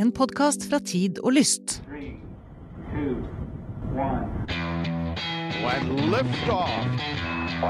En 0.00 0.12
podkast 0.12 0.62
fra 0.70 0.78
Tid 0.78 1.18
og 1.20 1.32
Lyst. 1.32 1.82
Three, 1.84 2.16
two, 2.92 3.20
one. 3.92 4.46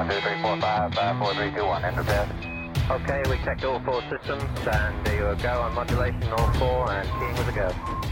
two, 0.07 0.21
three, 0.23 0.39
four, 0.43 0.57
five, 0.61 0.95
five, 0.95 1.19
four, 1.19 1.35
three, 1.35 1.51
two, 1.51 1.67
one. 1.67 1.83
Enter 1.85 2.05
bed. 2.05 2.29
Okay, 2.97 3.21
we 3.31 3.37
checked 3.45 3.65
all 3.65 3.81
four 3.85 4.01
systems, 4.13 4.47
and 4.79 4.95
there 5.05 5.17
you 5.17 5.43
go 5.43 5.55
on 5.67 5.75
modulation, 5.75 6.23
all 6.39 6.53
four, 6.53 6.93
and 6.93 7.09
keying 7.19 7.37
with 7.41 7.49
a 7.49 7.57
go. 7.63 8.10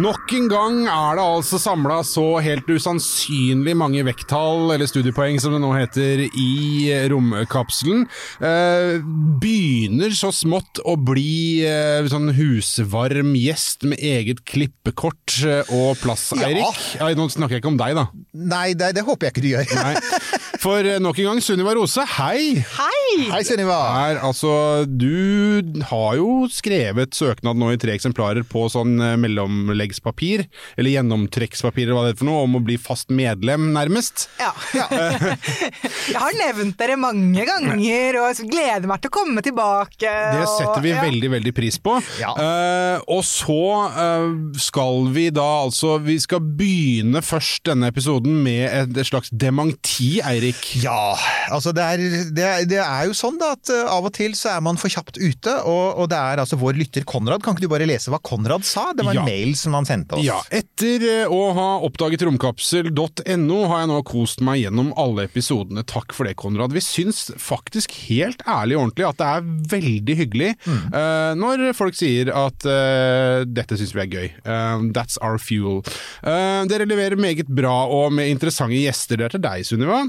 Nok 0.00 0.32
en 0.36 0.46
gang 0.48 0.76
er 0.88 1.18
det 1.18 1.24
altså 1.24 1.58
samla 1.60 1.98
så 2.06 2.24
helt 2.40 2.68
usannsynlig 2.70 3.74
mange 3.76 4.04
vekttall, 4.06 4.70
eller 4.72 4.88
studiepoeng 4.88 5.36
som 5.42 5.52
det 5.52 5.60
nå 5.60 5.70
heter, 5.74 6.22
i 6.30 6.88
romkapselen. 7.12 8.06
Eh, 8.40 9.02
begynner 9.42 10.14
så 10.16 10.30
smått 10.32 10.80
å 10.88 10.94
bli 10.96 11.60
eh, 11.66 12.08
sånn 12.10 12.32
husvarm 12.38 13.34
gjest 13.36 13.84
med 13.90 14.00
eget 14.00 14.44
klippekort 14.48 15.40
eh, 15.44 15.74
og 15.76 16.00
plass, 16.00 16.30
Ja. 16.38 16.48
Eirik. 16.48 16.80
Ja, 16.96 17.10
nå 17.18 17.28
snakker 17.32 17.58
jeg 17.58 17.64
ikke 17.64 17.74
om 17.74 17.80
deg, 17.80 17.98
da. 17.98 18.06
Nei, 18.32 18.70
det, 18.78 18.94
det 18.96 19.04
håper 19.04 19.28
jeg 19.28 19.36
ikke 19.36 19.44
du 19.44 19.50
gjør. 19.52 19.66
For 20.60 20.84
eh, 20.84 20.98
nok 21.00 21.16
en 21.22 21.30
gang, 21.30 21.38
Sunniva 21.40 21.72
Rose, 21.76 22.02
hei! 22.18 22.60
Hei, 22.60 23.14
Hei, 23.32 23.40
Sunniva. 23.48 23.78
Altså, 24.20 24.50
du 24.84 25.64
har 25.88 26.18
jo 26.18 26.44
skrevet 26.52 27.16
søknad 27.16 27.56
nå 27.56 27.70
i 27.72 27.78
tre 27.80 27.94
eksemplarer 27.96 28.44
på 28.44 28.66
sånn 28.68 29.00
eh, 29.00 29.14
mellomleggspapir, 29.20 30.44
eller 30.76 30.92
gjennomtrekkspapir 30.92 31.86
eller 31.86 31.96
hva 31.96 32.02
det 32.04 32.12
er 32.12 32.18
for 32.20 32.28
noe, 32.28 32.42
om 32.44 32.58
å 32.58 32.62
bli 32.66 32.76
fast 32.80 33.08
medlem, 33.08 33.70
nærmest. 33.72 34.26
Ja. 34.40 34.50
jeg 34.76 36.18
har 36.20 36.36
nevnt 36.42 36.76
dere 36.80 36.98
mange 37.00 37.46
ganger 37.48 38.20
og 38.20 38.36
så 38.36 38.44
gleder 38.48 38.90
meg 38.90 39.00
til 39.00 39.12
å 39.12 39.16
komme 39.16 39.44
tilbake. 39.46 40.04
Det 40.04 40.44
og- 40.44 40.52
setter 40.58 40.84
vi 40.84 40.92
ja. 40.92 41.00
veldig, 41.06 41.32
veldig 41.38 41.54
pris 41.56 41.80
på. 41.80 41.96
Ja. 42.20 42.34
Uh, 42.36 43.00
og 43.16 43.24
så 43.24 43.60
uh, 43.96 44.28
skal 44.60 45.08
vi 45.14 45.28
da 45.32 45.46
altså 45.64 45.96
Vi 46.04 46.16
skal 46.20 46.42
begynne 46.44 47.22
først 47.24 47.64
denne 47.68 47.88
episoden 47.90 48.42
med 48.44 48.66
et, 48.68 48.92
et 49.00 49.08
slags 49.08 49.32
dementi, 49.32 50.18
Eirik. 50.20 50.49
Ja, 50.82 51.14
altså 51.52 51.72
det 51.76 51.84
er, 51.84 52.02
det, 52.36 52.44
er, 52.46 52.64
det 52.70 52.78
er 52.82 53.08
jo 53.08 53.14
sånn 53.16 53.38
da 53.40 53.52
at 53.56 53.70
eh, 53.72 53.84
av 53.90 54.06
og 54.08 54.12
til 54.16 54.34
så 54.38 54.52
er 54.56 54.62
man 54.64 54.78
for 54.80 54.92
kjapt 54.92 55.18
ute, 55.20 55.54
og, 55.68 56.00
og 56.02 56.08
det 56.12 56.18
er 56.18 56.42
altså 56.42 56.58
vår 56.60 56.78
lytter 56.78 57.06
Konrad. 57.08 57.42
Kan 57.44 57.56
ikke 57.56 57.66
du 57.66 57.72
bare 57.72 57.88
lese 57.88 58.12
hva 58.12 58.20
Konrad 58.24 58.64
sa? 58.68 58.90
Det 58.96 59.06
var 59.06 59.14
en 59.16 59.20
Ja. 59.20 59.26
mail 59.26 59.54
som 59.58 59.74
han 59.76 59.88
sendte 59.88 60.16
oss. 60.18 60.24
Ja, 60.26 60.38
etter 60.54 61.04
eh, 61.24 61.30
å 61.32 61.40
ha 61.56 61.68
oppdaget 61.86 62.24
romkapsel.no 62.28 63.58
har 63.70 63.82
jeg 63.84 63.90
nå 63.90 64.00
kost 64.08 64.40
meg 64.46 64.62
gjennom 64.62 64.92
alle 65.00 65.26
episodene. 65.28 65.84
Takk 65.88 66.14
for 66.16 66.28
det, 66.28 66.36
Konrad. 66.40 66.74
Vi 66.76 66.82
syns 66.84 67.26
faktisk 67.40 67.92
helt 68.08 68.42
ærlig 68.48 68.76
og 68.78 68.86
ordentlig 68.86 69.08
at 69.10 69.20
det 69.20 69.30
er 69.30 69.48
veldig 69.76 70.18
hyggelig 70.22 70.50
eh, 70.70 71.32
når 71.40 71.66
folk 71.76 71.96
sier 71.98 72.30
at 72.34 72.64
uh, 72.68 73.42
dette 73.48 73.76
syns 73.78 73.92
vi 73.96 74.02
er 74.04 74.10
gøy. 74.10 74.28
Uh, 74.44 74.88
that's 74.94 75.18
our 75.24 75.38
fuel. 75.40 75.82
Dere 76.24 76.86
leverer 76.88 77.18
meget 77.20 77.48
bra 77.50 77.84
og 77.90 78.12
med 78.14 78.30
interessante 78.32 78.78
gjester. 78.80 79.18
Det 79.20 79.26
er 79.28 79.34
til 79.36 79.44
deg, 79.44 79.66
Sunniva. 79.66 80.02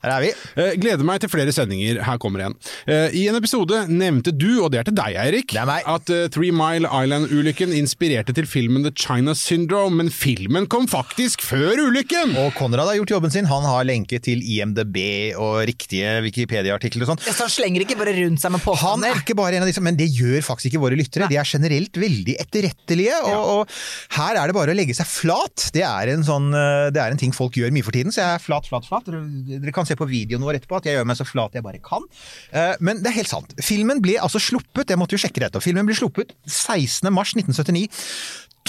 Her 0.00 0.14
er 0.14 0.22
vi. 0.24 0.28
Eh, 0.56 0.76
gleder 0.80 1.04
meg 1.04 1.20
til 1.20 1.28
flere 1.28 1.52
sendinger. 1.52 1.98
Her 2.06 2.16
kommer 2.20 2.46
en. 2.46 2.54
Eh, 2.88 3.12
I 3.20 3.26
en 3.28 3.36
episode 3.36 3.82
nevnte 3.92 4.32
du, 4.32 4.62
og 4.64 4.70
det 4.72 4.80
er 4.80 4.86
til 4.88 4.96
deg, 4.96 5.16
Eirik, 5.20 5.52
at 5.60 6.12
eh, 6.12 6.28
Three 6.32 6.54
Mile 6.56 6.88
Island-ulykken 6.88 7.74
inspirerte 7.76 8.32
til 8.36 8.48
filmen 8.48 8.86
The 8.86 8.94
China 8.96 9.34
Syndrome, 9.36 9.98
men 10.00 10.08
filmen 10.08 10.68
kom 10.72 10.88
faktisk 10.88 11.44
før 11.44 11.82
ulykken! 11.84 12.32
Og 12.40 12.54
Konrad 12.56 12.88
har 12.88 12.96
gjort 12.96 13.12
jobben 13.12 13.34
sin. 13.34 13.48
Han 13.50 13.66
har 13.68 13.84
lenke 13.84 14.22
til 14.24 14.40
IMDb 14.40 14.96
og 15.36 15.66
riktige 15.68 16.16
Wikipedia-artikler 16.24 17.04
og 17.04 17.12
sånn. 17.12 17.20
Så 17.26 17.44
han 17.44 17.52
slenger 17.52 17.84
ikke 17.84 17.98
bare 18.00 18.16
rundt 18.16 18.40
seg 18.40 18.56
med 18.56 18.64
Han 18.80 19.04
er 19.04 19.20
ikke 19.20 19.36
bare 19.36 19.60
en 19.60 19.66
av 19.66 19.68
disse, 19.68 19.84
men 19.84 20.00
det 20.00 20.08
gjør 20.08 20.40
faktisk 20.48 20.70
ikke 20.72 20.82
våre 20.86 20.96
lyttere. 20.96 21.28
De 21.28 21.36
er 21.36 21.52
generelt 21.52 22.00
veldig 22.00 22.38
etterrettelige, 22.40 23.20
og, 23.28 23.52
og 23.52 24.16
her 24.16 24.40
er 24.40 24.48
det 24.48 24.56
bare 24.56 24.72
å 24.72 24.80
legge 24.80 24.96
seg 24.96 25.12
flat. 25.12 25.68
Det 25.76 25.84
er 25.84 26.14
en 26.14 26.24
sånn, 26.24 26.48
det 26.56 27.04
er 27.04 27.12
en 27.12 27.20
ting 27.20 27.36
folk 27.36 27.60
gjør 27.60 27.76
mye 27.76 27.84
for 27.84 27.92
tiden, 27.92 28.16
så 28.16 28.24
jeg 28.24 28.40
er 28.40 28.44
flat, 28.48 28.64
flat, 28.70 28.88
flat. 28.88 29.12
Dere 29.12 29.76
kan 29.76 29.89
se 29.90 29.98
på 29.98 30.08
videoen 30.10 30.44
vår 30.46 30.60
etterpå 30.60 30.80
at 30.80 30.90
jeg 30.90 30.98
gjør 30.98 31.08
meg 31.10 31.20
så 31.20 31.28
flat 31.28 31.56
jeg 31.58 31.66
bare 31.66 31.82
kan. 31.84 32.06
Eh, 32.50 32.74
Men 32.80 33.02
det 33.02 33.12
er 33.12 33.18
helt 33.20 33.32
sant. 33.32 33.56
Filmen 33.64 34.02
ble 34.04 34.18
altså 34.22 34.42
sluppet, 34.42 34.90
jeg 34.90 35.00
måtte 35.00 35.18
jo 35.18 35.22
sjekke 35.24 35.42
dette, 35.42 35.60
og 35.60 35.66
filmen 35.66 35.88
ble 35.88 35.98
sluppet 35.98 36.34
16. 36.46 37.10
mars 37.14 37.34
1979. 37.36 37.88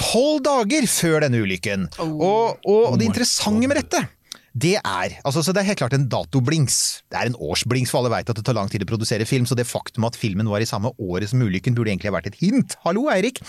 Tolv 0.02 0.42
dager 0.46 0.88
før 0.90 1.22
denne 1.26 1.44
ulykken. 1.44 1.90
Og, 2.00 2.58
og 2.66 2.98
det 3.00 3.12
interessante 3.12 3.70
med 3.70 3.82
dette 3.84 4.06
det 4.52 4.74
er 4.76 5.14
altså, 5.24 5.40
så 5.40 5.54
det 5.56 5.62
er 5.62 5.70
helt 5.70 5.80
klart 5.80 5.94
en 5.96 6.10
datoblings. 6.12 7.04
Det 7.08 7.16
er 7.16 7.30
en 7.30 7.38
årsblings, 7.40 7.92
for 7.92 8.02
alle 8.02 8.12
veit 8.12 8.28
at 8.30 8.36
det 8.36 8.44
tar 8.44 8.58
lang 8.58 8.68
tid 8.72 8.84
å 8.84 8.90
produsere 8.90 9.28
film, 9.28 9.46
så 9.48 9.56
det 9.56 9.68
faktum 9.68 10.04
at 10.08 10.18
filmen 10.20 10.50
var 10.52 10.64
i 10.64 10.68
samme 10.68 10.92
året 11.00 11.32
som 11.32 11.40
ulykken, 11.40 11.76
burde 11.78 11.94
egentlig 11.94 12.12
ha 12.12 12.18
vært 12.18 12.34
et 12.34 12.40
hint. 12.42 12.76
Hallo, 12.84 13.06
Eirik! 13.14 13.40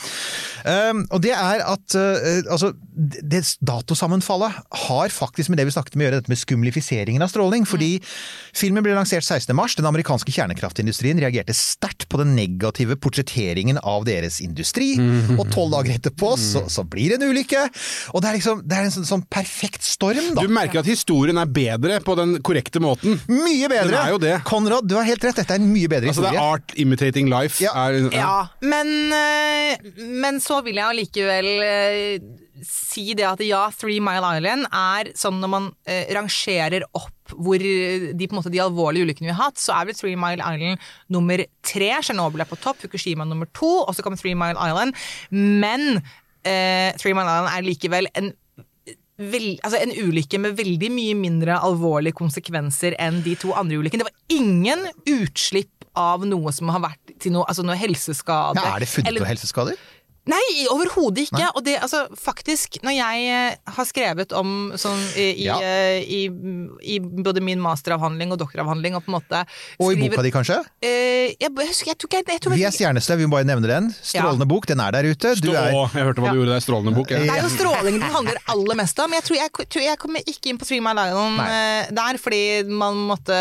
Um, 0.63 1.03
og 1.11 1.25
det 1.25 1.35
er 1.35 1.65
at 1.67 1.97
uh, 1.99 2.47
altså, 2.47 2.71
det 2.95 3.43
datosammenfallet 3.65 4.53
har 4.89 5.09
faktisk 5.13 5.49
med 5.53 5.59
det 5.61 5.65
vi 5.69 5.75
snakket 5.75 5.97
om 5.97 6.03
å 6.03 6.07
gjøre, 6.07 6.19
dette 6.21 6.33
med 6.33 6.41
skumlifiseringen 6.41 7.25
av 7.25 7.31
stråling. 7.33 7.65
Fordi 7.69 7.91
filmen 8.57 8.85
ble 8.85 8.95
lansert 8.97 9.25
16. 9.25 9.55
mars. 9.57 9.77
Den 9.79 9.89
amerikanske 9.89 10.33
kjernekraftindustrien 10.35 11.21
reagerte 11.23 11.55
sterkt 11.57 12.09
på 12.13 12.21
den 12.21 12.35
negative 12.37 12.99
portretteringen 13.01 13.81
av 13.83 14.05
deres 14.09 14.41
industri, 14.45 14.95
og 15.39 15.47
tolv 15.55 15.73
dager 15.77 15.97
etterpå 15.97 16.35
så, 16.41 16.65
så 16.73 16.85
blir 16.85 17.15
det 17.15 17.21
en 17.21 17.33
ulykke. 17.33 17.65
Og 18.13 18.23
det 18.25 18.31
er 18.33 18.39
liksom, 18.39 18.63
det 18.69 18.79
er 18.79 18.89
en 18.89 18.95
sånn, 18.95 19.09
sånn 19.09 19.25
perfekt 19.33 19.87
storm, 19.87 20.33
da. 20.37 20.45
Du 20.45 20.53
merker 20.53 20.83
at 20.83 20.89
historien 20.91 21.39
er 21.41 21.49
bedre 21.49 22.01
på 22.05 22.17
den 22.19 22.37
korrekte 22.45 22.83
måten. 22.83 23.17
Mye 23.31 23.71
bedre! 23.73 23.89
Den 23.93 23.99
er 24.03 24.13
jo 24.15 24.21
det. 24.23 24.37
Konrad, 24.49 24.89
du 24.91 24.97
har 24.99 25.09
helt 25.09 25.25
rett. 25.25 25.39
Dette 25.43 25.57
er 25.57 25.63
en 25.63 25.73
mye 25.73 25.89
bedre 25.91 26.13
Altså, 26.13 26.27
det 26.27 26.35
historie. 26.35 26.45
er 26.45 26.61
art 26.61 26.77
imitating 26.83 27.33
life. 27.33 27.63
Ja. 27.63 27.73
Er, 27.87 28.01
Ja, 28.13 28.37
men, 28.61 28.89
eh, 29.17 29.79
men 30.23 30.41
så 30.45 30.61
vil 30.67 30.77
jeg 30.81 30.85
allikevel 30.85 31.49
eh, 31.65 32.42
si 32.67 33.13
det 33.19 33.27
at 33.29 33.43
ja, 33.45 33.65
Three 33.75 34.03
Mile 34.05 34.35
Island 34.39 34.69
er 34.69 35.13
sånn 35.19 35.41
når 35.43 35.51
man 35.53 35.69
eh, 35.89 36.09
rangerer 36.17 36.87
opp 36.97 37.11
hvor 37.33 37.63
de, 37.63 38.13
på 38.19 38.35
en 38.35 38.39
måte, 38.39 38.53
de 38.53 38.61
alvorlige 38.61 39.07
ulykkene 39.07 39.31
vi 39.31 39.33
har 39.35 39.49
hatt, 39.49 39.61
så 39.61 39.77
er 39.77 39.89
vel 39.89 39.97
Three 39.97 40.19
Mile 40.21 40.43
Island 40.43 40.83
nummer 41.13 41.45
tre. 41.65 41.91
Tsjernobyl 42.03 42.45
er 42.45 42.51
på 42.51 42.61
topp, 42.61 42.83
Fukushima 42.85 43.25
nummer 43.29 43.49
to, 43.57 43.71
og 43.87 43.95
så 43.97 44.05
kommer 44.05 44.21
Three 44.21 44.37
Mile 44.39 44.59
Island. 44.59 44.99
Men 45.33 46.03
eh, 46.45 46.93
Three 47.01 47.17
Mile 47.17 47.29
Island 47.29 47.53
er 47.55 47.69
likevel 47.69 48.11
en 48.19 48.33
vel, 49.23 49.53
altså 49.63 49.79
en 49.79 49.93
ulykke 49.93 50.41
med 50.41 50.57
veldig 50.59 50.89
mye 50.93 51.15
mindre 51.19 51.59
alvorlige 51.63 52.17
konsekvenser 52.19 52.97
enn 53.03 53.21
de 53.25 53.37
to 53.39 53.53
andre 53.57 53.79
ulykkene. 53.79 54.03
Det 54.03 54.11
var 54.11 54.41
ingen 54.41 54.89
utslipp 55.09 55.87
av 55.99 56.25
noe 56.25 56.53
som 56.57 56.71
har 56.73 56.81
vært 56.83 57.17
til 57.21 57.35
noe, 57.35 57.45
altså 57.49 57.65
noe 57.67 57.77
helseskade. 57.77 58.61
Ja, 58.61 58.77
er 58.77 58.85
det 58.85 58.89
funnet 58.91 59.19
noen 59.19 59.29
helseskader? 59.29 59.81
Nei, 60.31 60.41
overhodet 60.71 61.25
ikke. 61.27 61.49
Og 61.59 61.65
det, 61.67 61.73
altså, 61.83 62.05
faktisk, 62.15 62.77
når 62.87 62.95
jeg 62.95 63.23
eh, 63.35 63.57
har 63.75 63.87
skrevet 63.89 64.31
om 64.39 64.73
sånn 64.79 65.01
i, 65.19 65.25
i, 65.43 65.47
Ja. 65.49 65.57
i, 65.99 66.21
i, 66.31 66.95
i 66.95 66.99
både 67.03 67.43
min 67.43 67.59
masteravhandling 67.63 68.31
og 68.35 68.39
doktoravhandling, 68.39 68.95
og 68.95 69.03
på 69.03 69.11
en 69.11 69.17
måte 69.19 69.41
skriver, 69.43 69.83
Og 69.83 69.93
i 69.97 70.07
boka 70.07 70.23
di, 70.23 70.31
kanskje? 70.35 70.61
Eh, 70.79 71.35
jeg, 71.41 71.51
jeg 71.51 71.69
husker, 71.73 71.91
jeg 71.91 71.99
ikke 71.99 72.21
jeg, 72.21 72.29
jeg 72.31 72.53
Vi 72.53 72.61
er 72.61 72.65
jeg, 72.69 72.77
stjernestøv, 72.79 73.19
vi 73.19 73.27
må 73.27 73.35
bare 73.35 73.49
nevne 73.51 73.67
den. 73.71 73.91
Strålende 73.99 74.47
bok, 74.47 74.69
den 74.71 74.81
er 74.85 74.95
der 74.95 75.11
ute. 75.11 75.35
Du 75.43 75.51
er 75.53 75.73
jeg 75.73 76.07
hørte 76.07 76.23
hva 76.23 76.31
du 76.33 76.39
gjorde 76.41 76.55
der. 76.55 76.63
Strålende 76.65 76.95
bok. 76.97 77.11
Det 77.11 77.27
er 77.27 77.43
jo 77.43 77.51
strålingen 77.57 78.03
den 78.03 78.15
handler 78.15 78.39
aller 78.55 78.79
mest 78.79 79.03
om. 79.03 79.13
Jeg 79.19 79.27
tror 79.27 79.41
jeg, 79.43 79.51
tror 79.75 79.87
jeg 79.89 79.99
kommer 80.03 80.23
ikke 80.23 80.53
inn 80.53 80.61
på 80.63 80.69
Three 80.69 80.83
My 80.85 80.95
Lion 80.99 81.39
Nei. 81.41 81.49
eh, 81.51 81.93
der, 81.99 82.19
fordi 82.23 82.43
man 82.71 83.03
måtte 83.11 83.39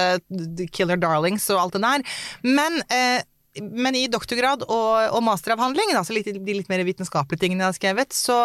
kill 0.74 0.90
their 0.90 1.02
darlings 1.02 1.46
og 1.53 1.62
alt 1.68 1.78
det 1.78 1.84
der. 1.86 2.06
Men, 2.48 2.81
eh, 2.90 3.22
men 3.59 3.97
i 4.00 4.06
doktorgrad 4.12 4.63
og, 4.67 5.12
og 5.12 5.23
masteravhandling, 5.25 5.91
altså 5.97 6.16
litt, 6.16 6.29
de 6.31 6.56
litt 6.56 6.69
mer 6.72 6.84
vitenskapelige 6.88 7.44
tingene 7.44 7.66
jeg 7.66 7.73
har 7.73 7.78
skrevet, 7.79 8.16
så, 8.16 8.39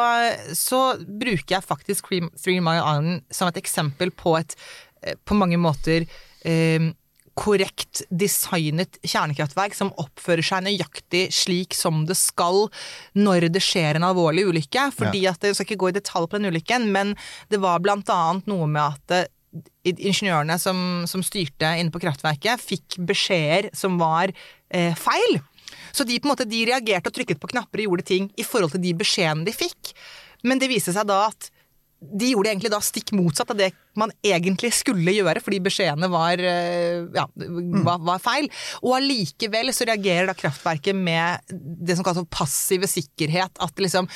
så 0.56 0.80
bruker 0.98 1.58
jeg 1.58 1.66
faktisk 1.66 2.10
Three 2.10 2.62
Mile 2.64 2.82
Island 2.82 3.26
som 3.30 3.50
et 3.50 3.60
eksempel 3.60 4.10
på 4.10 4.34
et 4.40 4.56
eh, 5.02 5.14
på 5.22 5.38
mange 5.38 5.60
måter 5.62 6.08
eh, 6.42 6.90
korrekt 7.36 8.00
designet 8.08 8.96
kjernekraftverk 9.04 9.76
som 9.76 9.92
oppfører 10.00 10.46
seg 10.46 10.64
nøyaktig 10.64 11.26
slik 11.36 11.76
som 11.76 12.06
det 12.08 12.16
skal 12.16 12.64
når 13.18 13.50
det 13.52 13.62
skjer 13.62 13.98
en 13.98 14.08
alvorlig 14.08 14.46
ulykke. 14.48 14.88
Fordi 14.96 15.26
at 15.28 15.44
Jeg 15.44 15.54
skal 15.58 15.68
ikke 15.68 15.82
gå 15.84 15.92
i 15.92 15.98
detalj 16.00 16.30
på 16.32 16.40
den 16.40 16.50
ulykken, 16.50 16.90
men 16.90 17.14
det 17.52 17.60
var 17.62 17.84
blant 17.84 18.08
annet 18.10 18.48
noe 18.50 18.66
med 18.66 18.82
at 18.82 19.18
eh, 19.20 19.30
ingeniørene 19.86 20.58
som, 20.58 20.78
som 21.06 21.22
styrte 21.24 21.76
inne 21.78 21.92
på 21.94 22.02
kraftverket, 22.02 22.62
fikk 22.62 22.98
beskjeder 23.06 23.70
som 23.76 24.00
var 24.00 24.32
eh, 24.70 24.96
feil. 24.98 25.40
Så 25.96 26.04
de 26.04 26.18
på 26.20 26.28
en 26.28 26.34
måte, 26.34 26.48
de 26.48 26.64
reagerte 26.68 27.10
og 27.10 27.16
trykket 27.16 27.40
på 27.40 27.50
knapper 27.54 27.82
og 27.82 27.90
gjorde 27.90 28.08
ting 28.12 28.30
i 28.36 28.46
forhold 28.46 28.74
til 28.74 28.84
de 28.84 28.94
beskjedene 28.98 29.46
de 29.46 29.54
fikk. 29.56 29.94
Men 30.46 30.60
det 30.60 30.70
viste 30.70 30.94
seg 30.94 31.08
da 31.08 31.26
at 31.30 31.50
de 31.96 32.28
gjorde 32.28 32.50
egentlig 32.50 32.70
da 32.70 32.78
stikk 32.84 33.14
motsatt 33.16 33.50
av 33.54 33.58
det 33.58 33.70
man 33.96 34.10
egentlig 34.24 34.68
skulle 34.76 35.14
gjøre, 35.16 35.40
fordi 35.40 35.62
beskjedene 35.64 36.10
var, 36.12 36.38
eh, 36.38 37.06
ja, 37.16 37.24
var, 37.86 38.02
var 38.04 38.20
feil. 38.22 38.50
Og 38.82 38.98
allikevel 38.98 39.72
så 39.74 39.88
reagerer 39.88 40.28
da 40.28 40.36
kraftverket 40.36 40.96
med 40.96 41.40
det 41.48 41.96
som 41.96 42.04
kalles 42.06 42.28
passive 42.28 42.90
sikkerhet. 42.90 43.56
At 43.64 43.80
liksom 43.80 44.10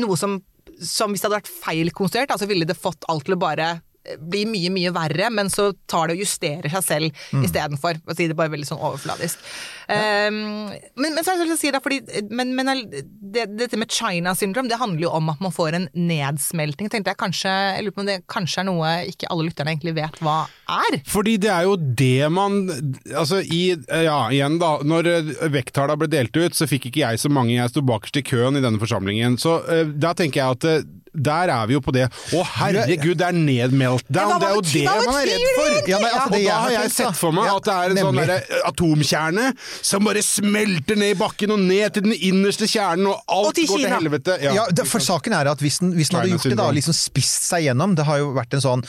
noe 0.00 0.16
som, 0.16 0.40
som 0.80 1.12
hvis 1.12 1.22
det 1.22 1.28
hadde 1.28 1.42
vært 1.42 1.52
feil 1.52 1.92
konstruert, 1.96 2.32
altså 2.32 2.48
ville 2.48 2.68
det 2.68 2.78
fått 2.78 3.04
alt 3.12 3.28
til 3.28 3.36
å 3.36 3.42
bare 3.44 3.76
blir 4.20 4.48
mye, 4.50 4.70
mye 4.74 4.92
verre, 4.94 5.30
men 5.34 5.50
så 5.52 5.70
tar 5.90 6.08
det 6.10 6.16
og 6.18 6.24
justerer 6.24 6.72
seg 6.72 6.84
selv 6.86 7.24
Mm. 7.32 7.42
istedenfor. 7.46 7.98
For 8.04 8.12
å 8.12 8.16
si 8.16 8.26
det 8.28 8.36
bare 8.38 8.52
veldig 8.52 8.66
sånn 8.68 8.82
overfladisk. 8.82 9.40
Um, 9.86 10.68
men, 10.98 11.14
men 11.14 11.22
så 11.24 11.34
er 11.34 11.44
det 11.46 11.58
si 11.60 11.70
det, 11.70 11.80
fordi, 11.82 12.00
men, 12.34 12.54
men 12.58 12.70
det, 12.90 13.46
dette 13.54 13.78
med 13.78 13.90
China 13.92 14.34
syndrome, 14.38 14.70
det 14.70 14.78
handler 14.80 15.06
jo 15.06 15.12
om 15.14 15.30
at 15.30 15.42
man 15.42 15.54
får 15.54 15.78
en 15.78 15.88
nedsmelting. 15.94 16.90
Tenkte 16.92 17.12
jeg 17.12 17.20
kanskje, 17.20 17.52
jeg 17.76 17.86
lurer 17.86 17.96
på 17.96 18.02
om 18.04 18.10
det 18.10 18.18
kanskje 18.32 18.62
er 18.62 18.68
noe 18.68 18.92
ikke 19.12 19.30
alle 19.32 19.48
lytterne 19.48 19.74
egentlig 19.74 19.96
vet 19.98 20.20
hva 20.24 20.36
er? 20.66 20.98
Fordi 21.06 21.36
det 21.42 21.52
er 21.52 21.66
jo 21.68 21.76
det 21.78 22.30
man 22.32 22.56
Altså 22.66 23.38
i 23.42 23.76
Ja, 23.76 24.26
igjen 24.34 24.58
da. 24.60 24.76
Når 24.86 25.08
eh, 25.12 25.32
vekttallene 25.54 26.00
ble 26.00 26.10
delt 26.10 26.36
ut, 26.36 26.56
så 26.56 26.66
fikk 26.68 26.88
ikke 26.90 27.04
jeg 27.04 27.22
så 27.22 27.30
mange. 27.32 27.54
Jeg 27.54 27.72
sto 27.72 27.82
bakerst 27.86 28.18
i 28.20 28.24
køen 28.26 28.58
i 28.58 28.64
denne 28.64 28.80
forsamlingen. 28.82 29.38
Så 29.40 29.58
uh, 29.66 29.84
da 29.94 30.12
tenker 30.18 30.42
jeg 30.42 30.58
at 30.58 30.68
eh, 30.70 30.86
der 31.16 31.52
er 31.52 31.66
vi 31.70 31.76
jo 31.76 31.80
på 31.84 31.94
det. 31.96 32.06
Å 32.36 32.42
herregud, 32.56 33.16
det 33.20 33.26
er 33.26 33.36
nedmeltdown! 33.36 34.34
Ja, 34.34 34.38
Det 34.40 34.48
er 34.48 34.54
jo 34.54 34.64
det 34.66 34.84
man 35.06 35.18
er 35.20 35.28
redd 35.30 35.46
for! 35.56 35.76
Ja, 35.90 36.00
men 36.02 36.10
altså, 36.10 36.26
og 36.36 36.46
da 36.46 36.58
har 36.62 36.74
jeg 36.76 36.92
sett 36.96 37.18
for 37.18 37.36
meg 37.36 37.50
at 37.52 37.66
det 37.68 37.76
er 37.76 37.94
en 37.94 38.00
sånn 38.02 38.20
derre 38.20 38.38
atomkjerne 38.70 39.46
som 39.86 40.06
bare 40.06 40.22
smelter 40.24 40.98
ned 41.00 41.14
i 41.14 41.18
bakken 41.18 41.54
og 41.56 41.62
ned 41.64 41.96
til 41.96 42.06
den 42.08 42.16
innerste 42.16 42.68
kjernen, 42.70 43.08
og 43.10 43.22
alt 43.32 43.50
Og 43.52 43.56
til 43.58 43.68
går 43.70 43.82
til 43.84 43.94
helvete. 43.96 44.36
Ja, 44.44 44.66
det, 44.70 44.86
for 44.90 45.02
saken 45.04 45.36
er 45.38 45.50
at 45.52 45.62
hvis 45.64 45.80
den, 45.82 45.94
hvis 45.96 46.10
den 46.12 46.20
hadde 46.20 46.34
gjort 46.34 46.48
det 46.50 46.58
da, 46.60 46.68
liksom 46.76 46.96
spist 46.96 47.46
seg 47.48 47.66
gjennom 47.66 47.94
Det 47.96 48.04
har 48.08 48.20
jo 48.20 48.32
vært 48.36 48.56
en 48.56 48.62
sånn 48.64 48.82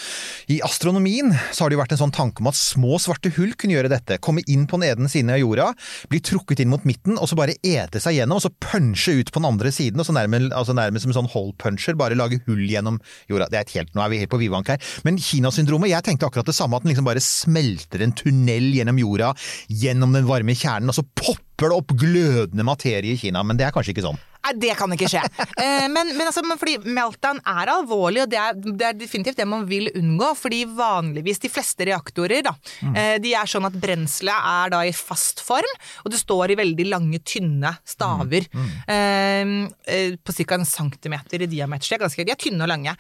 I 0.51 0.59
astronomien 0.65 1.31
så 1.51 1.63
har 1.63 1.71
det 1.71 1.77
jo 1.77 1.81
vært 1.83 1.95
en 1.95 2.01
sånn 2.01 2.13
tanke 2.15 2.43
om 2.43 2.49
at 2.51 2.57
små 2.59 2.97
svarte 3.01 3.31
hull 3.37 3.53
kunne 3.57 3.75
gjøre 3.77 3.91
dette. 3.91 4.17
Komme 4.23 4.43
inn 4.49 4.65
på 4.69 4.79
den 4.81 4.91
ene 4.91 5.11
siden 5.11 5.31
av 5.33 5.39
jorda, 5.41 5.69
bli 6.11 6.19
trukket 6.23 6.61
inn 6.63 6.71
mot 6.71 6.83
midten, 6.87 7.17
og 7.21 7.29
så 7.29 7.37
bare 7.39 7.55
ete 7.65 8.01
seg 8.03 8.17
gjennom, 8.19 8.39
og 8.39 8.45
så 8.45 8.51
punche 8.63 9.17
ut 9.19 9.31
på 9.31 9.41
den 9.41 9.49
andre 9.49 9.71
siden, 9.73 10.01
og 10.01 10.07
så 10.07 10.15
nærmest, 10.15 10.51
altså 10.57 10.75
nærmest 10.77 11.05
som 11.05 11.13
en 11.13 11.19
sånn 11.21 11.31
hole 11.33 11.55
puncher, 11.61 11.97
bare 11.99 12.16
lage 12.19 12.41
hull 12.47 12.63
gjennom 12.67 12.99
jorda. 13.29 13.49
Det 13.51 13.59
er 13.59 13.67
et 13.67 13.75
helt, 13.77 13.93
nå 13.95 14.03
er 14.03 14.13
vi 14.13 14.21
helt 14.21 14.33
på 14.33 14.41
vidvank 14.41 14.73
her. 14.73 14.93
Men 15.07 15.19
Kinasyndromet, 15.21 15.91
jeg 15.93 16.05
tenkte 16.07 16.29
akkurat 16.29 16.49
det 16.49 16.57
samme, 16.57 16.77
at 16.77 16.85
den 16.85 16.93
liksom 16.93 17.07
bare 17.07 17.23
smelter 17.23 18.03
en 18.03 18.15
tunnel 18.17 18.71
gjennom 18.75 19.01
jorda, 19.01 19.33
gjennom 19.69 20.15
den 20.15 20.27
varme 20.29 20.57
kjernen, 20.57 20.91
og 20.91 20.97
så 20.97 21.05
popper 21.17 21.71
det 21.71 21.77
opp 21.77 21.93
glødende 21.97 22.65
materie 22.67 23.15
i 23.15 23.21
Kina. 23.21 23.43
Men 23.45 23.59
det 23.59 23.67
er 23.67 23.75
kanskje 23.75 23.95
ikke 23.95 24.05
sånn. 24.05 24.19
Nei, 24.47 24.53
det 24.61 24.75
kan 24.79 24.93
ikke 24.95 25.11
skje. 25.11 25.25
Eh, 25.57 25.87
men, 25.89 26.11
men, 26.13 26.27
altså, 26.27 26.43
men 26.45 26.59
fordi 26.59 26.75
meltdown 26.93 27.39
er 27.41 27.69
alvorlig, 27.71 28.21
og 28.21 28.29
det 28.29 28.37
er, 28.37 28.57
det 28.57 28.85
er 28.85 28.97
definitivt 28.97 29.39
det 29.39 29.45
man 29.49 29.63
vil 29.65 29.87
unngå. 29.97 30.27
Fordi 30.37 30.59
vanligvis 30.69 31.41
de 31.41 31.49
fleste 31.49 31.87
reaktorer, 31.87 32.43
da, 32.45 32.53
mm. 32.85 32.97
de 33.23 33.31
er 33.39 33.49
sånn 33.49 33.65
at 33.65 33.77
brenselet 33.81 34.35
er 34.37 34.73
da 34.75 34.83
i 34.85 34.93
fast 34.93 35.41
form, 35.45 35.71
og 36.03 36.13
det 36.13 36.19
står 36.21 36.53
i 36.53 36.57
veldig 36.59 36.85
lange, 36.91 37.21
tynne 37.25 37.71
staver. 37.87 38.45
Mm. 38.53 39.65
eh, 39.87 40.13
på 40.21 40.35
ca. 40.37 40.59
en 40.59 40.67
centimeter 40.69 41.45
i 41.47 41.49
diameter. 41.49 41.87
De 41.87 41.97
er, 41.97 42.03
ganske, 42.05 42.27
de 42.27 42.35
er 42.35 42.41
tynne 42.41 42.67
og 42.67 42.71
lange. 42.71 42.93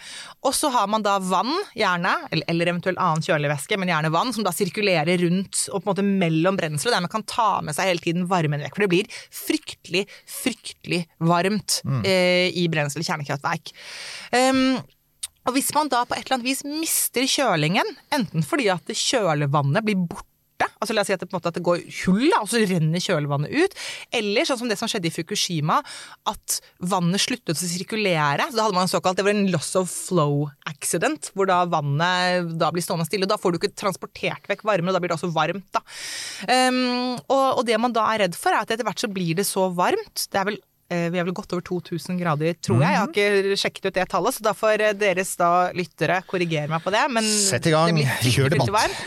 Og 0.47 0.55
så 0.57 0.71
har 0.73 0.89
man 0.89 1.05
da 1.05 1.17
vann, 1.21 1.53
gjerne, 1.77 2.15
eller, 2.31 2.49
eller 2.55 2.73
eventuelt 2.73 3.01
annen 3.03 3.25
kjølig 3.25 3.53
væske, 3.53 3.77
men 3.77 3.93
gjerne 3.93 4.13
vann, 4.15 4.33
som 4.33 4.47
da 4.47 4.55
sirkulerer 4.55 5.21
rundt 5.27 5.67
og 5.69 5.83
på 5.83 5.85
en 5.85 5.91
måte 5.91 6.07
mellom 6.25 6.57
brenselet, 6.57 6.95
der 6.97 7.05
man 7.05 7.13
kan 7.13 7.27
ta 7.29 7.49
med 7.61 7.77
seg 7.77 7.91
hele 7.91 8.03
tiden 8.03 8.27
varmen 8.31 8.65
vekk. 8.65 8.79
For 8.79 8.87
det 8.87 8.91
blir 8.95 9.21
fryktelig, 9.45 10.07
fryktelig 10.39 11.05
varmt 11.21 11.36
eh, 12.03 12.49
i 12.57 12.67
brensel 12.71 13.05
kjernekraftverk. 13.05 13.73
Um, 14.33 14.79
og 15.47 15.55
hvis 15.55 15.69
man 15.75 15.91
da 15.91 16.03
på 16.03 16.15
et 16.17 16.25
eller 16.25 16.41
annet 16.41 16.49
vis 16.49 16.65
mister 16.67 17.27
kjølingen, 17.29 17.95
enten 18.15 18.43
fordi 18.43 18.67
at 18.73 18.89
kjølevannet 18.91 19.85
blir 19.87 20.01
borte, 20.09 20.67
altså 20.81 20.95
la 20.95 21.03
oss 21.03 21.07
si 21.07 21.15
at 21.15 21.21
det, 21.23 21.29
måte, 21.31 21.47
at 21.47 21.55
det 21.55 21.63
går 21.63 21.85
hull, 22.01 22.25
og 22.41 22.49
så 22.51 22.59
renner 22.67 23.03
kjølevannet 23.03 23.53
ut, 23.55 23.77
eller 24.19 24.47
sånn 24.47 24.59
som 24.59 24.71
det 24.71 24.75
som 24.79 24.91
skjedde 24.91 25.07
i 25.07 25.13
Fukushima, 25.13 25.79
at 26.27 26.57
vannet 26.83 27.23
sluttet 27.23 27.55
å 27.55 27.57
sirkulere. 27.61 28.49
Så 28.49 28.59
da 28.59 28.67
hadde 28.67 28.75
man 28.75 28.89
en 28.89 28.91
såkalt, 28.91 29.19
det 29.19 29.27
var 29.27 29.37
en 29.37 29.51
loss 29.53 29.71
of 29.79 29.87
flow 29.93 30.49
accident, 30.67 31.31
hvor 31.31 31.47
da 31.47 31.61
vannet 31.71 32.51
da 32.59 32.73
blir 32.73 32.83
stående 32.83 33.07
stille. 33.07 33.23
og 33.23 33.31
Da 33.31 33.39
får 33.39 33.55
du 33.55 33.61
ikke 33.61 33.75
transportert 33.77 34.51
vekk 34.51 34.65
varme, 34.67 34.91
og 34.91 34.97
da 34.97 35.03
blir 35.03 35.13
det 35.13 35.19
også 35.19 35.31
varmt. 35.31 35.69
Da. 35.71 35.83
Um, 36.43 37.15
og, 37.23 37.61
og 37.61 37.63
det 37.69 37.79
man 37.79 37.95
da 37.95 38.09
er 38.11 38.25
redd 38.25 38.35
for, 38.35 38.51
er 38.51 38.67
at 38.67 38.75
etter 38.75 38.87
hvert 38.87 39.05
så 39.05 39.11
blir 39.11 39.37
det 39.39 39.47
så 39.47 39.69
varmt. 39.71 40.27
Det 40.27 40.41
er 40.41 40.51
vel 40.51 40.59
Vi 40.87 41.19
er 41.19 41.25
vel 41.27 41.35
godt 41.35 41.51
over 41.57 41.63
2000 41.67 42.19
grader, 42.21 42.55
tror 42.63 42.79
jeg. 42.79 42.93
Jeg 42.93 43.01
har 43.01 43.11
ikke 43.11 43.59
sjekket 43.59 43.89
ut 43.89 43.97
det 43.97 44.05
tallet, 44.13 44.37
så 44.37 44.45
da 44.45 44.53
får 44.55 44.83
eh, 44.85 44.93
deres 44.95 45.33
da 45.39 45.49
lyttere 45.75 46.21
korrigere 46.29 46.71
meg 46.71 46.83
på 46.85 46.93
det. 46.95 47.03
Men 47.11 47.27
Sett 47.27 47.67
i 47.67 47.75
gang. 47.75 47.99
Kjør 48.23 48.55
debatt. 48.55 49.03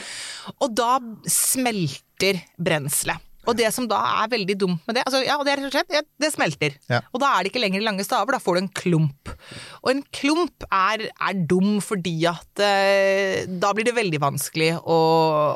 Og 0.60 0.74
da 0.76 0.92
smelter 1.30 2.42
brenselet. 2.60 3.29
Og 3.48 3.56
det 3.56 3.70
som 3.72 3.86
da 3.88 3.98
er 4.20 4.30
veldig 4.34 4.56
dumt 4.60 4.88
med 4.88 4.98
det, 4.98 5.04
altså, 5.08 5.22
ja, 5.24 5.38
det 5.46 5.54
er 5.54 5.62
slett, 5.72 5.94
ja, 5.94 6.02
det 6.20 6.30
smelter. 6.34 6.76
Ja. 6.90 7.00
Og 7.14 7.22
da 7.22 7.30
er 7.32 7.42
det 7.42 7.52
ikke 7.52 7.62
lenger 7.62 7.84
lange 7.84 8.04
staver, 8.04 8.36
da 8.36 8.40
får 8.42 8.58
du 8.58 8.60
en 8.60 8.72
klump. 8.76 9.32
Og 9.80 9.92
en 9.94 10.02
klump 10.14 10.66
er, 10.68 11.06
er 11.08 11.40
dum 11.48 11.78
fordi 11.84 12.14
at 12.28 12.62
eh, 12.64 13.48
da 13.48 13.72
blir 13.76 13.88
det 13.88 13.96
veldig 13.96 14.20
vanskelig 14.22 14.74
å, 14.84 14.98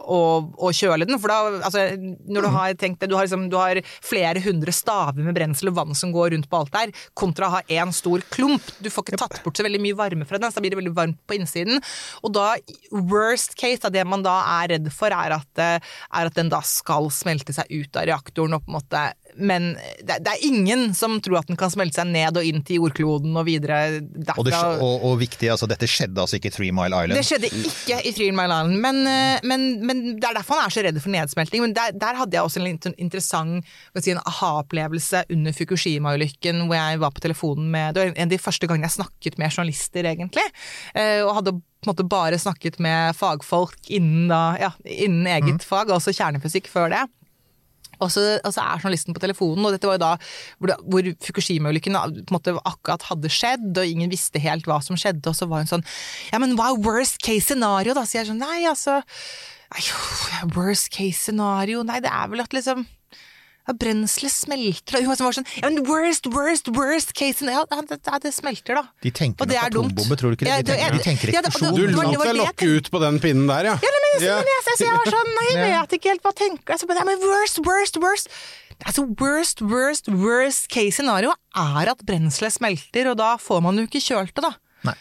å, 0.00 0.20
å 0.64 0.72
kjøle 0.74 1.08
den. 1.08 1.18
For 1.20 1.32
da, 1.32 1.60
altså, 1.68 1.84
når 2.24 2.46
du 2.46 2.50
har 2.56 2.78
tenkt 2.80 3.04
det, 3.04 3.10
du 3.12 3.18
har, 3.18 3.28
liksom, 3.28 3.46
du 3.52 3.58
har 3.60 3.82
flere 3.84 4.42
hundre 4.44 4.72
staver 4.74 5.20
med 5.26 5.36
brensel 5.36 5.72
og 5.72 5.78
vann 5.82 5.98
som 5.98 6.14
går 6.14 6.32
rundt 6.34 6.48
på 6.50 6.62
alt 6.62 6.72
der, 6.74 6.94
kontra 7.18 7.50
å 7.50 7.56
ha 7.58 7.62
én 7.68 7.92
stor 7.94 8.24
klump. 8.32 8.64
Du 8.80 8.88
får 8.92 9.10
ikke 9.10 9.20
tatt 9.26 9.42
bort 9.44 9.60
så 9.60 9.66
veldig 9.66 9.82
mye 9.84 9.98
varme 9.98 10.28
fra 10.28 10.40
den, 10.40 10.48
så 10.48 10.58
da 10.58 10.64
blir 10.64 10.74
det 10.74 10.80
veldig 10.80 10.96
varmt 10.96 11.20
på 11.28 11.36
innsiden. 11.36 11.84
Og 12.24 12.32
da, 12.34 12.54
worst 13.12 13.58
case, 13.60 13.82
da, 13.84 13.92
det 13.92 14.08
man 14.08 14.24
da 14.24 14.40
er 14.62 14.74
redd 14.78 14.90
for, 14.94 15.12
er 15.12 15.36
at, 15.36 15.52
eh, 15.60 15.94
er 16.16 16.32
at 16.32 16.40
den 16.40 16.52
da 16.52 16.64
skal 16.64 17.12
smelte 17.12 17.52
seg 17.52 17.68
ut 17.68 17.73
av 17.96 18.06
reaktoren 18.08 18.56
og 18.56 18.64
på 18.64 18.72
en 18.72 18.78
måte 18.78 19.02
Men 19.34 19.72
det, 19.98 20.20
det 20.22 20.30
er 20.30 20.44
ingen 20.46 20.92
som 20.94 21.16
tror 21.20 21.40
at 21.40 21.48
den 21.50 21.58
kan 21.58 21.72
smelte 21.72 21.98
seg 21.98 22.06
ned 22.06 22.36
og 22.38 22.46
inn 22.46 22.62
til 22.62 22.78
jordkloden 22.78 23.34
og 23.34 23.48
videre 23.48 23.98
derfra. 23.98 24.36
Og, 24.38 24.46
det, 24.46 24.60
og, 24.78 25.06
og 25.08 25.16
viktig, 25.18 25.48
altså 25.50 25.66
dette 25.66 25.88
skjedde 25.90 26.22
altså 26.22 26.38
ikke 26.38 26.52
i 26.52 26.54
Three 26.54 26.74
Mile 26.76 27.00
Island. 27.02 27.18
Det 27.18 27.24
skjedde 27.26 27.50
ikke 27.50 27.98
i 28.06 28.12
Three 28.14 28.30
Mile 28.30 28.54
Island, 28.54 28.78
men, 28.84 29.00
eh, 29.10 29.42
men, 29.42 29.66
men 29.82 30.04
det 30.20 30.28
er 30.28 30.38
derfor 30.38 30.60
han 30.60 30.70
er 30.70 30.76
så 30.76 30.84
redd 30.86 31.00
for 31.02 31.10
nedsmelting. 31.16 31.64
Men 31.66 31.74
der, 31.74 31.96
der 31.98 32.20
hadde 32.20 32.38
jeg 32.38 32.46
også 32.46 32.62
en 32.62 32.94
interessant 32.94 33.74
si, 33.98 34.14
aha-opplevelse 34.14 35.24
under 35.34 35.58
Fukushima-ulykken, 35.58 36.62
hvor 36.68 36.78
jeg 36.78 37.02
var 37.02 37.10
på 37.18 37.24
telefonen 37.26 37.66
med 37.74 37.94
Det 37.98 38.04
var 38.04 38.14
en 38.14 38.28
av 38.28 38.36
de 38.36 38.40
første 38.46 38.70
gangene 38.70 38.86
jeg 38.86 38.98
snakket 39.00 39.40
med 39.42 39.50
journalister, 39.50 40.06
egentlig. 40.14 40.46
eh, 40.94 41.24
Og 41.26 41.34
hadde 41.40 41.56
på 41.58 41.90
en 41.90 41.92
måte 41.92 42.06
bare 42.08 42.38
snakket 42.40 42.78
med 42.80 43.18
fagfolk 43.18 43.90
innen, 43.92 44.28
da, 44.30 44.54
ja, 44.62 44.70
innen 44.86 45.26
eget 45.26 45.66
fag, 45.66 45.90
altså 45.92 46.14
kjernefysikk 46.14 46.70
før 46.70 46.94
det. 46.94 47.02
Og 48.00 48.12
så, 48.12 48.24
og 48.40 48.52
er 48.64 48.82
journalisten 48.82 49.16
på 49.16 49.22
telefonen, 49.22 49.64
og 49.66 49.74
dette 49.74 49.88
var 49.88 49.98
jo 49.98 50.04
da 50.04 50.12
hvor, 50.58 50.74
hvor 50.90 51.10
Fukushima-ulykken 51.26 51.98
akkurat 51.98 53.08
hadde 53.10 53.32
skjedd, 53.32 53.70
og 53.72 53.88
ingen 53.88 54.12
visste 54.12 54.42
helt 54.42 54.68
hva 54.70 54.80
som 54.84 54.98
skjedde, 55.00 55.26
og 55.30 55.38
så 55.38 55.48
var 55.50 55.64
hun 55.64 55.70
sånn 55.70 55.86
Ja, 56.32 56.40
men 56.42 56.56
hva 56.58 56.72
er 56.72 56.84
worst 56.84 57.20
case 57.24 57.48
scenario, 57.50 57.96
da? 57.96 58.06
Så 58.06 58.20
jeg 58.20 58.30
sånn 58.30 58.42
Nei, 58.42 58.64
altså 58.70 59.00
Worst 60.54 60.92
case 60.94 61.18
scenario 61.18 61.82
Nei, 61.86 62.00
det 62.04 62.12
er 62.12 62.30
vel 62.30 62.44
at 62.44 62.54
liksom 62.54 62.84
ja, 63.64 63.72
Brenselet 63.80 64.32
smelter, 64.34 64.98
og 64.98 65.06
hun 65.08 65.20
var 65.24 65.36
sånn 65.38 65.46
Ja, 65.56 65.68
men 65.70 65.84
worst, 65.88 66.26
worst, 66.32 66.68
worst 66.76 67.14
case 67.16 67.38
scenario 67.40 67.64
Ja, 67.70 67.80
det, 67.88 68.00
det, 68.04 68.18
det 68.26 68.32
smelter, 68.36 68.76
da. 68.80 68.84
De 69.04 69.12
tenker 69.14 69.40
Og 69.44 69.48
det 69.50 69.56
er 69.60 69.72
dumt. 69.72 69.96
tror 69.96 70.34
du 70.34 70.36
ikke 70.36 70.48
det? 70.48 70.58
De 70.66 70.74
tenker, 70.74 70.98
de 70.98 71.04
tenker 71.06 71.38
eksplosjon. 71.40 71.78
Du 71.78 71.86
lot 71.96 72.18
deg 72.24 72.36
lokke 72.40 72.68
ut 72.76 72.90
på 72.92 73.00
den 73.06 73.20
pinnen 73.24 73.48
der, 73.48 73.70
ja. 73.72 73.76
Ja, 73.80 73.94
men, 73.96 74.04
jeg, 74.14 74.28
Ja. 74.28 74.36
men 74.42 74.52
jeg, 74.52 74.66
jeg, 74.68 74.76
jeg 74.86 74.98
var 75.00 75.14
sånn 75.16 75.32
Nei, 75.38 75.46
jeg 75.54 75.72
vet 75.72 75.96
ikke 75.98 76.12
helt 76.12 76.22
hva 76.26 76.32
jeg 76.34 76.40
tenker. 76.42 76.74
Altså, 76.76 76.86
men, 76.90 77.00
men 77.08 77.24
worst, 77.24 77.58
worst, 77.66 77.96
worst. 78.04 78.28
Altså, 78.84 79.06
worst, 79.20 79.62
worst, 79.62 80.08
worst 80.12 80.68
case 80.72 80.98
scenario 80.98 81.32
er 81.54 81.90
at 81.94 82.04
brenselet 82.06 82.52
smelter, 82.54 83.08
og 83.12 83.18
da 83.18 83.32
får 83.40 83.62
man 83.64 83.78
jo 83.80 83.86
ikke 83.88 84.02
kjølt 84.02 84.34
det, 84.36 84.44
da. 84.44 84.52
Nei. 84.90 84.94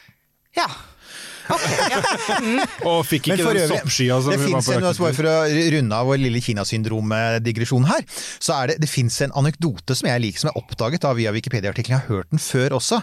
Ja. 0.57 0.67
Ja. 1.50 1.97
Og 2.89 3.01
fikk 3.07 3.29
ikke 3.31 3.53
den 3.55 3.69
soppskya 3.71 4.19
som 4.23 4.33
det 4.33 4.39
vi 4.41 4.51
var 4.53 4.63
på 4.63 4.75
jakt 4.75 4.88
etter. 4.91 5.15
For 5.17 5.29
å 5.29 5.35
runde 5.75 5.97
av 5.97 6.09
vår 6.09 6.21
lille 6.21 6.41
Kinasyndrom-digresjon 6.43 7.88
her, 7.89 8.05
så 8.43 8.55
er 8.57 8.73
det, 8.73 8.77
det 8.83 8.89
finnes 8.91 9.17
en 9.25 9.33
anekdote 9.39 9.97
som 9.97 10.09
jeg 10.09 10.23
liker, 10.23 10.43
som 10.43 10.51
jeg 10.51 10.59
oppdaget 10.63 11.03
da 11.05 11.13
via 11.17 11.33
Wikipedia-artikkelen. 11.35 11.97
Jeg 11.97 12.07
har 12.07 12.17
hørt 12.17 12.31
den 12.33 12.41
før 12.43 12.77
også. 12.79 13.01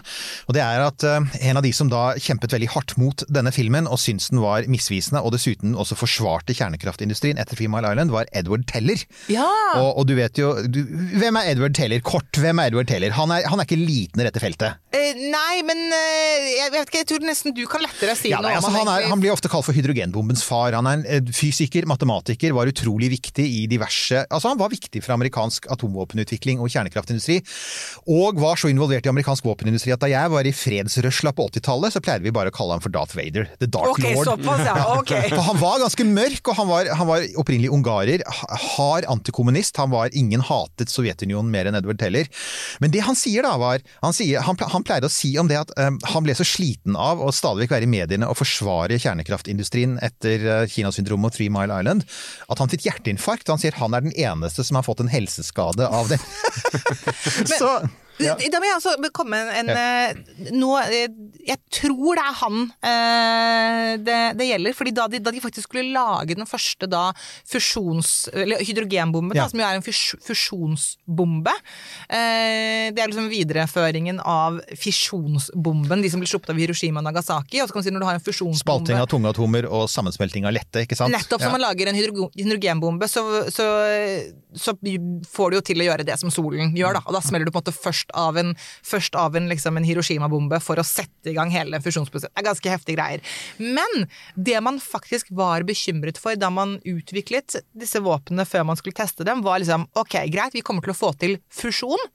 Og 0.49 0.57
det 0.57 0.63
er 0.65 0.85
at 0.85 1.05
uh, 1.07 1.37
en 1.41 1.59
av 1.61 1.65
de 1.65 1.73
som 1.75 1.91
da 1.91 2.03
kjempet 2.21 2.55
veldig 2.55 2.71
hardt 2.75 2.95
mot 3.01 3.25
denne 3.31 3.53
filmen, 3.55 3.89
og 3.89 4.01
syntes 4.01 4.31
den 4.33 4.41
var 4.43 4.67
misvisende, 4.71 5.21
og 5.23 5.35
dessuten 5.35 5.75
også 5.79 5.97
forsvarte 5.99 6.55
kjernekraftindustrien 6.57 7.39
etter 7.41 7.57
Three 7.59 7.71
Mile 7.71 7.93
Island, 7.93 8.13
var 8.13 8.29
Edward 8.35 8.67
Teller. 8.71 9.05
ja. 9.31 9.47
Og, 9.71 10.01
og 10.01 10.07
du 10.09 10.15
vet 10.17 10.35
jo 10.39 10.49
du, 10.67 10.81
Hvem 11.21 11.37
er 11.39 11.51
Edward 11.53 11.75
Teller? 11.77 12.01
Kort, 12.03 12.27
hvem 12.41 12.59
er 12.59 12.71
Edward 12.71 12.89
Teller? 12.89 13.13
Han 13.15 13.31
er, 13.33 13.45
han 13.49 13.61
er 13.61 13.67
ikke 13.67 13.79
liten 13.79 14.21
i 14.21 14.25
dette 14.27 14.41
feltet. 14.43 14.79
Uh, 14.91 15.21
nei, 15.31 15.61
men 15.67 15.79
eh, 15.95 16.49
jeg 16.57 16.73
vet 16.73 16.89
ikke, 16.89 17.01
jeg 17.03 17.09
tror 17.11 17.25
nesten 17.27 17.55
du 17.55 17.63
kan 17.71 17.83
lettere 17.85 18.15
si 18.19 18.30
Ja, 18.31 18.41
noe 18.41 18.49
nei, 18.49 18.57
altså, 18.57 18.71
han, 18.73 18.89
er, 18.91 19.07
han 19.11 19.21
blir 19.21 19.33
ofte 19.33 19.51
kalt 19.51 19.67
for 19.67 19.77
hydrogenbombens 19.77 20.43
far. 20.47 20.75
Han 20.77 20.89
er 20.89 20.99
en 20.99 21.05
eh, 21.05 21.33
fysiker, 21.35 21.87
matematiker, 21.89 22.55
var 22.55 22.69
utrolig 22.71 23.11
viktig 23.13 23.45
i 23.45 23.65
diverse 23.69 24.23
Altså 24.31 24.51
Han 24.51 24.59
var 24.59 24.71
viktig 24.71 25.01
for 25.03 25.15
amerikansk 25.15 25.67
atomvåpenutvikling 25.73 26.61
og 26.61 26.71
kjernekraftindustri. 26.71 27.39
Og 28.11 28.39
var 28.41 28.59
så 28.59 28.71
involvert 28.71 29.07
i 29.07 29.11
amerikansk 29.11 29.45
våpenindustri 29.47 29.93
at 29.95 30.01
da 30.03 30.09
jeg 30.11 30.31
var 30.33 30.47
i 30.47 30.53
fredsrørsla 30.55 31.33
på 31.35 31.47
80-tallet, 31.51 31.95
så 31.95 32.03
pleide 32.03 32.25
vi 32.25 32.33
bare 32.35 32.51
å 32.51 32.55
kalle 32.55 32.77
ham 32.77 32.83
for 32.83 32.93
Darth 32.93 33.17
Vader. 33.17 33.49
The 33.61 33.69
Dark 33.69 33.93
okay, 33.95 34.15
Lord. 34.15 34.31
såpass, 34.31 34.63
ja. 34.67 34.85
okay. 34.97 35.29
For 35.35 35.45
han 35.47 35.61
var 35.61 35.81
ganske 35.83 36.07
mørk, 36.07 36.51
og 36.51 36.59
han 36.59 36.69
var, 36.69 36.91
han 37.01 37.09
var 37.09 37.25
opprinnelig 37.41 37.71
ungarer. 37.73 38.25
Hard 38.75 39.07
antikommunist. 39.11 39.77
Han 39.81 39.93
var 39.93 40.11
Ingen 40.17 40.43
hatet 40.43 40.91
Sovjetunionen 40.91 41.51
mer 41.53 41.69
enn 41.69 41.77
Edward 41.79 41.99
Teller. 42.01 42.29
Men 42.83 42.93
det 42.93 43.03
han 43.05 43.17
sier 43.17 43.45
da, 43.45 43.55
var 43.61 43.81
Han, 44.03 44.15
sier, 44.15 44.41
han, 44.45 44.57
han 44.73 44.85
pleide 44.85 45.07
å 45.07 45.13
si 45.13 45.33
om 45.39 45.49
det 45.49 45.59
at 45.61 45.71
um, 45.79 45.97
han 46.13 46.25
ble 46.25 46.35
så 46.37 46.45
sliten 46.47 46.97
av 46.99 47.21
å 47.21 47.31
stadig 47.35 47.65
vekk 47.65 47.75
være 47.75 47.87
i 47.87 47.91
mediene 47.91 48.20
velsigende 48.21 48.29
å 48.29 48.37
forsvare 48.37 48.99
kjernekraftindustrien 48.99 49.97
etter 50.01 50.45
eh, 50.45 50.67
Kinasyndromet 50.69 51.31
og 51.31 51.35
Three 51.35 51.49
Mile 51.49 51.79
Island, 51.79 52.05
at 52.49 52.59
han 52.59 52.69
fikk 52.69 52.85
hjerteinfarkt. 52.85 53.49
Han 53.49 53.59
sier 53.59 53.77
han 53.77 53.93
er 53.93 54.01
den 54.01 54.15
eneste 54.15 54.63
som 54.63 54.77
har 54.77 54.85
fått 54.85 55.01
en 55.01 55.11
helseskade 55.11 55.87
av 55.87 56.09
det. 56.11 56.19
Så 57.57 57.81
ja. 58.25 58.35
Da 58.51 58.61
må 58.61 58.67
jeg 58.67 58.77
altså 58.77 58.95
komme 59.15 59.39
en, 59.41 59.69
en, 59.69 59.71
ja. 59.71 60.51
nå, 60.55 60.69
eh, 60.83 61.09
Jeg 61.47 61.59
tror 61.73 62.19
det 62.19 62.23
er 62.23 62.37
han 62.41 62.57
eh, 62.87 63.89
det, 64.01 64.19
det, 64.39 64.47
gjelder. 64.51 64.75
fordi 64.77 64.93
da 64.95 65.07
de, 65.11 65.21
da 65.23 65.33
de, 65.33 65.41
faktisk 65.43 65.69
skulle 65.69 65.93
lage 65.95 66.37
den 66.37 66.47
første 66.49 66.89
da 66.89 67.09
fusjons... 67.49 68.29
Eller 68.33 68.61
hydrogenbombe, 68.65 69.35
ja. 69.35 69.45
da, 69.45 69.51
som 69.51 69.61
jo 69.61 69.67
er 69.67 69.79
en 69.79 69.85
fus, 69.85 70.01
fusjonsbombe. 70.25 71.53
Eh, 72.07 72.91
det 72.93 73.01
er 73.01 73.11
liksom 73.11 73.29
videreføringen 73.31 74.21
av 74.23 74.61
fisjonsbomben, 74.79 76.03
de 76.03 76.11
som 76.13 76.21
ble 76.21 76.29
sluppet 76.29 76.53
av 76.53 76.61
Hiroshima 76.61 77.01
og 77.01 77.09
Nagasaki. 77.09 77.61
og 77.61 77.69
så 77.69 77.75
kan 77.75 77.81
man 77.81 77.87
si 77.87 77.95
når 77.95 78.05
du 78.05 78.09
har 78.09 78.19
en 78.19 78.25
fusjonsbombe... 78.25 78.61
Spalting 78.61 79.01
av 79.01 79.09
tunge 79.11 79.31
atomer 79.31 79.67
og 79.69 79.87
sammensmelting 79.91 80.47
av 80.49 80.55
lette, 80.55 80.85
ikke 80.85 80.97
sant? 80.99 81.13
Nettopp. 81.15 81.43
Som 81.43 81.55
man 81.55 81.63
lager 81.63 81.91
en 81.91 81.97
hydrogenbombe, 81.97 83.09
så, 83.11 83.23
så, 83.53 83.67
så, 84.53 84.75
får 85.31 85.51
du 85.51 85.57
jo 85.57 85.63
til 85.71 85.83
å 85.83 85.87
gjøre 85.89 86.05
det 86.07 86.17
som 86.21 86.33
solen 86.33 86.75
gjør, 86.77 86.99
da. 86.99 87.03
Og 87.07 87.15
da 87.15 87.23
smeller 87.25 87.47
du 87.47 87.53
på 87.53 87.59
en 87.59 87.65
måte 87.65 87.75
først 87.75 88.10
av 88.17 88.39
en, 88.41 88.53
først 88.85 89.15
av 89.19 89.35
en, 89.37 89.49
liksom 89.51 89.77
en 89.77 89.87
Hiroshima-bombe 89.87 90.59
for 90.63 90.81
å 90.81 90.85
sette 90.87 91.31
i 91.31 91.35
gang 91.37 91.51
hele 91.53 91.81
fusjonsprosessen. 91.83 92.33
Det 92.33 92.43
er 92.43 92.49
ganske 92.49 92.73
heftige 92.73 92.97
greier. 92.99 93.25
Men 93.59 94.07
det 94.35 94.57
man 94.63 94.79
faktisk 94.83 95.31
var 95.35 95.65
bekymret 95.67 96.19
for 96.21 96.39
da 96.39 96.51
man 96.53 96.77
utviklet 96.87 97.61
disse 97.77 98.01
våpnene 98.03 98.47
før 98.47 98.67
man 98.71 98.79
skulle 98.79 98.97
teste 98.97 99.27
dem, 99.27 99.43
var 99.45 99.61
liksom 99.61 99.87
ok, 99.97 100.21
greit, 100.31 100.57
vi 100.57 100.65
kommer 100.65 100.85
til 100.85 100.95
å 100.95 100.99
få 101.01 101.13
til 101.21 101.37
fusjon. 101.53 102.09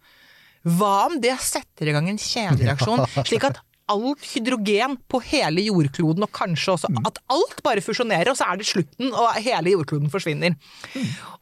Hva 0.67 1.07
om 1.07 1.21
det 1.23 1.37
setter 1.45 1.89
i 1.89 1.95
gang 1.95 2.11
en 2.11 2.21
kjedereaksjon, 2.21 3.05
slik 3.29 3.47
at 3.47 3.63
alt 3.87 4.25
hydrogen 4.33 4.97
på 5.11 5.21
hele 5.29 5.63
jordkloden, 5.63 6.25
og 6.27 6.33
kanskje 6.35 6.75
også 6.75 6.91
at 7.07 7.21
alt 7.33 7.63
bare 7.67 7.85
fusjonerer, 7.85 8.33
og 8.33 8.39
så 8.39 8.49
er 8.51 8.59
det 8.59 8.67
slutten, 8.67 9.13
og 9.13 9.39
hele 9.39 9.77
jordkloden 9.77 10.11
forsvinner. 10.11 10.57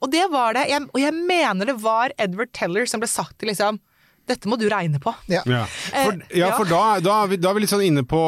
Og 0.01 0.11
det 0.13 0.27
var 0.33 0.59
det, 0.59 0.67
og 0.91 1.01
jeg 1.01 1.17
mener 1.17 1.73
det 1.73 1.79
var 1.81 2.13
Edward 2.21 2.53
Teller 2.57 2.89
som 2.91 3.03
ble 3.03 3.09
sagt 3.11 3.39
til 3.41 3.53
liksom 3.53 3.81
dette 4.29 4.49
må 4.49 4.57
du 4.61 4.67
regne 4.71 5.01
på. 5.03 5.13
Ja, 5.31 5.43
ja. 5.47 5.65
for, 5.67 6.15
Eh, 6.15 6.39
ja, 6.39 6.51
for 6.57 6.69
da, 6.69 6.81
da, 7.03 7.15
er 7.25 7.31
vi, 7.33 7.39
da, 7.41 7.51
er 7.51 7.57
vi, 7.57 7.65
litt 7.65 7.73
sånn 7.73 7.85
inne 7.85 8.05
på 8.07 8.21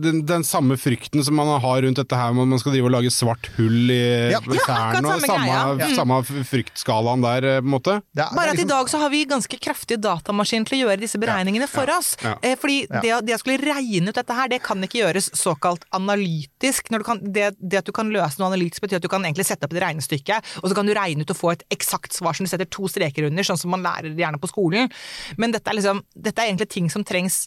den, 0.00 0.22
den, 0.26 0.44
samme 0.46 0.76
frykten 0.80 1.22
som 1.24 1.36
man 1.38 1.48
har 1.62 1.82
rundt 1.84 1.98
dette 2.00 2.18
her 2.18 2.34
med 2.34 2.46
at 2.46 2.52
man 2.54 2.62
skal 2.62 2.74
drive 2.74 2.88
og 2.88 2.94
lage 2.96 3.12
svart 3.14 3.48
hull 3.56 3.92
i 3.92 4.32
ja. 4.32 4.40
tærne. 4.40 5.02
og 5.14 5.24
samme, 5.24 5.58
mm. 5.80 5.94
samme 5.96 6.20
fryktskalaen 6.50 7.24
der, 7.24 7.48
eh, 7.50 7.60
på 7.60 7.68
en 7.68 7.74
måte. 7.76 7.98
Bare 8.16 8.52
at 8.52 8.56
liksom... 8.56 8.66
i 8.66 8.72
dag 8.72 8.92
så 8.92 9.00
har 9.02 9.12
vi 9.12 9.22
ganske 9.28 9.60
kraftige 9.62 10.00
datamaskiner 10.02 10.68
til 10.68 10.78
å 10.78 10.80
gjøre 10.84 11.02
disse 11.02 11.20
beregningene 11.22 11.68
for 11.70 11.90
oss. 11.94 12.14
Eh, 12.24 12.56
fordi 12.60 12.84
det, 12.90 13.14
det, 13.26 13.36
å 13.36 13.40
skulle 13.42 13.62
regne 13.62 14.12
ut 14.12 14.20
dette 14.20 14.38
her, 14.38 14.50
det 14.52 14.60
kan 14.64 14.82
ikke 14.84 15.02
gjøres 15.02 15.30
såkalt 15.36 15.86
analytisk. 15.96 16.92
Kan, 17.06 17.22
det, 17.22 17.52
det, 17.60 17.82
at 17.82 17.88
du 17.88 17.94
kan 17.96 18.10
løse 18.12 18.40
noe 18.40 18.52
analytisk 18.52 18.86
betyr 18.86 19.00
at 19.00 19.06
du 19.06 19.10
kan 19.12 19.24
egentlig 19.26 19.48
sette 19.48 19.66
opp 19.66 19.74
et 19.74 19.82
regnestykke, 19.84 20.40
og 20.62 20.70
så 20.70 20.78
kan 20.78 20.88
du 20.88 20.94
regne 20.96 21.26
ut 21.26 21.34
og 21.34 21.38
få 21.38 21.54
et 21.54 21.66
eksakt 21.74 22.16
svar 22.16 22.36
som 22.36 22.46
du 22.46 22.50
setter 22.50 22.68
to 22.70 22.88
streker 22.90 23.28
under, 23.28 23.46
sånn 23.46 23.60
som 23.60 23.72
man 23.74 23.84
lærer 23.84 24.16
gjerne 24.16 24.40
på 24.42 24.50
skolen. 24.50 24.92
Men 25.40 25.54
dette 25.54 25.72
er, 25.72 25.78
liksom, 25.80 26.02
dette 26.14 26.42
er 26.42 26.50
egentlig 26.50 26.70
ting 26.72 26.90
som 26.92 27.04
trengs 27.06 27.44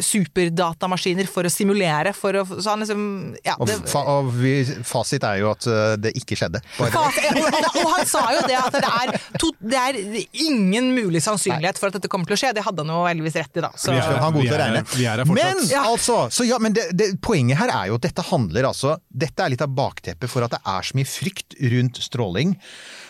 superdatamaskiner 0.00 1.26
for 1.30 1.46
å 1.46 1.50
simulere. 1.50 2.12
For 2.16 2.36
å, 2.38 2.44
så 2.46 2.72
han 2.72 2.82
liksom 2.84 3.00
ja, 3.44 3.56
det, 3.66 3.78
og, 3.80 3.88
fa 3.90 4.02
og 4.12 4.28
vi, 4.36 4.52
fasit 4.86 5.24
er 5.26 5.40
jo 5.40 5.50
at 5.50 5.66
uh, 5.70 5.94
det 6.00 6.12
ikke 6.20 6.38
skjedde. 6.38 6.60
Fasit, 6.76 7.26
og, 7.32 7.40
og, 7.40 7.68
og, 7.72 7.88
han 7.94 8.08
sa 8.08 8.22
jo 8.36 8.44
det 8.46 8.58
at 8.60 8.76
det 8.76 8.90
er, 8.90 9.14
to, 9.42 9.50
det 9.58 9.80
er 9.80 10.00
ingen 10.46 10.92
mulig 10.96 11.22
sannsynlighet 11.24 11.80
for 11.80 11.90
at 11.90 11.98
dette 11.98 12.10
kommer 12.12 12.30
til 12.30 12.38
å 12.38 12.40
skje. 12.44 12.52
Det 12.56 12.66
hadde 12.66 12.84
han 12.84 12.94
jo 12.94 13.02
heldigvis 13.08 13.40
rett 13.40 13.58
i, 13.58 13.64
da. 13.64 13.72
Så. 13.74 13.94
Vi 13.94 14.02
er, 14.02 14.20
han 14.22 14.36
god 14.36 14.46
til 14.46 14.54
å 14.54 14.60
regne. 14.62 14.84
Vi 14.92 15.08
er 15.08 15.22
her 15.24 15.34
men 15.36 15.64
ja. 15.70 15.82
altså, 15.88 16.20
så, 16.32 16.46
ja, 16.46 16.60
men 16.62 16.76
det, 16.76 16.88
det, 16.96 17.10
poenget 17.24 17.58
her 17.60 17.72
er 17.74 17.90
jo 17.90 17.98
at 17.98 18.06
dette 18.06 18.22
handler 18.28 18.68
altså 18.68 18.96
Dette 19.10 19.42
er 19.42 19.52
litt 19.52 19.62
av 19.64 19.72
bakteppet 19.74 20.30
for 20.30 20.44
at 20.46 20.54
det 20.54 20.60
er 20.68 20.86
så 20.86 20.96
mye 20.96 21.08
frykt 21.08 21.56
rundt 21.72 21.98
stråling 22.04 22.54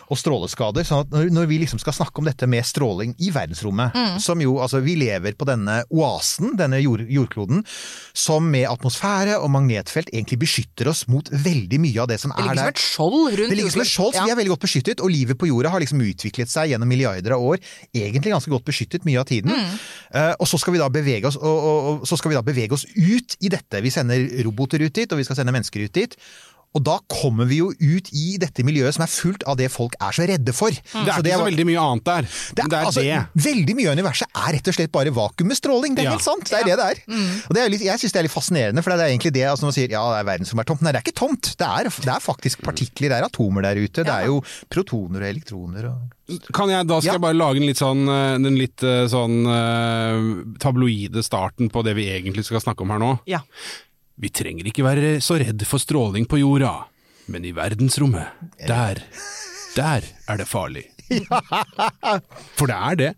og 0.06 0.20
stråleskader. 0.20 0.86
sånn 0.86 1.04
at 1.04 1.32
når, 1.34 1.48
vi 1.50 1.58
liksom 1.62 1.80
skal 1.82 1.94
snakke 1.96 2.22
om 2.22 2.28
dette 2.28 2.46
med 2.50 2.66
stråling 2.66 3.14
i 3.22 3.32
verdensrommet, 3.34 3.94
mm. 3.94 4.18
som 4.22 4.40
jo 4.42 4.58
altså 4.62 4.80
Vi 4.86 4.94
lever 4.98 5.34
på 5.38 5.46
denne 5.48 5.80
oasen, 5.90 6.54
denne 6.58 6.78
jord, 6.82 7.02
jordkloden, 7.10 7.64
som 8.14 8.44
med 8.50 8.68
atmosfære 8.70 9.38
og 9.40 9.50
magnetfelt 9.54 10.12
egentlig 10.12 10.38
beskytter 10.44 10.90
oss 10.92 11.06
mot 11.10 11.28
veldig 11.30 11.80
mye 11.82 12.02
av 12.04 12.10
det 12.12 12.20
som 12.22 12.34
er 12.36 12.42
der. 12.42 12.46
Det 12.46 12.56
ligger 12.56 12.62
som 12.62 12.72
et 12.74 12.84
skjold 12.84 13.38
rundt 13.40 13.50
Det 13.50 13.58
ligger 13.58 13.74
som 13.74 13.84
et 13.84 13.92
skjold, 13.92 14.12
så 14.14 14.20
ja. 14.20 14.26
vi 14.26 14.34
er 14.34 14.40
veldig 14.40 14.54
godt 14.54 14.66
beskyttet. 14.66 15.02
Og 15.02 15.12
livet 15.12 15.40
på 15.40 15.50
jorda 15.50 15.72
har 15.74 15.82
liksom 15.82 16.02
utviklet 16.06 16.52
seg 16.52 16.72
gjennom 16.72 16.90
milliarder 16.90 17.36
av 17.36 17.46
år. 17.52 17.62
Egentlig 17.90 18.34
ganske 18.34 18.52
godt 18.52 18.66
beskyttet 18.68 19.06
mye 19.08 19.22
av 19.22 19.28
tiden. 19.28 19.54
Mm. 19.54 19.78
Uh, 20.14 20.34
og 20.38 20.50
så 20.50 20.60
skal 20.62 20.76
vi 20.76 20.82
da 20.82 20.90
bevege 20.92 21.30
oss, 21.30 21.38
og, 21.40 21.56
og, 21.56 21.78
og, 21.92 22.08
så 22.08 22.18
skal 22.20 22.32
vi 22.32 22.38
da 22.38 22.44
bevege 22.46 22.76
oss 22.76 22.86
ut 22.94 23.38
i 23.40 23.52
dette. 23.52 23.82
Vi 23.82 23.94
sender 23.94 24.44
roboter 24.46 24.84
ut 24.84 24.94
dit, 24.94 25.10
og 25.10 25.20
vi 25.20 25.26
skal 25.26 25.40
sende 25.40 25.54
mennesker 25.56 25.86
ut 25.86 25.96
dit. 25.96 26.20
Og 26.76 26.84
da 26.84 26.98
kommer 27.08 27.48
vi 27.48 27.60
jo 27.62 27.70
ut 27.72 28.10
i 28.12 28.36
dette 28.40 28.64
miljøet 28.66 28.96
som 28.96 29.06
er 29.06 29.10
fullt 29.12 29.46
av 29.48 29.56
det 29.60 29.70
folk 29.72 29.96
er 29.96 30.16
så 30.16 30.26
redde 30.28 30.52
for. 30.56 30.74
Mm. 30.74 31.06
Det 31.06 31.12
er 31.12 31.14
så 31.14 31.24
ikke 31.24 31.40
så 31.40 31.48
veldig 31.48 31.66
mye 31.70 31.84
annet 31.86 32.06
der. 32.08 32.28
Det 32.28 32.64
er, 32.64 32.70
det 32.72 32.78
er 32.78 32.90
altså, 32.90 33.04
det. 33.06 33.44
Veldig 33.46 33.76
mye 33.78 33.88
av 33.88 33.98
universet 34.00 34.40
er 34.42 34.56
rett 34.58 34.70
og 34.70 34.76
slett 34.76 34.92
bare 34.94 35.14
vakuum 35.16 35.50
med 35.52 35.58
stråling. 35.58 35.96
Det 35.96 36.04
er 36.04 36.10
ja. 36.10 36.16
helt 36.18 36.26
sant. 36.26 36.44
Det 36.50 36.58
er 36.58 36.68
ja. 36.68 36.76
det 36.76 36.76
det 36.76 36.88
er. 36.92 37.00
Mm. 37.08 37.30
Og 37.46 37.56
det 37.56 37.62
er 37.62 37.72
litt, 37.72 37.86
jeg 37.86 38.02
syns 38.02 38.16
det 38.16 38.20
er 38.20 38.28
litt 38.28 38.36
fascinerende, 38.36 38.84
for 38.84 38.92
det 38.92 39.06
er 39.06 39.14
egentlig 39.14 39.32
det 39.36 39.46
altså, 39.48 39.64
når 39.64 39.72
man 39.72 39.78
sier 39.78 39.96
ja, 39.96 40.04
det 40.12 40.20
er 40.20 40.28
verdensrom 40.32 40.62
er 40.62 40.68
tomt. 40.72 40.84
Nei, 40.84 40.92
det 40.92 41.00
er 41.00 41.06
ikke 41.06 41.20
tomt. 41.22 41.52
Det 41.56 41.70
er, 41.70 41.90
det 41.94 42.12
er, 42.12 42.26
faktisk 42.26 42.66
partikler, 42.66 43.08
det 43.12 43.20
er 43.20 43.28
atomer 43.30 43.68
der 43.68 43.80
ute. 43.80 44.04
Det 44.04 44.12
er 44.12 44.28
jo 44.28 44.42
protoner 44.72 45.24
og 45.24 45.32
elektroner 45.32 45.90
og 45.92 46.12
kan 46.26 46.66
jeg, 46.66 46.82
Da 46.90 46.96
skal 46.98 47.06
ja. 47.06 47.14
jeg 47.14 47.22
bare 47.22 47.36
lage 47.38 47.60
den 47.60 47.68
litt 47.68 47.78
sånn, 47.78 48.00
den 48.42 48.56
litt 48.58 48.82
sånn 48.82 49.46
tabloide 50.58 51.22
starten 51.22 51.70
på 51.70 51.84
det 51.86 51.94
vi 51.94 52.08
egentlig 52.10 52.42
skal 52.48 52.64
snakke 52.64 52.82
om 52.82 52.90
her 52.90 52.98
nå. 52.98 53.12
Ja. 53.30 53.44
Vi 54.16 54.30
trenger 54.32 54.68
ikke 54.70 54.84
være 54.86 55.16
så 55.24 55.36
redd 55.42 55.62
for 55.68 55.82
stråling 55.82 56.24
på 56.28 56.38
jorda, 56.40 56.72
men 57.32 57.44
i 57.44 57.52
verdensrommet, 57.56 58.30
der, 58.64 59.02
der 59.76 60.06
er 60.28 60.40
det 60.40 60.48
farlig. 60.48 60.86
For 62.56 62.70
det 62.70 62.76
er 62.76 63.00
det. 63.02 63.10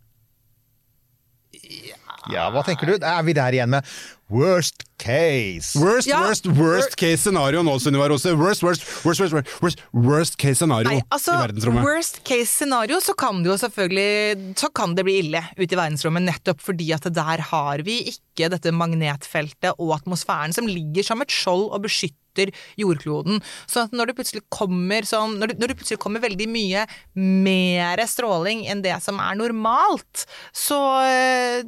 Ja, 2.33 2.49
hva 2.53 2.65
tenker 2.67 2.91
du? 2.91 2.97
Er 2.99 3.23
vi 3.25 3.35
der 3.37 3.55
igjen 3.57 3.71
med 3.73 3.87
worst 4.29 4.85
case? 4.99 5.79
Worst, 5.79 6.09
ja. 6.09 6.21
worst, 6.21 6.47
worst 6.47 6.97
case 6.97 7.23
scenario 7.23 7.63
nå, 7.63 7.79
Sunniva 7.81 8.09
Rose. 8.11 8.35
Worst, 8.37 8.63
worst, 8.63 8.85
worst, 9.05 9.21
worst, 9.21 9.53
worst, 9.63 9.83
worst 9.93 10.39
case 10.41 10.61
scenario 10.61 10.91
Nei, 10.91 11.03
altså, 11.09 11.35
i 11.37 11.43
verdensrommet. 11.47 11.87
Worst 11.87 12.23
case 12.29 12.51
scenario, 12.53 13.01
så 13.05 13.15
kan 13.19 13.43
det 13.43 13.53
jo 13.53 13.59
selvfølgelig 13.65 14.55
så 14.59 14.71
kan 14.75 14.95
det 14.99 15.07
bli 15.09 15.19
ille 15.25 15.43
ute 15.57 15.71
i 15.71 15.79
verdensrommet, 15.79 16.27
nettopp 16.29 16.63
fordi 16.65 16.93
at 16.97 17.09
der 17.15 17.45
har 17.51 17.85
vi 17.87 18.01
ikke 18.13 18.51
dette 18.53 18.75
magnetfeltet 18.75 19.75
og 19.79 19.97
atmosfæren 20.01 20.57
som 20.57 20.69
ligger 20.69 21.07
som 21.07 21.23
et 21.25 21.33
skjold 21.33 21.71
og 21.73 21.87
beskytter 21.87 22.53
jordkloden. 22.79 23.41
Så 23.67 23.87
at 23.87 23.95
når 23.97 24.11
det 24.11 24.19
plutselig 24.19 24.45
kommer 24.55 25.07
sånn 25.09 25.39
når 25.41 25.53
det, 25.53 25.59
når 25.59 25.73
det 25.73 25.79
plutselig 25.81 26.01
kommer 26.03 26.23
veldig 26.23 26.47
mye 26.51 26.85
mer 27.19 28.03
stråling 28.07 28.65
enn 28.71 28.85
det 28.85 28.95
som 29.03 29.19
er 29.23 29.39
normalt, 29.39 30.27
så, 30.55 30.79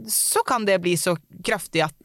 så 0.06 0.44
kan 0.46 0.66
det 0.68 0.78
bli 0.84 0.94
så 1.00 1.16
kraftig 1.46 1.82
at, 1.86 1.96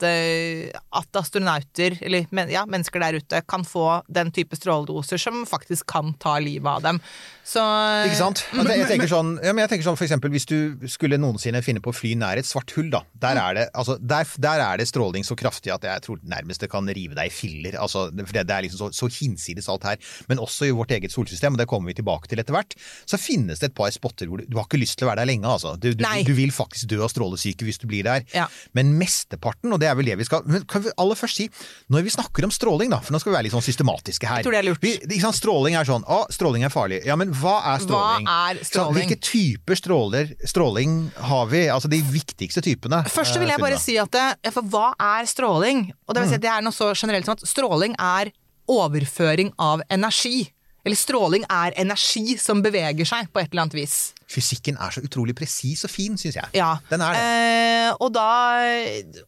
at 0.96 1.20
astronauter, 1.20 1.98
eller 2.06 2.52
ja, 2.52 2.66
mennesker 2.70 3.02
der 3.04 3.20
ute, 3.20 3.42
kan 3.48 3.66
få 3.68 4.02
den 4.12 4.32
type 4.36 4.58
stråledoser 4.58 5.22
som 5.22 5.44
faktisk 5.50 5.88
kan 5.92 6.14
ta 6.22 6.38
livet 6.44 6.70
av 6.70 6.84
dem. 6.86 7.02
Så, 7.46 7.62
Ikke 8.08 8.18
sant? 8.18 8.42
Altså, 8.56 8.74
jeg, 8.74 8.88
tenker 8.90 9.10
sånn, 9.10 9.36
ja, 9.46 9.54
jeg 9.54 9.70
tenker 9.70 9.86
sånn 9.86 9.98
for 10.00 10.08
eksempel 10.08 10.32
hvis 10.34 10.48
du 10.50 10.88
skulle 10.90 11.20
noensinne 11.22 11.62
finne 11.66 11.82
på 11.84 11.92
å 11.94 11.96
fly 11.96 12.16
nær 12.18 12.42
et 12.42 12.48
svart 12.48 12.74
hull, 12.74 12.90
da. 12.94 13.04
Der 13.22 13.38
er 13.38 13.58
det, 13.58 13.66
altså, 13.78 14.00
der, 14.02 14.26
der 14.42 14.64
er 14.66 14.82
det 14.82 14.88
stråling 14.90 15.28
så 15.28 15.38
kraftig 15.38 15.74
at 15.76 15.86
jeg 15.86 16.06
tror 16.08 16.24
nærmest 16.26 16.66
det 16.66 16.72
kan 16.74 16.90
rive 16.90 17.18
deg 17.18 17.30
i 17.30 17.34
filler. 17.34 17.78
Altså, 17.82 18.08
det, 18.10 18.26
det 18.34 18.44
er 18.44 18.66
liksom 18.66 18.82
så, 18.88 18.90
så 18.98 19.12
hinsides 19.14 19.70
alt 19.70 19.86
her. 19.86 20.02
Men 20.32 20.42
også 20.42 20.70
i 20.70 20.74
vårt 20.76 20.96
eget 20.98 21.14
solsystem, 21.14 21.54
og 21.54 21.62
det 21.62 21.70
kommer 21.70 21.94
vi 21.94 22.00
tilbake 22.00 22.32
til 22.32 22.42
etter 22.42 22.58
hvert, 22.58 22.74
så 23.06 23.22
finnes 23.22 23.62
det 23.62 23.70
et 23.70 23.78
par 23.78 23.94
spotter 23.94 24.30
hvor 24.32 24.42
du, 24.42 24.50
du 24.50 24.58
har 24.58 24.66
ikke 24.66 24.82
lyst 24.82 24.98
til 24.98 25.06
å 25.08 25.12
være 25.12 25.22
der 25.22 25.30
lenge, 25.30 25.50
altså. 25.50 25.76
Du, 25.78 25.92
du, 25.94 26.02
du 26.02 26.34
vil 26.38 26.54
faktisk 26.56 26.90
dø 26.92 27.04
av 27.06 27.14
strålesyke 27.14 27.68
hvis 27.68 27.82
du 27.82 27.86
blir 27.92 28.10
der. 28.10 28.26
Ja. 28.34 28.50
Men 28.74 28.96
mesteparten, 28.98 29.70
og 29.70 29.82
det 29.86 29.92
er 29.92 29.98
vel 30.02 30.10
det 30.10 30.18
vi 30.20 30.28
skal 30.28 30.35
men 30.46 30.66
Kan 30.70 30.84
vi 30.86 30.94
aller 31.02 31.18
først 31.18 31.40
si, 31.40 31.48
når 31.92 32.06
vi 32.06 32.14
snakker 32.14 32.48
om 32.48 32.54
stråling, 32.54 32.92
da, 32.94 33.00
for 33.04 33.16
nå 33.16 33.22
skal 33.22 33.32
vi 33.32 33.36
være 33.38 33.48
litt 33.48 33.56
sånn 33.56 33.66
systematiske 33.66 34.30
her. 34.30 34.42
Jeg 34.42 34.48
tror 34.48 34.56
det 34.56 34.62
er 34.62 34.68
lurt. 34.70 34.84
Vi, 34.84 35.20
stråling 35.36 35.78
er 35.80 35.88
sånn 35.88 36.06
Å, 36.08 36.20
stråling 36.34 36.66
er 36.68 36.74
farlig. 36.74 37.02
Ja, 37.08 37.18
men 37.20 37.34
hva 37.36 37.58
er 37.74 37.84
stråling? 37.84 38.28
Hva 38.28 38.38
er 38.52 38.62
stråling? 38.62 38.70
Så, 38.70 38.88
hvilke 38.98 39.20
typer 39.30 39.80
stråler, 39.80 40.34
stråling 40.48 40.96
har 41.32 41.52
vi? 41.52 41.66
Altså 41.72 41.92
de 41.92 42.02
viktigste 42.02 42.64
typene. 42.66 43.04
Først 43.12 43.40
vil 43.42 43.52
jeg 43.52 43.62
bare 43.62 43.80
si 43.82 43.98
at 44.02 44.12
det, 44.16 44.54
for 44.56 44.66
hva 44.72 44.92
er 44.96 45.30
stråling? 45.30 45.88
Og 46.08 46.16
det 46.16 46.26
vil 46.26 46.34
si 46.34 46.40
at 46.40 46.46
det 46.46 46.54
er 46.56 46.66
noe 46.66 46.76
så 46.76 46.92
generelt 46.96 47.28
som 47.28 47.38
at 47.38 47.46
stråling 47.48 47.98
er 48.02 48.34
overføring 48.72 49.54
av 49.62 49.84
energi. 49.94 50.48
Eller 50.86 51.00
stråling 51.00 51.46
er 51.50 51.74
energi 51.82 52.36
som 52.42 52.62
beveger 52.66 53.08
seg 53.10 53.32
på 53.34 53.42
et 53.42 53.50
eller 53.50 53.66
annet 53.66 53.78
vis. 53.80 53.96
Fysikken 54.30 54.78
er 54.82 54.94
så 54.94 55.02
utrolig 55.06 55.34
presis 55.38 55.82
og 55.88 55.92
fin, 55.92 56.18
syns 56.22 56.38
jeg. 56.38 56.52
Ja. 56.58 56.76
Den 56.92 57.02
er 57.02 57.16
det. 57.16 57.24
Eh, 57.26 57.90
og, 57.98 58.12
da, 58.14 58.30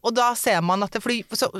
og 0.02 0.14
da 0.14 0.30
ser 0.38 0.62
man 0.62 0.86
at 0.86 0.94
det 0.94 1.02
fly... 1.02 1.20
så, 1.34 1.50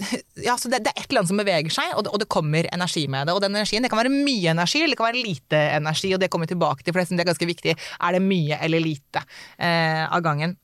ja, 0.48 0.56
så 0.60 0.68
det, 0.68 0.82
det, 0.84 0.92
er 0.92 1.02
et 1.02 1.08
eller 1.08 1.22
annet 1.22 1.32
som 1.32 1.40
beveger 1.40 1.74
seg, 1.74 1.92
og 1.96 2.04
det, 2.04 2.12
og 2.14 2.22
det, 2.22 2.28
kommer 2.32 2.68
energi 2.72 3.06
med 3.10 3.28
det. 3.28 3.36
Og 3.36 3.42
den 3.44 3.56
energien, 3.56 3.84
det 3.84 3.92
kan 3.92 4.02
være 4.02 4.12
mye 4.12 4.52
energi, 4.52 4.84
eller 4.84 4.94
det 4.94 5.00
kan 5.00 5.10
være 5.10 5.26
lite 5.26 5.60
energi, 5.80 6.14
og 6.16 6.22
det 6.22 6.30
kommer 6.32 6.48
vi 6.48 6.54
tilbake 6.54 6.84
til, 6.84 6.94
for 6.94 7.04
det 7.04 7.24
er 7.24 7.32
ganske 7.32 7.50
viktig. 7.52 7.76
Er 7.76 8.16
det 8.16 8.24
mye 8.24 8.60
eller 8.60 8.84
lite 8.84 9.24
eh, 9.56 10.04
av 10.04 10.24
gangen? 10.24 10.56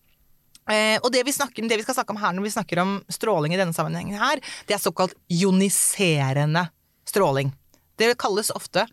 Eh, 0.67 0.97
og 0.99 1.13
det 1.15 1.23
vi, 1.27 1.35
snakker, 1.35 1.69
det 1.69 1.79
vi 1.79 1.85
skal 1.87 1.95
snakke 2.01 2.15
om 2.15 2.19
her 2.19 2.33
når 2.35 2.49
vi 2.49 2.57
snakker 2.57 2.81
om 2.83 2.97
stråling 3.13 3.55
i 3.55 3.61
denne 3.61 3.77
sammenhengen 3.77 4.19
her, 4.19 4.43
det 4.67 4.75
er 4.75 4.83
såkalt 4.83 5.15
ioniserende 5.31 6.67
stråling. 7.07 7.53
Det 7.97 8.15
kalles 8.21 8.53
ofte 8.55 8.87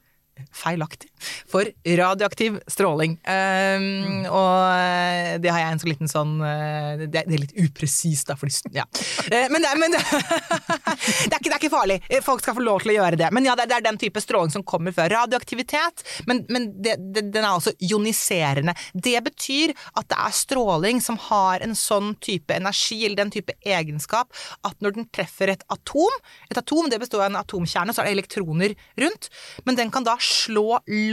feilaktig 0.56 1.12
for 1.50 1.68
radioaktiv 2.00 2.60
stråling. 2.72 3.18
Um, 3.28 4.26
og 4.30 4.58
eh, 4.74 5.36
det 5.44 5.52
har 5.54 5.64
jeg 5.64 5.76
en 5.76 5.82
så 5.84 5.90
liten 5.90 6.10
sånn 6.12 6.34
eh, 6.44 7.04
Det 7.08 7.22
er, 7.24 7.28
det 7.30 7.38
er 7.38 7.44
litt 7.46 7.56
upresist, 7.66 8.28
da, 8.30 8.36
fordi 8.40 8.74
Ja. 8.76 8.86
Eh, 9.32 9.48
Men, 9.52 9.62
det, 9.64 9.72
men 9.82 9.96
det, 9.96 10.02
det, 10.10 11.34
er 11.34 11.40
ikke, 11.40 11.50
det 11.50 11.56
er 11.56 11.60
ikke 11.62 11.72
farlig. 11.74 11.98
Folk 12.26 12.44
skal 12.44 12.58
få 12.58 12.64
lov 12.66 12.84
til 12.84 12.94
å 12.94 12.98
gjøre 13.00 13.20
det. 13.20 13.30
Men 13.36 13.46
ja, 13.48 13.56
det, 13.60 13.68
er- 13.72 13.84
den 13.86 13.98
type 14.02 14.22
stråling 14.24 14.52
som 14.54 14.64
kommer 14.68 14.94
fra 14.96 15.08
radioaktivitet. 15.12 16.04
Men, 16.30 16.44
men 16.54 16.70
den 16.84 17.40
er 17.44 17.50
også 17.52 17.74
ioniserende. 17.84 18.74
Det 18.94 19.18
betyr 19.26 19.74
at 20.00 20.08
det 20.12 20.18
er 20.20 20.36
stråling 20.36 21.02
som 21.04 21.18
har 21.30 21.64
en 21.66 21.76
sånn 21.78 22.14
type 22.24 22.54
energi, 22.56 23.02
eller 23.06 23.20
den 23.24 23.34
type 23.34 23.56
egenskap, 23.66 24.32
at 24.66 24.76
når 24.84 24.98
den 24.98 25.08
treffer 25.14 25.52
et 25.54 25.64
atom 25.74 26.14
Et 26.50 26.58
atom 26.60 26.90
det 26.92 27.00
består 27.02 27.24
av 27.24 27.30
en 27.32 27.40
atomkjerne, 27.40 27.94
så 27.96 28.02
er 28.04 28.10
det 28.10 28.16
elektroner 28.18 28.74
rundt. 29.00 29.30
Men 29.66 29.78
den 29.78 29.92
kan 29.94 30.04
da 30.06 30.16
slå 30.22 30.80
løs 30.88 31.13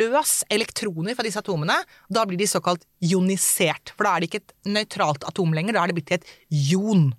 elektroner 0.50 1.14
fra 1.14 1.26
disse 1.26 1.40
atomene. 1.42 1.76
Da 2.09 2.25
blir 2.26 2.40
de 2.40 2.49
såkalt 2.49 2.87
ionisert. 3.04 3.92
For 3.97 4.07
da 4.07 4.14
er 4.14 4.21
det 4.21 4.30
ikke 4.30 4.42
et 4.42 4.54
nøytralt 4.71 5.26
atom 5.28 5.52
lenger, 5.57 5.76
da 5.76 5.85
er 5.85 5.90
det 5.90 5.99
blitt 5.99 6.11
til 6.11 6.21
et 6.21 6.30
jon. 6.71 7.11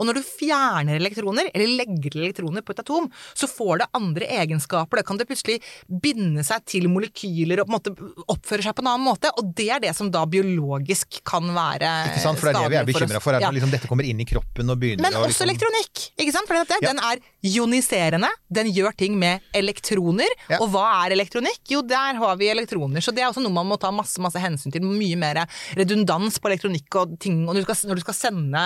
Og 0.00 0.08
når 0.08 0.16
du 0.18 0.22
fjerner 0.24 0.96
elektroner, 0.96 1.50
eller 1.54 1.76
legger 1.84 2.16
elektroner 2.22 2.64
på 2.64 2.72
et 2.74 2.80
atom, 2.82 3.10
så 3.36 3.46
får 3.50 3.82
det 3.82 3.88
andre 4.00 4.28
egenskaper. 4.40 5.00
Da 5.00 5.06
kan 5.06 5.20
det 5.20 5.28
plutselig 5.28 5.58
binde 5.86 6.42
seg 6.46 6.64
til 6.64 6.88
molekyler 6.88 7.60
og 7.62 7.68
oppføre 8.32 8.64
seg 8.64 8.74
på 8.78 8.84
en 8.84 8.90
annen 8.94 9.06
måte. 9.06 9.30
Og 9.36 9.52
det 9.54 9.68
er 9.76 9.82
det 9.84 9.92
som 9.96 10.10
da 10.10 10.24
biologisk 10.26 11.20
kan 11.28 11.52
være 11.54 11.90
Ikke 12.10 12.22
sant? 12.24 12.40
For 12.40 12.48
det 12.50 12.56
er 12.56 12.64
det 12.64 12.72
vi 12.72 12.80
er 12.80 12.88
bekymra 12.88 13.20
for, 13.22 13.36
er 13.36 13.44
Ja. 13.44 13.50
liksom, 13.52 13.70
dette 13.70 13.88
kommer 13.90 14.04
inn 14.08 14.20
i 14.20 14.24
kroppen 14.24 14.70
og 14.72 14.78
begynner 14.80 15.02
Men 15.04 15.12
å 15.12 15.24
også 15.26 15.44
liksom- 15.44 15.48
elektronikk, 15.50 16.10
ikke 16.18 16.32
sant? 16.32 16.48
For 16.48 16.54
Ja. 16.56 16.64
den 16.80 16.98
er 16.98 17.18
ioniserende, 17.44 18.28
den 18.52 18.66
gjør 18.72 18.96
ting 18.96 19.18
med 19.18 19.40
elektroner. 19.54 20.28
Ja. 20.48 20.58
Og 20.60 20.70
hva 20.72 21.06
er 21.06 21.14
elektronikk? 21.16 21.60
Jo, 21.68 21.82
der 21.82 22.14
har 22.14 22.36
vi 22.36 22.48
elektroner. 22.48 23.00
Så 23.00 23.14
det 23.14 23.22
er 23.22 23.30
også 23.30 23.42
noe 23.42 23.52
man 23.52 23.66
må 23.66 23.78
ta 23.80 23.90
masse, 23.90 24.18
masse 24.18 24.36
hensyn 24.40 24.72
til. 24.72 24.82
Mye 24.82 25.16
mer 25.16 25.46
redundans 25.76 26.38
på 26.38 26.50
elektronikk 26.50 26.94
og 27.00 27.18
ting 27.18 27.48
og 27.48 27.54
når 27.54 27.64
du 27.64 27.74
skal, 27.74 27.90
når 27.90 27.94
du 27.96 28.00
skal 28.00 28.14
sende 28.14 28.64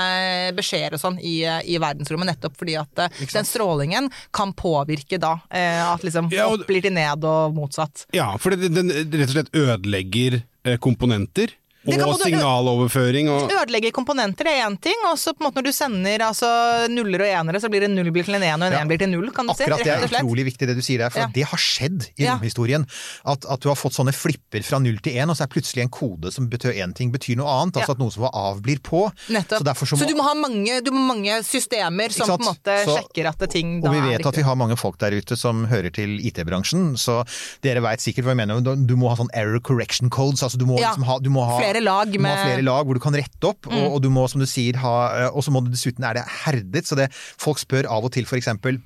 beskjeder 0.56 0.94
og 0.94 1.00
sånn 1.00 1.18
i, 1.24 1.34
i 1.72 1.78
verdensrommet, 1.82 2.28
nettopp 2.34 2.56
fordi 2.60 2.76
at 2.80 3.02
eh, 3.06 3.24
den 3.32 3.48
strålingen 3.48 4.10
kan 4.34 4.52
påvirke 4.56 5.18
da 5.22 5.34
eh, 5.50 5.80
at 5.88 6.04
liksom 6.06 6.28
Ja, 6.34 6.46
og- 6.50 6.60
opp 6.60 6.68
blir 6.70 6.84
til 6.84 6.94
ned 6.96 7.24
og 7.24 7.54
motsatt. 7.56 8.06
Ja, 8.16 8.30
for 8.38 8.54
den, 8.56 8.92
rett 8.92 9.28
og 9.30 9.34
slett 9.38 9.52
ødelegger 9.56 10.42
eh, 10.64 10.76
komponenter. 10.84 11.52
Og 11.84 12.18
signaloverføring 12.22 13.28
og 13.28 13.50
Ødelegge 13.52 13.90
komponenter 13.94 14.48
er 14.48 14.62
én 14.66 14.76
ting, 14.80 14.96
og 15.10 15.18
så 15.20 15.34
på 15.34 15.42
en 15.44 15.48
måte 15.50 15.60
når 15.60 15.66
du 15.68 15.72
sender 15.76 16.22
altså, 16.24 16.48
nuller 16.92 17.20
og 17.26 17.28
enere, 17.28 17.60
så 17.60 17.68
blir 17.72 17.84
det 17.84 17.90
null 17.92 18.10
blir 18.14 18.24
til 18.24 18.34
en 18.38 18.42
en, 18.46 18.62
og 18.62 18.66
en 18.68 18.72
Ja. 18.72 18.80
en 18.80 18.88
blir 18.88 18.98
til 18.98 19.10
null, 19.12 19.30
kan 19.30 19.46
du 19.46 19.52
si. 19.54 19.64
Akkurat 19.64 19.84
det 19.84 19.92
er 19.92 20.06
utrolig 20.22 20.44
viktig 20.48 20.66
det 20.70 20.76
du 20.76 20.82
sier 20.82 20.98
der, 21.04 21.10
for 21.10 21.20
Ja. 21.20 21.26
det 21.34 21.44
har 21.44 21.58
skjedd 21.58 22.08
i 22.18 22.24
Ja. 22.24 22.36
romhistorien. 22.38 22.86
At, 23.24 23.44
at 23.48 23.60
du 23.60 23.68
har 23.68 23.76
fått 23.76 23.92
sånne 23.94 24.14
flipper 24.14 24.62
fra 24.64 24.78
null 24.78 24.98
til 24.98 25.12
én, 25.12 25.28
og 25.28 25.36
så 25.36 25.42
er 25.44 25.52
plutselig 25.52 25.82
en 25.82 25.88
kode 25.90 26.32
som 26.32 26.48
betød 26.48 26.74
én 26.74 26.94
ting, 26.94 27.12
betyr 27.12 27.36
noe 27.36 27.48
annet. 27.48 27.76
Altså 27.76 27.88
Ja. 27.88 27.92
at 27.94 27.98
noe 27.98 28.10
som 28.10 28.22
var 28.22 28.30
av, 28.34 28.62
blir 28.62 28.78
på. 28.80 29.10
Nettopp. 29.28 29.60
Så 29.76 29.86
så 29.86 29.96
må, 29.98 30.08
du 30.08 30.14
må 30.14 30.22
ha 30.24 30.34
mange, 30.34 30.80
du 30.82 30.90
må 30.90 30.98
ha 31.08 31.14
mange 31.14 31.42
systemer 31.44 32.10
som 32.12 32.28
på 32.28 32.40
en 32.40 32.54
måte 32.54 32.84
Så- 32.84 32.96
sjekker 32.98 33.28
at 33.28 33.38
det 33.38 33.50
ting 33.50 33.80
da 33.82 33.88
og 33.90 33.94
vi 33.94 34.00
er 34.00 34.18
vet 34.18 34.26
at 34.26 34.36
vi 34.36 34.42
har 34.42 34.54
mange 34.56 34.76
folk 34.78 34.98
der 34.98 35.10
ute 35.12 35.36
som 35.36 35.66
hører 35.66 35.92
til 35.92 36.18
IT-bransjen, 36.24 36.94
så 36.96 37.24
dere 37.62 37.80
veit 37.82 38.00
sikkert 38.00 38.24
hva 38.24 38.32
jeg 38.36 38.46
mener. 38.46 38.60
Du- 38.86 38.94
må 38.96 39.08
ha 39.10 39.16
sånn 39.16 39.28
error 39.34 39.58
correction 39.60 40.08
codes. 40.08 40.40
altså 40.42 40.56
Du 40.56 40.64
må, 40.66 40.78
Ja. 40.78 40.90
liksom 40.92 41.04
ha, 41.04 41.18
du 41.18 41.28
må 41.30 41.44
ha 41.44 41.58
Flere 41.74 41.84
lag 41.84 42.10
du 42.14 42.18
må 42.22 42.28
ha 42.30 42.34
med- 42.34 42.44
Mm. 42.44 42.48
flere 42.54 42.64
lag 42.70 42.86
hvor 42.86 42.94
du 42.94 43.00
kan 43.02 43.14
rette 43.18 43.50
opp, 43.50 43.66
og, 43.66 43.94
og 43.96 44.02
du 44.02 44.08
må, 44.14 44.28
som 44.30 44.40
du 44.40 44.46
sier, 44.46 44.76
ha 44.78 44.94
eh, 45.26 45.30
Og 45.34 45.42
så 45.42 45.50
må 45.50 45.60
du 45.64 45.70
dessuten 45.74 46.04
er 46.06 46.14
det 46.20 46.24
herdet, 46.46 46.86
så 46.86 46.94
det 46.96 47.10
folk 47.12 47.58
spør 47.58 47.90
av 47.90 48.04
og 48.04 48.12
til 48.14 48.24
for 48.30 48.36
eksempel 48.38 48.80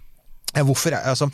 Hvorfor 0.57 0.95
altså, 0.97 1.29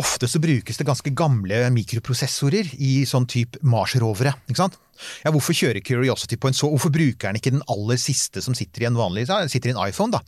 Ofte 0.00 0.26
så 0.30 0.40
brukes 0.42 0.76
det 0.80 0.86
ganske 0.88 1.12
gamle 1.14 1.64
mikroprosessorer 1.74 2.72
i 2.82 3.04
sånn 3.08 3.26
type 3.30 3.60
Mars-rovere. 3.62 4.34
ikke 4.50 4.62
sant? 4.64 4.78
Ja, 5.24 5.32
Hvorfor 5.34 5.56
kjører 5.58 5.82
Curiosity 5.82 6.36
på 6.38 6.46
en 6.46 6.54
så 6.54 6.68
Hvorfor 6.70 6.92
bruker 6.94 7.26
den 7.32 7.38
ikke 7.40 7.50
den 7.50 7.64
aller 7.70 7.98
siste 7.98 8.38
som 8.44 8.54
sitter 8.54 8.84
i 8.84 8.86
en 8.86 8.94
vanlig 8.94 9.24
sitter 9.50 9.72
i 9.72 9.74
en 9.74 9.80
iPhone? 9.88 10.14
da? 10.14 10.20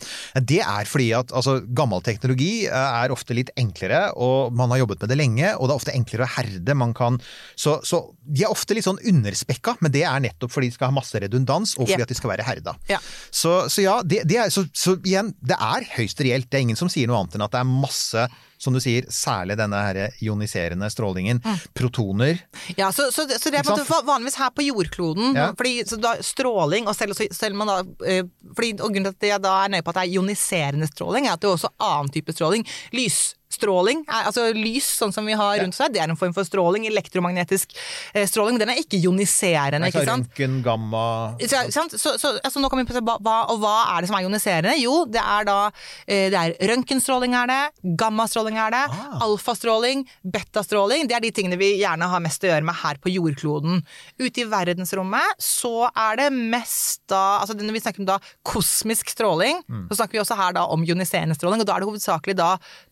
Det 0.42 0.58
er 0.58 0.88
fordi 0.90 1.12
at 1.14 1.30
altså, 1.30 1.60
gammel 1.76 2.02
teknologi 2.02 2.66
eh, 2.66 2.74
er 3.04 3.14
ofte 3.14 3.34
litt 3.36 3.52
enklere, 3.56 4.08
og 4.18 4.52
man 4.58 4.70
har 4.74 4.82
jobbet 4.82 5.04
med 5.04 5.12
det 5.14 5.18
lenge, 5.20 5.52
og 5.54 5.68
det 5.68 5.72
er 5.76 5.80
ofte 5.82 5.94
enklere 5.94 6.26
å 6.26 6.32
herde. 6.34 6.74
Man 6.74 6.94
kan, 6.98 7.20
så, 7.54 7.76
så 7.86 8.02
de 8.26 8.42
er 8.42 8.50
ofte 8.50 8.74
litt 8.74 8.86
sånn 8.88 8.98
underspekka, 9.06 9.76
men 9.80 9.94
det 9.94 10.02
er 10.08 10.20
nettopp 10.26 10.50
fordi 10.56 10.72
de 10.72 10.78
skal 10.78 10.90
ha 10.90 10.96
masse 10.98 11.14
redundans, 11.22 11.76
og 11.78 11.86
fordi 11.86 12.00
Ja. 12.02 12.08
at 12.08 12.12
de 12.14 12.18
skal 12.18 12.34
være 12.34 12.46
herda. 12.46 12.74
Ja. 12.90 12.98
Så, 13.30 13.54
så 13.70 13.86
ja, 13.86 14.00
det, 14.02 14.24
det 14.26 14.36
er, 14.42 14.50
så, 14.50 14.66
så 14.74 14.96
igjen, 15.06 15.30
det 15.46 15.56
er 15.62 15.86
høyst 15.96 16.20
reelt. 16.26 16.50
Det 16.50 16.58
er 16.58 16.66
ingen 16.66 16.78
som 16.78 16.90
sier 16.92 17.06
noe 17.10 17.22
annet 17.22 17.38
enn 17.38 17.46
at 17.46 17.54
det 17.54 17.62
er 17.62 17.70
masse, 17.70 18.26
som 18.58 18.72
du 18.76 18.80
sier, 18.80 19.04
særlig 19.12 19.56
denne 19.60 19.76
her 19.84 20.14
ioniserende 20.24 20.88
strålingen, 20.90 21.42
protoner. 21.76 22.38
Ja, 22.78 22.88
så, 22.92 23.10
så, 23.12 23.26
så 23.28 23.50
det 23.52 23.60
er 23.60 24.04
vanligvis 24.06 24.38
her 24.40 24.50
på 24.56 24.64
jordkloden, 24.66 25.34
Ja. 25.36 25.50
fordi 25.58 25.84
så 25.88 25.98
da, 26.00 26.14
stråling, 26.24 26.88
og 26.88 26.96
selv, 26.96 27.12
selv 27.32 27.54
man 27.58 27.68
da, 27.68 27.78
eh, 28.06 28.24
fordi, 28.56 28.72
og 28.80 28.90
grunnen 28.94 29.12
til 29.12 29.28
at 29.28 29.30
jeg 29.36 29.42
da 29.44 29.54
er 29.64 29.68
nøye 29.76 29.82
på 29.84 29.92
at 29.92 30.00
det 30.00 30.06
er 30.06 30.14
ioniserende 30.16 30.88
stråling, 30.88 31.26
er 31.28 31.36
at 31.36 31.40
det 31.44 31.50
er 31.50 31.56
også 31.58 31.72
annen 31.80 32.12
type 32.14 32.32
stråling. 32.32 32.64
Lysstråling, 32.96 33.34
er, 33.62 34.26
altså 34.26 34.52
lys 34.54 34.86
sånn 35.00 35.12
som 35.14 35.26
vi 35.26 35.32
har 35.38 35.58
rundt 35.62 35.78
her, 35.78 35.88
det 35.92 36.00
er 36.02 36.10
en 36.10 36.16
form 36.16 36.34
for 36.36 36.44
stråling, 36.44 36.86
elektromagnetisk 36.86 37.72
eh, 38.14 38.26
stråling, 38.28 38.58
den 38.60 38.70
er 38.70 38.80
ikke 38.80 38.98
ioniserende, 39.00 39.88
ikke 39.88 40.04
sant? 40.06 40.26
Røntgen, 40.28 40.62
gamma 40.64 41.36
Så, 41.40 41.62
sant? 41.72 41.92
så, 41.98 42.16
så 42.18 42.34
altså, 42.44 42.60
nå 42.60 42.68
kan 42.70 42.78
vi 42.82 42.86
på 42.90 43.00
hva, 43.00 43.16
hva, 43.22 43.36
og 43.52 43.60
hva 43.62 43.74
er 43.96 44.02
det 44.04 44.10
som 44.10 44.16
er 44.18 44.26
ioniserende? 44.26 44.76
Jo, 44.80 45.04
det 45.06 45.22
er 45.22 45.44
da 45.48 45.58
eh, 46.06 46.28
det 46.32 46.38
er 46.42 46.56
røntgenstråling 46.72 47.34
er 47.38 47.46
det, 47.52 47.60
gammastråling 47.96 48.56
er 48.58 48.70
det, 48.76 48.84
Ah. 48.96 49.18
alfastråling, 49.26 50.04
betastråling. 50.24 51.06
Det 51.08 51.16
er 51.16 51.20
de 51.24 51.30
tingene 51.34 51.56
vi 51.58 51.72
gjerne 51.80 52.06
har 52.10 52.20
mest 52.22 52.42
å 52.44 52.48
gjøre 52.50 52.64
med 52.66 52.76
her 52.82 52.98
på 53.02 53.10
jordkloden. 53.12 53.80
Ute 54.20 54.42
i 54.42 54.46
verdensrommet 54.50 55.40
så 55.42 55.88
er 55.90 56.16
det 56.20 56.28
mest 56.34 57.02
da 57.10 57.40
altså 57.40 57.54
Når 57.56 57.72
vi 57.76 57.80
snakker 57.82 58.02
om 58.02 58.08
da 58.08 58.18
kosmisk 58.46 59.10
stråling, 59.12 59.62
Mm. 59.66 59.88
så 59.90 59.96
snakker 59.98 60.12
vi 60.12 60.20
også 60.22 60.36
her 60.38 60.52
da 60.52 60.64
om 60.70 60.82
ioniserende 60.84 61.34
stråling, 61.34 61.60
og 61.60 61.66
da 61.66 61.74
er 61.76 61.80
det 61.82 61.88
hovedsakelig 61.88 62.34
da 62.38 62.48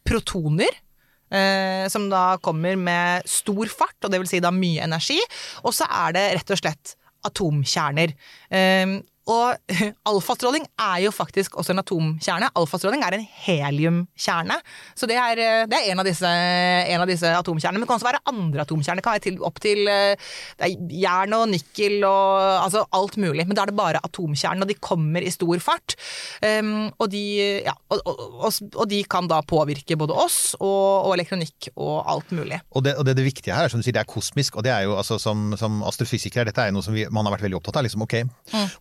protoner. 0.06 0.80
Eh, 1.34 1.88
som 1.90 2.06
da 2.10 2.36
kommer 2.44 2.76
med 2.78 3.24
stor 3.26 3.66
fart, 3.72 3.96
og 4.04 4.12
det 4.12 4.20
vil 4.22 4.28
si 4.30 4.42
da 4.44 4.52
mye 4.54 4.84
energi. 4.84 5.18
Og 5.64 5.74
så 5.74 5.88
er 5.88 6.14
det 6.14 6.26
rett 6.36 6.54
og 6.54 6.60
slett 6.60 6.94
atomkjerner. 7.26 8.12
Eh, 8.52 8.98
og 9.30 9.56
alfastråling 10.10 10.66
er 10.80 10.98
jo 11.06 11.12
faktisk 11.14 11.56
også 11.60 11.72
en 11.72 11.80
atomkjerne. 11.80 12.50
Alfastråling 12.60 13.04
er 13.04 13.16
en 13.16 13.26
heliumkjerne. 13.46 14.58
Så 14.98 15.08
det 15.08 15.16
er, 15.16 15.40
eh, 15.40 15.64
det 15.70 15.78
er 15.78 15.92
en, 15.92 16.02
av 16.02 16.08
disse, 16.08 16.28
en 16.28 17.04
av 17.04 17.08
disse 17.08 17.30
atomkjernene. 17.40 17.80
Men 17.80 17.86
det 17.86 17.90
kan 17.90 18.00
også 18.00 18.10
være 18.10 18.22
andre 18.30 18.64
atomkjerner. 18.66 19.04
Kan 19.04 19.22
til, 19.24 19.38
opp 19.44 19.60
til 19.64 19.88
eh, 19.88 20.12
er 20.60 20.74
jern 20.92 21.36
og 21.38 21.46
nikkel 21.52 22.04
og 22.04 22.64
altså 22.66 22.84
alt 22.96 23.16
mulig. 23.20 23.46
Men 23.48 23.56
da 23.56 23.64
er 23.64 23.72
det 23.72 23.78
bare 23.78 24.02
atomkjernen, 24.04 24.66
og 24.66 24.70
de 24.70 24.76
kommer 24.76 25.24
i 25.24 25.32
stor 25.32 25.56
fart. 25.64 25.96
Um, 26.44 26.90
og, 26.98 27.08
de, 27.12 27.22
ja, 27.64 27.72
og, 27.94 28.02
og, 28.04 28.50
og, 28.74 28.84
de 28.90 29.00
kan 29.08 29.28
da 29.30 29.40
påvirke 29.46 29.96
både 29.98 30.16
oss 30.18 30.38
og, 30.58 31.12
elektronikk 31.14 31.70
og 31.74 32.04
alt 32.10 32.32
mulig. 32.34 32.58
Og 32.74 32.84
det, 32.84 32.96
det, 33.06 33.16
det 33.16 33.26
viktige 33.26 33.56
her 33.56 33.68
er 33.68 33.72
som 33.72 33.80
du 33.80 33.86
sier, 33.86 33.96
det 33.96 34.02
er 34.02 34.10
kosmisk, 34.10 34.58
og 34.58 34.66
det 34.66 34.72
er 34.74 34.84
jo 34.88 34.96
altså 34.98 35.16
som, 35.22 35.52
som 35.58 35.80
astrofysiker, 35.86 36.48
dette 36.48 36.60
er 36.60 36.72
jo 36.72 36.78
noe 36.78 36.86
som 36.86 36.96
vi, 36.96 37.06
man 37.14 37.26
har 37.26 37.36
vært 37.36 37.46
veldig 37.46 37.60
opptatt 37.60 37.80
av. 37.80 37.86
liksom 37.86 38.04
ok, 38.04 38.16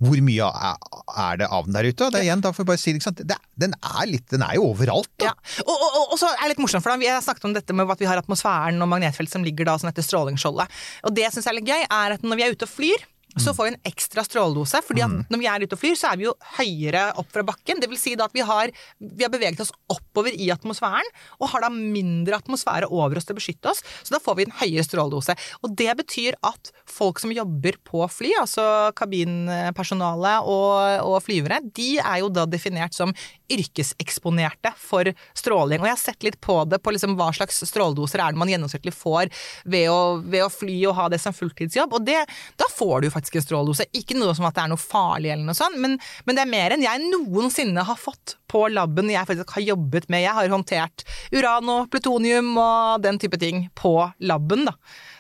Hvor 0.04 0.24
mye 0.26 0.33
er, 0.41 1.00
er 1.24 1.39
det 1.41 1.50
av 1.54 1.67
den 1.67 1.78
der 1.78 1.88
ute? 1.89 2.10
Det 2.13 2.19
er 2.19 2.28
igjen, 2.28 2.43
da 2.43 2.54
får 2.56 2.65
vi 2.65 2.69
bare 2.72 2.82
si 2.82 2.96
det? 2.98 3.26
Det, 3.30 3.38
den, 3.62 3.76
er 3.78 4.10
litt, 4.10 4.26
den 4.34 4.46
er 4.46 4.58
jo 4.58 4.69
overalt, 4.72 5.12
da. 5.22 5.32
Ja. 5.32 5.63
Og, 5.65 5.74
og, 5.74 6.00
og, 6.06 6.17
så 6.22 6.32
er 6.32 6.46
det 6.46 6.54
litt 6.54 6.63
morsomt, 6.63 6.86
for 6.86 6.93
da, 6.93 7.00
vi 7.02 7.12
har 7.12 7.24
snakket 7.26 7.50
om 7.50 7.56
dette 7.56 7.76
med 7.78 7.91
at 7.93 8.04
vi 8.04 8.10
har 8.10 8.22
atmosfæren 8.22 8.82
og 8.84 8.91
magnetfelt 8.91 9.32
som 9.32 9.46
ligger 9.46 9.69
da 9.69 9.78
sånn 9.80 9.91
etter 9.93 10.06
strålingsskjoldet. 10.06 10.84
Og 11.08 11.15
det 11.15 11.28
jeg 11.28 11.38
syns 11.38 11.50
er 11.52 11.60
litt 11.60 11.69
gøy, 11.69 11.86
er 11.86 12.17
at 12.17 12.26
når 12.26 12.39
vi 12.39 12.48
er 12.48 12.56
ute 12.58 12.69
og 12.69 12.74
flyr, 12.74 13.08
så 13.41 13.54
får 13.56 13.65
vi 13.65 13.74
en 13.74 13.82
ekstra 13.89 14.24
stråledose. 14.26 14.82
fordi 14.86 15.04
at 15.06 15.32
når 15.32 15.41
vi 15.41 15.48
er 15.50 15.65
ute 15.65 15.76
og 15.78 15.82
flyr, 15.82 15.96
så 15.98 16.12
er 16.12 16.19
vi 16.19 16.28
jo 16.28 16.36
høyere 16.58 17.06
opp 17.17 17.32
fra 17.34 17.43
bakken. 17.48 17.82
Det 17.82 17.89
vil 17.89 18.00
si 18.00 18.15
da 18.19 18.28
at 18.30 18.36
vi 18.36 18.46
har, 18.46 18.72
vi 19.00 19.26
har 19.26 19.32
beveget 19.34 19.62
oss 19.63 19.74
oppover 19.89 20.36
i 20.36 20.50
atmosfæren, 20.54 21.10
og 21.39 21.50
har 21.54 21.65
da 21.65 21.72
mindre 21.74 22.38
atmosfære 22.38 22.89
over 22.91 23.17
oss 23.17 23.26
til 23.26 23.36
å 23.36 23.39
beskytte 23.39 23.72
oss. 23.72 23.84
Så 24.04 24.13
da 24.13 24.22
får 24.24 24.38
vi 24.38 24.48
en 24.48 24.58
høyere 24.62 24.86
stråledose. 24.86 25.36
Og 25.63 25.74
det 25.80 25.89
betyr 26.04 26.38
at 26.46 26.74
folk 26.89 27.22
som 27.24 27.34
jobber 27.34 27.80
på 27.88 28.04
fly, 28.12 28.34
altså 28.41 28.65
kabinpersonale 28.98 30.36
og, 30.46 31.08
og 31.08 31.17
flyvere, 31.26 31.62
de 31.74 31.98
er 32.04 32.22
jo 32.22 32.30
da 32.34 32.46
definert 32.50 32.93
som 32.93 33.13
yrkeseksponerte 33.54 34.74
for 34.80 35.10
stråling. 35.38 35.82
Og 35.82 35.89
jeg 35.89 35.96
har 35.96 36.02
sett 36.02 36.26
litt 36.26 36.39
på 36.43 36.60
det, 36.69 36.80
på 36.84 36.93
liksom 36.93 37.17
hva 37.19 37.32
slags 37.36 37.63
stråledoser 37.69 38.22
er 38.22 38.34
det 38.34 38.41
man 38.41 38.52
gjennomsnittlig 38.52 38.93
får 38.96 39.32
ved 39.69 39.89
å, 39.91 40.19
ved 40.22 40.46
å 40.46 40.52
fly 40.54 40.78
og 40.89 40.98
ha 40.98 41.10
det 41.13 41.22
som 41.22 41.36
fulltidsjobb. 41.36 41.98
Og 41.98 42.06
det, 42.08 42.19
da 42.60 42.69
får 42.72 43.02
du 43.02 43.10
jo 43.10 43.13
faktisk 43.13 43.23
en 43.32 43.46
stråledose. 43.46 43.88
Ikke 43.96 44.18
noe 44.18 44.36
som 44.36 44.48
at 44.50 44.58
det 44.58 44.64
er 44.66 44.72
noe 44.74 44.82
farlig 44.82 45.34
eller 45.34 45.48
noe 45.48 45.58
sånt, 45.58 45.80
men, 45.82 45.98
men 46.28 46.38
det 46.38 46.44
er 46.44 46.52
mer 46.52 46.76
enn 46.76 46.86
jeg 46.86 47.08
noensinne 47.08 47.86
har 47.88 48.00
fått 48.00 48.38
på 48.52 48.66
laben 48.74 49.12
jeg 49.12 49.28
faktisk 49.30 49.56
har 49.58 49.68
jobbet 49.74 50.10
med. 50.14 50.26
Jeg 50.26 50.38
har 50.38 50.54
håndtert 50.54 51.06
uran 51.34 51.72
og 51.74 51.90
plutonium 51.94 52.54
og 52.58 53.04
den 53.06 53.20
type 53.22 53.40
ting 53.42 53.68
på 53.80 53.96
laben, 54.24 54.68
da. 54.70 54.76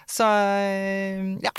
Så 0.09 0.27
ja. 1.43 1.53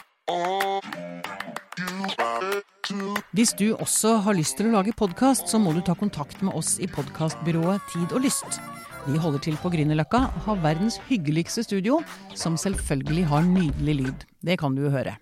Hvis 3.35 3.53
du 3.59 3.73
også 3.75 4.19
har 4.25 4.37
lyst 4.37 4.59
til 4.59 4.71
å 4.71 4.77
lage 4.77 4.95
podkast, 4.97 5.49
så 5.51 5.59
må 5.61 5.73
du 5.75 5.83
ta 5.85 5.97
kontakt 5.99 6.43
med 6.45 6.55
oss 6.55 6.77
i 6.79 6.89
podkastbyrået 6.91 7.93
Tid 7.93 8.15
og 8.15 8.25
Lyst. 8.27 8.61
Vi 9.05 9.21
holder 9.21 9.43
til 9.45 9.57
på 9.61 9.69
Grünerløkka, 9.73 10.21
har 10.47 10.61
verdens 10.65 10.97
hyggeligste 11.11 11.65
studio, 11.67 11.99
som 12.35 12.57
selvfølgelig 12.57 13.27
har 13.29 13.45
nydelig 13.45 13.97
lyd. 14.01 14.29
Det 14.41 14.57
kan 14.61 14.77
du 14.77 14.87
jo 14.87 14.95
høre. 14.95 15.19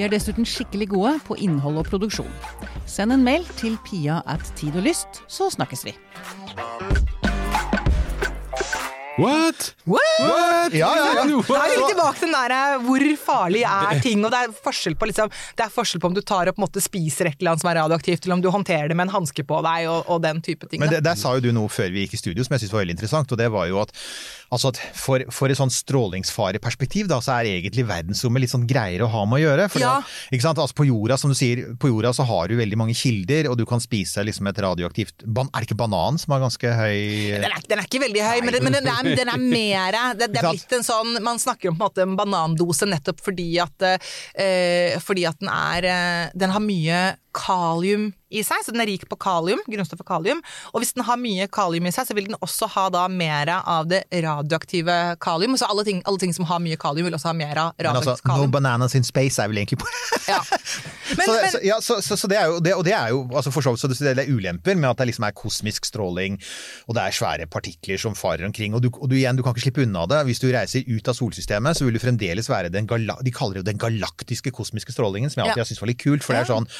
Vi 0.00 0.04
er 0.06 0.14
dessuten 0.14 0.46
skikkelig 0.48 0.86
gode 0.94 1.10
på 1.26 1.36
innhold 1.44 1.76
og 1.76 1.90
produksjon. 1.90 2.30
Send 2.88 3.12
en 3.12 3.20
mail 3.20 3.42
til 3.58 3.74
pia 3.84 4.22
at 4.24 4.46
tid 4.56 4.78
og 4.80 4.86
lyst, 4.86 5.20
så 5.28 5.50
snakkes 5.52 5.84
vi. 5.84 5.92
What? 9.20 9.74
What? 9.90 10.74
Ja, 10.76 10.90
ja, 10.96 11.06
ja. 11.20 11.24
Da 11.24 11.60
er 11.60 11.70
vi 11.70 11.76
litt 11.76 11.92
tilbake 11.92 12.18
til 12.20 12.28
den 12.30 12.36
der 12.36 12.54
eh, 12.56 12.84
hvor 12.86 13.04
farlig 13.24 13.62
er 13.68 14.00
ting, 14.04 14.24
og 14.24 14.32
det 14.32 14.40
er 14.46 14.54
forskjell 14.64 14.96
på 15.00 15.08
liksom, 15.10 15.30
det 15.58 15.66
er 15.66 15.72
forskjell 15.74 16.02
på 16.02 16.10
om 16.10 16.16
du 16.16 16.22
tar 16.26 16.50
en 16.50 16.60
måte 16.60 16.82
spiser 16.84 17.30
et 17.30 17.40
eller 17.40 17.54
annet 17.54 17.64
som 17.64 17.70
er 17.72 17.78
radioaktivt, 17.82 18.24
eller 18.26 18.38
om 18.38 18.44
du 18.44 18.50
håndterer 18.54 18.90
det 18.92 18.96
med 18.98 19.08
en 19.08 19.14
hanske 19.18 19.44
på 19.46 19.60
deg, 19.66 19.88
og, 19.90 20.08
og 20.10 20.22
den 20.24 20.42
type 20.44 20.68
ting. 20.70 20.82
Men 20.82 20.92
det, 20.94 21.02
der 21.06 21.18
sa 21.20 21.34
jo 21.36 21.44
du 21.44 21.50
noe 21.56 21.70
før 21.72 21.90
vi 21.94 22.04
gikk 22.06 22.16
i 22.18 22.22
studio 22.22 22.46
som 22.46 22.56
jeg 22.56 22.64
syntes 22.64 22.74
var 22.76 22.84
veldig 22.84 22.96
interessant, 22.98 23.34
og 23.34 23.40
det 23.40 23.48
var 23.52 23.68
jo 23.70 23.80
at, 23.82 23.94
altså 24.54 24.72
at 24.74 24.80
for, 24.98 25.24
for 25.34 25.52
et 25.52 25.58
sånn 25.60 25.72
strålingsfareperspektiv 25.74 27.08
da, 27.10 27.20
så 27.24 27.38
er 27.38 27.50
egentlig 27.54 27.86
verdensrommet 27.88 28.44
litt 28.44 28.52
sånn 28.54 28.66
greiere 28.70 29.06
å 29.06 29.10
ha 29.12 29.24
med 29.28 29.40
å 29.40 29.42
gjøre. 29.44 29.68
For 29.72 29.82
Ja. 29.84 29.96
ikke 30.30 30.44
sant? 30.44 30.60
Altså 30.62 30.76
på 30.76 30.86
jorda, 30.88 31.16
som 31.20 31.32
du 31.32 31.36
sier, 31.38 31.62
på 31.80 31.90
jorda 31.90 32.12
så 32.16 32.26
har 32.28 32.50
du 32.50 32.56
veldig 32.60 32.78
mange 32.78 32.94
kilder, 32.96 33.50
og 33.50 33.58
du 33.60 33.64
kan 33.68 33.82
spise 33.82 34.22
liksom 34.26 34.48
et 34.50 34.60
radioaktivt 34.62 35.24
ban 35.26 35.48
Er 35.54 35.62
det 35.64 35.70
ikke 35.70 35.80
banan 35.80 36.18
som 36.20 36.34
har 36.34 36.42
ganske 36.44 36.70
høy 36.76 36.96
Den 37.40 37.46
er, 37.48 37.62
den 37.68 37.80
er 37.80 37.86
ikke 37.88 38.02
veldig 38.04 38.22
høy, 38.24 38.38
men, 38.44 38.54
det, 38.54 38.62
men 38.64 38.76
den, 38.76 38.88
er, 38.90 39.09
den 39.18 39.32
er 39.32 39.42
mer 39.42 39.98
det, 40.18 40.30
det 40.32 40.40
er 40.42 40.50
blitt 40.50 40.76
en 40.76 40.86
sånn 40.86 41.18
Man 41.24 41.40
snakker 41.42 41.70
om 41.70 41.78
på 41.78 41.84
en 41.84 41.88
måte 41.88 42.04
en 42.06 42.16
banandose 42.18 42.88
nettopp 42.88 43.22
fordi 43.24 43.48
at, 43.62 43.86
eh, 44.34 44.96
fordi 45.02 45.26
at 45.28 45.40
den 45.42 45.50
er 45.52 45.90
eh, 45.90 46.24
Den 46.34 46.54
har 46.54 46.64
mye 46.64 47.02
kalium 47.36 48.10
i 48.30 48.44
seg, 48.46 48.62
så 48.64 48.74
den 48.74 48.82
er 48.84 48.90
rik 48.90 49.06
på 49.10 49.18
kalium, 49.20 49.60
grunnstoffet 49.66 50.06
kalium. 50.06 50.40
Og 50.72 50.82
hvis 50.82 50.94
den 50.96 51.04
har 51.06 51.18
mye 51.20 51.48
kalium 51.52 51.88
i 51.90 51.94
seg, 51.94 52.08
så 52.08 52.16
vil 52.16 52.30
den 52.30 52.38
også 52.40 52.68
ha 52.76 52.86
da 52.94 53.06
mer 53.10 53.50
av 53.60 53.88
det 53.90 54.04
radioaktive 54.14 54.96
kalium. 55.22 55.56
Så 55.58 55.68
alle 55.70 55.84
ting, 55.86 56.02
alle 56.08 56.22
ting 56.22 56.34
som 56.36 56.46
har 56.50 56.62
mye 56.62 56.78
kalium, 56.80 57.08
vil 57.08 57.18
også 57.18 57.32
ha 57.32 57.36
mer 57.36 57.58
av 57.58 57.74
Men 57.78 57.90
altså, 57.92 58.16
radioaktivt 58.16 58.46
no 58.46 58.50
bananas 58.54 58.96
in 58.98 59.06
space 59.06 59.42
er 59.42 59.50
vel 59.50 59.62
egentlig 59.62 59.80
på 59.82 59.90
Ja. 60.30 60.40
Men, 61.10 61.26
så, 61.26 61.32
men, 61.34 61.50
så, 61.50 61.58
ja, 61.66 61.76
så, 61.82 61.96
så, 62.00 62.28
det 62.30 62.36
er 62.38 62.46
jo, 62.46 62.58
det, 62.62 62.70
og 62.78 62.84
det 62.86 62.92
er 62.94 63.08
jo 63.10 63.24
altså 63.34 63.50
for 63.50 63.66
så 63.66 63.72
vidt 63.74 63.82
så 63.82 63.88
det, 63.90 64.12
er 64.22 64.30
ulemper 64.30 64.76
med 64.78 64.92
at 64.92 65.00
det 65.00 65.08
liksom 65.10 65.24
er 65.26 65.34
kosmisk 65.34 65.88
stråling, 65.88 66.36
og 66.86 66.94
det 66.94 67.02
er 67.02 67.16
svære 67.16 67.48
partikler 67.50 67.98
som 67.98 68.14
farer 68.14 68.46
omkring. 68.46 68.76
Og, 68.78 68.84
du, 68.84 68.92
og 68.94 69.10
du, 69.10 69.16
igjen, 69.18 69.34
du 69.34 69.42
kan 69.42 69.56
ikke 69.56 69.64
slippe 69.64 69.82
unna 69.82 70.04
det. 70.10 70.20
Hvis 70.28 70.38
du 70.38 70.46
reiser 70.54 70.86
ut 70.86 71.10
av 71.10 71.18
solsystemet, 71.18 71.80
så 71.80 71.88
vil 71.88 71.98
du 71.98 72.02
fremdeles 72.02 72.46
være 72.50 72.70
den 72.70 72.86
De 72.86 73.34
kaller 73.34 73.58
det 73.58 73.64
jo 73.64 73.68
den 73.72 73.82
galaktiske 73.82 74.54
kosmiske 74.54 74.94
strålingen, 74.94 75.32
som 75.32 75.42
jeg 75.42 75.50
alltid 75.50 75.58
Ja. 75.58 75.64
har 75.66 75.72
syntes 75.72 75.82
var 75.82 75.90
litt 75.90 76.04
kult. 76.04 76.22
For 76.22 76.36
det 76.36 76.44
er 76.44 76.52
sånn 76.52 76.70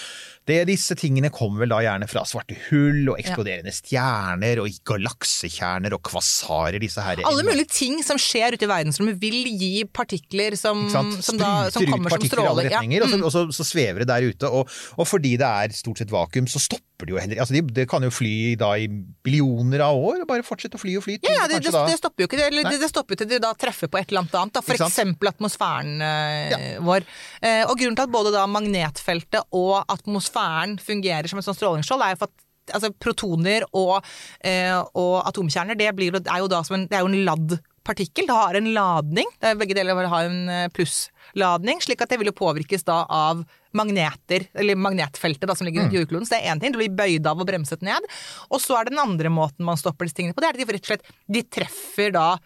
det, 0.48 0.60
Disse 0.70 0.94
tingene 0.98 1.30
kommer 1.40 1.64
vel 1.64 1.72
da 1.72 1.80
gjerne 1.84 2.08
fra 2.10 2.24
svarte 2.28 2.56
hull 2.68 3.12
og 3.12 3.20
eksploderende 3.20 3.72
stjerner 3.74 4.60
og 4.62 4.80
galaksekjerner 4.88 5.96
og 5.96 6.02
kvasarer, 6.10 6.80
disse 6.82 7.04
her 7.04 7.22
alle 7.26 7.44
mulige 7.46 7.70
ting 7.72 8.00
som 8.04 8.20
skjer 8.20 8.56
ute 8.56 8.66
i 8.66 8.70
verdensrommet, 8.70 9.18
vil 9.22 9.48
gi 9.60 9.86
partikler 9.88 10.56
som, 10.58 10.86
som, 10.92 11.12
da, 11.40 11.70
som 11.72 11.86
kommer 11.88 12.12
som 12.12 12.20
i 12.20 12.28
alle 12.28 12.30
stråler. 12.32 12.70
Ja. 12.72 12.84
mm. 12.84 13.00
og, 13.00 13.10
så, 13.10 13.20
og 13.24 13.34
så, 13.34 13.62
så 13.62 13.68
svever 13.72 14.04
det 14.04 14.10
der 14.12 14.28
ute. 14.28 14.50
Og, 14.50 14.70
og 14.96 15.08
fordi 15.08 15.36
det 15.40 15.48
er 15.48 15.76
stort 15.76 16.02
sett 16.02 16.12
vakuum, 16.12 16.48
så 16.50 16.62
stopper 16.62 16.89
det 17.08 17.14
jo 17.14 17.20
heller 17.20 17.40
altså 17.42 17.56
de, 17.56 17.84
kan 17.90 18.04
jo 18.04 18.10
fly 18.12 18.34
da 18.60 18.72
i 18.80 18.88
billioner 19.24 19.84
av 19.84 19.98
år, 19.98 20.22
og 20.24 20.28
bare 20.30 20.46
fortsette 20.46 20.78
å 20.78 20.82
fly 20.82 20.96
og 21.00 21.06
fly. 21.06 21.16
til 21.20 21.30
Ja, 21.30 21.44
ja, 21.44 21.48
det, 21.50 21.62
det, 21.66 21.72
det 21.72 21.96
stopper 22.00 22.24
jo 22.24 22.30
ikke. 22.30 22.40
Det, 22.40 22.50
eller, 22.52 22.68
det, 22.68 22.80
det 22.82 22.90
stopper 22.92 23.16
jo 23.16 23.22
til 23.22 23.30
de 23.32 23.40
da 23.42 23.52
treffer 23.58 23.90
på 23.90 24.00
et 24.00 24.10
eller 24.10 24.24
annet 24.24 24.38
annet. 24.40 24.58
Da. 24.58 24.64
For 24.66 24.86
eksempel 24.88 25.32
atmosfæren 25.32 26.04
eh, 26.04 26.76
vår. 26.84 27.08
Eh, 27.40 27.64
og 27.66 27.74
grunnen 27.76 27.98
til 27.98 28.06
at 28.06 28.14
både 28.14 28.34
da 28.34 28.44
magnetfeltet 28.50 29.56
og 29.56 29.80
atmosfæren 29.90 30.78
fungerer 30.82 31.30
som 31.30 31.40
et 31.40 31.48
sånt 31.48 31.60
strålingsskjold, 31.60 32.06
er 32.06 32.14
jo 32.14 32.22
for 32.22 32.30
at 32.30 32.46
altså, 32.76 32.92
protoner 33.02 33.66
og, 33.76 33.98
eh, 34.44 34.76
og 34.76 35.20
atomkjerner 35.28 35.78
det, 35.78 35.90
blir, 35.96 36.18
det 36.18 36.30
er 36.30 36.44
jo 36.44 36.50
da 36.50 36.62
som 36.66 36.78
en, 36.78 36.88
det 36.90 36.98
er 36.98 37.04
jo 37.04 37.12
en 37.12 37.24
ladd 37.26 37.58
partikkel. 37.90 38.28
Det 38.30 38.36
har 38.36 38.58
en 38.58 38.70
ladning. 38.74 39.28
Det 39.42 39.56
begge 39.60 39.76
deler 39.78 40.06
har 40.10 40.28
en 40.28 40.42
eh, 40.48 40.68
plussladning, 40.74 41.82
slik 41.84 42.02
at 42.04 42.12
det 42.12 42.20
vil 42.22 42.30
jo 42.30 42.36
påvirkes 42.38 42.86
da 42.88 43.02
av 43.10 43.42
magneter, 43.76 44.48
eller 44.58 44.78
magnetfeltet 44.78 45.46
da, 45.46 45.54
som 45.54 45.68
ligger 45.68 45.82
Mm. 45.82 45.86
rundt 45.88 45.98
jordkloden. 45.98 46.26
Så 46.26 46.34
det 46.34 46.40
er 46.42 46.54
én 46.54 46.60
ting, 46.62 46.72
det 46.74 46.80
blir 46.80 46.96
bøyd 46.96 47.26
av 47.30 47.38
og 47.40 47.46
bremset 47.46 47.82
ned. 47.86 48.06
Og 48.50 48.58
så 48.62 48.78
er 48.78 48.84
det 48.88 48.94
den 48.96 49.04
andre 49.04 49.30
måten 49.30 49.66
man 49.66 49.78
stopper 49.78 50.06
disse 50.08 50.18
tingene 50.18 50.34
på. 50.34 50.42
Det 50.42 50.50
er 50.50 50.56
at 50.58 50.62
de 50.62 50.72
rett 50.72 50.86
og 50.86 50.90
slett 50.94 51.12
de 51.30 51.42
treffer 51.42 52.12
da 52.12 52.38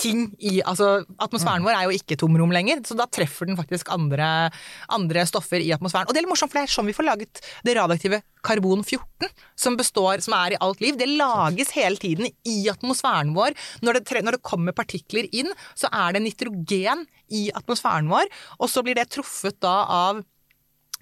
ting 0.00 0.24
i 0.42 0.56
Altså, 0.66 1.04
atmosfæren 1.22 1.62
vår 1.64 1.76
er 1.76 1.86
jo 1.86 1.94
ikke 1.94 2.16
tomrom 2.18 2.52
lenger, 2.54 2.82
så 2.86 2.96
da 2.98 3.06
treffer 3.10 3.48
den 3.48 3.58
faktisk 3.58 3.90
andre, 3.94 4.50
andre 4.92 5.24
stoffer 5.28 5.62
i 5.62 5.70
atmosfæren. 5.74 6.08
Og 6.08 6.14
det 6.14 6.20
er 6.20 6.26
litt 6.26 6.32
morsomt, 6.32 6.52
for 6.52 6.60
det 6.60 6.66
er 6.66 6.74
sånn 6.74 6.90
vi 6.90 6.96
får 6.96 7.08
laget 7.08 7.42
det 7.66 7.76
radioaktive 7.78 8.22
karbon 8.42 8.82
14, 8.82 9.30
som 9.58 9.78
består, 9.78 10.22
som 10.24 10.34
er 10.38 10.56
i 10.56 10.60
alt 10.66 10.82
liv. 10.82 10.98
Det 10.98 11.10
lages 11.10 11.72
hele 11.76 12.00
tiden 12.02 12.26
i 12.48 12.56
atmosfæren 12.72 13.34
vår. 13.36 13.54
Når 13.86 14.00
det, 14.00 14.18
når 14.26 14.38
det 14.38 14.46
kommer 14.46 14.74
partikler 14.74 15.30
inn, 15.30 15.52
så 15.78 15.90
er 15.92 16.16
det 16.16 16.24
nitrogen 16.26 17.06
i 17.32 17.48
atmosfæren 17.54 18.10
vår, 18.10 18.28
og 18.58 18.70
så 18.70 18.82
blir 18.84 18.98
det 18.98 19.10
truffet 19.14 19.60
da 19.62 19.78
av 19.86 20.22
Eh, 20.22 20.31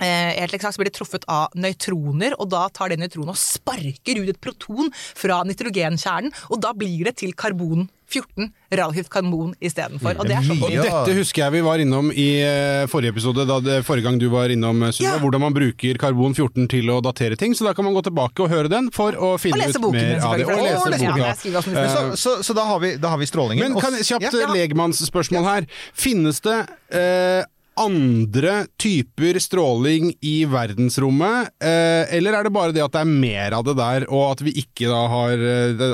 helt 0.01 0.55
eksakt 0.57 0.75
så 0.77 0.81
blir 0.83 0.91
det 0.91 0.97
truffet 0.99 1.25
av 1.29 1.53
nøytroner, 1.55 2.35
og 2.41 2.51
da 2.51 2.67
tar 2.73 2.89
det 2.93 2.99
nøytronet 3.03 3.35
og 3.35 3.41
sparker 3.41 4.23
ut 4.23 4.29
et 4.33 4.41
proton 4.41 4.91
fra 4.97 5.43
nitrogenkjernen, 5.45 6.33
og 6.51 6.61
da 6.65 6.73
blir 6.77 7.05
det 7.11 7.17
til 7.21 7.33
karbon 7.35 7.89
14, 8.11 8.49
relativt 8.75 9.07
karbon 9.13 9.53
istedenfor. 9.63 10.17
Og 10.19 10.27
det 10.27 10.35
er 10.35 10.49
Og 10.51 10.73
dette 10.83 11.13
husker 11.15 11.45
jeg 11.45 11.53
vi 11.55 11.61
var 11.63 11.79
innom 11.79 12.09
i 12.11 12.25
eh, 12.43 12.87
forrige 12.91 13.13
episode, 13.15 13.45
da 13.47 13.61
det, 13.63 13.77
forrige 13.87 14.03
gang 14.09 14.19
du 14.19 14.27
var 14.33 14.51
innom, 14.51 14.83
eh, 14.83 14.91
Sunniva, 14.91 15.13
Ja. 15.15 15.21
hvordan 15.23 15.41
man 15.45 15.55
bruker 15.55 15.95
karbon 16.03 16.35
14 16.35 16.67
til 16.69 16.91
å 16.91 16.99
datere 17.01 17.39
ting. 17.39 17.55
Så 17.55 17.63
da 17.69 17.73
kan 17.73 17.85
man 17.87 17.95
gå 17.95 18.03
tilbake 18.09 18.43
og 18.43 18.51
høre 18.51 18.69
den 18.69 18.91
for 18.91 19.13
å 19.15 19.37
finne 19.39 19.63
ut 19.63 19.79
boken 19.79 19.95
mer 19.95 20.27
av 20.27 20.37
det. 20.39 20.45
Og 20.51 20.59
lese 20.59 20.91
boken. 20.91 21.23
ja, 21.23 21.61
Eh, 21.71 21.95
så, 21.95 22.17
så, 22.19 22.43
så 22.43 22.55
da, 22.55 22.65
har 22.67 22.81
vi, 22.83 22.97
da 22.97 23.09
har 23.15 23.19
vi 23.19 23.27
strålingen. 23.31 23.73
Men 23.73 23.81
kan 23.81 23.95
kjapt 23.95 24.27
Ja. 24.27 24.31
ja. 24.43 24.53
legmannsspørsmål 24.59 25.45
her. 25.47 25.67
Finnes 25.95 26.41
det 26.43 26.67
eh, 26.91 27.45
andre 27.81 28.55
typer 28.81 29.39
stråling 29.43 30.13
i 30.21 30.45
verdensrommet, 30.49 31.51
eh, 31.65 32.17
eller 32.17 32.37
er 32.37 32.47
det 32.47 32.53
bare 32.55 32.75
det 32.77 32.83
at 32.85 32.95
det 32.95 33.03
er 33.03 33.11
mer 33.11 33.57
av 33.57 33.65
det 33.67 33.77
der, 33.79 34.07
og 34.13 34.25
at 34.35 34.45
vi 34.45 34.55
ikke 34.63 34.91
da 34.91 35.01
har 35.13 35.45
eh, 35.53 35.85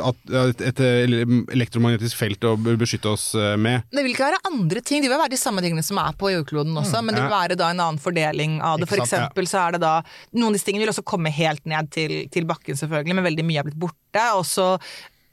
et, 0.42 0.64
et 0.70 0.82
elektromagnetisk 0.84 2.18
felt 2.18 2.46
å 2.48 2.56
beskytte 2.58 3.12
oss 3.12 3.28
eh, 3.38 3.54
med? 3.60 3.86
Det 3.92 4.04
vil 4.04 4.14
ikke 4.14 4.30
være 4.30 4.42
andre 4.50 4.82
ting, 4.82 5.04
det 5.04 5.12
vil 5.12 5.20
være 5.22 5.34
de 5.36 5.40
samme 5.40 5.64
tingene 5.64 5.84
som 5.86 6.00
er 6.02 6.16
på 6.18 6.32
jordkloden 6.34 6.76
også, 6.82 7.02
men 7.02 7.16
det 7.16 7.24
vil 7.24 7.36
være 7.36 7.58
da 7.58 7.70
en 7.72 7.84
annen 7.88 8.02
fordeling 8.02 8.58
av 8.64 8.82
det. 8.82 8.90
For 8.90 9.02
eksempel 9.02 9.48
så 9.50 9.66
er 9.66 9.76
det 9.76 9.84
da 9.84 9.94
Noen 10.36 10.50
av 10.50 10.56
disse 10.56 10.66
tingene 10.66 10.84
vil 10.84 10.92
også 10.92 11.04
komme 11.06 11.30
helt 11.32 11.62
ned 11.68 11.90
til, 11.94 12.18
til 12.32 12.46
bakken, 12.48 12.78
selvfølgelig, 12.78 13.16
men 13.16 13.26
veldig 13.26 13.44
mye 13.46 13.62
er 13.62 13.68
blitt 13.68 13.78
borte. 13.80 14.24
Og 14.36 14.44
så 14.48 14.74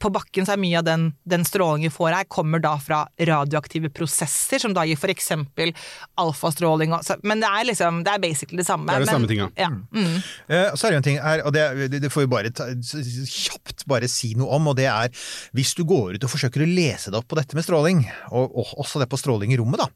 på 0.04 0.12
bakken 0.12 0.46
så 0.46 0.54
er 0.54 0.60
mye 0.62 0.78
av 0.80 0.84
den, 0.86 1.06
den 1.28 1.46
strålingen 1.48 1.88
vi 1.88 1.94
får 1.94 2.12
her, 2.18 2.28
kommer 2.30 2.60
da 2.62 2.74
fra 2.82 3.04
radioaktive 3.30 3.90
prosesser, 3.94 4.60
som 4.62 4.74
da 4.76 4.84
gir 4.88 5.00
for 5.00 5.12
eksempel 5.12 5.72
alfastråling. 6.20 6.92
og 6.92 7.04
så- 7.06 7.18
Men 7.24 7.40
det 7.40 7.48
er 7.48 7.64
liksom, 7.70 8.02
det 8.04 8.12
er 8.12 8.18
basically 8.22 8.58
det 8.60 8.66
samme. 8.66 8.86
Det 8.86 8.94
er 8.94 9.04
det 9.04 9.06
men, 9.06 9.14
samme 9.14 9.28
ting, 9.28 9.40
ja. 9.40 9.48
ja. 9.56 9.68
Mm. 9.68 10.18
Uh, 10.50 10.74
så 10.76 10.86
er 10.86 10.90
det 10.90 10.96
en 11.00 11.08
ting 11.08 11.18
her, 11.22 11.42
og 11.46 11.52
det, 11.56 11.64
det, 11.90 12.02
det 12.04 12.12
får 12.12 12.26
vi 12.26 12.32
bare 12.36 12.50
ta, 12.50 12.68
kjapt 12.74 13.86
bare 13.90 14.08
si 14.10 14.34
noe 14.38 14.52
om, 14.58 14.68
og 14.68 14.76
det 14.76 14.86
er 14.90 15.08
hvis 15.56 15.74
du 15.78 15.84
går 15.88 16.16
ut 16.18 16.24
og 16.28 16.30
forsøker 16.30 16.64
å 16.64 16.68
lese 16.68 17.10
deg 17.10 17.20
opp 17.22 17.28
på 17.32 17.40
dette 17.40 17.56
med 17.56 17.64
stråling, 17.66 18.04
og, 18.30 18.52
og 18.52 18.78
også 18.84 19.00
det 19.02 19.08
på 19.12 19.20
stråling 19.20 19.52
i 19.54 19.58
rommet, 19.60 19.80
da. 19.84 19.88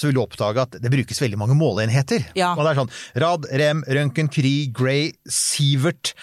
Så 0.00 0.06
vil 0.08 0.16
du 0.16 0.22
oppdage 0.22 0.62
at 0.62 0.76
det 0.80 0.88
brukes 0.92 1.18
veldig 1.20 1.36
mange 1.36 1.56
måleenheter. 1.58 2.22
Ja. 2.38 2.54
Og 2.54 2.62
det 2.64 2.70
er 2.70 2.78
sånn 2.78 2.92
rad, 3.20 3.48
rem, 3.60 3.82
røntgen, 3.84 4.30
kry, 4.32 4.54
grey, 4.72 5.10
sievert. 5.28 6.14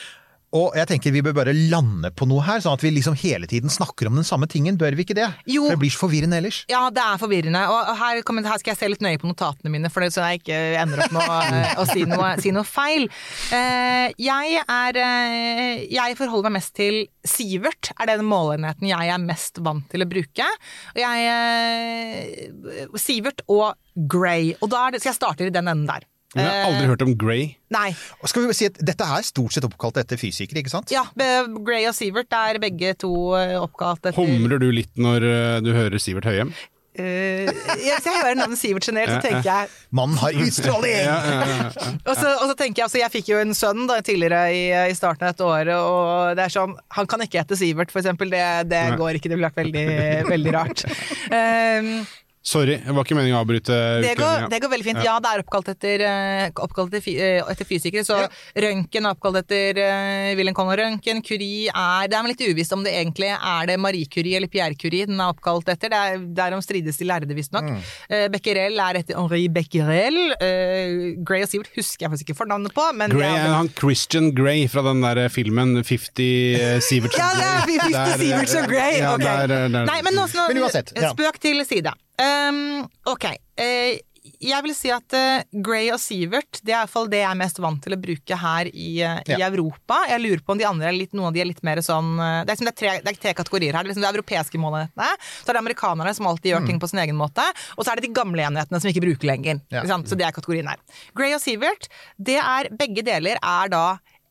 Og 0.55 0.77
jeg 0.79 0.87
tenker 0.87 1.11
vi 1.11 1.21
bør 1.25 1.35
bare 1.41 1.53
lande 1.53 2.07
på 2.15 2.27
noe 2.29 2.43
her, 2.45 2.61
sånn 2.63 2.77
at 2.77 2.83
vi 2.85 2.93
liksom 2.95 3.17
hele 3.19 3.49
tiden 3.51 3.71
snakker 3.71 4.07
om 4.07 4.15
den 4.15 4.27
samme 4.27 4.47
tingen. 4.47 4.77
Bør 4.79 4.95
vi 4.95 5.03
ikke 5.03 5.17
det? 5.17 5.27
Jo. 5.49 5.65
For 5.65 5.75
det 5.75 5.81
blir 5.81 5.91
så 5.91 6.01
forvirrende 6.05 6.39
ellers. 6.39 6.61
Ja, 6.71 6.85
det 6.93 7.03
er 7.03 7.19
forvirrende. 7.19 7.65
Og 7.73 7.91
her, 7.99 8.21
kommer, 8.27 8.47
her 8.47 8.61
skal 8.61 8.73
jeg 8.73 8.79
se 8.79 8.91
litt 8.93 9.03
nøye 9.03 9.19
på 9.19 9.27
notatene 9.27 9.73
mine, 9.73 9.91
for 9.91 10.05
det, 10.05 10.13
så 10.15 10.23
jeg 10.29 10.41
ikke 10.41 10.61
ender 10.79 11.03
opp 11.03 11.17
med 11.17 11.27
å, 11.27 11.59
å 11.83 11.87
si, 11.91 12.07
noe, 12.07 12.31
si 12.43 12.55
noe 12.55 12.67
feil. 12.67 13.09
Eh, 13.55 14.15
jeg 14.23 14.63
er 14.63 15.01
eh, 15.03 15.85
Jeg 15.91 16.17
forholder 16.19 16.51
meg 16.51 16.61
mest 16.61 16.75
til 16.79 17.03
Sivert, 17.27 17.91
er 17.99 18.13
den 18.13 18.27
målenheten 18.27 18.87
jeg 18.87 19.11
er 19.11 19.19
mest 19.21 19.59
vant 19.63 19.87
til 19.91 20.05
å 20.05 20.09
bruke. 20.09 20.47
Og 20.95 21.01
jeg 21.03 21.27
eh, 21.27 22.87
Sivert 22.95 23.43
og 23.51 23.75
Grey. 24.07 24.53
Og 24.61 24.71
da 24.71 24.87
er 24.87 24.95
det, 24.95 25.03
skal 25.03 25.11
jeg 25.11 25.19
starte 25.19 25.47
i 25.47 25.51
den 25.51 25.67
enden 25.67 25.89
der. 25.91 26.07
Men 26.37 26.45
jeg 26.45 26.53
har 26.53 26.69
aldri 26.69 26.87
hørt 26.91 27.03
om 27.05 27.13
Grey. 27.19 27.49
Nei. 27.73 27.89
Og 28.21 28.31
skal 28.31 28.47
vi 28.47 28.55
si 28.55 28.69
at 28.69 28.79
Dette 28.87 29.09
er 29.17 29.25
stort 29.27 29.55
sett 29.55 29.65
oppkalt 29.67 29.99
etter 29.99 30.19
fysikere, 30.21 30.61
ikke 30.61 30.73
sant? 30.73 30.93
Ja, 30.93 31.07
Gray 31.17 31.89
og 31.89 31.95
Sivert 31.97 32.33
er 32.37 32.61
begge 32.63 32.93
to 33.01 33.11
eh, 33.39 33.57
oppkalt 33.59 34.05
etter 34.05 34.17
Humrer 34.17 34.61
du 34.61 34.69
litt 34.71 34.93
når 34.99 35.25
eh, 35.27 35.59
du 35.65 35.73
hører 35.75 36.01
Sivert 36.01 36.29
Høyem? 36.29 36.53
Ja, 36.97 37.53
Hvis 37.77 38.07
jeg 38.07 38.15
hører 38.15 38.37
navnet 38.39 38.57
Sivert 38.57 38.87
generelt, 38.87 39.19
så 39.19 39.21
tenker 39.21 39.45
jeg 39.45 39.69
Mannen 39.93 40.17
har 40.17 40.33
utstråling! 40.41 41.11
Og 42.09 42.13
så, 42.17 42.31
og 42.39 42.45
så 42.49 42.55
tenker 42.57 42.81
jeg, 42.81 42.85
altså 42.87 43.01
jeg 43.03 43.13
fikk 43.13 43.29
jo 43.29 43.41
en 43.41 43.53
sønn 43.57 43.85
da, 43.89 43.99
tidligere 44.05 44.47
i, 44.49 44.63
i 44.89 44.95
starten 44.97 45.27
av 45.27 45.35
dette 45.35 45.45
året, 45.45 45.75
og 45.77 46.37
det 46.39 46.47
er 46.47 46.53
sånn, 46.53 46.73
han 46.97 47.09
kan 47.09 47.21
ikke 47.21 47.43
hete 47.43 47.57
Sivert, 47.59 47.93
for 47.93 48.01
eksempel. 48.01 48.31
Det, 48.33 48.45
det 48.71 48.83
går 48.97 49.19
ikke, 49.19 49.29
det 49.29 49.37
ville 49.37 49.49
vært 49.49 49.61
veldig, 49.61 49.85
veldig 50.31 50.55
rart. 50.55 50.87
Um, 51.29 51.91
Sorry, 52.47 52.77
det 52.79 52.93
var 52.95 53.03
ikke 53.03 53.15
meningen 53.17 53.35
å 53.35 53.41
avbryte. 53.43 53.75
Det 53.99 54.13
går, 54.15 54.45
det 54.47 54.61
går 54.63 54.69
veldig 54.71 54.85
fint. 54.85 55.01
Ja, 55.03 55.17
det 55.19 55.31
er 55.33 55.41
oppkalt 55.43 55.67
etter, 55.73 56.03
eh, 56.07 56.45
oppkalt 56.63 56.93
etter, 56.95 57.17
eh, 57.19 57.49
etter 57.51 57.67
fysikere. 57.67 58.05
Så 58.07 58.21
røntgen 58.55 59.03
er 59.03 59.15
oppkalt 59.17 59.41
etter 59.41 59.79
uh, 59.83 60.29
Wilhelm 60.39 60.55
Conrad 60.55 60.79
Røntgen. 60.79 61.19
Curie 61.27 61.67
er 61.67 62.07
Det 62.07 62.15
er 62.15 62.29
litt 62.31 62.43
uvisst 62.47 62.71
om 62.71 62.85
det 62.85 62.93
egentlig 62.95 63.33
er 63.35 63.67
det 63.67 63.75
Marie 63.83 64.07
Curie 64.07 64.39
eller 64.39 64.47
Pierre 64.47 64.79
Curie 64.79 65.09
den 65.09 65.19
er 65.19 65.33
oppkalt 65.33 65.67
etter. 65.73 65.91
Det 65.91 65.99
er 65.99 66.23
Derom 66.39 66.63
strides 66.63 67.01
de 67.01 67.09
lærde, 67.09 67.35
visstnok. 67.35 67.67
Mm. 67.67 67.83
Uh, 68.13 68.23
Becquerel 68.31 68.79
er 68.85 69.01
etter 69.01 69.19
Henri 69.19 69.43
Becquerel. 69.51 70.21
Uh, 70.39 71.19
Gray 71.27 71.43
og 71.43 71.51
Sivert 71.51 71.75
husker 71.75 72.07
jeg 72.07 72.15
faktisk 72.15 72.31
ikke 72.31 72.39
fornavnet 72.45 72.71
på, 72.71 72.87
men 72.95 73.11
Grey 73.11 73.27
er 73.27 73.43
er 73.43 73.57
han 73.57 73.73
Christian 73.75 74.31
Grey 74.37 74.69
fra 74.71 74.87
den 74.87 75.03
der 75.03 75.25
filmen 75.33 75.81
50 75.83 76.79
Sivertsen 76.87 77.19
Ja, 77.19 77.35
det 77.35 77.51
er 77.51 77.63
Grey. 77.67 77.85
50 77.91 77.99
Der, 77.99 78.17
Sivert 78.23 78.57
og 78.63 78.71
Grey! 78.71 78.97
Ja, 79.03 79.13
ok. 79.19 79.27
der, 79.27 79.57
der, 79.67 79.87
Nei, 79.91 80.01
men, 80.07 80.23
også, 80.23 80.39
nå, 80.39 80.51
Men 80.53 80.63
uansett, 80.63 80.95
ja. 80.95 81.11
Spøk 81.11 81.43
til 81.43 81.65
side. 81.67 81.91
Um, 82.17 82.87
ok. 83.05 83.29
Uh, 83.59 83.97
jeg 84.43 84.59
vil 84.65 84.73
si 84.75 84.89
at 84.91 85.15
uh, 85.15 85.43
Grey 85.63 85.87
og 85.93 85.99
Sivert 86.01 86.59
det 86.65 86.73
er 86.73 86.81
i 86.81 86.81
hvert 86.81 86.91
fall 86.91 87.09
det 87.11 87.21
jeg 87.21 87.29
er 87.29 87.39
mest 87.39 87.59
vant 87.63 87.79
til 87.83 87.95
å 87.95 87.99
bruke 88.01 88.39
her 88.41 88.69
i, 88.71 88.89
eh, 89.05 89.21
i 89.37 89.43
Europa. 89.45 90.01
Jeg 90.09 90.23
lurer 90.23 90.43
på 90.43 90.53
om 90.53 90.59
de 90.59 90.67
andre 90.67 90.89
er 90.89 90.97
litt, 90.97 91.13
noen 91.15 91.29
av 91.29 91.37
de 91.37 91.43
er 91.43 91.49
litt 91.49 91.63
mer 91.65 91.79
sånn 91.85 92.17
uh, 92.19 92.41
Det 92.43 92.51
er, 92.51 92.57
liksom, 92.57 92.67
det 92.67 92.73
er, 92.73 92.79
tre, 92.81 92.95
det 93.05 93.13
er 93.13 93.21
tre 93.23 93.33
kategorier 93.37 93.77
her. 93.77 93.85
Det 93.85 93.91
er 93.91 93.93
liksom 93.93 94.05
de 94.07 94.11
europeiske 94.11 94.61
målenhetene. 94.61 95.09
Så 95.39 95.47
er 95.47 95.57
det 95.57 95.63
amerikanerne 95.63 96.15
som 96.17 96.29
alltid 96.29 96.53
gjør 96.53 96.67
ting 96.67 96.81
på 96.81 96.91
sin 96.91 97.01
egen 97.03 97.19
måte. 97.19 97.45
Og 97.77 97.85
så 97.85 97.93
er 97.93 97.99
det 97.99 98.09
de 98.09 98.17
gamle 98.17 98.45
enhetene 98.49 98.81
som 98.81 98.89
vi 98.89 98.95
ikke 98.95 99.05
bruker 99.07 99.31
lenger. 99.31 99.63
Ja. 99.73 99.85
Sant? 99.89 100.09
Så 100.09 100.19
det 100.19 100.27
er 100.27 100.35
kategorien 100.35 100.69
her. 100.69 100.81
Grey 101.17 101.35
og 101.37 101.43
Sivert, 101.43 101.89
det 102.19 102.39
er 102.41 102.71
begge 102.77 103.05
deler 103.07 103.39
er 103.39 103.73
da 103.73 103.85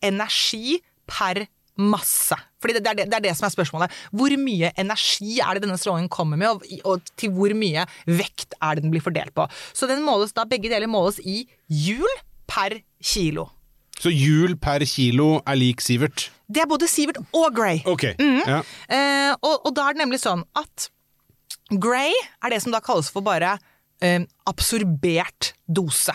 energi 0.05 0.81
per 1.09 1.47
masse. 1.77 2.37
Fordi 2.63 2.77
det, 2.77 2.85
det, 2.85 2.93
er 2.93 2.99
det, 3.01 3.07
det 3.13 3.19
er 3.19 3.25
det 3.29 3.35
som 3.39 3.49
er 3.49 3.55
spørsmålet. 3.55 3.97
Hvor 4.17 4.33
mye 4.41 4.73
energi 4.81 5.39
er 5.45 5.57
det 5.57 5.67
denne 5.67 5.79
strålingen 5.81 6.13
kommer 6.13 6.41
med, 6.41 6.49
og, 6.55 6.79
og 6.89 7.13
til 7.21 7.35
hvor 7.37 7.53
mye 7.57 7.85
vekt 8.09 8.57
er 8.61 8.77
det 8.77 8.87
den 8.87 8.95
blir 8.95 9.05
fordelt 9.05 9.35
på. 9.37 9.49
Så 9.77 9.89
den 9.91 10.05
måles 10.07 10.35
da, 10.37 10.47
begge 10.49 10.73
deler 10.73 10.91
måles 10.91 11.21
i 11.25 11.45
hjul 11.69 12.11
per 12.51 12.79
kilo. 13.03 13.51
Så 13.97 14.13
hjul 14.13 14.59
per 14.61 14.85
kilo 14.89 15.39
er 15.49 15.57
lik 15.57 15.81
Sivert. 15.85 16.29
Det 16.53 16.63
er 16.63 16.69
både 16.69 16.89
Sivert 16.91 17.19
og 17.35 17.49
Grey. 17.57 17.81
Ok. 17.89 18.11
Mm. 18.21 18.43
Ja. 18.45 18.61
Eh, 18.93 19.33
og, 19.41 19.67
og 19.67 19.73
da 19.77 19.89
er 19.89 19.97
det 19.97 20.05
nemlig 20.05 20.21
sånn 20.23 20.45
at 20.59 20.91
Grey 21.73 22.13
er 22.45 22.53
det 22.53 22.61
som 22.63 22.75
da 22.75 22.83
kalles 22.85 23.09
for 23.11 23.25
bare 23.27 23.57
eh, 24.05 24.23
absorbert 24.47 25.55
dose. 25.67 26.15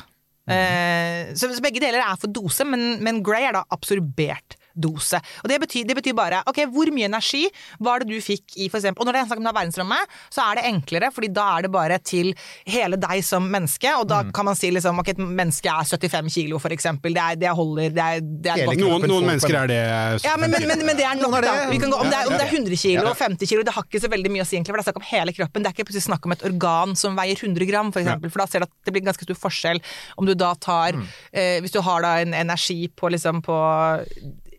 Eh, 0.52 1.34
så, 1.38 1.50
så 1.52 1.64
begge 1.64 1.82
deler 1.84 2.04
er 2.06 2.18
for 2.22 2.32
dose, 2.32 2.66
men, 2.68 3.02
men 3.04 3.22
Grey 3.26 3.50
er 3.50 3.58
da 3.58 3.66
absorbert 3.74 4.58
dose. 4.76 5.20
Og 5.44 5.52
det 5.52 5.60
betyr, 5.64 5.86
det 5.88 5.98
betyr 5.98 6.16
bare 6.18 6.42
ok, 6.50 6.64
hvor 6.72 6.92
mye 6.94 7.10
energi 7.10 7.46
var 7.84 8.02
det 8.02 8.12
du 8.12 8.20
fikk 8.24 8.58
i 8.58 8.70
eksempel, 8.72 9.02
Og 9.02 9.08
når 9.08 9.18
det 9.18 9.22
er 9.22 9.30
snakk 9.32 9.42
om 9.42 9.50
er 9.52 9.58
verdensrommet, 9.58 10.16
så 10.32 10.46
er 10.48 10.60
det 10.60 10.68
enklere, 10.72 11.12
fordi 11.14 11.32
da 11.36 11.48
er 11.58 11.68
det 11.68 11.72
bare 11.74 11.98
til 12.00 12.32
hele 12.70 13.00
deg 13.02 13.24
som 13.26 13.48
menneske, 13.52 13.92
og 14.00 14.08
da 14.10 14.24
kan 14.34 14.48
man 14.48 14.58
si 14.58 14.72
liksom 14.74 15.00
ok, 15.02 15.14
et 15.14 15.22
menneske 15.22 15.72
er 15.72 15.88
75 15.88 16.32
kilo, 16.34 16.60
eksempel. 16.72 17.14
Det, 17.16 17.22
er, 17.22 17.40
det 17.42 17.52
holder, 17.56 17.92
det 17.96 18.04
er, 18.04 18.22
det 18.22 18.52
er 18.54 18.66
godt. 18.70 18.80
Noen, 18.82 19.08
noen 19.12 19.28
mennesker 19.28 19.58
er 19.64 19.72
det. 19.72 19.80
Ja, 20.24 20.38
men, 20.40 20.54
men, 20.54 20.68
men, 20.70 20.86
men 20.88 20.98
det 20.98 21.06
er 21.08 21.20
nok, 21.20 21.38
da. 21.44 21.56
Vi 21.72 21.80
kan 21.82 21.92
gå, 21.92 22.00
om, 22.00 22.10
det 22.12 22.18
er, 22.18 22.30
om 22.30 22.38
det 22.38 22.46
er 22.46 22.56
100 22.56 22.80
kilo 22.80 23.06
og 23.12 23.18
50 23.20 23.52
kilo, 23.52 23.66
det 23.68 23.76
har 23.76 23.88
ikke 23.88 24.04
så 24.04 24.12
veldig 24.12 24.32
mye 24.34 24.46
å 24.46 24.48
si, 24.48 24.58
egentlig, 24.58 24.74
for 24.74 24.82
det 24.82 24.86
er 24.86 24.90
snakk 24.92 25.02
om 25.02 25.10
hele 25.10 25.36
kroppen. 25.36 25.66
Det 25.66 25.72
er 25.72 25.78
ikke 25.78 25.88
plutselig 25.90 26.08
snakk 26.08 26.30
om 26.30 26.36
et 26.38 26.46
organ 26.48 26.96
som 27.00 27.18
veier 27.20 27.40
100 27.40 27.70
gram, 27.70 27.92
for 27.94 28.04
eksempel, 28.04 28.34
for 28.34 28.44
da 28.44 28.48
ser 28.52 28.64
du 28.64 28.70
at 28.70 28.76
det 28.88 28.96
blir 28.96 29.06
ganske 29.08 29.28
stor 29.28 29.42
forskjell 29.48 29.82
om 30.22 30.30
du 30.30 30.34
da 30.38 30.54
tar 30.62 30.96
eh, 30.96 31.60
Hvis 31.62 31.74
du 31.76 31.82
har 31.84 32.06
da 32.06 32.16
en 32.22 32.36
energi 32.38 32.86
på 32.96 33.12
liksom 33.12 33.44
på 33.46 33.58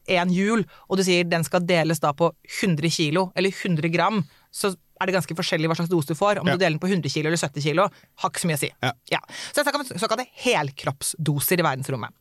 én 0.09 0.31
hjul, 0.35 0.65
og 0.89 0.97
du 0.99 1.03
sier 1.07 1.25
den 1.29 1.45
skal 1.45 1.61
deles 1.67 2.01
da 2.01 2.13
på 2.13 2.33
100 2.61 2.91
kilo, 2.91 3.31
eller 3.37 3.51
100 3.51 3.89
gram, 3.93 4.25
så 4.53 4.75
er 5.03 5.07
det 5.11 5.15
ganske 5.17 5.35
forskjellig 5.35 5.67
hva 5.67 5.75
slags 5.75 5.91
dose 5.91 6.07
du 6.13 6.15
får. 6.15 6.39
Om 6.39 6.47
Ja. 6.47 6.53
du 6.55 6.59
deler 6.59 6.77
den 6.77 6.83
på 6.83 6.87
100 6.91 7.11
kilo 7.11 7.27
eller 7.27 7.37
70 7.41 7.63
kilo, 7.63 7.89
har 8.23 8.31
ikke 8.31 8.41
så 8.43 8.47
mye 8.47 8.55
å 8.55 8.61
si. 8.61 8.71
Ja. 9.11 9.19
Så 9.51 9.55
det 9.59 9.65
snakker 9.67 9.81
om 9.81 9.99
såkalte 9.99 10.27
helkroppsdoser 10.45 11.59
i 11.59 11.65
verdensrommet. 11.67 12.13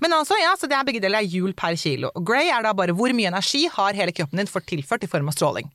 Men 0.00 0.12
altså, 0.12 0.36
ja, 0.38 0.52
så 0.58 0.68
det 0.68 0.76
er 0.76 0.84
begge 0.84 1.00
deler 1.02 1.18
er 1.22 1.30
hjul 1.32 1.54
per 1.56 1.74
kilo. 1.80 2.10
Og 2.14 2.24
Gray 2.28 2.50
er 2.52 2.62
da 2.62 2.72
bare 2.76 2.92
hvor 2.96 3.12
mye 3.16 3.30
energi 3.32 3.66
har 3.72 3.96
hele 3.98 4.12
kroppen 4.12 4.36
din 4.38 4.46
fått 4.50 4.66
tilført 4.70 5.02
i 5.04 5.10
form 5.10 5.28
av 5.28 5.34
stråling. 5.34 5.70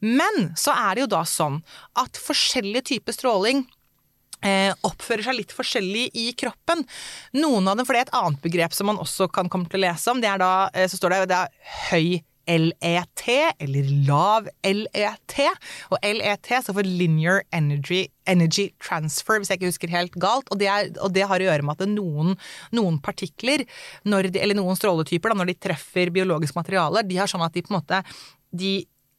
Men 0.00 0.54
så 0.56 0.72
er 0.74 0.94
det 0.96 1.04
jo 1.06 1.10
da 1.18 1.22
sånn 1.28 1.60
at 1.96 2.18
forskjellige 2.18 2.84
typer 2.94 3.12
stråling 3.12 3.66
oppfører 4.86 5.26
seg 5.26 5.38
litt 5.40 5.54
forskjellig 5.56 6.08
i 6.18 6.30
kroppen. 6.38 6.84
Noen 7.38 7.68
av 7.68 7.78
dem, 7.78 7.88
for 7.88 7.96
det 7.96 8.04
er 8.04 8.08
et 8.08 8.16
annet 8.20 8.42
begrep 8.44 8.76
som 8.76 8.90
man 8.90 9.00
også 9.02 9.28
kan 9.32 9.50
komme 9.52 9.70
til 9.70 9.80
å 9.80 9.86
lese 9.88 10.12
om, 10.12 10.22
det 10.22 10.30
er 10.30 10.42
da, 10.42 10.52
eh, 10.74 10.88
så 10.90 11.00
står 11.00 11.14
det, 11.14 11.22
det 11.32 11.42
er 11.42 11.76
høy 11.90 12.20
LET, 12.48 13.24
eller 13.60 13.88
lav 14.08 14.48
LET. 14.64 15.34
Og 15.92 15.98
LET 16.00 16.48
står 16.48 16.76
for 16.78 16.86
Linear 16.86 17.42
Energy, 17.52 18.06
Energy 18.28 18.70
Transfer, 18.80 19.40
hvis 19.40 19.52
jeg 19.52 19.60
ikke 19.60 19.72
husker 19.72 19.92
helt 19.92 20.16
galt. 20.20 20.48
Og 20.48 20.60
det, 20.60 20.70
er, 20.72 20.88
og 21.04 21.12
det 21.12 21.26
har 21.28 21.44
å 21.44 21.48
gjøre 21.50 21.66
med 21.66 21.76
at 21.76 21.92
noen, 21.92 22.38
noen 22.72 23.00
partikler, 23.04 23.66
de, 24.04 24.40
eller 24.40 24.56
noen 24.56 24.78
stråletyper, 24.78 25.34
da, 25.34 25.42
når 25.42 25.52
de 25.52 25.58
treffer 25.68 26.14
biologisk 26.14 26.56
materiale, 26.56 27.04
de 27.04 27.20
har 27.20 27.30
sånn 27.30 27.44
at 27.44 27.52
de 27.52 27.64
på 27.66 27.74
en 27.74 27.80
måte 27.82 28.00
de 28.48 28.78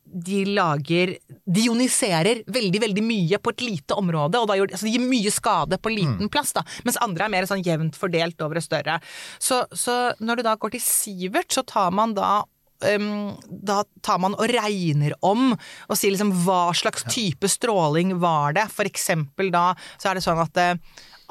de 0.09 0.43
lager 0.57 1.15
De 1.45 1.65
ioniserer 1.67 2.43
veldig 2.49 2.81
veldig 2.81 3.03
mye 3.05 3.39
på 3.41 3.53
et 3.53 3.65
lite 3.65 3.97
område, 3.97 4.41
og 4.41 4.49
da 4.49 4.57
gjør, 4.57 4.73
altså 4.73 4.87
de 4.87 4.93
gir 4.95 5.05
mye 5.05 5.33
skade 5.33 5.79
på 5.81 5.93
liten 5.93 6.31
plass, 6.33 6.53
da, 6.55 6.63
mens 6.87 6.99
andre 7.03 7.27
er 7.27 7.33
mer 7.33 7.49
sånn 7.49 7.65
jevnt 7.65 7.97
fordelt 7.99 8.41
over 8.45 8.59
et 8.59 8.65
større. 8.65 8.99
Så, 9.41 9.63
så 9.71 9.99
når 10.19 10.39
du 10.39 10.47
da 10.49 10.55
går 10.59 10.75
til 10.75 10.83
Sivert, 10.83 11.51
så 11.53 11.65
tar 11.67 11.93
man 11.95 12.15
da 12.17 12.41
um, 12.85 13.35
da 13.49 13.83
tar 14.05 14.19
man 14.23 14.37
og 14.37 14.49
regner 14.51 15.15
om 15.25 15.53
og 15.53 15.95
sier 15.97 16.13
liksom 16.13 16.33
hva 16.45 16.69
slags 16.77 17.05
type 17.11 17.49
stråling 17.51 18.17
var 18.21 18.55
det. 18.57 18.67
For 18.73 18.89
eksempel 18.89 19.51
da 19.53 19.71
så 19.97 20.11
er 20.11 20.19
det 20.19 20.25
sånn 20.25 20.41
at 20.43 20.61
eh, 20.61 20.75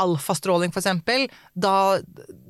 alfastråling, 0.03 0.73
eksempel, 0.83 1.27
da 1.55 1.75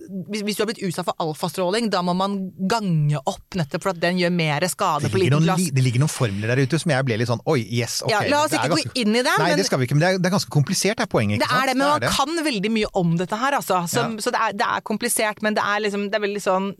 hvis, 0.08 0.40
hvis 0.46 0.56
du 0.56 0.62
har 0.62 0.68
blitt 0.70 0.80
utsatt 0.86 1.04
for 1.04 1.18
alfastråling, 1.20 1.90
da 1.92 2.00
må 2.06 2.14
man 2.16 2.38
gange 2.70 3.20
opp 3.28 3.58
nettopp 3.58 3.84
for 3.84 3.92
at 3.92 4.00
den 4.00 4.20
gjør 4.22 4.32
mer 4.32 4.64
skade 4.70 5.04
Det 5.04 5.12
på 5.12 5.20
liten 5.20 5.44
plass. 5.44 5.66
det 5.76 5.84
ligger 5.84 6.00
noen 6.04 6.12
formler 6.12 6.48
der 6.54 6.62
ute 6.64 6.80
som 6.80 6.94
jeg 6.94 7.04
ble 7.08 7.18
litt 7.20 7.28
sånn 7.28 7.42
oi, 7.44 7.60
yes, 7.66 8.00
ok. 8.06 8.12
Ja, 8.14 8.22
la 8.32 8.40
oss 8.46 8.56
ikke 8.56 8.70
ganske, 8.72 8.92
gå 8.94 9.02
inn 9.04 9.12
i 9.16 9.22
det, 9.22 9.34
Nei, 9.36 9.50
men- 9.50 9.60
det 9.60 9.66
skal 9.68 9.82
vi 9.82 9.88
ikke, 9.88 9.98
men 9.98 10.04
det 10.06 10.08
er, 10.14 10.18
det 10.22 10.30
er 10.30 10.36
ganske 10.38 10.54
komplisert, 10.54 11.00
er 11.04 11.10
poenget. 11.12 11.42
Det 11.42 11.48
ikke 11.48 11.52
sant? 11.52 11.62
er 11.62 11.72
det, 11.72 11.76
men 11.76 11.88
man 11.92 12.00
det. 12.06 12.12
kan 12.16 12.44
veldig 12.48 12.72
mye 12.78 12.92
om 13.02 13.16
dette 13.20 13.36
her, 13.36 13.58
altså. 13.60 13.82
Så, 13.88 14.06
så 14.24 14.32
det, 14.32 14.40
er, 14.40 14.52
det 14.56 14.68
er 14.68 14.80
komplisert, 14.80 15.42
men 15.42 15.54
det 15.58 15.64
er 15.64 15.84
liksom 15.84 16.08
Det 16.08 16.16
er 16.16 16.24
veldig 16.24 16.42
sånn 16.44 16.72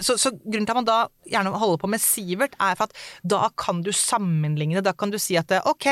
så, 0.00 0.16
så 0.20 0.32
grunnen 0.34 0.66
til 0.66 0.74
at 0.74 0.78
man 0.80 0.88
da 0.88 0.98
gjerne 1.28 1.52
holder 1.60 1.80
på 1.82 1.90
med 1.90 2.02
Sivert, 2.02 2.56
er 2.62 2.76
for 2.78 2.88
at 2.88 2.96
da 3.26 3.48
kan 3.58 3.82
du 3.84 3.90
sammenligne. 3.94 4.82
Da 4.84 4.94
kan 4.96 5.12
du 5.12 5.18
si 5.22 5.36
at 5.38 5.52
ok, 5.58 5.86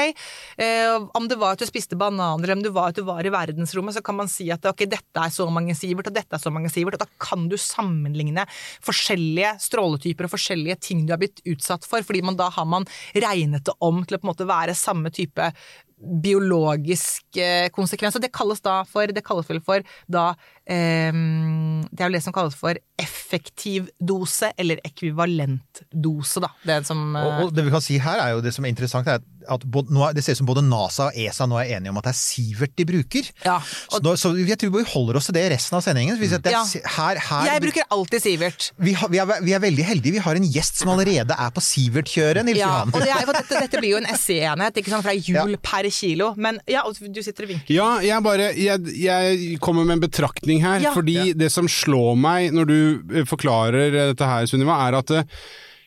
eh, 0.63 0.97
om 1.17 1.29
det 1.31 1.39
var 1.41 1.57
at 1.57 1.63
du 1.63 1.69
spiste 1.69 1.99
bananer, 1.99 2.55
om 2.55 2.65
det 2.65 2.75
var 2.75 2.93
at 2.93 3.01
du 3.01 3.05
var 3.07 3.27
i 3.27 3.33
verdensrommet, 3.33 3.97
så 3.97 4.05
kan 4.05 4.19
man 4.19 4.31
si 4.33 4.49
at 4.55 4.67
ok, 4.69 4.87
dette 4.91 5.23
er 5.23 5.35
så 5.35 5.49
mange 5.53 5.77
Sivert, 5.79 6.11
og 6.11 6.17
dette 6.17 6.39
er 6.39 6.43
så 6.43 6.53
mange 6.55 6.73
Sivert. 6.73 6.99
Og 6.99 7.05
da 7.07 7.11
kan 7.23 7.49
du 7.51 7.59
sammenligne 7.61 8.47
forskjellige 8.85 9.57
stråletyper 9.67 10.29
og 10.29 10.35
forskjellige 10.37 10.81
ting 10.91 11.07
du 11.07 11.15
har 11.15 11.23
blitt 11.23 11.43
utsatt 11.49 11.87
for, 11.89 12.05
fordi 12.07 12.25
man 12.27 12.39
da 12.39 12.51
har 12.55 12.69
man 12.69 12.87
regnet 13.15 13.67
det 13.67 13.77
om 13.85 14.05
til 14.05 14.19
å 14.19 14.23
på 14.23 14.27
en 14.27 14.33
måte 14.35 14.49
være 14.49 14.77
samme 14.77 15.13
type 15.15 15.51
biologisk 15.97 17.39
eh, 17.41 17.69
konsekvens. 17.73 18.17
Og 18.17 18.25
det 18.25 18.35
kalles 18.35 18.61
da 18.65 18.83
for 18.89 19.09
Det 19.09 19.25
kalles 19.25 19.49
vel 19.49 19.63
for 19.65 19.85
da 20.13 20.35
Det 20.67 22.01
er 22.03 22.09
jo 22.11 22.15
det 22.17 22.23
som 22.25 22.35
kalles 22.35 22.57
for 22.59 22.79
effektiv 23.01 23.87
dose, 24.01 24.49
eller 24.59 24.81
ekvivalent 24.87 25.83
dose, 25.93 26.41
da. 26.43 26.49
Det 26.67 26.81
som 26.89 27.01
eh, 27.17 27.27
Og, 27.27 27.47
og 27.49 27.55
det 27.57 27.65
vi 27.67 27.73
kan 27.75 27.85
si 27.85 27.99
her 28.03 28.23
er 28.23 28.35
jo 28.37 28.43
det 28.45 28.55
som 28.57 28.65
er 28.67 28.73
interessant, 28.73 29.07
er 29.13 29.21
at 29.47 29.63
både, 29.71 29.93
nå, 29.95 30.01
er- 30.09 30.15
det 30.17 30.25
ser 30.27 30.35
ut 30.35 30.41
som 30.41 30.49
både 30.49 30.63
NASA 30.67 31.05
og 31.11 31.19
ESA 31.23 31.47
nå 31.47 31.59
er 31.61 31.77
enige 31.77 31.93
om 31.93 32.01
at 32.01 32.09
det 32.09 32.15
er 32.15 32.19
Sivert 32.19 32.73
de 32.81 32.87
bruker. 32.89 33.29
Ja, 33.45 33.61
Så, 33.63 34.01
nå, 34.03 34.17
så 34.19 34.33
jeg 34.41 34.59
tror 34.59 34.73
vi 34.75 34.83
holder 34.91 35.21
oss 35.21 35.29
til 35.29 35.37
det 35.37 35.45
resten 35.53 35.77
av 35.79 35.85
sendingen. 35.87 36.17
Er, 36.19 36.51
Ja. 36.51 36.63
her, 36.97 37.21
her, 37.29 37.45
Jeg 37.53 37.63
bruker 37.63 37.87
alltid 37.95 38.25
Sivert. 38.25 38.73
vi, 38.79 38.93
har, 38.99 39.09
vi, 39.13 39.19
er, 39.23 39.31
vi 39.47 39.53
er 39.55 39.63
veldig 39.63 39.85
heldige. 39.87 40.17
Vi 40.17 40.25
har 40.25 40.35
en 40.41 40.49
gjest 40.51 40.81
som 40.83 40.91
allerede 40.91 41.37
er 41.37 41.53
på 41.55 41.63
Sivert-kjøret, 41.63 42.43
Nils 42.49 42.59
Ja, 42.59 42.73
Johan. 42.73 42.91
og 42.97 43.01
det 43.07 43.13
er, 43.13 43.23
for 43.29 43.39
dette, 43.39 43.61
dette 43.69 43.79
blir 43.85 43.93
jo 43.95 44.01
en 44.03 44.09
SE-enhet, 44.19 44.81
ikke 44.83 44.91
sant, 44.91 45.07
for 45.07 45.13
det 45.13 45.21
er 45.21 45.31
hjul 45.31 45.55
per 45.63 45.91
kilo. 45.95 46.33
Men 46.37 46.59
ja, 46.67 46.83
du 46.91 47.23
sitter 47.23 47.47
og 47.47 47.53
vinker. 47.55 47.71
Ja, 47.77 47.89
jeg 48.03 48.23
bare 48.27 48.51
jeg, 48.57 48.99
jeg 49.05 49.61
kommer 49.63 49.85
med 49.87 50.01
en 50.01 50.05
betraktning 50.09 50.56
her. 50.65 50.83
Ja. 50.85 50.95
Fordi 50.97 51.33
det 51.39 51.51
som 51.55 51.71
slår 51.71 52.19
meg 52.21 52.57
når 52.57 52.71
du 52.71 52.79
eh, 53.15 53.29
forklarer 53.29 53.89
eh, 53.93 54.11
dette 54.13 54.29
her, 54.29 54.49
Sunniva, 54.51 54.81
er 54.87 54.99
at 55.01 55.15
eh, 55.15 55.39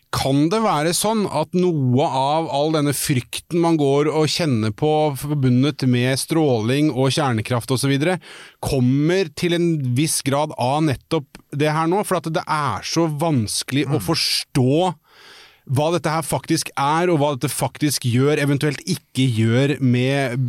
kan 0.10 0.47
det 0.49 0.63
være 0.63 0.91
sånn 0.97 1.27
at 1.27 1.53
noe 1.53 2.05
av 2.05 2.47
all 2.49 2.73
denne 2.73 2.95
frykten 2.97 3.62
man 3.62 3.77
går 3.77 4.10
og 4.10 4.32
kjenner 4.34 4.73
på 4.73 4.89
forbundet 5.21 5.86
med 5.86 6.17
stråling 6.17 6.89
og 6.89 7.13
kjernekraft 7.13 7.69
osv., 7.75 7.93
kommer 8.58 9.29
til 9.38 9.53
en 9.58 9.69
viss 9.97 10.19
grad 10.25 10.55
av 10.58 10.82
nettopp 10.88 11.38
det 11.53 11.69
her 11.75 11.91
nå? 11.91 12.01
For 12.08 12.17
at 12.17 12.32
det 12.34 12.41
er 12.41 12.89
så 12.89 13.05
vanskelig 13.21 13.86
å 13.86 14.01
forstå 14.01 14.73
hva 15.69 15.91
dette 15.93 16.10
her 16.10 16.23
faktisk 16.25 16.71
er, 16.75 17.12
og 17.13 17.19
hva 17.21 17.27
dette 17.36 17.49
faktisk 17.53 18.08
gjør, 18.10 18.39
eventuelt 18.41 18.79
ikke 18.89 19.25
gjør 19.38 19.75
med 19.86 20.39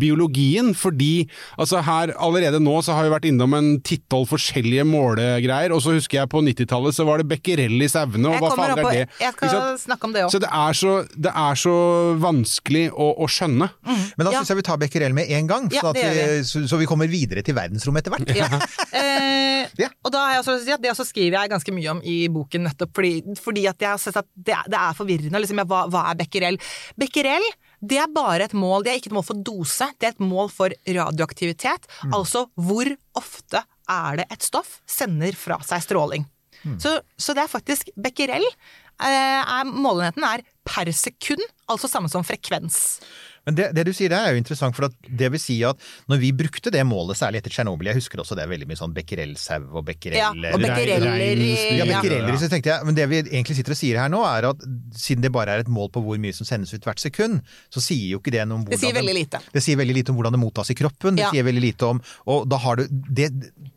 biologien. 0.00 0.72
Fordi 0.76 1.28
altså 1.60 1.82
her 1.86 2.12
allerede 2.18 2.60
nå 2.62 2.74
så 2.84 2.96
har 2.96 3.06
vi 3.06 3.12
vært 3.12 3.28
innom 3.30 3.54
en 3.58 3.70
titall 3.86 4.26
forskjellige 4.28 4.86
målegreier, 4.88 5.74
og 5.74 5.82
så 5.84 5.94
husker 5.96 6.20
jeg 6.22 6.30
på 6.32 6.42
90-tallet 6.44 6.96
så 6.96 7.06
var 7.08 7.22
det 7.22 7.28
becquerel 7.30 7.76
i 7.84 7.90
sauene, 7.90 8.32
og 8.32 8.42
hva 8.42 8.52
faen 8.58 8.74
er 8.74 8.82
det? 8.82 9.04
jeg 9.22 9.34
skal 9.36 9.48
Ikke 9.52 9.82
snakke 9.84 10.08
om 10.10 10.16
det 10.16 10.24
også. 10.26 10.38
Så 10.38 10.42
det 10.44 10.50
er 10.62 10.78
så, 10.82 10.94
det 11.28 11.34
er 11.44 11.60
så 11.62 11.76
vanskelig 12.22 12.84
å, 12.92 13.08
å 13.24 13.30
skjønne. 13.30 13.70
Men 13.88 14.26
da 14.26 14.32
Ja. 14.32 14.40
syns 14.42 14.52
jeg 14.52 14.60
vi 14.60 14.66
tar 14.68 14.78
becquerel 14.80 15.14
med 15.16 15.30
en 15.34 15.46
gang, 15.50 15.68
Ja, 15.72 15.82
sånn 15.82 15.94
at 15.94 16.02
vi, 16.02 16.42
så, 16.46 16.64
så 16.68 16.78
vi 16.80 16.86
kommer 16.90 17.08
videre 17.10 17.42
til 17.46 17.56
verdensrommet 17.58 18.04
etter 18.04 18.16
hvert. 18.16 18.34
Ja. 18.36 18.48
Eh, 18.98 19.68
Ja. 19.78 19.88
Og 20.06 20.10
da 20.14 20.20
har 20.24 20.32
jeg 20.32 20.40
også 20.42 20.76
det 20.80 20.90
også 20.90 21.04
skriver 21.06 21.42
jeg 21.42 21.50
ganske 21.52 21.72
mye 21.74 21.90
om 21.92 21.98
i 22.06 22.16
boken, 22.32 22.64
nettopp 22.66 22.94
fordi, 22.96 23.34
fordi 23.42 23.66
at 23.68 23.82
jeg 23.82 23.90
har 23.90 24.00
sett 24.00 24.16
at 24.16 24.26
det, 24.48 24.56
er- 24.56 24.68
det 24.72 24.80
er 24.80 24.96
forvirrende. 24.98 25.40
Liksom, 25.44 25.60
ja, 25.62 25.66
hva, 25.68 25.84
hva 25.92 26.06
er 26.10 26.18
becquerel? 26.24 26.58
Becquerel 26.98 27.44
det 27.78 28.00
er 28.02 28.08
bare 28.10 28.48
et 28.48 28.54
mål, 28.58 28.82
det 28.82 28.90
er 28.90 28.96
ikke 28.98 29.12
et 29.12 29.14
mål 29.14 29.26
for 29.28 29.38
dose, 29.46 29.86
det 30.02 30.08
er 30.08 30.14
et 30.16 30.24
mål 30.24 30.48
for 30.50 30.72
radioaktivitet. 30.88 31.84
Altså 32.10 32.46
hvor 32.58 32.88
ofte 33.20 33.60
er 33.88 34.18
det 34.18 34.26
et 34.34 34.42
stoff 34.42 34.80
sender 34.90 35.36
fra 35.38 35.60
seg 35.64 35.84
stråling. 35.86 36.26
Så, 36.82 36.96
så 37.14 37.36
det 37.38 37.44
er 37.44 37.52
faktisk 37.52 37.92
becquerel. 37.94 38.42
Eh, 38.98 39.60
målenheten 39.70 40.24
er 40.26 40.42
per 40.66 40.90
sekund, 40.90 41.44
altså 41.70 41.86
samme 41.88 42.10
som 42.10 42.26
frekvens. 42.26 42.80
Men 43.48 43.56
det, 43.56 43.66
det 43.78 43.84
du 43.88 43.92
sier 43.96 44.12
der 44.12 44.26
er 44.28 44.34
jo 44.36 44.40
interessant, 44.42 44.76
for 44.76 44.84
at 44.90 44.94
det 45.08 45.30
vil 45.32 45.40
si 45.40 45.54
at 45.64 45.80
når 46.12 46.18
vi 46.20 46.30
brukte 46.36 46.68
det 46.74 46.82
målet, 46.84 47.16
særlig 47.16 47.40
etter 47.40 47.54
Tsjernobyl, 47.54 47.88
jeg 47.88 47.96
husker 48.02 48.20
også 48.20 48.36
det 48.36 48.44
er 48.44 48.50
veldig 48.52 48.68
mye 48.68 48.76
sånn 48.76 48.92
becquerel-sau 48.92 49.62
og 49.72 49.86
becquerel 49.88 50.18
Ja, 50.20 50.28
og 50.34 50.60
becquereller 50.60 51.16
Ja, 51.16 51.78
ja. 51.80 51.86
becquereller, 51.88 52.36
så 52.42 52.50
tenkte 52.52 52.74
jeg, 52.74 52.84
men 52.84 52.98
det 52.98 53.06
vi 53.08 53.22
egentlig 53.24 53.56
sitter 53.56 53.72
og 53.72 53.80
sier 53.80 54.00
her 54.02 54.12
nå, 54.12 54.20
er 54.28 54.50
at 54.50 54.66
siden 55.00 55.24
det 55.24 55.30
bare 55.32 55.54
er 55.56 55.64
et 55.64 55.70
mål 55.72 55.88
på 55.94 56.02
hvor 56.04 56.20
mye 56.20 56.36
som 56.36 56.44
sendes 56.48 56.74
ut 56.76 56.84
hvert 56.84 57.00
sekund, 57.00 57.40
så 57.72 57.80
sier 57.82 58.12
jo 58.12 58.20
ikke 58.20 58.34
det 58.36 58.44
noe 58.44 58.60
om 58.60 58.66
hvordan 58.66 58.76
Det 58.76 58.82
sier 58.84 58.96
veldig 58.98 59.16
lite. 59.16 59.40
Det 59.56 59.62
sier 59.64 59.80
veldig 59.80 59.96
lite 59.96 60.12
om 60.12 60.18
hvordan 60.20 60.36
det 60.36 60.42
mottas 60.44 60.74
i 60.74 60.76
kroppen, 60.78 61.16
det 61.16 61.24
Ja. 61.24 61.30
sier 61.32 61.46
veldig 61.48 61.64
lite 61.64 61.88
om 61.88 62.02
Og 62.28 62.44
da 62.52 62.58
har 62.60 62.76
du 62.76 62.84
det, 62.90 63.30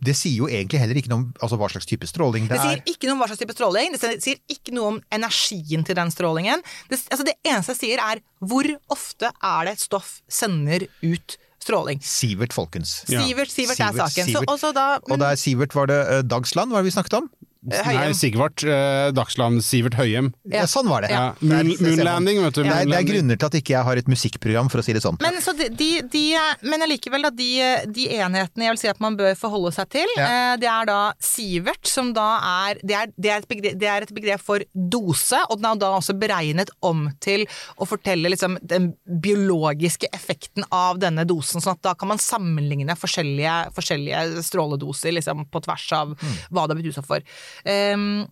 det 0.03 0.15
sier 0.17 0.35
jo 0.43 0.49
egentlig 0.51 0.79
heller 0.83 0.99
ikke 0.99 1.09
noe 1.13 1.21
om 1.23 1.27
altså, 1.39 1.55
hva 1.61 1.69
slags 1.71 1.87
type 1.87 2.07
stråling 2.09 2.49
det, 2.49 2.57
er. 2.57 2.59
Det 2.59 2.67
sier 2.67 2.81
er. 2.81 2.91
ikke 2.95 3.07
noe 3.07 3.15
om 3.15 3.23
hva 3.23 3.29
slags 3.31 3.41
type 3.45 3.55
stråling, 3.55 3.95
det 3.95 4.21
sier 4.25 4.37
ikke 4.51 4.75
noe 4.75 4.87
om 4.95 4.99
energien 5.15 5.85
til 5.87 5.95
den 5.95 6.11
strålingen. 6.11 6.59
Det, 6.91 6.99
altså 7.07 7.23
det 7.27 7.37
eneste 7.47 7.75
jeg 7.77 7.81
sier 7.85 8.03
er 8.03 8.21
hvor 8.41 8.65
ofte 8.89 9.29
er 9.45 9.60
det 9.67 9.77
et 9.77 9.83
stoff 9.83 10.19
sender 10.31 10.87
ut 11.01 11.37
stråling. 11.61 12.01
Sivert, 12.03 12.53
folkens. 12.53 13.01
Ja. 13.11 13.21
Sivert, 13.25 13.51
Sivert, 13.53 13.79
er 13.79 13.97
saken. 13.97 14.31
Sivert. 14.31 14.59
Så, 14.59 14.71
da, 14.75 14.87
Og 15.09 15.21
der 15.21 15.37
Sivert 15.39 15.75
var 15.77 15.91
det 15.91 15.99
eh, 16.07 16.23
Dagsland, 16.25 16.73
hva 16.73 16.81
det 16.81 16.89
vi 16.89 16.95
snakket 16.97 17.19
om? 17.21 17.29
Nei, 17.61 18.09
Sigvart 18.17 18.63
eh, 18.65 19.11
Dagsland, 19.13 19.61
Sivert 19.61 19.93
Høyem. 19.93 20.31
Ja, 20.49 20.63
sånn 20.65 20.87
var 20.89 21.05
det. 21.05 21.11
Ja. 21.13 21.27
Moon, 21.45 21.67
moonlanding, 21.77 22.39
vet 22.41 22.55
du. 22.57 22.63
Det 22.65 22.71
er, 22.73 22.87
det 22.89 22.95
er 22.97 23.05
grunner 23.05 23.37
til 23.37 23.49
at 23.51 23.57
ikke 23.59 23.75
jeg 23.75 23.85
har 23.85 23.99
et 24.01 24.07
musikkprogram, 24.09 24.71
for 24.73 24.81
å 24.81 24.85
si 24.85 24.95
det 24.97 25.03
sånn. 25.03 25.19
Men, 25.21 25.37
så 25.45 25.53
de, 25.53 25.67
de, 25.77 25.89
de, 26.09 26.23
men 26.65 26.81
allikevel, 26.87 27.27
da, 27.27 27.29
de, 27.37 27.49
de 27.93 28.07
enhetene 28.17 28.65
jeg 28.65 28.73
vil 28.73 28.81
si 28.81 28.89
at 28.89 29.01
man 29.03 29.17
bør 29.19 29.37
forholde 29.37 29.73
seg 29.75 29.91
til, 29.93 30.09
Ja. 30.17 30.25
eh, 30.25 30.55
det 30.63 30.69
er 30.71 30.89
da 30.89 30.97
Sivert, 31.21 31.85
som 31.85 32.09
da 32.17 32.25
er 32.65 32.81
det 32.81 32.97
er, 32.97 33.13
det, 33.13 33.29
er 33.29 33.43
et 33.45 33.49
begrep, 33.53 33.77
det 33.83 33.91
er 33.93 34.07
et 34.07 34.15
begrep 34.17 34.41
for 34.41 34.65
dose, 34.73 35.43
og 35.53 35.61
den 35.61 35.69
er 35.69 35.83
da 35.85 35.93
også 35.99 36.17
beregnet 36.17 36.73
om 36.81 37.05
til 37.21 37.45
å 37.77 37.85
fortelle 37.89 38.33
liksom, 38.33 38.57
den 38.65 38.91
biologiske 39.21 40.09
effekten 40.17 40.65
av 40.73 40.97
denne 41.03 41.27
dosen, 41.29 41.61
sånn 41.61 41.77
at 41.77 41.85
da 41.85 41.93
kan 41.93 42.09
man 42.09 42.21
sammenligne 42.21 42.97
forskjellige, 42.97 43.55
forskjellige 43.77 44.41
stråledoser 44.49 45.13
liksom, 45.19 45.45
på 45.53 45.61
tvers 45.69 45.87
av 46.01 46.17
hva 46.17 46.65
det 46.65 46.73
har 46.73 46.81
blitt 46.81 46.91
utsatt 46.95 47.09
for. 47.09 47.21
Um, 47.65 48.27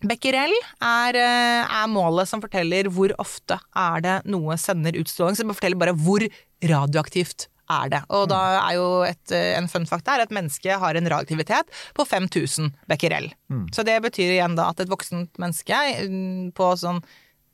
Becquerel 0.00 0.52
er, 0.80 1.16
eh, 1.18 1.62
er 1.68 1.88
målet 1.92 2.28
som 2.28 2.40
forteller 2.40 2.88
hvor 2.88 3.12
ofte 3.20 3.58
er 3.76 4.00
det 4.00 4.16
noe 4.32 4.56
sender 4.56 4.96
utstråling. 4.96 5.36
Så 5.36 5.44
det 5.44 5.56
forteller 5.58 5.80
bare 5.80 5.96
hvor 5.96 6.24
radioaktivt 6.64 7.50
er 7.70 7.90
det. 7.92 8.00
Og 8.08 8.28
da 8.32 8.40
er 8.62 8.78
jo 8.78 8.86
et, 9.06 9.32
eh, 9.36 9.58
en 9.58 9.68
fun 9.68 9.84
fact 9.86 10.08
her 10.08 10.24
at 10.24 10.32
mennesket 10.32 10.80
har 10.80 10.96
en 10.96 11.10
radioaktivitet 11.12 11.68
på 11.94 12.06
5000 12.08 12.72
becquerel. 12.88 13.28
Så 13.74 13.84
det 13.84 14.00
betyr 14.02 14.32
igjen 14.32 14.56
da 14.56 14.70
at 14.70 14.80
et 14.80 14.90
voksent 14.90 15.36
menneske 15.38 15.76
mm, 16.08 16.54
på 16.56 16.72
sånn 16.80 17.02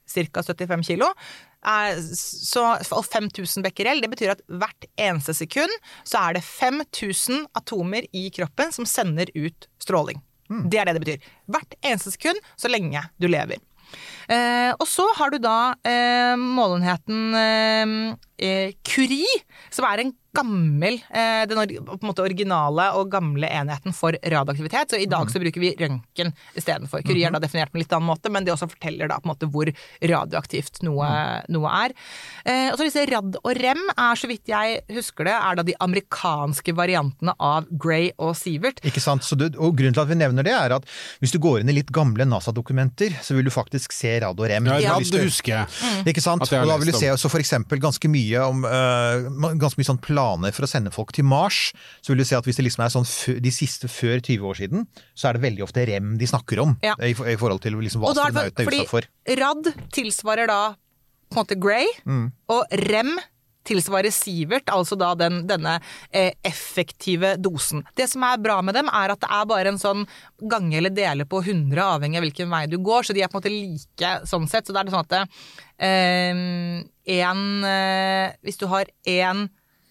ca. 0.06 0.42
75 0.46 0.86
kilo 0.86 1.10
er, 1.66 1.98
så, 1.98 2.78
og 2.94 3.04
5000 3.04 3.64
becquerel, 3.66 4.00
det 4.00 4.10
betyr 4.12 4.36
at 4.36 4.42
hvert 4.46 4.86
eneste 4.94 5.34
sekund 5.34 5.72
så 6.06 6.28
er 6.28 6.38
det 6.38 6.44
5000 6.46 7.48
atomer 7.58 8.06
i 8.14 8.28
kroppen 8.30 8.70
som 8.70 8.86
sender 8.86 9.32
ut 9.34 9.66
stråling. 9.82 10.22
Det 10.48 10.80
er 10.80 10.88
det 10.88 10.96
det 10.98 11.04
betyr. 11.04 11.30
Hvert 11.50 11.78
eneste 11.82 12.12
sekund 12.14 12.38
så 12.56 12.70
lenge 12.70 13.02
du 13.22 13.28
lever. 13.30 13.62
Eh, 14.28 14.72
og 14.74 14.86
så 14.90 15.06
har 15.18 15.30
du 15.34 15.38
da 15.42 15.74
eh, 15.86 16.34
målenheten 16.40 17.34
eh, 17.38 17.96
eh, 18.42 18.76
Curie, 18.86 19.42
som 19.70 19.86
er 19.88 20.04
en 20.04 20.14
gammel 20.36 20.98
eh, 21.16 21.46
Den 21.48 21.62
på 21.86 21.94
en 21.96 22.08
måte 22.10 22.20
originale 22.20 22.90
og 22.98 23.08
gamle 23.14 23.48
enheten 23.48 23.94
for 23.96 24.12
radioaktivitet. 24.20 24.92
Så 24.92 24.98
i 25.00 25.08
dag 25.08 25.30
så 25.32 25.40
bruker 25.40 25.62
vi 25.62 25.70
røntgen 25.78 26.32
istedenfor. 26.58 27.00
Curie 27.06 27.24
er 27.24 27.32
da 27.32 27.40
definert 27.40 27.72
på 27.72 27.78
en 27.78 27.84
litt 27.84 27.94
annen 27.96 28.10
måte, 28.10 28.28
men 28.32 28.44
det 28.44 28.52
også 28.52 28.68
forteller 28.68 29.08
da 29.08 29.16
på 29.16 29.28
en 29.28 29.32
måte 29.32 29.48
hvor 29.48 29.70
radioaktivt 30.02 30.82
noe, 30.84 31.08
noe 31.52 31.72
er. 31.86 31.94
Eh, 32.44 32.68
og 32.68 32.76
så 32.76 32.88
disse 32.88 33.06
rad 33.08 33.38
og 33.40 33.48
rem 33.56 33.80
er, 33.94 34.20
så 34.20 34.28
vidt 34.28 34.52
jeg 34.52 34.82
husker 34.98 35.30
det, 35.30 35.36
er 35.38 35.56
da 35.56 35.64
de 35.70 35.78
amerikanske 35.86 36.76
variantene 36.76 37.32
av 37.40 37.70
Gray 37.72 38.10
og 38.20 38.36
Sivert. 38.36 38.84
Ikke 38.84 39.00
sant? 39.00 39.24
Så 39.24 39.38
du, 39.40 39.48
og 39.56 39.78
grunnen 39.78 39.96
til 39.96 40.04
at 40.04 40.12
vi 40.12 40.20
nevner 40.20 40.44
det, 40.46 40.52
er 40.52 40.76
at 40.76 40.90
hvis 41.22 41.32
du 41.32 41.40
går 41.40 41.62
inn 41.62 41.72
i 41.72 41.78
litt 41.78 41.94
gamle 41.96 42.28
NASA-dokumenter, 42.28 43.16
så 43.24 43.38
vil 43.38 43.48
du 43.48 43.54
faktisk 43.54 43.96
se 43.96 44.15
rad 44.22 44.40
og 44.40 44.48
rem. 44.50 44.66
Ja, 44.66 44.78
ja. 44.80 44.96
du- 44.98 45.18
husker 45.24 45.52
jeg. 45.52 45.66
Ikke 46.12 46.22
sant? 46.24 46.42
Og 46.42 46.48
da 46.70 46.76
vil 46.78 46.90
du 46.92 46.96
se 46.98 47.10
også 47.12 47.28
for 47.30 47.38
eksempel 47.42 47.78
ganske 47.82 48.08
mye 48.08 48.40
om 48.46 48.64
uh, 48.64 49.52
ganske 49.58 49.78
mye 49.80 49.88
sånn 49.90 50.00
planer 50.00 50.52
for 50.56 50.66
å 50.66 50.70
sende 50.70 50.90
folk 50.94 51.12
til 51.12 51.24
Mars. 51.24 51.72
Så 52.02 52.12
vil 52.14 52.18
du 52.18 52.24
se 52.24 52.36
at 52.36 52.44
hvis 52.44 52.56
det 52.56 52.64
liksom 52.68 52.84
er 52.86 52.92
sånn 52.94 53.06
de 53.42 53.50
siste 53.54 53.88
før 53.88 54.20
20 54.20 54.46
år 54.50 54.54
siden, 54.62 54.86
så 55.14 55.28
er 55.28 55.38
det 55.38 55.42
veldig 55.46 55.62
ofte 55.68 55.86
rem 55.86 56.16
de 56.18 56.26
snakker 56.26 56.60
om. 56.62 56.76
Ja. 56.82 56.94
I, 57.00 57.12
for- 57.14 57.28
I 57.28 57.36
forhold 57.36 57.60
til 57.62 57.72
liksom 57.80 58.02
hva 58.02 58.10
astronautene 58.14 58.46
er 58.46 58.52
er 58.52 58.68
fordi 58.70 58.82
utsatt 58.84 58.94
for. 58.94 59.08
rad 59.42 59.72
tilsvarer 59.92 60.46
da 60.48 60.60
på 61.30 61.34
en 61.36 61.42
måte 61.44 61.56
Grey, 61.58 61.86
Mm. 62.06 62.30
og 62.48 62.64
rem 62.86 63.16
tilsvarer 63.16 63.32
Sivert, 64.12 64.70
altså 64.72 64.96
da 64.98 65.12
den, 65.18 65.42
denne 65.48 65.76
eh, 66.10 66.32
effektive 66.46 67.34
dosen. 67.36 67.84
Det 67.96 68.08
som 68.10 68.24
er 68.26 68.40
bra 68.42 68.60
med 68.62 68.74
dem, 68.74 68.88
er 68.88 69.14
at 69.14 69.22
det 69.22 69.30
er 69.32 69.46
bare 69.50 69.72
en 69.72 69.80
sånn 69.80 70.06
gange 70.50 70.76
eller 70.78 70.94
dele 70.94 71.26
på 71.28 71.42
100, 71.42 71.80
avhengig 71.82 72.20
av 72.20 72.26
hvilken 72.26 72.52
vei 72.52 72.64
du 72.70 72.78
går, 72.78 73.06
så 73.06 73.16
de 73.16 73.24
er 73.24 73.30
på 73.32 73.38
en 73.38 73.42
måte 73.42 73.54
like 73.54 74.12
sånn 74.28 74.48
sett. 74.50 74.66
Så 74.66 74.74
da 74.74 74.82
er 74.82 74.88
det 74.88 74.94
sånn 74.94 75.06
at 75.06 75.14
det, 75.14 75.24
eh, 75.78 76.44
en, 77.20 77.64
eh, 77.64 78.34
Hvis 78.42 78.58
du 78.58 78.66
har 78.66 78.86
én 79.06 79.48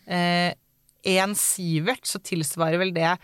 eh, 0.08 0.54
Sivert, 1.36 2.06
så 2.06 2.20
tilsvarer 2.20 2.82
vel 2.82 2.94
det 2.94 3.18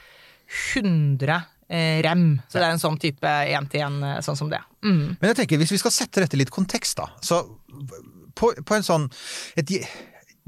100 0.76 1.42
eh, 1.72 2.02
rem. 2.04 2.42
Så 2.48 2.60
det 2.60 2.68
er 2.68 2.76
en 2.76 2.84
sånn 2.84 3.00
type 3.02 3.28
én-til-én, 3.28 4.00
eh, 4.04 4.22
sånn 4.26 4.38
som 4.38 4.52
det. 4.52 4.62
Mm. 4.84 5.18
Men 5.20 5.32
jeg 5.32 5.42
tenker, 5.42 5.62
hvis 5.62 5.74
vi 5.76 5.82
skal 5.82 5.96
sette 5.96 6.24
dette 6.24 6.40
litt 6.40 6.54
kontekst, 6.54 6.98
da. 7.00 7.10
Så 7.24 7.42
på, 8.36 8.52
på 8.66 8.78
en 8.78 8.86
sånn 8.86 9.08
et, 9.60 9.72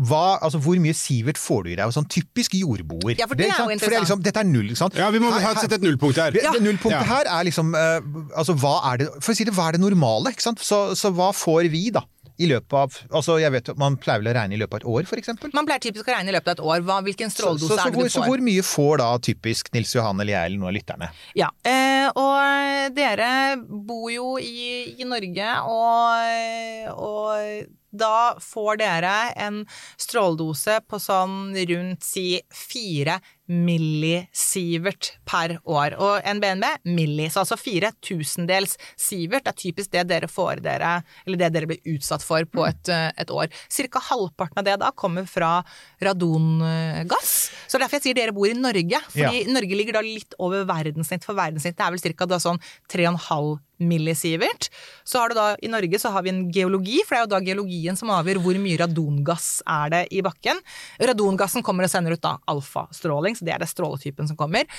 hva, 0.02 0.40
altså 0.42 0.58
Hvor 0.58 0.80
mye 0.82 0.94
sivert 0.98 1.38
får 1.38 1.64
du 1.64 1.70
i 1.70 1.76
deg 1.78 1.92
sånn 1.94 2.08
typisk 2.10 2.56
jordboer? 2.58 3.14
Ja, 3.20 3.28
for 3.30 3.36
det 3.38 3.46
er 3.46 3.52
ikke 3.54 3.68
jo 3.68 3.76
interessant. 3.76 3.84
For 3.84 3.90
det 3.94 3.98
er 4.00 4.06
liksom, 4.08 4.24
dette 4.26 4.40
er 4.42 4.48
null, 4.50 4.66
ikke 4.74 4.82
sant? 4.82 4.96
Ja, 4.98 5.10
vi 5.14 5.20
må 5.22 5.30
Her- 5.32 5.40
ha 5.40 5.54
her- 5.54 5.62
sette 5.62 5.76
et 5.78 5.82
nullpunkt 5.86 6.18
her. 6.18 6.32
Ja. 6.42 6.52
det 6.52 6.64
nullpunktet 6.66 6.98
Ja. 6.98 7.04
her 7.04 7.26
er 7.30 7.44
liksom 7.46 7.76
uh, 7.78 8.02
Altså, 8.36 8.56
hva 8.58 8.74
er 8.94 8.98
det 8.98 9.08
For 9.22 9.34
å 9.34 9.36
si 9.38 9.44
det, 9.46 9.54
hva 9.54 9.68
er 9.70 9.78
det 9.78 9.82
normale, 9.82 10.34
ikke 10.34 10.42
sant? 10.42 10.60
Så, 10.60 10.96
så 10.98 11.12
hva 11.14 11.30
får 11.32 11.70
vi, 11.70 11.90
da? 11.92 12.02
I 12.42 12.48
løpet 12.50 12.74
av 12.78 12.96
Altså, 13.14 13.38
jeg 13.42 13.54
vet 13.54 13.70
man 13.80 13.98
pleier 14.02 14.24
vel 14.24 14.32
å 14.32 14.36
regne 14.38 14.58
i 14.58 14.62
løpet 14.62 14.80
av 14.80 14.82
et 14.82 14.90
år, 14.94 15.20
eksempel? 15.20 15.52
Man 15.54 15.68
pleier 15.70 15.84
typisk 15.84 16.08
å 16.10 16.16
regne 16.16 16.34
i 16.34 16.36
løpet 16.36 16.54
av 16.54 16.58
et 16.58 16.64
år 16.72 16.88
hva, 16.88 17.00
hvilken 17.06 17.30
Så, 17.30 17.38
stråledose 17.40 17.70
så, 17.70 17.78
så, 17.78 17.88
er 17.88 17.94
det 17.94 18.08
du 18.08 18.16
så 18.16 18.26
hvor 18.26 18.44
mye 18.44 18.66
får 18.66 19.04
da 19.04 19.12
typisk 19.30 19.70
Nils 19.76 19.94
Johan 19.96 20.20
eller 20.24 20.36
jeg 20.36 20.50
eller 20.50 20.62
noen 20.62 20.72
av 20.72 20.78
lytterne? 20.80 21.12
Ja, 21.38 21.52
eh, 21.68 22.10
og 22.10 22.98
dere 22.98 23.30
bor 23.62 24.10
jo 24.14 24.34
i, 24.42 24.98
i 24.98 25.08
Norge, 25.08 25.54
og, 25.70 26.92
og 26.98 27.72
da 27.94 28.34
får 28.42 28.82
dere 28.82 29.14
en 29.38 29.62
stråledose 30.02 30.80
på 30.90 31.00
sånn 31.02 31.54
rundt 31.70 32.06
si 32.06 32.28
fire 32.50 33.20
millisievert 33.54 35.14
per 35.30 35.56
år. 35.64 35.96
Og 36.02 36.28
en 36.28 36.42
BNB 36.42 36.66
milli, 36.90 37.30
så 37.32 37.44
altså 37.44 37.58
fire 37.60 37.94
tusendels 38.04 38.76
sievert 39.00 39.48
er 39.50 39.58
typisk 39.58 39.94
det 39.94 40.06
dere 40.10 40.30
får 40.32 40.64
dere, 40.66 40.96
eller 41.28 41.42
det 41.42 41.52
dere 41.56 41.70
blir 41.70 41.94
utsatt 41.96 42.26
for 42.26 42.46
på 42.50 42.66
et, 42.68 42.90
eh, 42.90 43.12
et 43.24 43.34
år. 43.34 43.52
Cirka 43.70 44.02
halvparten 44.10 44.62
av 44.62 44.68
det 44.68 44.78
da 44.82 44.92
kommer 44.92 45.28
fra 45.30 45.64
radongass. 46.02 47.52
Så 47.68 47.80
derfor 47.80 48.00
jeg 48.00 48.10
sier 48.10 48.20
dere 48.20 48.36
bor 48.36 48.50
i 48.50 48.58
Norge, 48.58 49.02
fordi 49.14 49.46
Norge 49.52 49.78
ligger 49.78 50.00
da 50.00 50.06
litt 50.06 50.36
over 50.40 50.66
verdenssnitt, 50.70 51.26
for 51.26 51.38
verdenssnittet 51.38 51.86
er 51.86 51.94
vel 51.94 52.04
cirka 52.04 52.28
da 52.30 52.42
sånn 52.42 52.62
3,5 52.92 53.60
millisievert. 53.82 54.70
Så 55.04 55.20
har 55.20 55.32
du 55.32 55.38
da, 55.38 55.48
i 55.62 55.72
Norge 55.72 56.00
så 56.00 56.12
har 56.14 56.26
vi 56.26 56.32
en 56.34 56.44
geologi, 56.54 57.02
for 57.06 57.16
det 57.16 57.22
er 57.22 57.26
jo 57.26 57.32
da 57.34 57.42
geologien 57.46 58.00
som 58.00 58.12
avgjør 58.14 58.42
hvor 58.44 58.60
mye 58.62 58.80
radongass 58.84 59.50
er 59.70 59.94
det 59.94 60.04
i 60.14 60.22
bakken. 60.26 60.62
Radongassen 61.02 61.66
kommer 61.66 61.88
og 61.88 61.94
sender 61.94 62.16
ut 62.16 62.24
da 62.24 62.36
alfastråling, 62.52 63.38
så 63.38 63.48
det 63.48 63.56
er 63.56 63.64
det 63.64 63.72
stråletypen 63.72 64.30
som 64.30 64.40
kommer. 64.40 64.70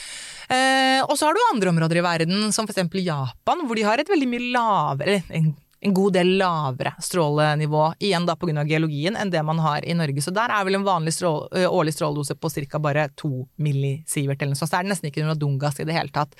Eh, 0.49 1.01
og 1.05 1.17
så 1.19 1.29
har 1.29 1.37
du 1.37 1.43
andre 1.51 1.75
områder 1.75 2.01
i 2.01 2.07
verden, 2.07 2.49
som 2.55 2.69
eksempel 2.69 3.05
Japan, 3.05 3.67
hvor 3.67 3.79
de 3.79 3.87
har 3.87 4.01
et 4.01 4.11
veldig 4.11 4.31
mye 4.31 4.53
lavere, 4.55 5.21
en 5.35 5.53
en 5.85 5.95
god 5.95 6.15
del 6.17 6.31
lavere 6.41 6.95
strålenivå, 7.03 7.83
igjen 8.01 8.27
da 8.27 8.37
pga. 8.41 8.65
geologien, 8.65 9.17
enn 9.17 9.31
det 9.31 9.43
man 9.45 9.59
har 9.61 9.85
i 9.85 9.95
Norge. 9.95 10.23
Så 10.25 10.33
der 10.35 10.53
er 10.53 10.65
vel 10.65 10.79
en 10.79 10.87
vanlig 10.87 11.13
strål, 11.17 11.49
årlig 11.69 11.95
stråledose 11.95 12.35
på 12.41 12.51
ca. 12.51 12.79
bare 12.79 13.09
to 13.17 13.47
millisievert 13.57 14.41
eller 14.41 14.55
noe 14.55 14.61
sånt. 14.61 14.73
Så 14.73 14.79
er 14.79 14.87
det 14.87 14.95
nesten 14.95 15.11
ikke 15.11 15.25
noe 15.25 15.35
radongass 15.35 15.81
i 15.81 15.89
det 15.89 15.97
hele 15.97 16.13
tatt. 16.15 16.33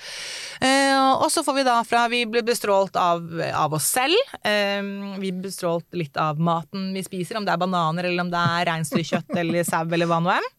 Og 1.21 1.29
så 1.31 1.43
får 1.45 1.59
vi 1.59 1.67
da 1.67 1.77
fra 1.85 2.07
Vi 2.09 2.25
blir 2.25 2.43
bestrålt 2.45 2.95
av, 2.95 3.21
av 3.53 3.73
oss 3.73 3.87
selv. 3.93 4.17
Vi 4.43 5.31
blir 5.31 5.45
bestrålt 5.45 5.87
litt 5.93 6.17
av 6.17 6.39
maten 6.39 6.91
vi 6.95 7.03
spiser, 7.05 7.37
om 7.37 7.45
det 7.45 7.53
er 7.53 7.61
bananer 7.61 8.09
eller 8.09 8.25
om 8.25 8.33
det 8.33 8.41
er 8.41 8.69
reinsdyrkjøtt 8.71 9.35
eller 9.41 9.67
sau 9.67 9.85
eller 9.85 10.09
hva 10.09 10.21
nå 10.23 10.33
enn. 10.35 10.53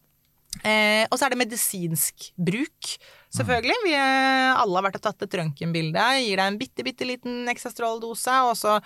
Eh, 0.64 1.04
og 1.10 1.18
så 1.18 1.26
er 1.26 1.34
det 1.34 1.42
medisinsk 1.42 2.30
bruk, 2.36 2.96
selvfølgelig. 3.38 3.76
Vi 3.84 3.94
eh, 3.98 4.56
alle 4.56 4.78
har 4.78 4.86
vært 4.88 4.98
og 5.00 5.04
tatt 5.06 5.26
et 5.26 5.36
røntgenbilde. 5.40 6.08
Gir 6.24 6.40
deg 6.40 6.50
en 6.50 6.58
bitte, 6.60 6.86
bitte 6.86 7.08
liten 7.08 7.46
ekstra 7.52 7.72
stråledose, 7.74 8.40
og 8.50 8.56
så 8.58 8.76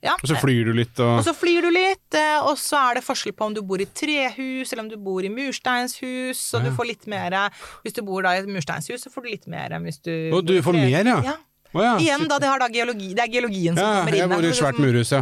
ja, 0.00 0.14
Og 0.16 0.30
så 0.30 0.38
flyr 0.40 0.70
du 0.70 0.72
litt 0.78 0.96
og 1.04 1.18
og 1.18 1.24
så 1.26 1.34
flyr 1.36 1.66
du 1.66 1.70
litt, 1.74 2.16
eh, 2.16 2.38
og 2.40 2.56
så 2.56 2.78
er 2.88 2.96
det 2.96 3.04
forskjell 3.04 3.34
på 3.36 3.50
om 3.50 3.56
du 3.56 3.60
bor 3.66 3.82
i 3.82 3.84
trehus 3.84 4.72
eller 4.72 4.86
om 4.86 4.88
du 4.88 4.96
bor 4.96 5.20
i 5.20 5.28
mursteinshus, 5.32 6.40
og 6.56 6.64
du 6.64 6.72
får 6.72 6.88
litt 6.88 7.06
mer 7.10 7.36
Hvis 7.84 7.98
du 7.98 8.02
bor 8.06 8.24
da 8.24 8.32
i 8.36 8.40
et 8.40 8.48
mursteinshus, 8.48 9.04
så 9.04 9.12
får 9.12 9.26
du 9.26 9.30
litt 9.34 9.46
mer 9.52 9.76
enn 9.76 9.84
hvis 9.84 10.00
du 10.00 10.12
Og 10.32 10.44
du 10.48 10.56
får 10.64 10.78
mer, 10.78 11.04
ja? 11.04 11.20
ja. 11.32 11.36
Å 11.70 11.82
ja, 11.84 11.90
Igjen, 12.02 12.24
da, 12.26 12.40
det, 12.42 12.48
har 12.50 12.58
da 12.58 12.66
geologi, 12.72 13.12
det 13.14 13.22
er 13.22 13.28
geologien 13.30 13.76
som 13.76 13.84
Ja, 13.84 14.00
kommer 14.00 14.16
jeg 14.16 14.24
inn. 14.26 14.32
bor 14.34 14.42
i 14.42 14.48
et 14.50 14.58
svært 14.58 14.78
murhus, 14.82 15.12
ja. 15.14 15.20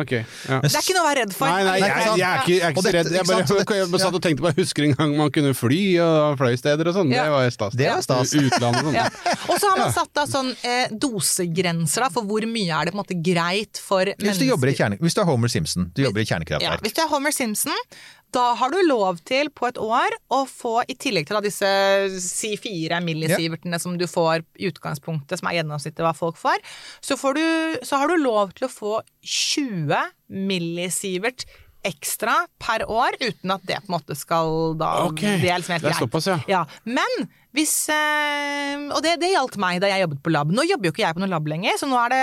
Okay, 0.00 0.22
Ja. 0.48 0.60
Det 0.64 0.70
er 0.70 0.80
ikke 0.80 0.94
noe 0.96 1.02
å 1.02 1.08
være 1.10 1.20
redd 1.26 1.34
for. 1.36 1.50
Nei, 1.50 1.64
nei, 1.66 1.74
jeg, 1.82 1.90
jeg, 1.90 2.24
er 2.24 2.40
ikke, 2.40 2.54
jeg 2.54 2.64
er 2.64 2.72
ikke 2.72 2.84
så 2.86 2.92
redd. 2.94 3.10
Jeg 3.12 3.26
bare, 3.28 3.76
jeg 3.80 3.90
bare 3.92 4.00
satt 4.04 4.16
og 4.16 4.22
tenkte 4.24 4.44
på 4.44 4.52
Jeg 4.52 4.58
husker 4.62 4.86
en 4.86 4.94
gang 4.96 5.12
man 5.18 5.32
kunne 5.34 5.52
fly 5.58 5.80
og 6.04 6.38
fløysteder 6.40 6.90
og 6.92 6.96
sånn. 6.96 7.12
Ja. 7.12 7.26
Det 7.26 7.34
var 7.34 7.50
stas. 7.58 7.76
Det 7.76 7.88
er 7.90 8.00
stas. 8.06 8.32
Utlandet 8.40 8.80
og 8.80 8.88
sånn. 8.88 8.96
Ja. 8.96 9.06
Og 9.50 9.60
så 9.60 9.72
har 9.74 9.82
man 9.82 9.92
satt 9.98 10.12
da 10.16 10.24
sånn 10.30 10.50
eh, 10.64 10.94
dosegrenser 11.04 12.06
da, 12.06 12.10
for 12.14 12.24
hvor 12.30 12.46
mye 12.48 12.80
er 12.80 12.88
det 12.88 12.94
på 12.94 12.98
en 12.98 13.02
måte 13.02 13.18
greit 13.20 13.82
for 13.82 14.08
Hvis 14.16 14.40
du, 14.40 14.46
jobber 14.48 14.72
i 14.72 14.76
kjerne, 14.78 15.00
hvis 15.04 15.18
du 15.18 15.20
er 15.20 15.28
Homer 15.28 15.52
Simpson, 15.52 15.90
du 15.92 16.04
jobber 16.06 16.22
i 16.22 16.24
Ja, 16.24 16.32
kjernekraftverk. 16.34 16.86
hvis 16.86 16.96
du 16.96 17.02
er 17.04 17.10
Homer 17.12 17.34
Simpson, 17.34 17.76
da 18.34 18.50
har 18.58 18.72
du 18.72 18.80
lov 18.86 19.20
til 19.26 19.50
på 19.54 19.68
et 19.70 19.78
år 19.80 20.16
å 20.32 20.42
få, 20.48 20.80
i 20.90 20.96
tillegg 20.98 21.28
til 21.28 21.38
da 21.38 21.44
disse 21.44 21.70
si 22.24 22.52
fire 22.60 23.00
millisievertene 23.04 23.80
som 23.82 23.96
du 24.00 24.06
får 24.10 24.44
i 24.60 24.70
utgangspunktet, 24.70 25.40
som 25.40 25.50
er 25.50 25.60
gjennomsnittet 25.60 26.04
hva 26.04 26.14
folk 26.16 26.38
får, 26.40 26.62
så, 27.02 27.18
får 27.20 27.38
du, 27.38 27.46
så 27.86 28.02
har 28.02 28.10
du 28.12 28.20
lov 28.20 28.54
til 28.56 28.68
å 28.68 28.72
få 28.72 29.00
20 29.20 30.14
millisievert 30.50 31.46
ekstra 31.86 32.34
per 32.60 32.84
år, 32.92 33.16
uten 33.22 33.54
at 33.54 33.62
det 33.64 33.78
på 33.80 33.88
en 33.88 33.94
måte 33.94 34.16
skal 34.18 34.74
da 34.78 34.90
okay. 35.06 35.38
Det 35.40 35.48
er 35.48 35.62
liksom 35.62 35.78
helt 35.78 35.86
det 35.86 35.94
er 35.94 36.02
såpass, 36.02 36.28
ja. 36.28 36.36
Ja, 36.50 36.64
men 36.84 37.28
hvis 37.56 37.72
eh, 37.90 38.76
Og 38.94 39.00
det, 39.02 39.16
det 39.22 39.32
gjaldt 39.32 39.56
meg 39.58 39.80
da 39.82 39.88
jeg 39.90 40.04
jobbet 40.04 40.20
på 40.22 40.30
lab. 40.30 40.52
Nå 40.54 40.62
jobber 40.68 40.86
jo 40.86 40.94
ikke 40.94 41.02
jeg 41.02 41.16
på 41.16 41.22
noe 41.22 41.32
lab 41.32 41.48
lenger, 41.50 41.80
så 41.80 41.88
nå 41.90 41.98
er, 42.04 42.12
det, 42.12 42.22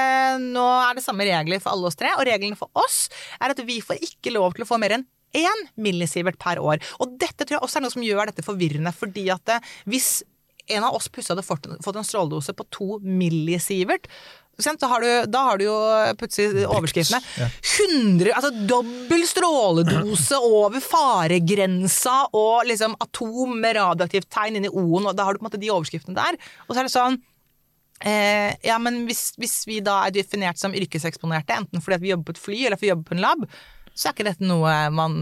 nå 0.56 0.64
er 0.86 0.96
det 0.96 1.04
samme 1.04 1.28
regler 1.28 1.64
for 1.64 1.74
alle 1.74 1.90
oss 1.90 2.00
tre. 2.00 2.14
Og 2.16 2.24
reglene 2.30 2.60
for 2.60 2.72
oss 2.80 3.08
er 3.42 3.52
at 3.52 3.60
vi 3.68 3.82
får 3.84 4.00
ikke 4.08 4.32
lov 4.38 4.56
til 4.56 4.64
å 4.64 4.70
få 4.70 4.80
mer 4.80 5.00
enn 5.00 5.08
én 5.36 5.68
millisievert 5.76 6.40
per 6.40 6.62
år. 6.64 6.82
Og 7.04 7.18
dette 7.20 7.44
tror 7.44 7.58
jeg 7.58 7.66
også 7.66 7.80
er 7.80 7.86
noe 7.86 7.94
som 7.94 8.06
gjør 8.06 8.32
dette 8.32 8.46
forvirrende, 8.46 8.94
fordi 8.96 9.28
at 9.34 9.44
det, 9.50 9.62
hvis 9.90 10.22
en 10.68 10.84
av 10.84 10.96
oss 10.98 11.08
plutselig 11.08 11.38
hadde 11.38 11.48
fått, 11.48 11.70
fått 11.84 12.00
en 12.00 12.08
stråledose 12.08 12.56
på 12.56 12.68
to 12.76 12.98
millisievert, 13.04 14.10
sant, 14.58 14.82
Da 14.82 14.88
har, 14.90 15.04
du, 15.06 15.30
da 15.30 15.44
har 15.52 15.60
du 15.60 15.68
jo 15.68 15.76
plutselig 16.18 16.66
overskriftene 16.66 17.20
100, 17.38 18.32
altså 18.34 18.50
dobbel 18.70 19.26
stråledose 19.30 20.40
over 20.60 20.82
faregrensa 20.82 22.24
og 22.34 22.66
liksom 22.66 22.98
atom 23.04 23.54
med 23.62 23.78
radioaktivt 23.78 24.30
tegn 24.34 24.58
inn 24.58 24.70
i 24.70 24.74
O-en, 24.74 25.12
og 25.12 25.18
da 25.18 25.28
har 25.28 25.36
du 25.36 25.42
på 25.42 25.46
en 25.46 25.50
måte 25.52 25.62
de 25.62 25.70
overskriftene 25.74 26.18
der. 26.18 26.40
Og 26.66 26.74
så 26.74 26.82
er 26.82 26.90
det 26.90 26.96
sånn 26.96 27.20
eh, 28.02 28.58
Ja, 28.66 28.80
men 28.82 29.04
hvis, 29.06 29.30
hvis 29.38 29.60
vi 29.70 29.78
da 29.86 30.02
er 30.08 30.18
definert 30.18 30.58
som 30.62 30.74
yrkeseksponerte, 30.74 31.62
enten 31.62 31.84
fordi 31.84 32.00
at 32.00 32.06
vi 32.08 32.14
jobber 32.16 32.32
på 32.32 32.38
et 32.38 32.46
fly 32.48 32.60
eller 32.64 32.80
fordi 32.80 32.90
vi 32.90 32.96
jobber 32.96 33.12
på 33.12 33.18
en 33.20 33.26
lab, 33.28 33.50
så 33.98 34.10
er 34.10 34.16
ikke 34.16 34.28
dette 34.30 34.46
noe 34.46 34.74
man 34.94 35.16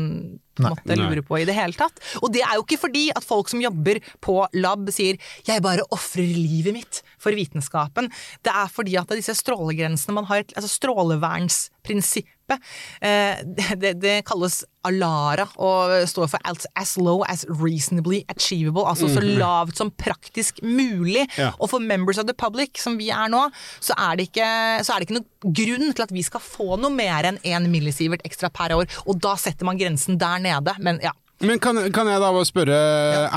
måtte 0.61 0.95
Nei. 0.95 0.99
lurer 0.99 1.23
på 1.25 1.39
i 1.39 1.45
det 1.47 1.55
hele 1.55 1.75
tatt. 1.75 1.99
Og 2.21 2.31
det 2.35 2.43
er 2.45 2.57
jo 2.57 2.63
ikke 2.65 2.79
fordi 2.85 3.05
at 3.15 3.25
folk 3.25 3.49
som 3.51 3.63
jobber 3.63 3.99
på 4.23 4.37
lab 4.55 4.87
sier 4.91 5.17
'jeg 5.47 5.63
bare 5.63 5.87
ofrer 5.91 6.27
livet 6.35 6.73
mitt 6.73 7.01
for 7.17 7.31
vitenskapen'. 7.31 8.11
Det 8.43 8.51
er 8.51 8.67
fordi 8.67 8.95
at 8.99 9.07
disse 9.07 9.35
strålegrensene 9.35 10.13
man 10.13 10.25
har, 10.25 10.43
altså 10.55 10.69
strålevernsprinsippet, 10.69 12.34
eh, 12.53 13.41
det, 13.81 13.95
det, 14.01 14.15
kalles 14.27 14.63
ALARA 14.85 15.47
og 15.57 15.95
står 16.09 16.29
for 16.35 16.45
as, 16.45 16.67
as 16.77 16.95
low 17.01 17.23
as 17.27 17.45
reasonably 17.49 18.21
achievable, 18.29 18.85
altså 18.85 19.09
så 19.09 19.23
lavt 19.23 19.79
som 19.79 19.91
praktisk 19.91 20.61
mulig. 20.63 21.25
Ja. 21.39 21.51
Og 21.59 21.71
for 21.73 21.79
members 21.81 22.21
of 22.21 22.29
the 22.29 22.37
public, 22.37 22.77
som 22.81 22.99
vi 23.01 23.09
er 23.09 23.29
nå, 23.33 23.47
så 23.81 23.97
er 23.97 24.19
det 24.19 24.29
ikke, 24.29 24.49
så 24.85 24.93
er 24.93 25.01
det 25.01 25.09
ikke 25.09 25.19
noen 25.19 25.55
grunn 25.61 25.91
til 25.91 26.05
at 26.05 26.13
vi 26.13 26.25
skal 26.25 26.43
få 26.43 26.77
noe 26.77 26.93
mer 26.93 27.31
enn 27.31 27.41
én 27.41 27.69
millisievert 27.71 28.25
ekstra 28.27 28.51
per 28.53 28.77
år. 28.77 28.89
Og 29.09 29.19
da 29.21 29.35
setter 29.41 29.67
man 29.67 29.79
grensen 29.81 30.21
der 30.21 30.41
nede. 30.43 30.77
Men 30.85 31.01
ja. 31.03 31.15
Men 31.43 31.59
kan, 31.59 31.75
kan 31.91 32.07
jeg 32.07 32.21
da 32.21 32.29
bare 32.31 32.47
spørre 32.47 32.77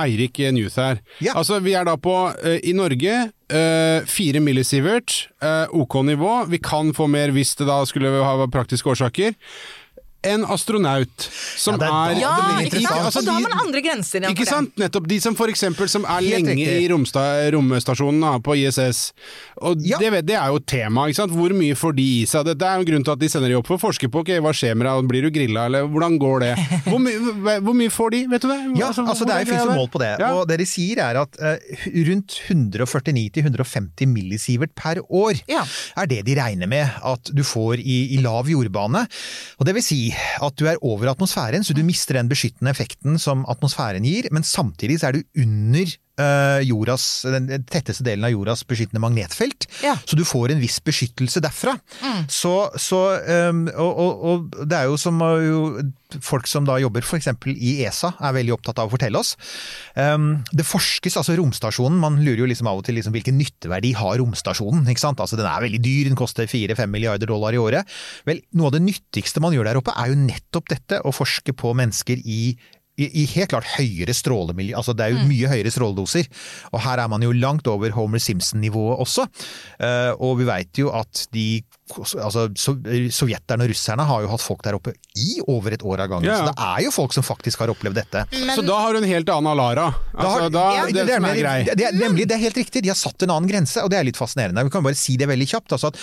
Eirik 0.05 0.39
Newth 0.55 0.79
her. 0.79 1.01
Ja. 1.25 1.35
Altså, 1.39 1.59
Vi 1.65 1.75
er 1.75 1.89
da 1.89 1.97
på, 1.99 2.15
uh, 2.31 2.59
i 2.63 2.73
Norge, 2.77 3.17
eh, 3.51 4.07
4 4.07 4.41
millisievert, 4.45 5.29
uh, 5.43 5.67
OK 5.75 5.99
nivå. 6.07 6.45
Vi 6.53 6.61
kan 6.63 6.93
få 6.95 7.09
mer 7.11 7.35
hvis 7.35 7.57
det 7.59 7.67
da 7.67 7.81
skulle 7.89 8.13
ha 8.23 8.47
praktiske 8.47 8.91
årsaker. 8.95 9.35
En 10.27 10.43
astronaut 10.51 11.29
som 11.57 11.77
Ja, 11.77 11.79
det 11.79 11.87
er 11.89 12.11
er 12.11 12.15
det 12.15 12.21
Ja, 12.21 12.31
blir 12.59 12.67
ikke 12.67 12.81
sant? 12.83 13.05
altså, 13.07 13.21
da 13.25 13.33
har 13.37 13.41
man 13.45 13.53
andre 13.61 13.81
grenser 13.85 14.25
Ikke 14.27 14.43
det. 14.43 14.49
sant? 14.49 14.73
Nettopp 14.77 15.07
de 15.07 15.19
som 15.23 15.37
for 15.39 15.47
eksempel 15.47 15.87
som 15.89 16.03
er 16.05 16.19
Helt 16.27 16.43
lenge 16.43 16.57
riktig. 16.59 16.83
i 16.83 16.89
romsta, 16.91 17.23
romstasjonen 17.55 18.43
på 18.43 18.57
ISS. 18.59 19.13
Og 19.63 19.79
Ja. 19.87 19.99
det, 19.99 20.27
det 20.27 20.35
er 20.35 20.49
jo 20.51 20.59
tema, 20.59 21.07
ikke 21.07 21.15
sant? 21.23 21.33
Hvor 21.33 21.55
mye 21.55 21.77
får 21.79 21.95
de 21.95 22.03
i 22.23 22.27
seg? 22.27 22.45
Det, 22.47 22.59
det 22.59 22.67
er 22.67 22.75
jo 22.75 22.81
en 22.83 22.87
grunn 22.91 23.05
til 23.07 23.13
at 23.15 23.19
de 23.23 23.29
sender 23.29 23.49
de 23.49 23.55
opp 23.61 23.67
for 23.71 23.77
å 23.79 23.81
forske 23.87 24.11
på 24.11 24.19
Okay, 24.25 24.41
hva 24.43 24.51
skjer 24.51 24.75
med 24.75 24.89
deg, 24.91 25.07
blir 25.09 25.23
du 25.23 25.31
grilla, 25.31 25.67
eller 25.71 25.87
hvordan 25.87 26.19
går 26.19 26.41
det? 26.41 26.51
Hvor, 26.89 26.99
my, 26.99 27.13
hvor 27.63 27.75
mye 27.79 27.89
får 27.95 28.11
de, 28.11 28.27
vet 28.27 28.43
du 28.43 28.49
det? 28.49 28.59
Ja, 28.83 28.89
altså 28.91 29.25
det 29.25 29.35
er 29.37 29.45
jo 29.47 29.53
fins 29.55 29.65
jo 29.71 29.77
mål 29.79 29.89
på 29.95 30.01
det. 30.03 30.11
Ja. 30.19 30.33
Og 30.35 30.49
det 30.51 30.59
de 30.59 30.67
sier 30.67 30.99
er 30.99 31.15
at 31.23 31.39
uh, 31.39 31.63
rundt 32.11 32.35
149-150 32.51 34.07
millisievert 34.11 34.75
per 34.75 34.99
år 35.09 35.39
Ja. 35.49 35.63
er 35.97 36.07
det 36.11 36.25
de 36.27 36.35
regner 36.35 36.67
med 36.67 36.91
at 37.05 37.31
du 37.33 37.43
får 37.47 37.79
i, 37.79 38.15
i 38.17 38.21
lav 38.23 38.49
jordbane. 38.51 39.07
Og 39.61 39.67
det 39.67 39.75
vil 39.79 39.83
si 39.87 40.08
at 40.43 40.59
du 40.59 40.67
er 40.67 40.79
over 40.83 41.11
atmosfæren, 41.11 41.65
så 41.65 41.75
du 41.75 41.83
mister 41.85 42.17
den 42.17 42.29
beskyttende 42.29 42.71
effekten 42.71 43.19
som 43.19 43.45
atmosfæren 43.49 44.07
gir, 44.07 44.29
men 44.33 44.43
samtidig 44.43 45.01
så 45.01 45.11
er 45.11 45.19
du 45.19 45.23
under 45.39 45.87
jordas, 46.67 47.05
den 47.31 47.47
tetteste 47.69 48.05
delen 48.07 48.27
av 48.27 48.33
jordas 48.35 48.65
beskyttende 48.69 49.03
magnetfelt. 49.03 49.69
Ja. 49.85 49.95
Så 50.05 50.19
du 50.19 50.25
får 50.27 50.55
en 50.55 50.63
viss 50.63 50.79
beskyttelse 50.85 51.43
derfra. 51.45 51.77
Så, 52.33 52.55
så 52.81 53.03
um, 53.51 53.67
og, 53.75 53.93
og, 53.93 54.27
og 54.31 54.69
det 54.69 54.81
er 54.81 54.91
jo 54.91 54.99
som 55.01 55.23
uh, 55.23 55.37
jo, 55.43 55.63
folk 56.25 56.49
som 56.49 56.65
da 56.69 56.79
jobber 56.81 57.05
f.eks. 57.05 57.29
i 57.53 57.73
ESA 57.85 58.15
er 58.25 58.37
veldig 58.39 58.55
opptatt 58.57 58.81
av 58.81 58.89
å 58.89 58.93
fortelle 58.93 59.21
oss. 59.21 59.35
Um, 59.95 60.41
det 60.57 60.67
forskes, 60.67 61.19
altså 61.21 61.37
romstasjonen, 61.39 61.99
man 62.01 62.19
lurer 62.23 62.45
jo 62.45 62.49
liksom 62.49 62.71
av 62.71 62.81
og 62.81 62.87
til 62.87 62.97
liksom 62.99 63.15
hvilken 63.17 63.37
nytteverdi 63.39 63.93
har 63.99 64.17
romstasjonen, 64.23 64.87
ikke 64.89 65.05
sant? 65.05 65.21
Altså 65.25 65.39
den 65.39 65.49
er 65.49 65.65
veldig 65.67 65.83
dyr, 65.85 66.09
den 66.09 66.19
koster 66.19 66.49
4-5 66.49 66.89
milliarder 66.95 67.31
dollar 67.31 67.57
i 67.57 67.61
året. 67.61 67.99
Vel, 68.29 68.43
noe 68.57 68.71
av 68.71 68.79
det 68.79 68.85
nyttigste 68.87 69.43
man 69.45 69.57
gjør 69.57 69.71
der 69.71 69.83
oppe 69.83 69.95
er 69.99 70.13
jo 70.13 70.21
nettopp 70.23 70.73
dette, 70.73 71.03
å 71.05 71.15
forske 71.15 71.55
på 71.57 71.75
mennesker 71.77 72.25
i 72.25 72.43
i, 72.99 73.09
i 73.23 73.27
helt 73.35 73.53
klart 73.55 73.69
høyere 73.77 74.15
strålemiljø, 74.17 74.77
altså 74.79 74.95
det 74.97 75.07
er 75.07 75.15
jo 75.15 75.27
mye 75.31 75.51
høyere 75.51 75.73
stråledoser. 75.73 76.29
Og 76.73 76.83
her 76.85 77.03
er 77.03 77.11
man 77.11 77.25
jo 77.25 77.35
langt 77.37 77.71
over 77.71 77.95
Homer 77.95 78.23
Simpson-nivået 78.23 78.99
også. 79.05 79.29
Uh, 79.79 80.13
og 80.19 80.39
vi 80.41 80.49
veit 80.49 80.83
jo 80.83 80.93
at 80.95 81.27
de 81.35 81.63
altså 81.97 82.47
so, 82.59 82.75
Sovjeterne 83.15 83.65
og 83.67 83.73
russerne 83.73 84.05
har 84.09 84.25
jo 84.25 84.31
hatt 84.33 84.43
folk 84.45 84.63
der 84.67 84.77
oppe 84.79 84.95
i 85.19 85.39
over 85.49 85.75
et 85.75 85.83
år 85.83 86.05
av 86.05 86.11
gangen. 86.13 86.29
Ja. 86.29 86.39
Så 86.41 86.51
det 86.51 86.67
er 86.69 86.85
jo 86.87 86.93
folk 86.95 87.15
som 87.17 87.27
faktisk 87.27 87.63
har 87.65 87.73
opplevd 87.73 87.99
dette. 87.99 88.25
Så 88.55 88.65
da 88.67 88.79
har 88.83 88.95
du 88.95 89.01
en 89.01 89.09
helt 89.09 89.31
annen 89.33 89.51
Alara. 89.53 89.89
Altså, 90.15 90.49
da, 90.53 90.65
Ja, 90.79 90.87
det, 90.93 91.07
som 91.11 91.27
er 91.29 91.41
grei. 91.41 91.57
det, 91.67 91.77
det, 91.81 91.91
nemlig, 91.99 92.29
det 92.29 92.37
er 92.37 92.45
helt 92.47 92.61
riktig, 92.61 92.83
de 92.85 92.93
har 92.93 92.99
satt 92.99 93.25
en 93.27 93.33
annen 93.35 93.49
grense, 93.51 93.83
og 93.83 93.91
det 93.93 93.99
er 94.01 94.07
litt 94.09 94.21
fascinerende. 94.21 94.65
Vi 94.69 94.75
kan 94.75 94.85
bare 94.87 94.99
si 94.99 95.17
det 95.21 95.29
veldig 95.31 95.49
kjapt. 95.51 95.75
Altså 95.77 95.91
at 95.93 95.99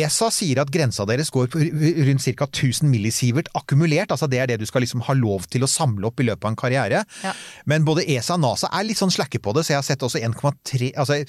ESA 0.00 0.30
sier 0.34 0.62
at 0.62 0.72
grensa 0.72 1.06
deres 1.08 1.30
går 1.34 1.50
på 1.52 1.62
rundt 1.62 2.26
ca. 2.26 2.48
1000 2.48 2.90
millisievert 2.90 3.50
akkumulert. 3.58 4.10
altså 4.14 4.28
Det 4.30 4.40
er 4.42 4.50
det 4.50 4.60
du 4.62 4.66
skal 4.68 4.84
liksom 4.84 5.04
ha 5.06 5.16
lov 5.18 5.46
til 5.52 5.66
å 5.66 5.70
samle 5.70 6.08
opp 6.08 6.20
i 6.20 6.26
løpet 6.28 6.44
av 6.44 6.54
en 6.54 6.58
karriere. 6.58 7.04
Ja. 7.22 7.34
Men 7.68 7.84
både 7.86 8.06
ESA 8.06 8.36
og 8.36 8.44
NASA 8.44 8.70
er 8.72 8.86
litt 8.88 9.00
sånn 9.00 9.12
slakke 9.14 9.40
på 9.42 9.54
det, 9.56 9.66
så 9.66 9.74
jeg 9.74 9.80
har 9.82 9.86
sett 9.86 10.02
også 10.06 10.22
1,3 10.22 10.92
altså 10.96 11.20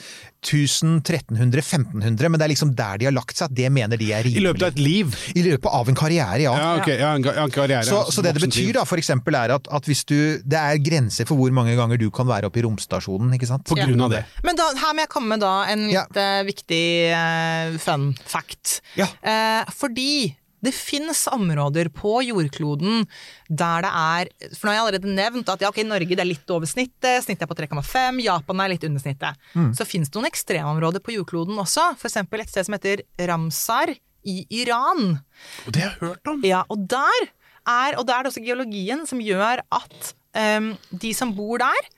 1000, 0.46 1.02
1300, 1.04 1.62
1500, 1.64 2.30
men 2.30 2.40
det 2.40 2.46
er 2.48 2.54
liksom 2.54 2.74
der 2.78 3.00
de 3.02 3.08
har 3.10 3.16
lagt 3.16 3.38
seg, 3.38 3.50
at 3.52 3.58
det 3.58 3.70
mener 3.74 3.97
de 4.00 4.12
er 4.16 4.30
I 4.30 4.44
løpet 4.44 4.66
av 4.66 4.74
et 4.76 4.82
liv. 4.82 5.16
I 5.36 5.44
løpet 5.46 5.78
av 5.80 5.92
en 5.92 5.98
karriere, 5.98 6.40
ja. 6.44 6.54
Ja, 6.58 6.72
okay. 6.82 6.98
Ja, 7.02 7.14
en, 7.18 7.26
ja, 7.26 7.36
en 7.44 7.54
karriere. 7.54 7.86
Så, 7.88 8.02
altså, 8.02 8.20
så 8.20 8.26
det 8.26 8.36
det 8.38 8.46
betyr 8.48 8.74
da, 8.80 8.86
for 8.88 9.02
eksempel 9.02 9.38
er 9.40 9.56
at, 9.58 9.70
at 9.74 9.90
hvis 9.90 10.04
du 10.08 10.16
Det 10.44 10.58
er 10.60 10.82
grenser 10.84 11.28
for 11.30 11.40
hvor 11.40 11.54
mange 11.56 11.76
ganger 11.78 12.00
du 12.00 12.10
kan 12.14 12.28
være 12.30 12.50
oppe 12.50 12.62
i 12.62 12.66
romstasjonen, 12.66 13.34
ikke 13.38 13.50
sant? 13.50 13.66
På 13.68 13.78
grunn 13.78 14.08
av 14.08 14.14
det. 14.14 14.24
Men 14.48 14.60
da, 14.60 14.70
her 14.82 14.96
må 14.96 15.06
jeg 15.06 15.14
komme 15.14 15.36
med 15.36 15.44
da 15.44 15.54
en 15.72 15.88
litt 15.90 16.20
eh, 16.22 16.42
viktig 16.48 16.84
uh, 17.12 17.78
fun 17.82 18.12
fact. 18.26 18.80
Ja. 19.00 19.10
Uh, 19.22 19.64
fordi 19.78 20.36
det 20.64 20.74
finnes 20.74 21.28
områder 21.30 21.90
på 21.94 22.18
jordkloden 22.26 23.06
der 23.48 23.86
det 23.86 23.92
er 23.92 24.32
For 24.56 24.66
nå 24.66 24.72
har 24.72 24.78
jeg 24.78 24.84
allerede 24.86 25.16
nevnt 25.20 25.52
at 25.54 25.64
ja, 25.64 25.70
ok, 25.70 25.84
Norge 25.86 26.10
det 26.16 26.24
er 26.24 26.30
litt 26.30 26.54
over 26.54 26.70
snittet, 26.70 27.24
snittet 27.26 27.46
er 27.46 27.52
på 27.52 27.58
3,5, 27.60 28.22
Japan 28.26 28.64
er 28.64 28.74
litt 28.74 28.86
under 28.88 29.04
snittet. 29.04 29.48
Mm. 29.54 29.72
Så 29.78 29.88
finnes 29.88 30.10
det 30.10 30.18
noen 30.18 30.30
ekstremområder 30.32 31.04
på 31.04 31.14
jordkloden 31.18 31.60
også, 31.62 31.92
f.eks. 31.98 32.20
et 32.24 32.54
sted 32.54 32.68
som 32.68 32.78
heter 32.78 33.04
Ramsar 33.30 33.94
i 34.28 34.38
Iran. 34.62 35.20
Og 35.66 35.74
det 35.76 35.84
har 35.86 35.94
jeg 35.94 36.02
hørt 36.04 36.32
om! 36.34 36.46
Ja, 36.46 36.64
og 36.74 36.88
der 36.90 37.28
er, 37.68 37.98
og 38.00 38.08
der 38.08 38.18
er 38.18 38.26
det 38.26 38.34
også 38.34 38.46
geologien 38.46 39.06
som 39.10 39.22
gjør 39.24 39.62
at 39.62 40.14
um, 40.58 40.74
de 40.92 41.14
som 41.16 41.34
bor 41.38 41.62
der, 41.62 41.90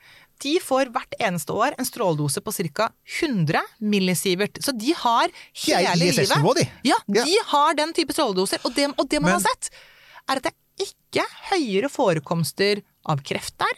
de 0.43 0.59
får 0.63 0.91
hvert 0.95 1.13
eneste 1.19 1.51
år 1.53 1.75
en 1.77 1.85
stråledose 1.85 2.41
på 2.41 2.51
ca. 2.73 2.89
100 3.21 3.61
millisievert. 3.81 4.59
Så 4.63 4.71
de 4.77 4.93
har 4.93 5.27
De 5.27 5.33
hele 5.65 5.93
de. 5.93 5.99
livet 5.99 6.69
Ja, 6.83 6.95
Ja. 7.07 7.23
de 7.25 7.35
har 7.51 7.73
den 7.75 7.93
type 7.93 8.13
stråledoser. 8.13 8.59
Og 8.65 8.73
det, 8.75 8.87
og 8.97 9.09
det 9.09 9.21
man 9.21 9.31
Men- 9.31 9.41
har 9.41 9.45
sett, 9.49 9.69
er 10.29 10.35
at 10.37 10.43
det 10.43 10.53
er 10.53 10.85
ikke 10.85 11.25
høyere 11.51 11.89
forekomster 11.91 12.81
av 13.05 13.21
kreft 13.23 13.57
der. 13.57 13.75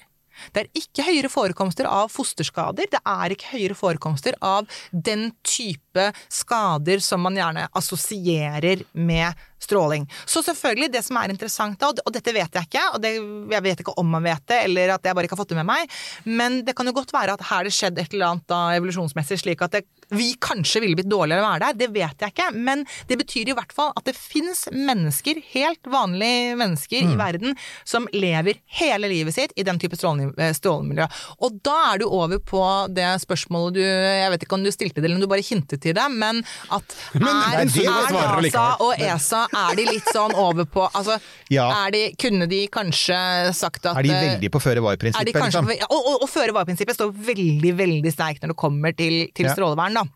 Det 0.53 0.63
er 0.63 0.69
ikke 0.73 1.03
høyere 1.05 1.29
forekomster 1.29 1.85
av 1.85 2.09
fosterskader. 2.09 2.87
Det 2.89 2.99
er 3.05 3.29
ikke 3.35 3.51
høyere 3.53 3.75
forekomster 3.77 4.33
av 4.41 4.67
den 4.91 5.31
type 5.43 5.90
skader 6.31 7.03
som 7.03 7.23
man 7.25 7.37
gjerne 7.37 7.67
assosierer 7.77 8.85
med 8.93 9.33
stråling. 9.63 10.07
Så 10.25 10.41
selvfølgelig, 10.43 10.89
det 10.91 11.03
som 11.05 11.17
er 11.21 11.33
interessant 11.33 11.79
da, 11.81 11.91
og 11.93 12.13
dette 12.13 12.33
vet 12.33 12.57
jeg 12.57 12.67
ikke, 12.67 12.85
og 12.95 13.01
det, 13.03 13.13
jeg 13.53 13.65
vet 13.65 13.83
ikke 13.83 13.95
om 14.01 14.09
man 14.15 14.25
vet 14.25 14.43
det, 14.49 14.63
eller 14.65 14.95
at 14.95 15.05
jeg 15.05 15.17
bare 15.17 15.27
ikke 15.27 15.37
har 15.37 15.41
fått 15.43 15.53
det 15.53 15.59
med 15.61 15.69
meg, 15.69 15.97
men 16.25 16.61
det 16.65 16.75
kan 16.77 16.89
jo 16.89 16.95
godt 16.97 17.13
være 17.13 17.35
at 17.37 17.45
her 17.51 17.67
det 17.67 17.73
skjedde 17.75 18.01
et 18.03 18.15
eller 18.15 18.31
annet 18.31 18.47
da 18.49 18.61
evolusjonsmessig, 18.77 19.41
slik 19.43 19.61
at 19.65 19.77
det, 19.77 19.83
vi 20.11 20.31
kanskje 20.41 20.81
ville 20.83 20.97
blitt 20.97 21.11
dårligere 21.11 21.43
å 21.43 21.47
være 21.47 21.67
der. 21.67 21.77
Det 21.79 21.89
vet 21.93 22.25
jeg 22.25 22.33
ikke, 22.33 22.49
men 22.57 22.83
det 23.07 23.19
betyr 23.21 23.51
i 23.51 23.55
hvert 23.55 23.75
fall 23.75 23.93
at 23.95 24.07
det 24.09 24.17
fins 24.17 24.65
mennesker, 24.73 25.39
helt 25.53 25.91
vanlige 25.91 26.57
mennesker 26.59 27.13
i 27.13 27.19
verden, 27.19 27.55
som 27.87 28.09
lever 28.15 28.59
hele 28.81 29.11
livet 29.11 29.37
sitt 29.37 29.55
i 29.55 29.65
den 29.67 29.79
type 29.81 29.95
eh, 29.95 30.51
strålemiljø. 30.57 31.07
Og 31.45 31.61
da 31.63 31.77
er 31.91 32.01
du 32.01 32.07
over 32.09 32.41
på 32.43 32.63
det 32.91 33.07
spørsmålet 33.23 33.77
du 33.77 33.81
Jeg 33.81 34.31
vet 34.33 34.43
ikke 34.43 34.57
om 34.57 34.65
du 34.65 34.71
stilte 34.73 34.99
det, 34.99 35.07
eller 35.07 35.19
om 35.19 35.23
du 35.23 35.31
bare 35.31 35.45
hintet 35.45 35.80
til 35.83 35.95
det, 35.97 36.05
men 36.13 36.39
at 36.71 36.95
Men- 37.13 37.27
er, 37.27 37.65
Nei, 37.65 37.83
er 37.83 38.45
NASA 38.45 38.65
og 38.85 38.93
ESA 39.01 39.41
er 39.65 39.75
de 39.79 39.85
litt 39.89 40.07
sånn 40.13 40.33
over 40.37 40.65
på 40.69 40.87
Altså, 40.91 41.17
Ja. 41.51 41.67
er 41.85 41.91
de, 41.95 42.03
kunne 42.21 42.47
de 42.51 42.63
kanskje 42.71 43.19
sagt 43.57 43.85
at 43.85 43.97
Er 43.97 44.03
de 44.07 44.13
eh, 44.15 44.23
veldig 44.29 44.51
på 44.53 44.61
er 44.61 44.65
føre-var-prinsippet? 44.69 45.35
Liksom? 45.41 45.69
ja, 45.77 45.87
og, 45.89 46.01
og, 46.13 46.23
og 46.25 46.29
føre-var-prinsippet 46.31 46.97
står 46.97 47.11
veldig, 47.31 47.75
veldig 47.79 48.11
sterkt 48.13 48.41
når 48.45 48.53
det 48.55 48.59
kommer 48.63 48.95
til, 48.97 49.23
til 49.35 49.49
Ja. 49.49 49.53
strålevern, 49.55 50.01
da. 50.01 50.07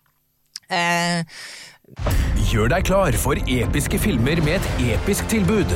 Eh, 0.70 1.24
Gjør 2.50 2.70
deg 2.74 2.86
klar 2.88 3.14
for 3.22 3.38
episke 3.46 4.00
filmer 4.02 4.40
med 4.46 4.58
et 4.62 4.96
episk 4.96 5.28
tilbud. 5.30 5.70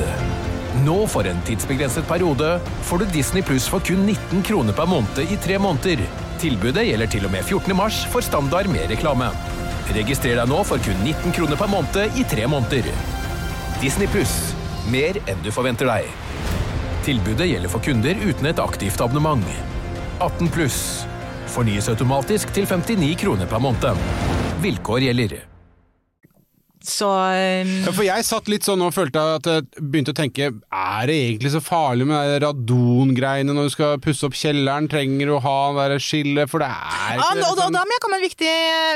Nå 0.86 0.96
for 1.12 1.28
en 1.30 1.38
tidsbegrenset 1.48 2.06
periode 2.10 2.56
får 2.88 3.04
du 3.04 3.06
Disney 3.14 3.44
Pluss 3.46 3.68
for 3.70 3.84
kun 3.86 4.06
19 4.08 4.44
kroner 4.48 4.74
per 4.78 4.90
måned 4.90 5.20
i 5.26 5.38
tre 5.44 5.58
måneder. 5.62 6.02
Tilbudet 6.42 6.86
gjelder 6.88 7.10
til 7.12 7.26
og 7.28 7.34
med 7.34 7.44
14. 7.46 7.76
mars 7.78 8.04
for 8.14 8.26
standard 8.26 8.70
med 8.72 8.90
reklame. 8.90 9.30
Registrer 9.96 10.38
deg 10.38 10.50
nå 10.50 10.62
for 10.68 10.82
kun 10.86 11.00
19 11.02 11.34
kroner 11.34 11.58
per 11.58 11.70
måned 11.72 12.18
i 12.20 12.26
tre 12.30 12.46
måneder. 12.48 12.90
Disney 13.82 14.10
Pluss. 14.12 14.54
Mer 14.90 15.18
enn 15.30 15.42
du 15.46 15.50
forventer 15.54 15.90
deg. 15.90 16.10
Tilbudet 17.06 17.48
gjelder 17.50 17.72
for 17.72 17.82
kunder 17.84 18.18
uten 18.22 18.50
et 18.50 18.62
aktivt 18.62 19.02
abonnement. 19.02 19.46
18 20.20 20.50
pluss. 20.54 20.80
Fornyes 21.50 21.90
automatisk 21.90 22.54
til 22.54 22.68
59 22.70 23.16
kroner 23.24 23.50
per 23.50 23.64
måned. 23.64 24.10
Vilkår 24.62 25.08
gjelder. 25.08 25.49
Så 26.92 27.08
um... 27.10 27.70
Ja, 27.86 27.92
for 27.96 28.06
jeg 28.06 28.26
satt 28.28 28.50
litt 28.52 28.66
sånn 28.68 28.82
og 28.86 28.94
følte 28.96 29.22
at 29.38 29.48
jeg 29.50 29.66
begynte 29.80 30.14
å 30.14 30.18
tenke 30.18 30.50
Er 30.52 31.10
det 31.10 31.16
egentlig 31.16 31.52
så 31.54 31.62
farlig 31.64 32.08
med 32.10 32.30
de 32.34 32.40
radongreiene 32.46 33.56
når 33.56 33.70
du 33.70 33.74
skal 33.74 34.00
pusse 34.04 34.26
opp 34.28 34.38
kjelleren? 34.38 34.90
Trenger 34.92 35.30
du 35.32 35.36
å 35.38 35.42
ha 35.46 35.88
det 35.94 36.00
skillet? 36.06 36.50
For 36.52 36.64
det 36.64 36.70
er 36.70 37.20
Ja, 37.20 37.30
ikke 37.34 37.50
og 37.52 37.58
da, 37.60 37.66
sånn- 37.68 37.78
da 37.78 37.84
må 37.86 37.96
jeg 37.98 38.04
komme 38.06 38.18
med 38.18 38.24
en 38.24 38.30
viktig, 38.30 38.54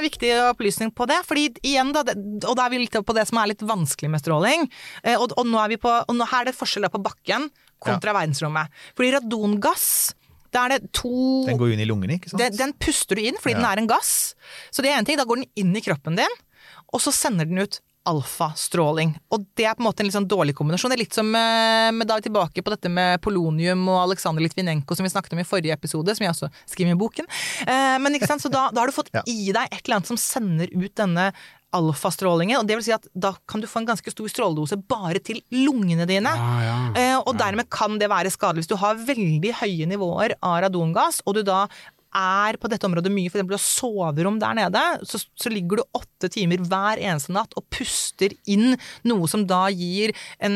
viktig 0.10 0.32
opplysning 0.50 0.94
på 0.96 1.08
det. 1.10 1.20
Fordi 1.30 1.46
igjen 1.62 1.94
da, 1.96 2.04
det, 2.08 2.18
Og 2.50 2.56
da 2.60 2.66
er 2.68 2.74
vi 2.76 2.82
litt 2.84 2.98
på 3.04 3.16
det 3.18 3.28
som 3.30 3.40
er 3.44 3.52
litt 3.54 3.64
vanskelig 3.66 4.10
med 4.14 4.24
stråling. 4.24 4.68
Eh, 5.04 5.16
Og, 5.20 5.32
og 5.38 5.46
nå 5.48 5.62
er 5.64 5.74
vi 5.76 5.82
på 5.84 5.92
Og 5.94 6.16
nå, 6.18 6.28
her 6.32 6.44
er 6.44 6.52
det 6.52 6.58
forskjell 6.60 6.90
på 6.94 7.02
bakken 7.04 7.50
kontra 7.84 8.14
verdensrommet. 8.16 8.70
Fordi 8.96 9.10
radongass, 9.18 10.14
da 10.54 10.68
er 10.68 10.78
det 10.78 10.92
to 10.96 11.10
Den 11.50 11.58
går 11.60 11.74
inn 11.74 11.82
i 11.84 11.88
lungene, 11.90 12.16
ikke 12.20 12.30
sant? 12.32 12.40
den, 12.40 12.56
den 12.56 12.74
puster 12.80 13.18
du 13.20 13.24
inn 13.26 13.36
fordi 13.42 13.58
den 13.58 13.66
er 13.68 13.82
en 13.82 13.90
gass. 13.90 14.12
Så 14.72 14.86
det 14.86 14.92
er 14.94 15.00
én 15.02 15.08
ting, 15.10 15.18
da 15.20 15.26
går 15.28 15.42
den 15.42 15.50
inn 15.60 15.74
i 15.76 15.82
kroppen 15.84 16.16
din, 16.20 16.36
og 16.94 17.02
så 17.02 17.14
sender 17.16 17.50
den 17.50 17.64
ut 17.66 17.82
alfastråling. 18.10 19.14
Og 19.32 19.46
det 19.58 19.66
er 19.68 19.78
på 19.78 19.84
en 19.84 19.88
måte 19.88 20.04
en 20.04 20.10
litt 20.10 20.18
sånn 20.18 20.28
dårlig 20.30 20.56
kombinasjon. 20.58 20.92
Det 20.92 20.98
er 20.98 21.04
litt 21.06 21.16
som 21.18 21.30
eh, 21.40 21.90
med, 21.96 22.08
da 22.10 22.20
vi 22.20 22.28
tilbake 22.28 22.64
på 22.66 22.74
dette 22.74 22.92
med 22.92 23.22
polonium 23.24 23.86
og 23.88 24.02
Aleksandr 24.02 24.44
Litvinenko 24.44 24.98
som 24.98 25.08
vi 25.08 25.14
snakket 25.14 25.36
om 25.38 25.42
i 25.44 25.48
forrige 25.48 25.76
episode, 25.78 26.16
som 26.16 26.26
jeg 26.26 26.36
også 26.36 26.52
skriver 26.68 26.98
i 26.98 27.00
boken. 27.00 27.30
Eh, 27.64 27.98
men 28.04 28.20
ikke 28.20 28.30
sant, 28.30 28.44
så 28.44 28.52
da, 28.52 28.68
da 28.76 28.84
har 28.84 28.92
du 28.92 28.96
fått 28.96 29.12
Ja. 29.14 29.24
i 29.30 29.52
deg 29.56 29.68
et 29.70 29.84
eller 29.86 30.02
annet 30.02 30.12
som 30.12 30.20
sender 30.20 30.72
ut 30.74 30.94
denne 31.00 31.32
alfastrålingen, 31.74 32.60
og 32.60 32.68
det 32.70 32.76
vil 32.78 32.86
si 32.86 32.94
at 32.94 33.08
da 33.18 33.32
kan 33.50 33.62
du 33.64 33.66
få 33.70 33.82
en 33.82 33.88
ganske 33.88 34.12
stor 34.14 34.30
stråledose 34.30 34.78
bare 34.90 35.18
til 35.26 35.40
lungene 35.56 36.06
dine. 36.10 36.30
Ja, 36.38 36.52
ja. 36.62 36.76
ja. 36.94 37.16
og 37.24 37.38
dermed 37.40 37.70
kan 37.74 37.98
det 38.02 38.12
være 38.12 38.30
skadelig 38.34 38.64
hvis 38.64 38.74
du 38.76 38.78
har 38.82 39.00
veldig 39.00 39.56
høye 39.64 39.88
nivåer 39.90 40.36
av 40.46 40.60
radongass, 40.68 41.24
og 41.26 41.40
du 41.40 41.42
da 41.48 41.64
er 42.16 42.58
på 42.62 42.70
dette 42.72 42.86
området 42.88 43.12
mye, 43.14 43.32
har 43.34 43.58
soverom 43.62 44.40
der 44.42 44.54
nede, 44.58 44.82
så, 45.08 45.20
så 45.36 45.50
ligger 45.52 45.82
du 45.82 45.84
åtte 45.98 46.30
timer 46.32 46.62
hver 46.64 47.02
eneste 47.02 47.34
natt 47.36 47.54
og 47.60 47.66
puster 47.74 48.34
inn 48.48 48.76
noe 49.10 49.28
som 49.28 49.46
da 49.50 49.66
gir 49.74 50.14
en, 50.40 50.56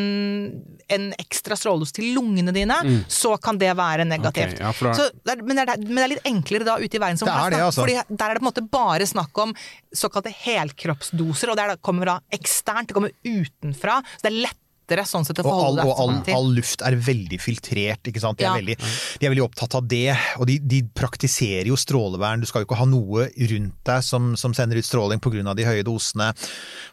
en 0.89 1.07
ekstra 1.19 1.57
stråledose 1.59 1.95
til 1.97 2.13
lungene 2.15 2.53
dine, 2.55 2.77
så 3.11 3.33
kan 3.41 3.57
det 3.61 3.73
være 3.77 4.05
negativt. 4.07 4.59
Okay, 4.59 4.63
ja, 4.63 4.71
da- 4.71 4.93
så 4.97 5.09
men, 5.43 5.57
det 5.59 5.65
er, 5.67 5.81
men 5.87 5.95
det 5.97 6.05
er 6.05 6.13
litt 6.15 6.29
enklere 6.29 6.67
da 6.67 6.77
ute 6.79 6.97
i 6.97 7.01
verden. 7.01 7.17
som 7.17 7.27
det, 7.51 7.63
altså. 7.65 7.83
Fordi 7.83 7.97
der 8.09 8.29
er 8.29 8.33
det 8.37 8.41
på 8.41 8.45
en 8.45 8.51
måte 8.51 8.67
bare 8.77 9.07
snakk 9.09 9.43
om 9.43 9.55
såkalte 9.95 10.33
helkroppsdoser, 10.45 11.51
og 11.51 11.57
det 11.59 11.65
er 11.67 11.81
kommer 11.83 12.05
da 12.13 12.19
eksternt, 12.33 12.89
det 12.89 12.97
kommer 12.97 13.13
utenfra. 13.25 13.99
Så 14.17 14.27
det 14.27 14.31
er 14.33 14.39
lettere 14.87 15.03
sånn 15.07 15.25
sett 15.27 15.39
å 15.41 15.45
Og, 15.45 15.51
all, 15.51 15.57
forholde 15.77 15.85
og 15.85 15.99
all, 15.99 16.13
deg 16.15 16.23
til. 16.25 16.33
all 16.37 16.51
luft 16.55 16.81
er 16.81 16.95
veldig 16.95 17.39
filtrert, 17.41 18.07
ikke 18.07 18.21
sant. 18.21 18.37
De 18.37 18.45
er, 18.45 18.47
Ja. 18.47 18.55
veldig, 18.55 18.77
de 19.19 19.25
er 19.25 19.29
veldig 19.33 19.43
opptatt 19.43 19.75
av 19.75 19.87
det. 19.87 20.15
Og 20.39 20.47
de, 20.47 20.59
de 20.59 20.81
praktiserer 20.95 21.67
jo 21.67 21.75
strålevern. 21.75 22.39
Du 22.39 22.47
skal 22.47 22.61
jo 22.63 22.67
ikke 22.67 22.79
ha 22.79 22.85
noe 22.85 23.27
rundt 23.51 23.83
deg 23.83 24.03
som, 24.03 24.35
som 24.35 24.53
sender 24.53 24.77
ut 24.77 24.85
stråling 24.85 25.19
pga. 25.19 25.53
de 25.55 25.65
høye 25.65 25.83
dosene. 25.83 26.33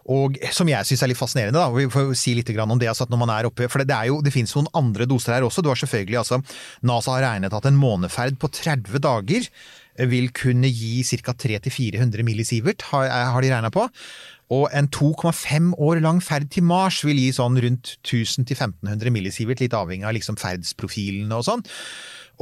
Og 0.08 0.38
som 0.52 0.66
jeg 0.68 0.84
syns 0.84 1.02
er 1.02 1.08
litt 1.08 1.20
fascinerende, 1.20 1.58
da. 1.58 1.70
Vi 1.70 1.86
får 1.86 2.14
si 2.16 2.34
litt 2.34 2.50
om 2.58 2.78
det. 2.78 2.88
Altså 2.88 3.04
at 3.04 3.10
når 3.10 3.18
man 3.18 3.30
er 3.30 3.46
oppe, 3.46 3.68
for 3.68 3.78
det, 3.78 3.88
det, 3.88 3.96
er 3.96 4.06
jo, 4.10 4.20
det 4.20 4.32
finnes 4.32 4.54
noen 4.54 4.68
andre 4.74 5.06
doser 5.06 5.34
her 5.34 5.42
også. 5.42 5.62
Du 5.62 5.68
har 5.68 5.76
selvfølgelig 5.76 6.18
altså 6.18 6.42
NASA 6.82 7.14
har 7.14 7.22
regnet 7.22 7.52
at 7.54 7.66
en 7.66 7.78
måneferd 7.78 8.38
på 8.38 8.50
30 8.50 8.98
dager 8.98 9.48
vil 10.10 10.32
kunne 10.34 10.66
gi 10.66 11.04
ca. 11.22 11.32
300-400 11.38 12.24
millisievert, 12.26 12.82
har, 12.90 13.06
har 13.30 13.40
de 13.44 13.50
regna 13.52 13.70
på. 13.70 13.86
Og 14.52 14.68
en 14.76 14.88
2,5 14.92 15.72
år 15.80 16.02
lang 16.04 16.20
ferd 16.24 16.50
til 16.52 16.66
Mars 16.68 17.00
vil 17.06 17.16
gi 17.16 17.30
sånn 17.32 17.56
rundt 17.64 17.94
1000-1500 18.04 19.14
millisievert, 19.14 19.62
litt 19.64 19.76
avhengig 19.76 20.04
av 20.08 20.16
liksom 20.16 20.36
ferdsprofilene 20.40 21.38
og 21.38 21.46
sånn. 21.48 21.64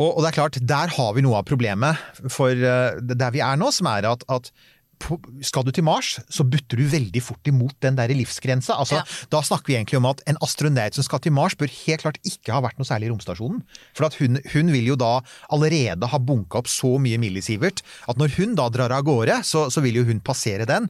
Og, 0.00 0.08
og 0.08 0.22
det 0.24 0.32
er 0.32 0.38
klart, 0.40 0.60
der 0.66 0.92
har 0.96 1.14
vi 1.14 1.22
noe 1.22 1.38
av 1.42 1.48
problemet 1.48 2.00
for 2.32 2.56
uh, 2.56 2.96
der 2.98 3.34
vi 3.34 3.42
er 3.44 3.58
nå, 3.60 3.68
som 3.76 3.90
er 3.92 4.08
at, 4.08 4.24
at 4.32 4.50
på, 5.02 5.18
skal 5.44 5.64
du 5.66 5.72
til 5.74 5.84
Mars, 5.86 6.14
så 6.32 6.44
butter 6.46 6.78
du 6.78 6.84
veldig 6.90 7.22
fort 7.24 7.48
imot 7.50 7.74
den 7.84 7.96
der 7.98 8.12
livsgrensa. 8.14 8.76
Altså, 8.78 9.00
Ja. 9.00 9.02
Da 9.32 9.42
snakker 9.42 9.72
vi 9.72 9.74
egentlig 9.74 9.98
om 9.98 10.06
at 10.06 10.22
en 10.26 10.38
astronaut 10.42 10.94
som 10.94 11.02
skal 11.06 11.18
til 11.20 11.34
Mars, 11.34 11.56
bør 11.58 11.70
helt 11.70 12.04
klart 12.04 12.20
ikke 12.22 12.54
ha 12.54 12.60
vært 12.62 12.78
noe 12.78 12.86
særlig 12.86 13.08
i 13.08 13.12
romstasjonen. 13.12 13.62
For 13.96 14.06
at 14.06 14.14
hun, 14.20 14.38
hun 14.52 14.72
vil 14.72 14.92
jo 14.92 14.96
da 14.96 15.20
allerede 15.50 16.06
ha 16.06 16.18
bunka 16.18 16.62
opp 16.62 16.70
så 16.70 16.98
mye 17.02 17.18
millisievert 17.18 17.82
at 18.06 18.18
når 18.20 18.38
hun 18.38 18.54
da 18.58 18.68
drar 18.70 18.94
av 18.94 19.04
gårde, 19.06 19.42
så, 19.42 19.68
så 19.70 19.82
vil 19.82 20.00
jo 20.00 20.06
hun 20.06 20.22
passere 20.22 20.68
den. 20.68 20.88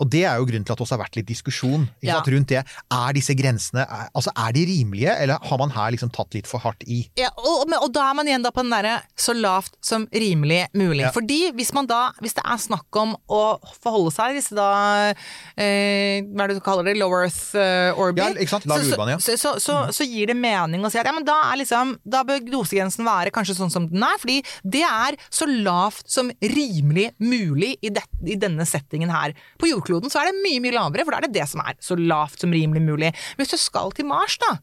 Og 0.00 0.08
det 0.10 0.24
er 0.24 0.40
jo 0.40 0.46
grunnen 0.48 0.64
til 0.66 0.74
at 0.74 0.80
det 0.80 0.86
også 0.86 0.96
har 0.96 1.02
vært 1.04 1.18
litt 1.20 1.28
diskusjon 1.28 1.86
Ja. 2.02 2.16
sant, 2.18 2.30
rundt 2.32 2.48
det. 2.48 2.62
Er 2.64 3.12
disse 3.16 3.34
grensene 3.36 3.84
er, 3.84 4.08
altså 4.16 4.32
er 4.32 4.54
de 4.56 4.64
rimelige, 4.68 5.12
eller 5.20 5.38
har 5.44 5.58
man 5.60 5.70
her 5.74 5.92
liksom 5.94 6.10
tatt 6.14 6.34
litt 6.34 6.48
for 6.48 6.62
hardt 6.64 6.82
i? 6.86 7.02
Ja, 7.20 7.28
og, 7.36 7.66
og, 7.66 7.74
og 7.84 7.92
da 7.94 8.06
er 8.10 8.16
man 8.16 8.28
igjen 8.30 8.44
da 8.44 8.52
på 8.54 8.64
den 8.64 8.72
derre 8.72 8.96
så 9.20 9.34
lavt 9.36 9.76
som 9.84 10.06
rimelig 10.12 10.62
mulig. 10.76 11.04
Ja. 11.04 11.12
Fordi 11.14 11.52
hvis 11.56 11.72
man 11.76 11.88
da, 11.90 12.10
hvis 12.24 12.34
det 12.38 12.44
er 12.44 12.60
snakk 12.62 13.00
om 13.00 13.14
å 13.28 13.42
forholde 13.82 14.12
seg 14.14 14.32
til 14.32 14.40
disse 14.40 14.56
da 14.56 14.68
eh, 15.60 16.24
Hva 16.30 16.44
er 16.44 16.52
det 16.52 16.58
du 16.58 16.64
kaller 16.64 16.86
det? 16.88 16.96
Low 17.00 17.12
Earth 17.16 17.56
eh, 17.58 17.92
Orbit. 17.98 18.22
Ja, 18.24 18.30
ikke 18.40 18.54
sant? 18.54 18.66
Lav 18.70 18.84
urban, 18.84 19.12
ja. 19.14 19.18
så, 19.22 19.36
så, 19.40 19.54
så, 19.62 19.78
så 19.94 20.06
gir 20.08 20.30
det 20.30 20.36
mening 20.38 20.84
å 20.84 20.90
si 20.92 21.00
at 21.00 21.08
ja, 21.08 21.14
men 21.16 21.26
da 21.26 21.36
er 21.50 21.60
liksom 21.60 21.94
Da 22.08 22.22
bør 22.26 22.40
dosegrensen 22.46 23.06
være 23.06 23.32
kanskje 23.34 23.56
sånn 23.58 23.72
som 23.72 23.88
den 23.90 24.02
er, 24.06 24.16
fordi 24.20 24.40
det 24.64 24.84
er 24.86 25.18
så 25.28 25.48
lavt 25.50 26.08
som 26.10 26.30
rimelig 26.40 27.10
mulig 27.20 27.74
i, 27.84 27.92
det, 27.92 28.02
i 28.26 28.36
denne 28.40 28.64
settingen 28.68 29.12
her. 29.12 29.34
På 29.60 29.68
jordkloden 29.68 29.89
så 30.12 30.22
er 30.22 30.30
det 30.30 30.40
mye, 30.44 30.62
mye 30.62 30.76
lavere, 30.76 31.04
for 31.04 31.12
da 31.12 31.18
er 31.20 31.26
det 31.28 31.36
det 31.40 31.46
som 31.50 31.60
er 31.64 31.74
så 31.82 31.96
lavt 31.98 32.40
som 32.40 32.52
rimelig 32.54 32.82
mulig. 32.86 33.10
Hvis 33.36 33.50
du 33.52 33.58
skal 33.60 33.92
til 33.96 34.06
Mars, 34.06 34.38
da, 34.42 34.54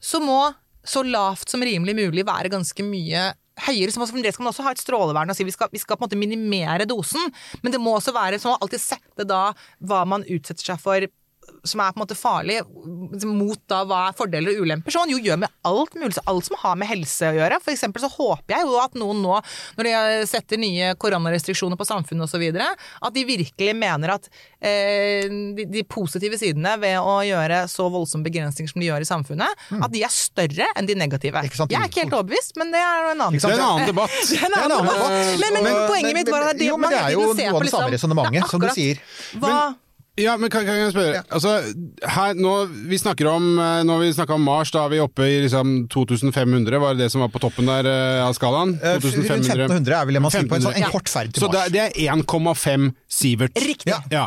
så 0.00 0.20
må 0.20 0.40
så 0.88 1.02
lavt 1.04 1.50
som 1.52 1.60
rimelig 1.64 1.94
mulig 1.98 2.24
være 2.28 2.48
ganske 2.52 2.84
mye 2.86 3.26
høyere. 3.66 3.90
Så 3.92 4.00
for 4.00 4.22
det 4.22 4.32
skal 4.32 4.44
man 4.46 4.52
også 4.52 4.64
ha 4.64 4.72
et 4.72 4.80
strålevern 4.80 5.32
og 5.32 5.36
si 5.36 5.44
vi 5.44 5.52
skal, 5.52 5.68
vi 5.72 5.80
skal 5.82 5.98
på 5.98 6.04
en 6.04 6.08
måte 6.08 6.20
minimere 6.20 6.86
dosen, 6.88 7.20
men 7.62 7.74
det 7.74 7.80
må 7.82 7.96
også 7.98 8.14
være 8.16 8.38
sånn 8.40 8.54
å 8.54 8.60
alltid 8.62 8.80
sette 8.84 9.26
da 9.28 9.48
hva 9.84 10.04
man 10.08 10.24
utsetter 10.24 10.70
seg 10.72 10.80
for 10.80 11.08
som 11.70 11.82
er 11.84 11.92
på 11.94 12.00
en 12.00 12.04
måte 12.06 12.16
farlig 12.18 12.58
mot 13.28 13.60
da 13.70 13.82
hva 13.88 14.00
er 14.08 14.16
fordeler 14.18 14.54
og 14.56 14.64
ulemper, 14.66 14.92
som 14.94 15.04
man 15.04 15.12
jo 15.12 15.18
gjør 15.22 15.40
med 15.44 15.52
alt 15.68 15.94
mulig, 15.98 16.14
så 16.16 16.24
alt 16.30 16.46
som 16.48 16.56
har 16.62 16.76
med 16.80 16.88
helse 16.90 17.28
å 17.30 17.36
gjøre. 17.36 17.58
For 17.64 17.72
eksempel 17.74 18.02
så 18.04 18.10
håper 18.12 18.54
jeg 18.56 18.66
jo 18.68 18.78
at 18.82 18.96
noen 18.98 19.20
nå, 19.24 19.38
når 19.78 19.88
de 19.88 19.94
setter 20.30 20.60
nye 20.60 20.92
koronarestriksjoner 21.00 21.78
på 21.80 21.86
samfunnet 21.88 22.26
osv., 22.26 22.44
at 22.58 23.14
de 23.14 23.24
virkelig 23.28 23.74
mener 23.78 24.14
at 24.16 24.28
eh, 24.60 25.28
de, 25.28 25.66
de 25.68 25.84
positive 25.88 26.38
sidene 26.40 26.74
ved 26.82 26.96
å 27.00 27.18
gjøre 27.26 27.62
så 27.70 27.88
voldsomme 27.92 28.26
begrensninger 28.28 28.72
som 28.72 28.82
de 28.82 28.88
gjør 28.90 29.04
i 29.04 29.08
samfunnet, 29.08 29.66
at 29.78 29.90
de 29.94 30.02
er 30.06 30.12
større 30.14 30.68
enn 30.78 30.88
de 30.88 30.96
negative. 30.98 31.44
Jeg 31.44 31.78
er 31.78 31.88
ikke 31.88 32.04
helt 32.06 32.16
overbevist, 32.18 32.56
men 32.60 32.72
det 32.74 32.80
er 32.82 33.10
en 33.12 33.24
annen 33.28 33.38
Det 33.38 33.44
er 33.48 33.58
en 33.58 33.66
annen 33.68 33.90
debatt. 33.92 34.16
Det 34.28 34.38
er 34.40 34.46
en 34.48 34.56
annen 34.58 34.78
annen 34.78 34.94
debatt. 34.94 35.42
Men, 35.42 35.58
Men, 35.58 35.64
men 35.68 35.76
poenget 35.88 36.08
men- 36.12 36.18
mitt 36.22 36.30
var 36.32 36.48
at 36.50 36.58
det, 36.58 36.66
jo, 36.68 36.76
men 36.80 36.90
det 36.92 36.98
er 37.00 37.12
jo 37.14 37.26
noe 37.26 37.30
av 37.30 37.36
det 37.36 37.44
samme 37.44 37.62
liksom- 37.66 37.92
resonnementet, 37.94 38.50
som 38.50 38.60
du 38.62 38.68
sier. 38.74 39.00
Hva, 39.40 39.54
Ja, 40.18 40.32
men 40.40 40.50
kan, 40.50 40.64
kan 40.66 40.74
jeg 40.80 40.90
spørre 40.90 41.20
altså, 41.30 41.52
her, 42.10 42.34
nå, 42.34 42.52
Vi 42.90 42.98
snakker 42.98 43.28
om 43.30 43.44
eh, 43.62 43.82
Når 43.86 44.00
vi 44.02 44.08
snakka 44.16 44.34
om 44.34 44.42
Mars, 44.42 44.72
da 44.74 44.82
er 44.86 44.92
vi 44.96 44.98
oppe 45.04 45.26
i 45.28 45.36
liksom 45.44 45.76
2500, 45.94 46.80
var 46.82 46.96
det 46.96 47.04
det 47.06 47.10
som 47.14 47.22
var 47.22 47.30
på 47.30 47.38
toppen 47.44 47.68
der 47.70 47.86
eh, 47.86 48.24
av 48.26 48.34
skalaen? 48.34 48.74
2500. 48.80 48.98
Rundt 49.62 49.70
1500 49.78 50.00
er 50.00 50.08
vel 50.10 50.18
det 50.18 50.24
man 50.24 50.34
sier 50.34 50.48
på 50.50 50.58
en, 50.58 50.66
sånn, 50.66 50.74
en 50.74 50.88
1500. 50.88 50.92
kort 50.96 51.12
ferd 51.14 51.32
til 51.36 51.44
Så 51.44 51.52
det, 51.54 51.86
er 51.86 52.18
1,5 52.18 52.88
sievert. 53.20 53.62
Riktig. 53.62 53.92
Ja. 53.94 54.00
Ja. 54.12 54.26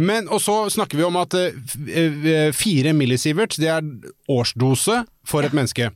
Men, 0.00 0.26
og 0.32 0.40
så 0.42 0.56
snakker 0.72 0.98
vi 0.98 1.04
om 1.06 1.18
at 1.20 1.36
fire 1.36 2.06
f- 2.10 2.30
eh, 2.34 2.52
4 2.56 2.94
millisievert, 2.96 3.54
det 3.60 3.68
er 3.70 3.84
årsdose 4.32 5.04
for 5.28 5.46
et 5.46 5.52
menneske. 5.56 5.90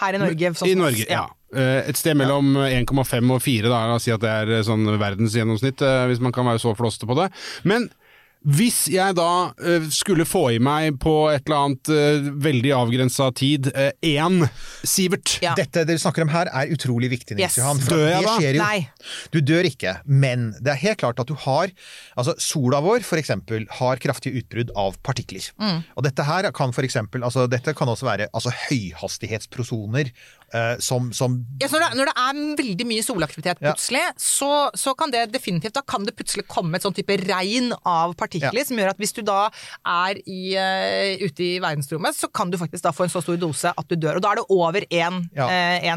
her 0.00 0.14
i 0.16 0.18
Norge. 0.22 0.52
sånn 0.56 0.68
I 0.70 0.74
Norge, 0.78 1.06
ja. 1.10 1.26
Eh, 1.54 1.88
Et 1.90 1.96
sted 1.98 2.14
mellom 2.16 2.52
1,5 2.62 3.32
og 3.34 3.40
4, 3.42 3.68
da, 3.68 3.80
la 3.90 3.96
oss 3.98 4.04
si 4.06 4.12
at 4.14 4.22
det 4.22 4.30
er 4.30 4.52
eh, 4.58 4.62
sånn 4.66 4.86
verdensgjennomsnitt, 4.86 5.82
eh, 5.82 6.04
hvis 6.10 6.20
man 6.22 6.32
kan 6.32 6.46
være 6.46 6.62
så 6.62 6.74
flåste 6.78 7.08
på 7.10 7.16
det. 7.18 7.28
Men 7.66 7.88
hvis 8.40 8.86
jeg 8.88 9.12
da 9.18 9.52
eh, 9.60 9.84
skulle 9.92 10.24
få 10.24 10.46
i 10.54 10.60
meg 10.62 10.94
på 11.02 11.12
et 11.28 11.44
eller 11.44 11.58
annet 11.66 11.90
eh, 11.92 12.28
veldig 12.40 12.70
avgrensa 12.72 13.26
tid 13.36 13.68
én 13.76 14.38
sivert 14.88 15.34
Ja. 15.44 15.52
Dette 15.58 15.82
dere 15.84 16.00
snakker 16.00 16.24
om 16.24 16.32
her 16.32 16.48
er 16.48 16.72
utrolig 16.72 17.10
viktig, 17.12 17.36
Nils 17.36 17.50
Yes. 17.52 17.58
Johan. 17.60 17.82
Dør 17.84 18.06
jeg 18.08 18.24
da? 18.24 18.36
skjer 18.38 18.56
jo. 18.56 18.62
Nei. 18.64 19.10
Du 19.34 19.38
dør 19.44 19.68
ikke, 19.68 19.92
men 20.08 20.50
det 20.60 20.72
er 20.72 20.80
helt 20.86 21.02
klart 21.02 21.20
at 21.20 21.28
du 21.28 21.36
har 21.44 21.68
Altså, 22.16 22.34
sola 22.40 22.80
vår, 22.84 23.04
for 23.06 23.20
eksempel, 23.20 23.66
har 23.78 24.00
kraftige 24.02 24.40
utbrudd 24.40 24.72
av 24.78 24.96
partikler. 25.06 25.44
Mm. 25.60 25.82
Og 25.96 26.04
dette 26.08 26.24
her 26.26 26.48
kan 26.56 26.72
for 26.76 26.86
eksempel 26.86 27.24
Altså, 27.26 27.44
dette 27.50 27.74
kan 27.76 27.88
også 27.92 28.08
være 28.08 28.28
altså, 28.32 28.52
høyhastighetsprosoner 28.68 30.10
eh, 30.54 30.76
som, 30.82 31.10
som 31.12 31.38
Ja, 31.60 31.68
så 31.68 31.78
når, 31.80 31.90
det, 31.90 31.98
når 32.00 32.10
det 32.10 32.14
er 32.16 32.40
veldig 32.62 32.86
mye 32.90 33.04
solaktivitet 33.06 33.58
Ja. 33.60 33.72
plutselig, 33.72 34.02
så, 34.20 34.70
så 34.74 34.94
kan 34.98 35.10
det 35.12 35.26
definitivt 35.32 35.74
Da 35.74 35.82
kan 35.86 36.04
det 36.06 36.14
plutselig 36.18 36.46
komme 36.50 36.76
et 36.76 36.82
sånn 36.86 36.94
type 36.96 37.16
regn 37.22 37.72
av 37.86 38.14
partikler 38.18 38.60
Ja. 38.60 38.64
som 38.64 38.76
gjør 38.80 38.90
at 38.94 38.98
hvis 39.00 39.14
du 39.16 39.22
da 39.22 39.50
er 39.86 40.20
i, 40.26 40.54
uh, 40.56 41.24
ute 41.26 41.44
i 41.44 41.58
verdensrommet, 41.62 42.16
så 42.16 42.28
kan 42.32 42.50
du 42.50 42.58
faktisk 42.58 42.82
da 42.86 42.92
få 42.96 43.04
en 43.06 43.12
så 43.12 43.22
stor 43.22 43.36
dose 43.40 43.70
at 43.76 43.88
du 43.88 43.96
dør. 43.96 44.16
Og 44.18 44.22
da 44.24 44.32
er 44.32 44.40
det 44.42 44.46
over 44.50 44.80
én 44.90 45.20
Ja. 45.36 45.46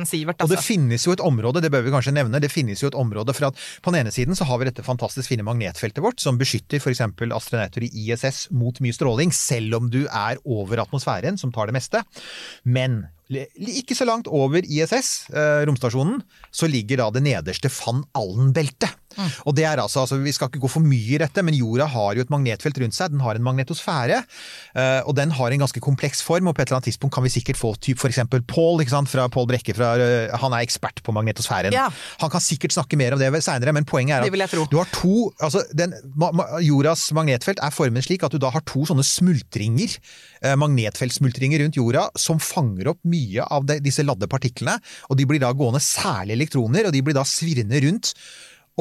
sievert. 0.05 0.37
Altså. 0.39 0.43
Og 0.43 0.49
det 0.49 0.57
Altså. 0.57 0.67
finnes 0.73 1.03
jo 1.05 1.11
et 1.13 1.19
område, 1.23 1.61
det 1.61 1.71
bør 1.71 1.83
vi 1.83 1.91
kanskje 1.91 2.13
nevne, 2.13 2.39
det 2.41 2.51
finnes 2.51 2.79
jo 2.81 2.87
et 2.87 2.95
område 2.97 3.33
for 3.33 3.47
at 3.47 3.55
på 3.81 3.91
den 3.91 4.01
ene 4.05 4.11
siden 4.11 4.35
så 4.35 4.45
har 4.45 4.57
vi 4.59 4.65
dette 4.69 4.83
fantastisk 4.83 5.29
fine 5.29 5.43
magnetfeltet 5.43 6.01
vårt, 6.03 6.19
som 6.19 6.37
beskytter 6.37 6.77
f.eks. 6.79 7.01
astronauter 7.01 7.83
i 7.83 7.89
ISS 8.11 8.49
mot 8.51 8.77
mye 8.83 8.93
stråling, 8.93 9.31
selv 9.33 9.75
om 9.75 9.89
du 9.89 10.05
er 10.07 10.37
over 10.45 10.77
atmosfæren, 10.83 11.37
som 11.39 11.51
tar 11.51 11.67
det 11.67 11.73
meste. 11.75 12.03
Men 12.65 13.07
ikke 13.32 13.95
så 13.95 14.05
langt 14.05 14.28
over 14.28 14.63
ISS, 14.63 15.30
eh, 15.32 15.63
romstasjonen, 15.67 16.21
så 16.51 16.67
ligger 16.67 16.97
da 16.97 17.09
det 17.15 17.24
nederste 17.24 17.71
van 17.71 18.03
Allen-beltet. 18.13 18.97
Og 19.45 19.55
det 19.57 19.66
er 19.70 19.82
altså, 19.82 20.03
altså, 20.03 20.20
Vi 20.24 20.34
skal 20.36 20.49
ikke 20.51 20.64
gå 20.64 20.72
for 20.72 20.86
mye 20.86 21.18
i 21.18 21.22
dette, 21.22 21.43
men 21.45 21.57
jorda 21.57 21.88
har 21.93 22.18
jo 22.18 22.26
et 22.26 22.34
magnetfelt 22.34 22.80
rundt 22.84 22.97
seg. 22.97 23.14
Den 23.14 23.24
har 23.24 23.38
en 23.38 23.45
magnetosfære, 23.45 24.24
eh, 24.76 25.01
og 25.05 25.16
den 25.20 25.34
har 25.38 25.51
en 25.51 25.66
ganske 25.66 25.84
kompleks 25.84 26.24
form. 26.26 26.47
og 26.47 26.55
På 26.55 26.64
et 26.64 26.70
eller 26.70 26.82
annet 26.82 26.91
tidspunkt 26.91 27.16
kan 27.16 27.26
vi 27.26 27.34
sikkert 27.34 27.59
få 27.59 27.76
typ 27.80 27.99
f.eks. 27.99 28.24
Pål 28.47 28.86
fra 29.09 29.28
Pål 29.30 29.47
Brekke. 29.51 29.76
Fra, 29.78 29.93
eh, 29.97 30.34
han 30.39 30.53
er 30.53 30.66
ekspert 30.66 31.03
på 31.03 31.16
magnetosfæren. 31.16 31.74
Ja. 31.74 31.89
Han 32.22 32.30
kan 32.30 32.41
sikkert 32.41 32.74
snakke 32.76 32.97
mer 32.97 33.14
om 33.14 33.20
det 33.20 33.43
seinere, 33.43 33.74
men 33.74 33.86
poenget 33.86 34.24
er 34.24 34.43
at 34.64 34.72
du 34.72 34.78
har 34.78 34.89
to 34.93 35.34
altså 35.41 35.64
den, 35.76 35.93
ma, 36.20 36.32
ma, 36.36 36.45
Jordas 36.64 37.05
magnetfelt 37.16 37.61
er 37.64 37.74
formet 37.74 38.05
slik 38.05 38.24
at 38.26 38.34
du 38.34 38.39
da 38.41 38.51
har 38.53 38.64
to 38.68 38.84
sånne 38.88 39.05
smultringer, 39.05 39.97
eh, 40.43 40.55
magnetfeltsmultringer 40.59 41.64
rundt 41.64 41.80
jorda, 41.80 42.07
som 42.20 42.41
fanger 42.41 42.93
opp 42.93 43.01
mye 43.09 43.45
av 43.45 43.68
de, 43.70 43.80
disse 43.84 44.05
ladde 44.05 44.30
partiklene. 44.32 44.78
Og 45.09 45.20
de 45.20 45.28
blir 45.30 45.41
da 45.43 45.53
gående 45.57 45.84
særlig 45.84 46.38
elektroner, 46.38 46.88
og 46.88 46.95
de 46.95 47.03
blir 47.05 47.18
da 47.18 47.26
svirrende 47.28 47.84
rundt. 47.86 48.14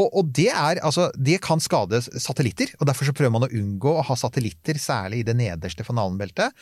Og, 0.00 0.08
og 0.08 0.32
det, 0.32 0.48
er, 0.48 0.80
altså, 0.80 1.10
det 1.16 1.42
kan 1.44 1.60
skade 1.60 2.00
satellitter, 2.00 2.72
og 2.80 2.88
derfor 2.88 3.08
så 3.08 3.16
prøver 3.16 3.34
man 3.34 3.46
å 3.48 3.52
unngå 3.52 3.98
å 3.98 4.06
ha 4.08 4.16
satellitter, 4.16 4.80
særlig 4.80 5.20
i 5.20 5.28
det 5.28 5.36
nederste 5.36 5.84
fanalen-beltet. 5.84 6.56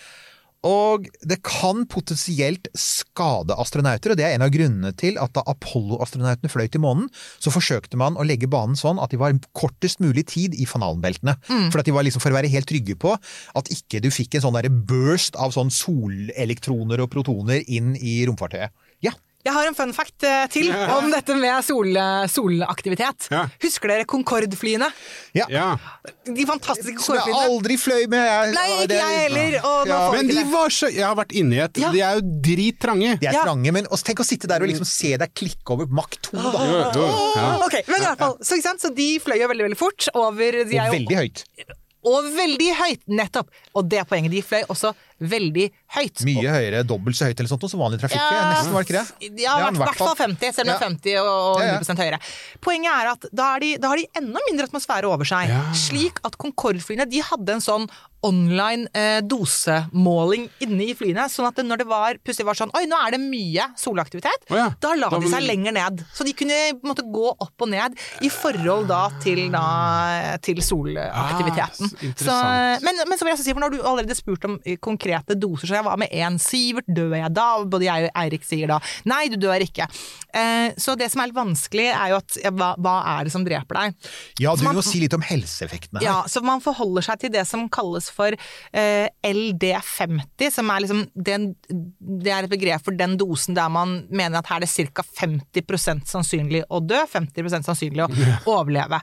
Og 0.66 1.06
det 1.24 1.38
kan 1.46 1.86
potensielt 1.88 2.68
skade 2.76 3.54
astronauter, 3.56 4.12
og 4.12 4.18
det 4.20 4.26
er 4.26 4.34
en 4.36 4.44
av 4.44 4.52
grunnene 4.52 4.90
til 5.00 5.16
at 5.22 5.32
da 5.36 5.44
Apollo-astronautene 5.48 6.52
fløy 6.52 6.66
til 6.68 6.82
månen, 6.84 7.06
så 7.40 7.52
forsøkte 7.54 7.96
man 8.00 8.18
å 8.20 8.26
legge 8.28 8.50
banen 8.50 8.76
sånn 8.76 9.00
at 9.00 9.14
de 9.14 9.20
var 9.22 9.38
kortest 9.56 10.02
mulig 10.04 10.26
tid 10.34 10.56
i 10.58 10.68
fanalenbeltene. 10.68 11.38
Mm. 11.48 11.70
For 11.72 11.80
at 11.80 11.88
de 11.88 11.96
var 11.96 12.04
liksom 12.04 12.20
for 12.20 12.34
å 12.34 12.36
være 12.36 12.52
helt 12.52 12.68
trygge 12.68 12.98
på 13.00 13.14
at 13.16 13.72
ikke 13.72 14.02
du 14.04 14.10
fikk 14.12 14.36
en 14.36 14.44
sånn 14.44 14.58
derre 14.58 14.72
burst 14.72 15.38
av 15.40 15.56
sånn 15.56 15.72
solelektroner 15.72 17.00
og 17.00 17.12
protoner 17.14 17.64
inn 17.64 17.94
i 17.96 18.20
romfartøyet. 18.28 18.76
Ja. 19.06 19.16
Jeg 19.40 19.54
har 19.56 19.66
en 19.70 19.74
fun 19.74 19.92
fact 19.96 20.24
eh, 20.28 20.42
til 20.52 20.68
om 20.92 21.06
dette 21.12 21.32
med 21.40 21.64
sol, 21.64 21.94
solaktivitet. 22.28 23.28
Ja. 23.32 23.46
Husker 23.62 23.88
dere 23.92 24.04
Concorde-flyene? 24.08 24.88
ja. 25.38 25.46
Ja. 25.48 25.68
De 26.26 26.44
fantastiske 26.46 27.00
Som 27.02 27.16
jeg 27.16 27.34
aldri 27.34 27.76
fløy 27.80 28.04
med. 28.12 28.20
Jeg, 28.20 28.52
Nei, 28.54 28.66
ikke 28.84 28.98
jeg 28.98 29.18
heller. 29.24 29.56
Og 29.64 29.88
Ja. 29.88 30.00
Men 30.12 30.28
de 30.30 30.44
var 30.52 30.68
så 30.74 30.90
Jeg 30.92 31.04
har 31.06 31.16
vært 31.16 31.32
inni 31.32 31.58
et 31.64 31.78
Ja. 31.80 31.90
De 31.90 32.00
er 32.04 32.20
jo 32.20 32.26
drittrange. 32.44 33.18
De 33.20 33.26
er 33.26 33.32
Ja. 33.32 33.44
trange, 33.44 33.72
men 33.72 33.86
også, 33.86 34.04
tenk 34.10 34.20
å 34.20 34.28
sitte 34.28 34.46
der 34.50 34.60
og 34.62 34.68
liksom 34.68 34.86
se 34.86 35.16
deg 35.16 35.32
klikke 35.34 35.70
over 35.72 35.86
Mach 35.90 36.10
2, 36.20 36.36
da. 36.36 36.64
Jo, 36.70 36.78
jo, 37.00 37.06
ja. 37.36 37.48
Ok, 37.64 37.80
men 37.88 38.00
i 38.00 38.04
hvert 38.04 38.18
fall, 38.18 38.36
så, 38.42 38.56
ikke 38.56 38.68
sant? 38.68 38.80
så 38.84 38.94
de 38.94 39.18
fløy 39.20 39.40
jo 39.40 39.48
veldig 39.48 39.66
veldig 39.70 39.78
fort 39.80 40.08
over 40.14 40.64
de 40.64 40.76
er 40.76 40.88
Og 40.88 40.94
veldig 40.98 41.16
høyt. 41.16 41.44
Og 42.06 42.24
veldig 42.32 42.70
høyt, 42.78 43.02
nettopp! 43.08 43.48
Og 43.76 43.88
det 43.88 43.98
er 44.00 44.04
poenget. 44.08 44.30
De 44.32 44.40
fløy 44.42 44.62
også 44.72 44.94
veldig 45.20 45.66
høyt. 45.96 46.22
Mye 46.26 46.54
høyere, 46.54 46.82
dobbelt 46.88 47.18
så 47.18 47.28
høyt 47.28 47.40
eller 47.40 47.50
sånt 47.52 47.66
som 47.70 47.82
vanlig 47.82 48.00
trafikk. 48.02 48.20
Ja, 48.20 48.50
Nesten, 48.54 48.72
var 48.74 48.84
det 48.84 48.88
ikke 48.88 49.00
det? 49.00 49.30
Ja, 49.44 49.56
i 49.68 49.80
hvert 49.80 49.98
fall 50.00 50.14
50, 50.16 50.54
selv 50.56 50.66
om 50.66 50.72
det 50.72 50.76
er 50.76 50.86
50 50.86 51.18
og 51.22 51.60
Ja, 51.60 51.66
ja. 51.74 51.80
100 51.80 52.04
høyere. 52.04 52.20
Poenget 52.64 52.92
er 52.94 53.12
at 53.14 53.26
da, 53.32 53.50
de, 53.62 53.74
da 53.82 53.92
har 53.92 54.00
de 54.00 54.06
enda 54.22 54.44
mindre 54.50 54.68
atmosfære 54.70 55.10
over 55.10 55.28
seg. 55.28 55.52
Slik 55.76 56.22
at 56.26 56.38
Concorde-flyene 56.40 57.08
de 57.10 57.20
hadde 57.26 57.58
en 57.58 57.64
sånn 57.64 57.90
online 58.20 58.84
eh, 58.92 59.22
dosemåling 59.24 60.42
inne 60.60 60.90
i 60.90 60.94
flyene. 60.96 61.24
Sånn 61.32 61.46
at 61.48 61.56
det, 61.56 61.64
når 61.64 61.80
det 61.80 61.86
var, 61.88 62.18
plutselig 62.20 62.44
var 62.50 62.58
sånn 62.58 62.72
Oi, 62.76 62.82
nå 62.90 62.98
er 63.00 63.14
det 63.14 63.20
mye 63.22 63.64
solaktivitet. 63.80 64.44
Oh 64.52 64.58
ja. 64.58 64.66
Da 64.82 64.90
la 64.98 65.08
Da 65.08 65.20
de 65.22 65.30
seg 65.32 65.46
lenger 65.48 65.72
ned. 65.72 66.02
Så 66.12 66.26
de 66.28 66.34
kunne 66.36 66.58
måte 66.84 67.04
gå 67.08 67.30
opp 67.32 67.64
og 67.64 67.70
ned 67.72 67.96
i 68.20 68.28
forhold 68.32 68.90
da 68.90 69.06
til, 69.24 69.46
da, 69.54 69.64
til 70.44 70.60
solaktiviteten. 70.64 71.90
Ah, 71.96 72.12
Så, 72.20 72.36
men, 72.84 73.00
men 73.08 73.16
så 73.18 73.24
vil 73.24 73.32
jeg 73.32 73.38
også 73.38 73.46
si, 73.48 73.54
for 73.56 73.64
når 73.64 73.74
du 73.74 73.80
allerede 73.80 74.16
spurt 74.18 74.44
om 74.48 74.58
eh, 74.64 74.76
konkrete 75.10 75.36
doser, 75.38 75.66
så 75.68 75.78
jeg 75.78 75.86
var 75.86 75.98
med 76.00 76.10
én 76.12 76.38
Sivert, 76.40 76.86
dør 76.88 77.14
jeg 77.16 77.32
da? 77.34 77.46
Og 77.60 77.70
Både 77.70 77.86
jeg 77.86 78.08
og 78.08 78.18
Eirik 78.22 78.44
sier 78.46 78.70
da 78.70 78.78
nei, 79.08 79.28
du 79.30 79.36
dør 79.40 79.62
ikke. 79.64 79.86
Eh, 80.34 80.72
så 80.80 80.94
det 80.98 81.10
som 81.12 81.22
er 81.22 81.30
litt 81.30 81.38
vanskelig, 81.38 81.86
er 81.90 82.12
jo 82.12 82.18
at 82.20 82.36
hva, 82.56 82.72
hva 82.80 82.94
er 83.16 83.26
det 83.26 83.32
som 83.34 83.44
dreper 83.46 83.78
deg? 83.78 84.08
Ja, 84.42 84.54
du 84.56 84.64
vil 84.64 84.78
jo 84.80 84.84
si 84.84 85.00
litt 85.02 85.14
om 85.16 85.24
helseeffektene 85.24 86.00
her. 86.00 86.06
Ja, 86.06 86.16
så 86.30 86.42
man 86.44 86.62
forholder 86.64 87.04
seg 87.06 87.22
til 87.24 87.32
det 87.34 87.44
som 87.48 87.66
kalles 87.72 88.10
for 88.14 88.34
eh, 88.36 89.06
LD50, 89.26 90.50
som 90.54 90.70
er 90.72 90.84
liksom 90.84 91.04
den, 91.14 91.50
Det 91.68 92.32
er 92.32 92.46
et 92.46 92.52
begrep 92.52 92.84
for 92.86 92.96
den 92.96 93.16
dosen 93.20 93.56
der 93.58 93.70
man 93.72 94.00
mener 94.10 94.40
at 94.40 94.50
her 94.50 94.60
er 94.60 94.66
det 94.66 94.90
ca. 94.94 95.04
50% 95.20 96.10
sannsynlig 96.10 96.64
å 96.70 96.82
dø, 96.84 97.00
50 97.10 97.50
sannsynlig 97.60 98.06
å 98.06 98.10
overleve. 98.56 99.00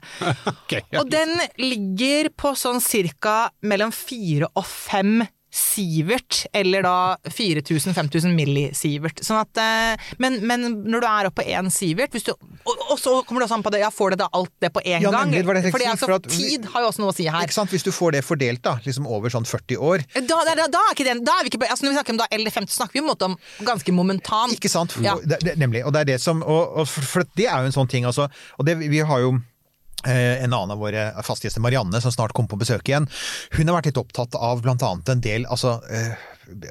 okay, 0.54 0.84
ja. 0.92 1.02
Og 1.02 1.10
den 1.12 1.34
ligger 1.60 2.30
på 2.38 2.54
sånn 2.58 2.80
cirka 2.84 3.48
mellom 3.66 3.92
fire 3.94 4.48
og 4.54 4.66
fem 4.68 5.20
sievert, 5.50 6.42
eller 6.52 6.82
da 6.84 6.96
4000-5000 7.32 8.34
millisievert. 8.36 9.22
Sånn 9.24 9.40
at, 9.40 9.60
eh, 9.62 10.10
men, 10.22 10.38
men 10.46 10.66
når 10.84 11.04
du 11.04 11.08
er 11.08 11.28
oppe 11.30 11.42
på 11.42 11.48
én 11.54 11.70
sievert 11.72 12.12
du, 12.12 12.32
og, 12.32 12.74
og 12.92 12.98
så 13.00 13.14
kommer 13.26 13.40
det 13.42 13.48
også 13.48 13.58
an 13.58 13.64
på 13.66 13.72
det, 13.74 13.80
ja, 13.84 13.90
får 13.94 14.14
du 14.14 14.18
da 14.22 14.28
alt 14.36 14.52
det 14.60 14.72
på 14.74 14.82
én 14.84 15.00
Ja, 15.04 15.12
gang? 15.14 15.30
nemlig, 15.30 15.42
det 15.42 15.48
var 15.48 15.58
det 15.58 15.64
jeg 15.64 15.72
For 15.74 15.82
det 15.82 15.88
tenkte 15.88 16.04
å 16.04 16.06
si, 16.06 16.06
altså, 16.06 16.06
for 16.06 16.14
at- 16.18 16.30
tid 16.36 16.70
har 16.74 16.84
jo 16.84 16.90
også 16.92 17.04
noe 17.04 17.12
å 17.12 17.16
si 17.16 17.28
her. 17.28 17.54
Sant? 17.58 17.70
Hvis 17.74 17.86
du 17.86 17.92
får 17.94 18.12
det 18.18 18.24
fordelt 18.26 18.62
da, 18.62 18.76
liksom 18.84 19.06
over 19.08 19.32
sånn 19.32 19.46
40 19.48 19.76
år, 19.90 20.04
Da, 20.18 20.20
da, 20.44 20.54
da, 20.54 20.66
da 20.68 20.84
er 20.92 21.22
da 21.24 21.38
er 21.38 21.44
vi 21.44 21.50
ikke, 21.52 21.68
altså 21.68 21.84
Når 21.86 21.90
vi 21.92 21.96
snakker 21.98 22.10
om 22.16 22.20
da 22.22 22.26
LD50, 22.32 22.74
snakker 22.74 22.92
vi 23.00 23.06
måte 23.06 23.24
om 23.24 23.36
ganske 23.64 23.92
momentant. 23.92 24.52
Ikke 24.52 24.68
sant? 24.70 24.96
Ja. 25.02 25.16
Det, 25.22 25.40
det, 25.44 25.56
nemlig. 25.58 25.84
Og 25.86 25.92
det 25.92 26.00
er 26.00 26.04
det 26.14 26.20
som 26.20 26.42
og, 26.42 26.76
og 26.82 26.88
for, 26.88 27.02
for 27.02 27.24
det 27.38 27.46
er 27.46 27.62
jo 27.62 27.70
en 27.70 27.72
sånn 27.72 27.88
ting, 27.88 28.04
altså. 28.04 28.28
Og 28.58 28.66
det, 28.66 28.76
vi 28.78 28.98
har 29.00 29.20
jo 29.24 29.38
Eh, 29.38 29.57
En 30.06 30.52
annen 30.52 30.70
av 30.70 30.78
våre 30.78 31.08
faste 31.26 31.48
gjester, 31.48 31.62
Marianne, 31.64 31.98
som 32.00 32.12
snart 32.14 32.30
kommer 32.36 32.52
på 32.52 32.60
besøk 32.60 32.86
igjen, 32.86 33.08
hun 33.56 33.66
har 33.66 33.80
vært 33.80 33.90
litt 33.90 33.98
opptatt 33.98 34.36
av 34.38 34.62
annet 34.86 35.10
en 35.10 35.24
del 35.24 35.46
altså, 35.50 35.80
eh, 35.90 36.12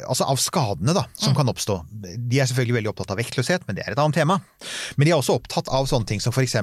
altså 0.07 0.27
av 0.27 0.39
skadene 0.41 0.95
da, 0.95 1.03
som 1.17 1.35
kan 1.37 1.49
oppstå. 1.51 1.77
De 1.91 2.39
er 2.39 2.49
selvfølgelig 2.49 2.79
veldig 2.79 2.91
opptatt 2.91 3.13
av 3.13 3.19
vektløshet, 3.21 3.67
men 3.67 3.77
det 3.77 3.85
er 3.85 3.93
et 3.93 4.01
annet 4.01 4.17
tema. 4.17 4.39
Men 4.97 5.07
de 5.07 5.13
er 5.13 5.19
også 5.19 5.37
opptatt 5.37 5.69
av 5.73 5.89
sånne 5.89 6.09
ting 6.09 6.23
som 6.23 6.33
f.eks. 6.33 6.55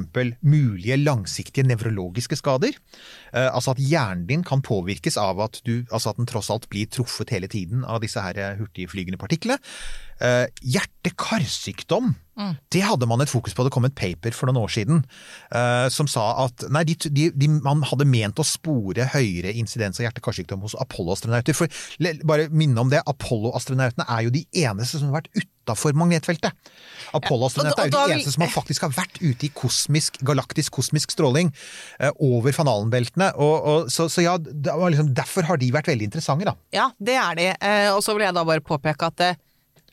mulige 0.42 0.98
langsiktige 1.00 1.66
nevrologiske 1.68 2.38
skader. 2.40 2.76
Eh, 3.32 3.48
altså 3.48 3.74
at 3.74 3.82
hjernen 3.82 4.26
din 4.30 4.44
kan 4.46 4.64
påvirkes 4.64 5.18
av 5.20 5.42
at, 5.44 5.60
du, 5.66 5.84
altså 5.90 6.12
at 6.12 6.20
den 6.20 6.30
tross 6.30 6.50
alt 6.54 6.68
blir 6.72 6.90
truffet 6.90 7.32
hele 7.34 7.50
tiden 7.50 7.86
av 7.86 8.02
disse 8.04 8.22
her 8.22 8.38
eh, 8.40 8.58
hurtigflygende 8.60 9.20
partiklene. 9.20 9.60
Eh, 10.22 10.46
Hjerte-karsykdom, 10.74 12.14
det 12.74 12.82
hadde 12.82 13.06
man 13.06 13.22
et 13.22 13.30
fokus 13.30 13.54
på. 13.54 13.62
Det 13.66 13.70
kom 13.74 13.86
et 13.86 13.94
paper 13.94 14.34
for 14.34 14.50
noen 14.50 14.64
år 14.64 14.72
siden 14.74 15.02
eh, 15.54 15.86
som 15.94 16.08
sa 16.10 16.24
at 16.44 16.64
nei, 16.72 16.82
de, 16.88 16.96
de, 17.06 17.28
de, 17.30 17.48
man 17.62 17.84
hadde 17.86 18.06
ment 18.10 18.40
å 18.42 18.46
spore 18.46 19.06
høyere 19.12 19.52
insidens 19.54 20.00
av 20.00 20.08
hjerte-karsykdom 20.08 20.64
hos 20.66 20.74
Apollo-astronauter. 20.82 21.54
For 21.54 21.70
bare 22.26 22.48
minne 22.50 22.82
om 22.82 22.90
det, 22.90 23.03
Apollo-astronautene 23.10 24.06
er 24.08 24.24
jo 24.26 24.32
de 24.34 24.44
eneste 24.64 25.00
som 25.00 25.10
har 25.10 25.20
vært 25.20 25.30
utafor 25.36 25.96
magnetfeltet. 25.98 26.56
Apollo-astronautene 27.16 27.86
Ja, 27.86 27.86
er 27.86 27.92
jo 27.92 28.08
de 28.12 28.16
eneste 28.18 28.34
som 28.34 28.44
har 28.46 28.52
faktisk 28.54 28.86
har 28.86 28.94
vært 28.96 29.20
ute 29.22 29.48
i 29.48 29.52
kosmisk, 29.54 30.18
galaktisk 30.26 30.74
kosmisk 30.78 31.14
stråling 31.14 31.52
eh, 32.00 32.12
over 32.18 32.54
og, 33.68 33.90
så, 33.92 34.08
så 34.12 34.24
ja, 34.24 34.36
det 34.38 34.74
var 34.74 34.92
liksom, 34.92 35.12
derfor 35.16 35.48
har 35.48 35.60
de 35.60 35.72
vært 35.74 35.92
veldig 35.92 36.10
interessante, 36.10 36.48
da. 36.48 36.56
Ja, 36.74 36.90
det 36.98 37.18
er 37.20 37.40
de. 37.40 37.48
Eh, 37.54 37.88
og 37.94 38.02
så 38.04 38.16
vil 38.16 38.26
jeg 38.26 38.36
da 38.36 38.44
bare 38.46 38.64
påpeke 38.64 39.12
at 39.12 39.20
det, 39.20 39.32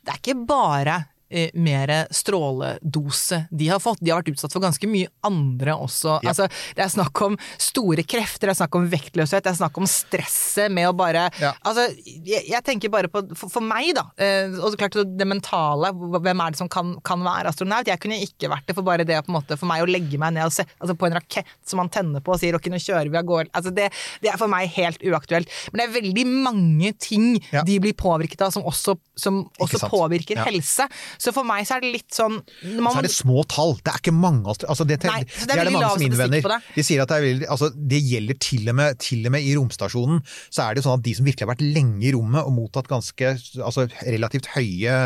det 0.02 0.16
er 0.16 0.22
ikke 0.22 0.40
bare 0.50 1.02
eh, 1.32 1.50
mer 1.56 1.92
stråledose 2.14 3.46
de 3.52 3.68
har 3.72 3.80
fått. 3.80 4.00
De 4.02 4.12
har 4.12 4.22
vært 4.22 4.34
utsatt 4.36 4.54
for 4.54 4.64
ganske 4.64 4.88
mye 4.90 5.10
andre 5.28 5.76
også. 5.76 6.18
Ja. 6.24 6.32
Altså, 6.34 6.48
det 6.78 6.84
er 6.86 6.92
snakk 6.94 7.22
om 7.26 7.38
store 7.62 8.04
krefter, 8.08 8.50
det 8.50 8.56
er 8.56 8.60
snakk 8.62 8.78
om 8.80 8.88
vektløshet, 8.92 9.44
det 9.46 9.52
er 9.54 9.60
snakk 9.60 9.78
om 9.82 9.88
stresset 9.90 10.72
med 10.74 10.90
å 10.90 10.94
bare 10.98 11.28
Ja. 11.42 11.54
Altså, 11.68 11.88
jeg, 12.06 12.44
jeg 12.50 12.64
tenker 12.68 12.92
bare 12.94 13.08
på 13.12 13.22
For, 13.38 13.50
for 13.54 13.64
meg, 13.64 13.94
da, 13.96 14.04
eh, 14.22 14.52
og 14.60 14.72
så 14.74 14.80
klart 14.82 14.96
det 15.18 15.28
mentale, 15.28 15.92
hvem 15.94 16.42
er 16.44 16.54
det 16.56 16.60
som 16.60 16.70
kan, 16.72 16.96
kan 17.06 17.22
være 17.24 17.52
astronaut? 17.52 17.88
Jeg 17.88 18.00
kunne 18.02 18.18
ikke 18.22 18.50
vært 18.52 18.68
det 18.68 18.76
for 18.78 18.86
bare 18.88 19.06
det 19.08 19.20
på 19.26 19.32
en 19.32 19.38
måte, 19.38 19.58
for 19.60 19.70
meg 19.70 19.84
å 19.84 19.90
legge 19.90 20.20
meg 20.22 20.34
ned 20.36 20.48
og 20.50 20.56
se, 20.56 20.66
altså 20.82 20.96
på 20.98 21.08
en 21.08 21.16
rakett 21.20 21.50
som 21.68 21.80
man 21.82 21.90
tenner 21.94 22.24
på 22.24 22.34
og 22.36 22.40
sier 22.42 22.56
ok, 22.58 22.70
nå 22.74 22.80
kjører 22.82 23.12
vi 23.14 23.20
av 23.20 23.28
gårde. 23.30 23.52
Altså, 23.58 23.72
det, 23.76 23.90
det 24.24 24.32
er 24.34 24.40
for 24.42 24.52
meg 24.52 24.70
helt 24.76 25.02
uaktuelt. 25.06 25.52
Men 25.72 25.82
det 25.82 25.88
er 25.88 25.96
veldig 26.02 26.26
mange 26.48 26.94
ting 27.02 27.30
Ja. 27.52 27.64
de 27.68 27.78
blir 27.84 27.94
påvirket 27.98 28.42
av 28.46 28.52
som 28.54 28.64
også, 28.68 28.98
som 29.20 29.42
også 29.62 29.88
påvirker 29.92 30.38
Ja. 30.42 30.46
helse. 30.48 30.88
Så 31.22 31.34
for 31.36 31.48
meg 31.48 31.68
så 31.70 31.78
er 31.78 31.86
det 31.86 31.92
litt 31.94 32.16
sånn 32.16 32.40
man, 32.82 32.92
Så 32.94 33.02
er 33.02 33.08
det 33.08 33.14
små 33.14 33.44
tall. 33.50 33.76
Det 33.82 33.94
er 33.94 34.02
ikke 34.02 34.16
mange 34.16 34.50
altså 34.52 34.88
det, 34.88 34.98
Nei, 35.06 35.22
så 35.30 35.48
det 35.50 35.58
er 35.58 35.70
det 35.70 35.76
mange 35.76 35.92
som 35.94 36.06
innvender. 36.08 36.56
De 36.76 36.86
sier 36.86 37.04
at 37.04 37.12
det, 37.12 37.20
er 37.20 37.28
veldig, 37.28 37.50
altså 37.54 37.70
det 37.76 38.02
gjelder 38.02 38.40
til 38.42 38.72
og, 38.72 38.78
med, 38.80 39.00
til 39.02 39.28
og 39.30 39.36
med 39.36 39.46
i 39.46 39.54
romstasjonen. 39.58 40.22
Så 40.50 40.66
er 40.66 40.74
det 40.74 40.82
jo 40.82 40.88
sånn 40.90 41.00
at 41.00 41.06
de 41.06 41.16
som 41.18 41.28
virkelig 41.28 41.46
har 41.46 41.52
vært 41.54 41.66
lenge 41.66 42.08
i 42.10 42.14
rommet 42.16 42.48
og 42.48 42.56
mottatt 42.56 42.90
ganske 42.92 43.34
altså 43.62 43.86
relativt 44.02 44.50
høye 44.56 44.98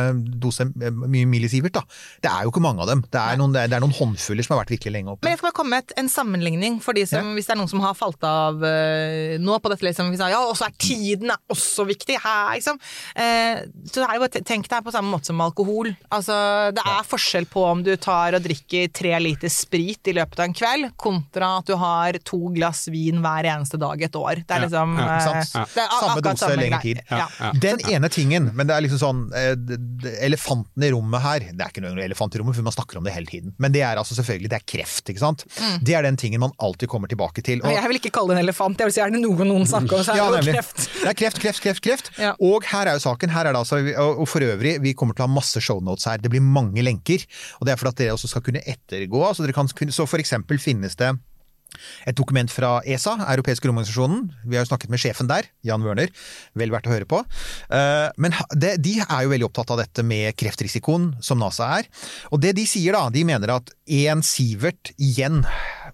dose 0.42 0.68
mye 0.76 1.28
millisievert, 1.30 1.76
da. 1.76 1.84
Det 2.24 2.32
er 2.32 2.46
jo 2.46 2.54
ikke 2.54 2.64
mange 2.64 2.84
av 2.84 2.90
dem. 2.92 3.04
Det 3.12 3.22
er 3.22 3.40
noen, 3.40 3.54
det 3.56 3.66
er, 3.66 3.76
er 3.78 3.84
noen 3.84 3.96
håndfuller 3.96 4.46
som 4.46 4.56
har 4.56 4.64
vært 4.64 4.76
virkelig 4.76 4.96
lenge 4.96 5.14
oppe. 5.14 5.26
Men 5.26 5.36
jeg 5.36 5.42
skal 5.42 5.56
komme 5.58 5.80
med 5.80 5.96
en 6.00 6.12
sammenligning, 6.12 6.80
for 6.84 6.98
de 6.98 7.06
som, 7.10 7.34
hvis 7.36 7.50
det 7.50 7.56
er 7.56 7.60
noen 7.62 7.72
som 7.72 7.84
har 7.84 7.96
falt 7.98 8.24
av 8.28 8.64
eh, 8.66 9.36
nå 9.42 9.60
på 9.62 9.72
dette, 9.74 9.86
liksom, 9.88 10.14
ja, 10.16 10.42
og 10.42 10.56
så 10.58 10.70
er 10.70 10.78
tiden 10.82 11.34
er 11.34 11.42
også 11.54 11.88
viktig 11.90 12.20
her, 12.24 12.56
liksom. 12.56 12.80
Eh, 13.16 13.66
så 13.92 14.06
er 14.06 14.16
det 14.16 14.24
bare, 14.26 14.46
tenk 14.46 14.70
deg 14.72 14.86
på 14.86 14.94
samme 14.96 15.12
måte 15.12 15.32
som 15.32 15.44
alkohol. 15.46 15.92
Altså, 16.12 16.36
det 16.76 16.84
er 16.86 17.04
forskjell 17.08 17.46
på 17.52 17.64
om 17.66 17.82
du 17.86 17.96
tar 17.98 18.36
og 18.38 18.44
drikker 18.46 18.92
tre 18.94 19.14
liter 19.20 19.50
sprit 19.50 20.08
i 20.12 20.14
løpet 20.14 20.40
av 20.40 20.46
en 20.50 20.54
kveld, 20.54 20.92
kontra 20.98 21.58
at 21.60 21.66
du 21.70 21.76
har 21.82 22.18
to 22.24 22.40
glass 22.56 22.88
vin 22.94 23.22
hver 23.24 23.48
eneste 23.56 23.80
dag 23.82 24.02
et 24.02 24.16
år. 24.16 24.44
Det 24.46 24.52
er 24.58 24.66
liksom 24.68 24.96
Ja, 25.00 25.06
ja, 25.20 25.44
ja. 25.44 25.66
det 25.76 25.84
er 25.86 25.96
Samme 26.00 26.22
dose, 26.26 26.50
lengre 26.60 26.82
tid. 26.82 27.02
Ja. 27.10 27.28
Den 27.54 27.80
ene 27.90 28.10
tingen, 28.10 28.52
men 28.56 28.68
det 28.68 28.76
er 28.76 28.86
liksom 28.86 29.00
sånn 29.02 29.24
eh, 29.36 29.56
Elefanten 30.26 30.84
i 30.84 30.92
rommet 30.94 31.22
her 31.24 31.40
Det 31.52 31.62
er 31.64 31.72
ikke 31.72 31.84
noen 31.84 32.00
elefant 32.04 32.36
i 32.36 32.40
rommet, 32.42 32.56
for 32.58 32.66
man 32.66 32.76
snakker 32.76 33.00
om 33.00 33.06
det 33.08 33.14
hele 33.16 33.30
tiden. 33.30 33.54
Men 33.62 33.74
det 33.76 33.82
er 33.86 33.98
altså 34.02 34.16
selvfølgelig 34.18 34.50
det 34.52 34.60
er 34.60 34.66
kreft, 34.70 35.10
ikke 35.12 35.22
sant. 35.24 35.46
Det 35.86 35.96
er 35.98 36.06
den 36.06 36.18
tingen 36.20 36.42
man 36.44 36.54
alltid 36.64 36.90
kommer 36.92 37.08
tilbake 37.12 37.44
til. 37.46 37.62
Og- 37.64 37.72
Jeg 37.76 37.88
vil 37.90 38.00
ikke 38.00 38.12
kalle 38.16 38.34
det 38.34 38.38
en 38.40 38.46
elefant, 38.46 38.78
jeg 38.80 38.86
vil 38.90 38.94
si 38.94 39.02
er 39.02 39.10
det 39.14 39.22
noe 39.22 39.46
noen 39.48 39.66
snakker 39.68 39.98
om, 40.00 40.04
så 40.06 40.14
er 40.14 40.18
Ja, 40.22 40.30
det 40.32 40.46
jo 40.46 40.54
kreft. 40.54 40.86
Det 41.02 41.10
er 41.12 41.18
kreft, 41.20 41.40
kreft, 41.42 41.62
kreft, 41.64 41.82
kreft. 41.86 42.12
Ja. 42.20 42.34
Og 42.40 42.64
her 42.72 42.88
er 42.88 42.94
jo 43.00 43.04
saken. 43.04 43.30
Her 43.30 43.46
er 43.50 43.54
det 43.54 43.60
altså, 43.64 43.80
og 44.06 44.28
for 44.30 44.40
øvrig, 44.46 44.78
vi 44.82 44.94
kommer 44.94 45.14
til 45.16 45.26
å 45.26 45.28
ha 45.28 45.34
masse 45.36 45.62
shownotes 45.96 46.10
her. 46.10 46.22
Det 46.22 46.32
blir 46.32 46.44
mange 46.44 46.84
lenker. 46.84 47.24
Og 47.60 47.66
det 47.68 47.74
er 47.74 47.80
for 47.80 47.90
at 47.92 47.98
dere 47.98 48.16
også 48.16 48.32
skal 48.32 48.44
kunne 48.46 48.64
ettergå. 48.66 49.24
Så, 49.34 49.46
dere 49.46 49.56
kan, 49.56 49.68
så 49.68 50.06
for 50.08 50.20
eksempel 50.20 50.60
finnes 50.60 50.96
det 50.96 51.16
et 52.08 52.16
dokument 52.16 52.48
fra 52.48 52.78
ESA, 52.88 53.18
Europeiske 53.34 53.68
romorganisasjonen. 53.68 54.30
Vi 54.46 54.56
har 54.56 54.64
jo 54.64 54.70
snakket 54.70 54.94
med 54.94 55.02
sjefen 55.02 55.28
der, 55.28 55.50
Jan 55.66 55.84
Wørner. 55.84 56.08
Vel 56.56 56.72
verdt 56.72 56.88
å 56.88 56.94
høre 56.94 57.08
på. 57.10 57.20
Eh, 57.68 58.10
Men 58.16 58.32
de 58.56 58.94
er 59.02 59.26
jo 59.26 59.34
veldig 59.34 59.50
opptatt 59.50 59.74
av 59.76 59.82
dette 59.82 60.06
med 60.06 60.38
kreftrisikoen, 60.40 61.16
som 61.20 61.42
NASA 61.42 61.68
er. 61.82 61.90
Og 62.32 62.40
det 62.40 62.56
de 62.56 62.64
sier 62.70 62.96
da, 62.96 63.10
de 63.10 63.26
mener 63.28 63.52
at 63.58 63.74
én 63.92 64.24
sievert 64.24 64.94
igjen 64.96 65.44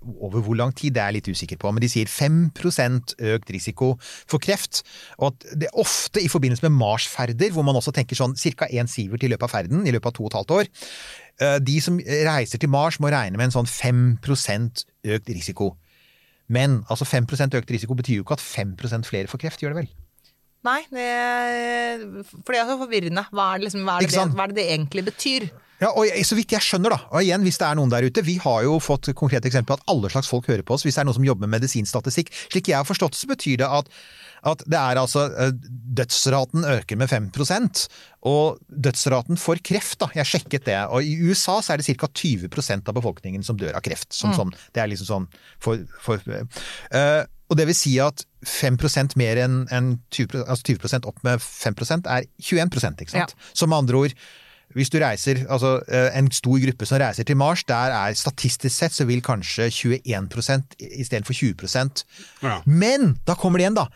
over 0.01 0.41
hvor 0.41 0.57
lang 0.57 0.73
tid, 0.75 0.95
det 0.95 1.01
er 1.01 1.11
jeg 1.11 1.17
litt 1.19 1.29
usikker 1.31 1.59
på, 1.61 1.71
men 1.71 1.83
de 1.83 1.89
sier 1.91 2.09
5% 2.09 3.15
økt 3.35 3.51
risiko 3.53 3.91
for 4.01 4.41
kreft. 4.41 4.81
Og 5.19 5.31
at 5.31 5.45
det 5.61 5.69
er 5.69 5.81
ofte 5.81 6.23
i 6.23 6.31
forbindelse 6.31 6.65
med 6.67 6.77
Mars-ferder, 6.79 7.53
hvor 7.53 7.65
man 7.67 7.77
også 7.77 7.93
tenker 7.95 8.17
sånn 8.17 8.35
ca. 8.35 8.69
én 8.71 8.89
sivert 8.89 9.23
i 9.23 9.31
løpet 9.31 9.47
av 9.47 9.53
ferden, 9.53 9.85
i 9.85 9.93
løpet 9.93 10.11
av 10.11 10.17
to 10.17 10.25
og 10.25 10.31
et 10.31 10.39
halvt 10.39 10.55
år. 10.57 10.71
Eh, 11.41 11.59
De 11.59 11.77
som 11.81 11.99
reiser 12.01 12.61
til 12.61 12.73
Mars 12.73 12.99
må 12.99 13.13
regne 13.13 13.37
med 13.37 13.49
en 13.49 13.57
sånn 13.61 13.69
5% 13.69 14.85
økt 15.05 15.29
risiko. 15.29 15.75
Men 16.51 16.81
altså 16.91 17.07
5% 17.07 17.55
økt 17.61 17.71
risiko 17.71 17.95
betyr 17.95 18.19
jo 18.19 18.25
ikke 18.25 18.39
at 18.39 18.43
5% 18.43 19.07
flere 19.07 19.31
får 19.31 19.45
kreft, 19.45 19.61
gjør 19.63 19.75
det 19.75 19.83
vel? 19.83 19.91
Nei, 20.67 20.79
det, 20.93 21.09
for 22.29 22.53
det 22.53 22.59
er 22.61 22.69
så 22.69 22.77
forvirrende. 22.77 23.25
Hva 23.33 23.47
er 23.53 23.61
det, 23.61 23.67
liksom, 23.67 23.85
hva 23.87 23.97
er 23.97 24.05
det, 24.05 24.13
det, 24.13 24.25
hva 24.37 24.45
er 24.45 24.51
det 24.51 24.59
det 24.59 24.65
egentlig 24.75 25.03
betyr? 25.09 25.47
Ja, 25.81 25.89
og 25.97 26.05
jeg, 26.05 26.25
Så 26.29 26.37
vidt 26.37 26.53
jeg 26.53 26.61
skjønner, 26.61 26.93
da, 26.93 26.99
og 27.09 27.25
igjen 27.25 27.41
hvis 27.41 27.57
det 27.57 27.65
er 27.65 27.77
noen 27.79 27.89
der 27.89 28.05
ute 28.05 28.21
Vi 28.21 28.35
har 28.43 28.59
jo 28.67 28.75
fått 28.83 29.09
konkrete 29.17 29.49
eksempler 29.49 29.73
på 29.73 29.79
at 29.79 29.87
alle 29.89 30.11
slags 30.13 30.29
folk 30.29 30.45
hører 30.51 30.61
på 30.65 30.75
oss. 30.77 30.85
Hvis 30.85 30.99
det 30.99 31.01
er 31.01 31.09
noen 31.09 31.17
som 31.17 31.25
jobber 31.25 31.47
med 31.47 31.55
medisinstatistikk. 31.57 32.29
Slik 32.51 32.69
jeg 32.69 32.77
har 32.77 32.85
forstått 32.85 33.17
det, 33.17 33.23
så 33.23 33.31
betyr 33.31 33.63
det 33.63 33.69
at, 33.79 33.89
at 34.47 34.63
det 34.65 34.77
er 34.79 34.97
altså 34.97 35.27
eh, 35.37 35.51
Dødsraten 35.91 36.65
øker 36.65 36.97
med 36.97 37.11
5% 37.11 37.83
og 38.27 38.61
dødsraten 38.69 39.37
for 39.37 39.59
kreft, 39.65 39.97
da, 40.01 40.07
jeg 40.15 40.29
sjekket 40.29 40.65
det, 40.69 40.77
og 40.93 41.03
i 41.03 41.17
USA 41.25 41.57
så 41.61 41.73
er 41.73 41.81
det 41.81 41.97
ca. 41.97 42.07
20% 42.07 42.89
av 42.89 42.97
befolkningen 42.97 43.43
som 43.43 43.57
dør 43.59 43.75
av 43.77 43.83
kreft. 43.85 44.11
Som, 44.13 44.33
sånn, 44.37 44.53
det 44.75 44.83
er 44.83 44.91
liksom 44.91 45.09
sånn 45.09 45.25
for, 45.61 45.81
for 46.01 46.21
uh, 46.29 47.23
Og 47.49 47.57
det 47.57 47.65
vil 47.67 47.77
si 47.77 47.95
at 48.01 48.23
5% 48.47 49.17
mer 49.19 49.41
enn 49.41 49.63
en 49.73 49.95
20, 50.13 50.45
altså 50.45 50.77
20 50.77 51.09
opp 51.09 51.19
med 51.27 51.41
5% 51.41 52.07
er 52.13 52.29
21 52.39 53.03
ikke 53.03 53.11
sant? 53.11 53.35
Så 53.53 53.67
med 53.67 53.83
andre 53.83 54.05
ord 54.05 54.21
hvis 54.77 54.91
du 54.91 55.01
reiser, 55.01 55.41
altså 55.51 55.81
eh, 55.91 56.09
en 56.15 56.29
stor 56.31 56.59
gruppe 56.63 56.87
som 56.87 57.01
reiser 57.01 57.27
til 57.27 57.35
Mars, 57.39 57.65
der 57.67 57.91
er 57.91 58.15
statistisk 58.15 58.71
sett 58.71 58.95
så 58.95 59.03
vil 59.09 59.23
kanskje 59.23 59.67
21% 59.67 60.77
istedenfor 60.79 61.35
20 61.35 62.05
Ja. 62.41 62.61
Men 62.65 63.17
da 63.27 63.35
kommer 63.35 63.59
det 63.59 63.67
igjen, 63.67 63.79
da. 63.81 63.89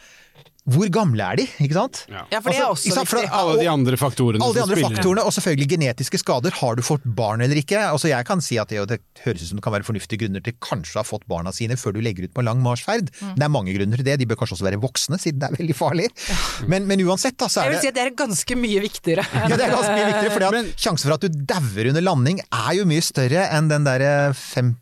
Hvor 0.66 0.89
gamle 0.89 1.22
er 1.22 1.38
de, 1.38 1.43
ikke 1.61 1.76
sant? 1.78 1.99
Ja. 2.09 2.24
For 2.41 2.49
det 2.49 2.57
er 2.57 2.63
Altså, 2.66 2.89
også 2.89 2.93
sant? 2.95 3.07
For 3.11 3.20
viktig. 3.22 3.30
da- 3.30 3.38
Alle 3.45 3.59
de 3.61 3.68
andre 3.70 3.97
faktorene 4.01 4.41
alle 4.41 4.55
de 4.57 4.61
andre 4.63 4.76
spiller 4.80 4.95
faktorene, 4.97 5.22
og 5.26 5.34
selvfølgelig 5.36 5.68
genetiske 5.76 6.18
skader. 6.24 6.51
Har 6.57 6.76
du 6.76 6.82
fått 6.82 7.03
barn 7.05 7.41
eller 7.45 7.55
ikke? 7.61 7.78
Altså 7.86 8.09
Jeg 8.09 8.26
kan 8.26 8.41
si 8.41 8.57
at 8.57 8.70
det, 8.74 8.82
det 8.89 8.99
høres 9.26 9.43
ut 9.43 9.47
som 9.51 9.57
det 9.59 9.63
kan 9.63 9.74
være 9.76 9.86
fornuftige 9.86 10.24
grunner 10.24 10.41
til 10.41 10.53
kanskje 10.59 10.97
å 10.97 11.03
ha 11.03 11.05
fått 11.05 11.28
barna 11.30 11.53
sine 11.53 11.78
før 11.78 11.93
du 11.93 12.01
legger 12.01 12.26
ut 12.26 12.34
på 12.34 12.41
en 12.41 12.49
lang 12.49 12.63
marsferd. 12.66 13.11
Mm. 13.22 13.36
Det 13.38 13.43
er 13.45 13.53
mange 13.53 13.76
grunner 13.78 14.01
til 14.01 14.05
det. 14.09 14.18
De 14.20 14.26
bør 14.26 14.39
kanskje 14.41 14.57
også 14.57 14.66
være 14.66 14.82
voksne, 14.82 15.20
siden 15.22 15.39
det 15.39 15.51
er 15.51 15.55
veldig 15.59 15.76
farlig. 15.78 16.07
Men, 16.68 16.88
men 16.89 16.99
uansett, 17.05 17.38
da, 17.38 17.45
så 17.45 17.61
Jeg 17.61 17.68
er 17.68 17.76
vil 17.76 17.82
si 17.86 17.91
at 17.93 17.97
det 17.99 18.03
er 18.07 18.16
ganske 18.26 18.57
mye 18.57 18.82
viktigere. 18.82 19.26
ja, 19.36 19.47
det 19.53 19.61
er 19.68 19.76
ganske 19.78 19.93
mye 19.93 20.07
viktigere, 20.09 20.34
fordi 20.34 20.49
at 20.49 20.57
Men- 20.57 20.74
sjansen 20.82 21.05
for 21.11 21.13
at 21.13 21.22
du 21.22 21.30
dauer 21.30 21.91
under 21.91 22.01
landing 22.01 22.41
er 22.49 22.74
jo 22.80 22.86
mye 22.89 23.05
større 23.05 23.45
enn 23.53 23.70
den 23.70 23.84
derre 23.86 24.34
5 24.34 24.74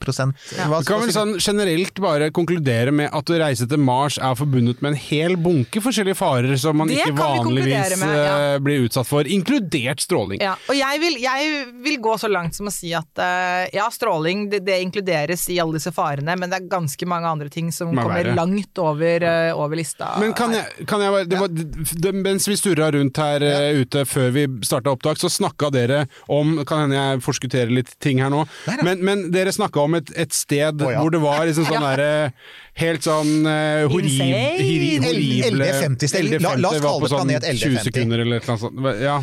ja. 0.56 0.80
Du 0.80 0.86
kan 0.88 1.02
vel 1.04 1.12
sånn 1.12 1.36
generelt 1.44 2.00
bare 2.00 2.32
konkludere 2.32 2.94
med 2.96 3.10
at 3.14 3.26
å 3.26 3.40
reise 3.40 3.68
til 3.68 3.78
Mars 3.84 4.18
er 4.18 4.36
forbundet 4.40 4.82
med 4.82 4.94
en 4.94 4.98
hel 5.10 5.36
bunke 5.36 5.73
forskjellige 5.82 6.16
farer 6.16 6.56
som 6.60 6.78
man 6.78 6.88
Det 6.88 7.00
ikke 7.00 7.16
vanligvis 7.18 7.96
med, 8.02 8.14
ja. 8.18 8.34
eh, 8.54 8.60
blir 8.64 8.86
utsatt 8.86 9.08
for, 9.10 9.28
inkludert 9.28 10.04
stråling. 10.04 10.42
Ja, 10.44 10.54
og 10.70 10.78
jeg 10.78 11.02
vil, 11.02 11.18
jeg 11.24 11.54
vil 11.86 11.98
gå 12.04 12.14
så 12.22 12.30
langt 12.32 12.58
som 12.58 12.70
å 12.70 12.74
si 12.74 12.94
at 12.94 13.22
uh, 13.22 13.66
ja, 13.74 13.88
stråling 13.94 14.46
det, 14.52 14.64
det 14.68 14.80
inkluderes 14.84 15.46
i 15.54 15.60
alle 15.64 15.80
disse 15.80 15.94
farene, 15.96 16.36
men 16.40 16.52
det 16.52 16.62
er 16.62 16.70
ganske 16.72 17.08
mange 17.10 17.32
andre 17.32 17.50
ting 17.54 17.72
som 17.74 17.94
Må 17.94 18.04
kommer 18.04 18.22
være. 18.22 18.36
langt 18.38 18.82
over, 18.84 19.26
uh, 19.26 19.52
over 19.58 19.80
lista. 19.80 20.14
Men 20.22 20.36
kan 20.38 20.54
jeg, 20.56 20.88
kan 20.90 21.04
jeg 21.04 21.30
det 21.32 21.40
var, 21.40 21.54
det, 21.54 22.14
Mens 22.14 22.48
vi 22.48 22.58
sturra 22.60 22.92
rundt 22.94 23.18
her 23.18 23.44
uh, 23.44 23.82
ute 23.82 24.06
før 24.10 24.34
vi 24.36 24.48
starta 24.66 24.94
opptak, 24.94 25.22
så 25.22 25.32
snakka 25.32 25.72
dere 25.74 26.06
om 26.32 26.60
Kan 26.68 26.86
hende 26.86 27.00
jeg 27.00 27.24
forskutterer 27.26 27.72
litt 27.74 27.96
ting 28.04 28.22
her 28.24 28.32
nå, 28.34 28.44
men, 28.86 29.02
men 29.06 29.28
dere 29.34 29.54
snakka 29.54 29.84
om 29.84 29.98
et, 29.98 30.12
et 30.20 30.34
sted 30.36 30.82
oh, 30.82 30.92
ja. 30.92 31.02
hvor 31.02 31.14
det 31.14 31.22
var 31.24 31.46
liksom 31.48 31.68
sånn 31.68 31.84
derre 31.84 32.12
helt 32.80 33.06
sånn 33.06 33.46
uh, 33.46 33.84
horrib, 33.92 34.10
Insane. 34.10 34.54
horrible 34.58 35.50
LD50 35.52 36.40
La- 36.42 36.56
la 36.58 36.70
oss 36.72 36.80
LD50 36.80 36.82
var 36.82 36.88
kalle 36.88 37.04
det 37.04 37.12
sånn 37.12 37.28
planet 37.28 37.44
20 37.44 37.58
LD50. 37.58 37.84
sekunder 37.90 38.24
eller 38.24 38.40
et 38.40 38.48
eller 38.48 38.56
annet 38.56 38.64
sånt. 38.64 39.04
Ja. 39.04 39.18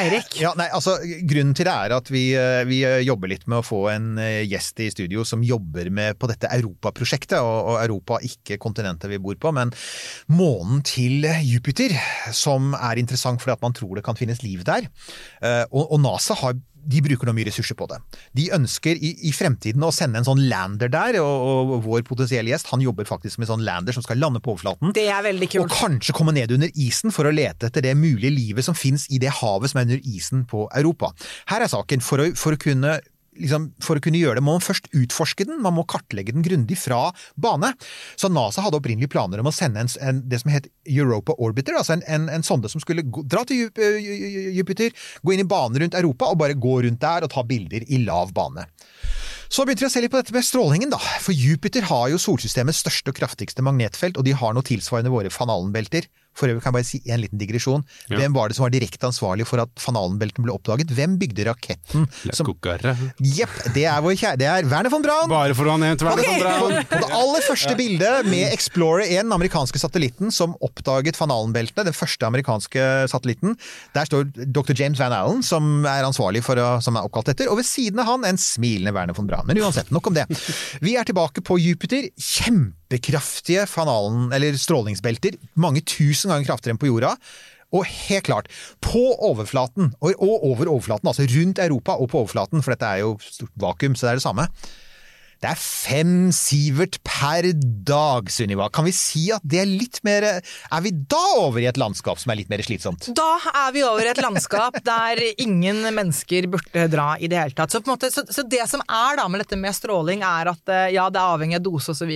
Eirik. 0.00 0.36
Ja, 0.40 0.54
nei, 0.56 0.66
altså, 0.72 0.94
grunnen 1.28 1.52
til 1.56 1.66
det 1.68 1.72
er 1.72 1.92
at 1.92 2.08
vi, 2.08 2.22
eh, 2.36 2.62
vi 2.68 2.78
eh, 2.88 3.02
jobber 3.04 3.28
litt 3.28 3.42
med 3.48 3.58
å 3.60 3.64
få 3.66 3.80
en 3.92 4.06
eh, 4.20 4.38
gjest 4.48 4.80
i 4.80 4.86
studio 4.92 5.24
som 5.28 5.42
jobber 5.44 5.90
med 5.92 6.16
på 6.20 6.28
dette 6.30 6.48
Europaprosjektet. 6.56 7.36
Og, 7.44 7.72
og 7.74 7.80
Europa 7.82 8.20
ikke 8.24 8.56
kontinentet 8.62 9.12
vi 9.12 9.18
bor 9.20 9.36
på, 9.40 9.52
men 9.52 9.72
månen 10.32 10.80
til 10.88 11.26
Jupiter, 11.44 11.92
som 12.32 12.72
er 12.78 13.00
interessant 13.02 13.40
fordi 13.44 13.56
at 13.58 13.66
man 13.68 13.76
tror 13.76 13.96
det 14.00 14.04
kan 14.06 14.16
finnes 14.16 14.40
liv 14.44 14.64
der. 14.68 14.88
Eh, 15.44 15.64
Og, 15.70 15.90
og 15.92 16.00
NASA 16.04 16.36
har 16.40 16.56
de 16.86 17.02
bruker 17.02 17.28
nå 17.28 17.34
mye 17.36 17.48
ressurser 17.48 17.76
på 17.78 17.88
det. 17.90 17.98
De 18.38 18.46
ønsker 18.54 18.96
i, 18.96 19.12
i 19.28 19.32
fremtiden 19.34 19.82
å 19.82 19.92
sende 19.94 20.20
en 20.20 20.28
sånn 20.28 20.44
lander 20.50 20.90
der, 20.92 21.18
og, 21.22 21.72
og 21.74 21.74
vår 21.86 22.06
potensielle 22.06 22.52
gjest 22.52 22.70
han 22.72 22.84
jobber 22.84 23.08
faktisk 23.08 23.42
med 23.42 23.50
sånn 23.50 23.64
lander 23.66 23.96
som 23.96 24.04
skal 24.06 24.20
lande 24.22 24.42
på 24.42 24.54
overflaten. 24.54 24.94
Det 24.96 25.08
er 25.10 25.24
veldig 25.26 25.50
kult. 25.52 25.66
Og 25.66 25.74
kanskje 25.74 26.14
komme 26.16 26.36
ned 26.36 26.54
under 26.54 26.70
isen 26.86 27.14
for 27.14 27.28
å 27.28 27.34
lete 27.34 27.70
etter 27.70 27.84
det 27.84 27.96
mulige 27.98 28.32
livet 28.34 28.66
som 28.66 28.76
finnes 28.78 29.08
i 29.10 29.20
det 29.22 29.34
havet 29.40 29.72
som 29.72 29.82
er 29.82 29.88
under 29.88 30.08
isen 30.16 30.46
på 30.48 30.66
Europa. 30.78 31.12
Her 31.50 31.66
er 31.66 31.72
saken. 31.72 32.04
For 32.06 32.22
å, 32.22 32.30
for 32.38 32.54
å 32.54 32.60
kunne 32.60 32.98
Liksom, 33.38 33.68
for 33.84 33.98
å 33.98 34.02
kunne 34.04 34.20
gjøre 34.20 34.38
det 34.40 34.44
må 34.46 34.56
man 34.56 34.64
først 34.64 34.88
utforske 34.96 35.46
den, 35.48 35.60
man 35.64 35.76
må 35.76 35.84
kartlegge 35.88 36.34
den 36.36 36.44
grundig 36.46 36.78
fra 36.80 37.10
bane. 37.40 37.72
Så 38.16 38.30
NASA 38.32 38.64
hadde 38.64 38.80
opprinnelig 38.80 39.10
planer 39.12 39.42
om 39.42 39.50
å 39.50 39.54
sende 39.54 39.84
en, 39.84 39.92
en, 40.00 40.22
det 40.28 40.40
som 40.42 40.52
het 40.54 40.68
Europa 40.88 41.36
Orbiter, 41.42 41.76
altså 41.78 41.98
en, 41.98 42.28
en, 42.32 42.46
sonde 42.46 42.70
som 42.72 42.82
skulle 42.82 43.04
gå, 43.06 43.24
dra 43.28 43.44
til 43.48 43.66
Jup- 43.66 43.80
Ju- 43.80 44.16
Ju- 44.16 44.52
Jupiter, 44.60 44.94
gå 45.22 45.34
inn 45.36 45.44
i 45.44 45.48
bane 45.48 45.82
rundt 45.82 45.98
Europa 45.98 46.32
og 46.32 46.40
bare 46.42 46.56
gå 46.58 46.78
rundt 46.86 47.02
der 47.02 47.26
og 47.26 47.32
ta 47.34 47.44
bilder 47.46 47.84
i 47.88 48.02
lav 48.04 48.32
bane. 48.36 48.66
Så 49.46 49.62
begynte 49.62 49.84
vi 49.84 49.86
å 49.86 49.92
se 49.94 50.00
litt 50.02 50.10
på 50.10 50.18
dette 50.18 50.34
med 50.34 50.42
strålingen, 50.42 50.90
da. 50.90 50.98
For 51.22 51.30
Jupiter 51.36 51.84
har 51.86 52.08
jo 52.10 52.18
solsystemets 52.18 52.80
største 52.82 53.12
og 53.12 53.18
kraftigste 53.20 53.62
magnetfelt, 53.62 54.18
og 54.18 54.26
de 54.26 54.34
har 54.34 54.56
noe 54.56 54.66
tilsvarende 54.66 55.12
våre 55.12 55.30
Fanalenbelter. 55.30 56.08
For 56.36 56.50
øvrig 56.50 56.62
kan 56.62 56.72
jeg 56.72 56.76
bare 56.76 56.88
si 56.88 57.00
en 57.12 57.22
liten 57.22 57.40
digresjon. 57.40 57.84
Ja. 58.10 58.20
Hvem 58.20 58.34
var 58.36 58.50
det 58.50 58.58
som 58.58 58.66
var 58.66 58.74
direkte 58.74 59.08
ansvarlig 59.08 59.46
for 59.48 59.62
at 59.62 59.72
Fanalenbelten 59.80 60.44
ble 60.44 60.54
oppdaget? 60.54 60.92
Hvem 60.96 61.16
bygde 61.20 61.46
raketten 61.48 62.06
som 62.36 62.48
Jepp, 63.24 63.54
det 63.74 63.86
er 63.88 64.02
vår 64.04 64.16
kjære 64.20 64.40
Det 64.40 64.48
er 64.50 64.68
Werner 64.68 64.92
von 64.92 65.04
Braun! 65.04 65.30
Bare 65.32 65.56
for 65.56 65.68
å 65.68 65.76
ha 65.76 65.80
nevnt 65.80 66.04
Werner 66.04 66.24
okay. 66.24 66.36
von 66.36 66.44
Braun. 66.44 66.76
på 66.92 67.00
det 67.02 67.10
aller 67.20 67.46
første 67.46 67.74
bildet 67.78 68.28
med 68.28 68.52
Explorer 68.52 69.06
1, 69.06 69.24
den 69.24 69.36
amerikanske 69.36 69.80
satellitten 69.80 70.34
som 70.34 70.54
oppdaget 70.64 71.18
Fanalenbeltene, 71.18 71.86
den 71.88 71.96
første 71.96 72.28
amerikanske 72.28 72.86
satellitten, 73.12 73.56
der 73.96 74.08
står 74.08 74.28
dr. 74.36 74.74
James 74.76 75.00
Van 75.00 75.14
Allen, 75.16 75.42
som 75.46 75.86
er 75.88 76.06
ansvarlig 76.06 76.44
for 76.46 76.60
å, 76.60 76.68
som 76.84 76.98
er 76.98 77.06
oppkalt 77.06 77.32
etter, 77.32 77.50
og 77.50 77.60
ved 77.60 77.68
siden 77.68 78.02
av 78.02 78.10
han 78.12 78.26
en 78.28 78.40
smilende 78.40 78.92
Werner 78.96 79.16
von 79.16 79.28
Braun. 79.28 79.48
Men 79.48 79.60
uansett, 79.62 79.92
nok 79.94 80.12
om 80.12 80.16
det. 80.16 80.28
Vi 80.84 80.96
er 81.00 81.08
tilbake 81.08 81.44
på 81.46 81.58
Jupiter. 81.62 82.10
Kjempekraftige 82.86 83.66
fanalen, 83.66 84.32
eller 84.32 84.54
strålingsbelter. 84.54 85.34
Mange 85.58 85.82
tusen 85.82 86.30
ganger 86.30 86.46
kraftigere 86.46 86.76
enn 86.76 86.78
på 86.78 86.86
jorda. 86.86 87.16
Og 87.74 87.82
helt 87.84 88.24
klart, 88.28 88.48
på 88.80 89.02
overflaten, 89.26 89.92
og, 89.98 90.14
over 90.22 90.68
overflaten, 90.70 91.08
altså 91.10 91.26
rundt 91.26 91.58
Europa 91.58 91.96
og 91.98 92.10
på 92.12 92.20
overflaten, 92.22 92.62
for 92.62 92.72
dette 92.72 92.86
er 92.86 93.02
jo 93.02 93.16
stort 93.20 93.50
vakuum, 93.58 93.96
så 93.96 94.06
det 94.06 94.12
er 94.12 94.20
det 94.20 94.22
samme. 94.22 94.46
Det 95.42 95.50
er 95.50 95.58
fem 95.60 96.12
Sivert 96.32 96.96
per 97.04 97.50
dag, 97.86 98.30
Sunniva. 98.32 98.70
Kan 98.72 98.86
vi 98.88 98.92
si 98.96 99.26
at 99.34 99.44
det 99.44 99.60
er 99.62 99.68
litt 99.68 100.00
mer 100.06 100.24
Er 100.24 100.84
vi 100.84 100.92
da 100.96 101.20
over 101.42 101.60
i 101.60 101.68
et 101.68 101.80
landskap 101.80 102.20
som 102.22 102.32
er 102.32 102.40
litt 102.40 102.52
mer 102.52 102.64
slitsomt? 102.64 103.10
Da 103.16 103.28
er 103.52 103.74
vi 103.76 103.84
over 103.84 104.06
i 104.06 104.12
et 104.14 104.22
landskap 104.24 104.78
der 104.86 105.20
ingen 105.36 105.82
mennesker 105.96 106.48
burde 106.52 106.86
dra 106.92 107.08
i 107.20 107.28
det 107.28 107.40
hele 107.40 107.56
tatt. 107.56 107.74
Så, 107.74 107.82
måte, 107.88 108.10
så, 108.12 108.24
så 108.24 108.46
det 108.48 108.64
som 108.70 108.80
er 108.86 109.20
da 109.20 109.26
med 109.28 109.44
dette 109.44 109.58
med 109.60 109.76
stråling, 109.76 110.24
er 110.24 110.52
at 110.54 110.72
eh, 110.72 110.88
ja, 110.96 111.08
det 111.12 111.20
er 111.20 111.36
avhengig 111.36 111.60
av 111.60 111.66
dose 111.66 111.92
osv. 111.92 112.14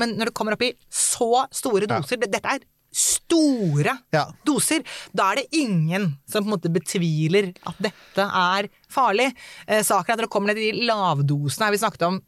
Men 0.00 0.16
når 0.16 0.30
det 0.30 0.36
kommer 0.36 0.56
opp 0.56 0.64
i 0.64 0.72
så 0.88 1.46
store 1.54 1.90
doser 1.90 2.22
det, 2.22 2.32
Dette 2.36 2.56
er 2.56 2.64
store 2.96 3.98
Ja. 4.14 4.24
doser. 4.46 4.82
Da 5.14 5.32
er 5.32 5.42
det 5.42 5.48
ingen 5.60 6.16
som 6.26 6.44
på 6.44 6.48
en 6.48 6.54
måte 6.56 6.72
betviler 6.72 7.52
at 7.66 7.76
dette 7.82 8.24
er 8.24 8.68
farlig. 8.88 9.32
Eh, 9.68 9.82
saken 9.82 10.10
er 10.10 10.12
at 10.14 10.18
når 10.18 10.26
det 10.28 10.32
kommer 10.32 10.52
ned 10.54 10.58
i 10.62 10.70
de 10.72 10.86
lavdosene 10.88 11.70
vi 11.74 11.82
snakket 11.82 12.06
om 12.08 12.20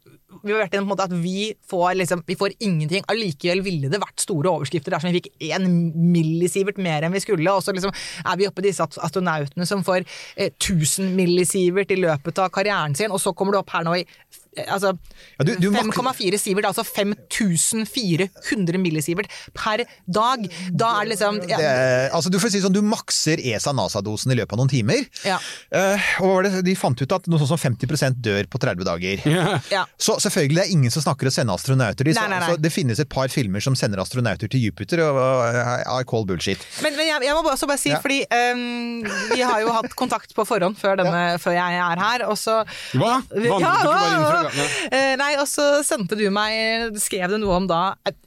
vi 0.43 0.53
har 0.53 0.61
vært 0.61 0.75
inne 0.77 0.85
på 0.85 0.91
en 0.91 0.91
måte 0.93 1.05
at 1.09 1.13
vi 1.23 1.55
får, 1.67 1.95
liksom, 1.97 2.21
vi 2.27 2.35
får 2.37 2.53
ingenting. 2.61 3.03
Allikevel 3.09 3.63
ville 3.65 3.89
det 3.89 3.99
vært 3.99 4.21
store 4.21 4.51
overskrifter 4.51 4.93
dersom 4.93 5.09
vi 5.11 5.19
fikk 5.19 5.31
én 5.49 5.65
millisievert 6.13 6.77
mer 6.77 7.01
enn 7.03 7.15
vi 7.15 7.21
skulle. 7.23 7.49
Og 7.49 7.63
så 7.65 7.73
liksom 7.73 7.91
er 8.29 8.37
vi 8.37 8.45
oppe 8.47 8.61
i 8.61 8.67
disse 8.69 8.85
astronautene 8.85 9.65
som 9.67 9.81
får 9.83 10.05
eh, 10.37 10.51
1000 10.53 11.15
millisievert 11.17 11.91
i 11.91 11.99
løpet 11.99 12.37
av 12.45 12.51
karrieren 12.53 12.95
sin, 12.95 13.11
og 13.11 13.19
så 13.19 13.33
kommer 13.33 13.57
du 13.57 13.59
opp 13.63 13.73
her 13.73 13.83
nå 13.87 13.97
i 13.97 14.05
altså, 14.67 14.93
Ja, 15.39 15.45
du- 15.45 15.55
du 15.59 15.69
5,4 15.71 16.37
sivert, 16.39 16.65
altså 16.65 16.83
5400 16.85 18.77
millisievert 18.81 19.29
per 19.53 19.83
dag. 20.07 20.45
Da 20.71 20.89
er 20.99 21.05
det 21.05 21.13
liksom 21.15 21.39
ja, 21.49 21.57
Det, 21.57 22.11
altså, 22.15 22.29
du 22.33 22.39
får 22.41 22.51
si 22.53 22.61
sånn, 22.63 22.73
du 22.75 22.81
makser 22.85 23.39
ESA-NASA-dosen 23.41 24.31
i 24.33 24.37
løpet 24.39 24.53
av 24.55 24.61
noen 24.61 24.71
timer. 24.71 25.05
Ja. 25.27 25.37
Uh, 25.73 25.97
og 26.19 26.25
hva 26.25 26.33
var 26.35 26.47
det, 26.47 26.63
de 26.67 26.75
fant 26.79 27.01
ut 27.01 27.11
at 27.15 27.27
noe 27.31 27.39
sånn 27.41 27.51
som 27.53 27.61
50% 27.61 28.19
dør 28.25 28.47
på 28.51 28.59
30 28.61 28.85
dager. 28.87 29.23
ja. 29.75 29.85
Så 29.99 30.17
selvfølgelig 30.23 30.59
det 30.59 30.65
er 30.67 30.73
ingen 30.75 30.91
som 30.93 31.03
snakker 31.05 31.29
å 31.29 31.33
sende 31.33 31.53
astronauter 31.55 32.09
dit. 32.09 32.15
Nei, 32.17 32.27
nei, 32.31 32.39
nei. 32.43 32.49
Så 32.53 32.61
det 32.61 32.71
finnes 32.73 32.99
et 32.99 33.09
par 33.11 33.27
filmer 33.31 33.63
som 33.63 33.75
sender 33.79 34.01
astronauter 34.03 34.49
til 34.51 34.61
Jupiter, 34.67 35.03
og, 35.05 35.19
og 35.19 36.01
I 36.01 36.03
call 36.09 36.25
bullshit. 36.29 36.59
Men, 36.83 36.95
men 36.99 37.07
jeg, 37.11 37.23
jeg 37.29 37.37
må 37.37 37.43
også 37.53 37.69
bare 37.69 37.81
si, 37.81 37.89
Ja. 37.93 37.99
fordi 38.03 38.19
um, 38.29 39.03
vi 39.33 39.41
har 39.41 39.61
jo 39.63 39.71
hatt 39.73 39.93
kontakt 39.97 40.33
på 40.37 40.45
forhånd 40.47 40.77
før, 40.79 40.99
denne, 41.01 41.23
før 41.41 41.55
jeg 41.57 41.79
er 41.81 42.01
her, 42.03 42.25
og 42.29 42.37
så 42.39 42.59
Hva? 42.93 43.19
Vandret 43.29 43.39
du 43.39 43.47
ikke 43.49 43.87
bare 43.89 44.09
inn 44.13 44.25
fra 44.25 44.38
Nei, 45.21 45.33
og 45.41 45.47
så 45.49 45.67
sendte 45.85 46.17
du 46.19 46.25
meg 46.33 46.95
Skrev 47.01 47.33
du 47.33 47.39
noe 47.41 47.59
om 47.59 47.67
da 47.69 47.81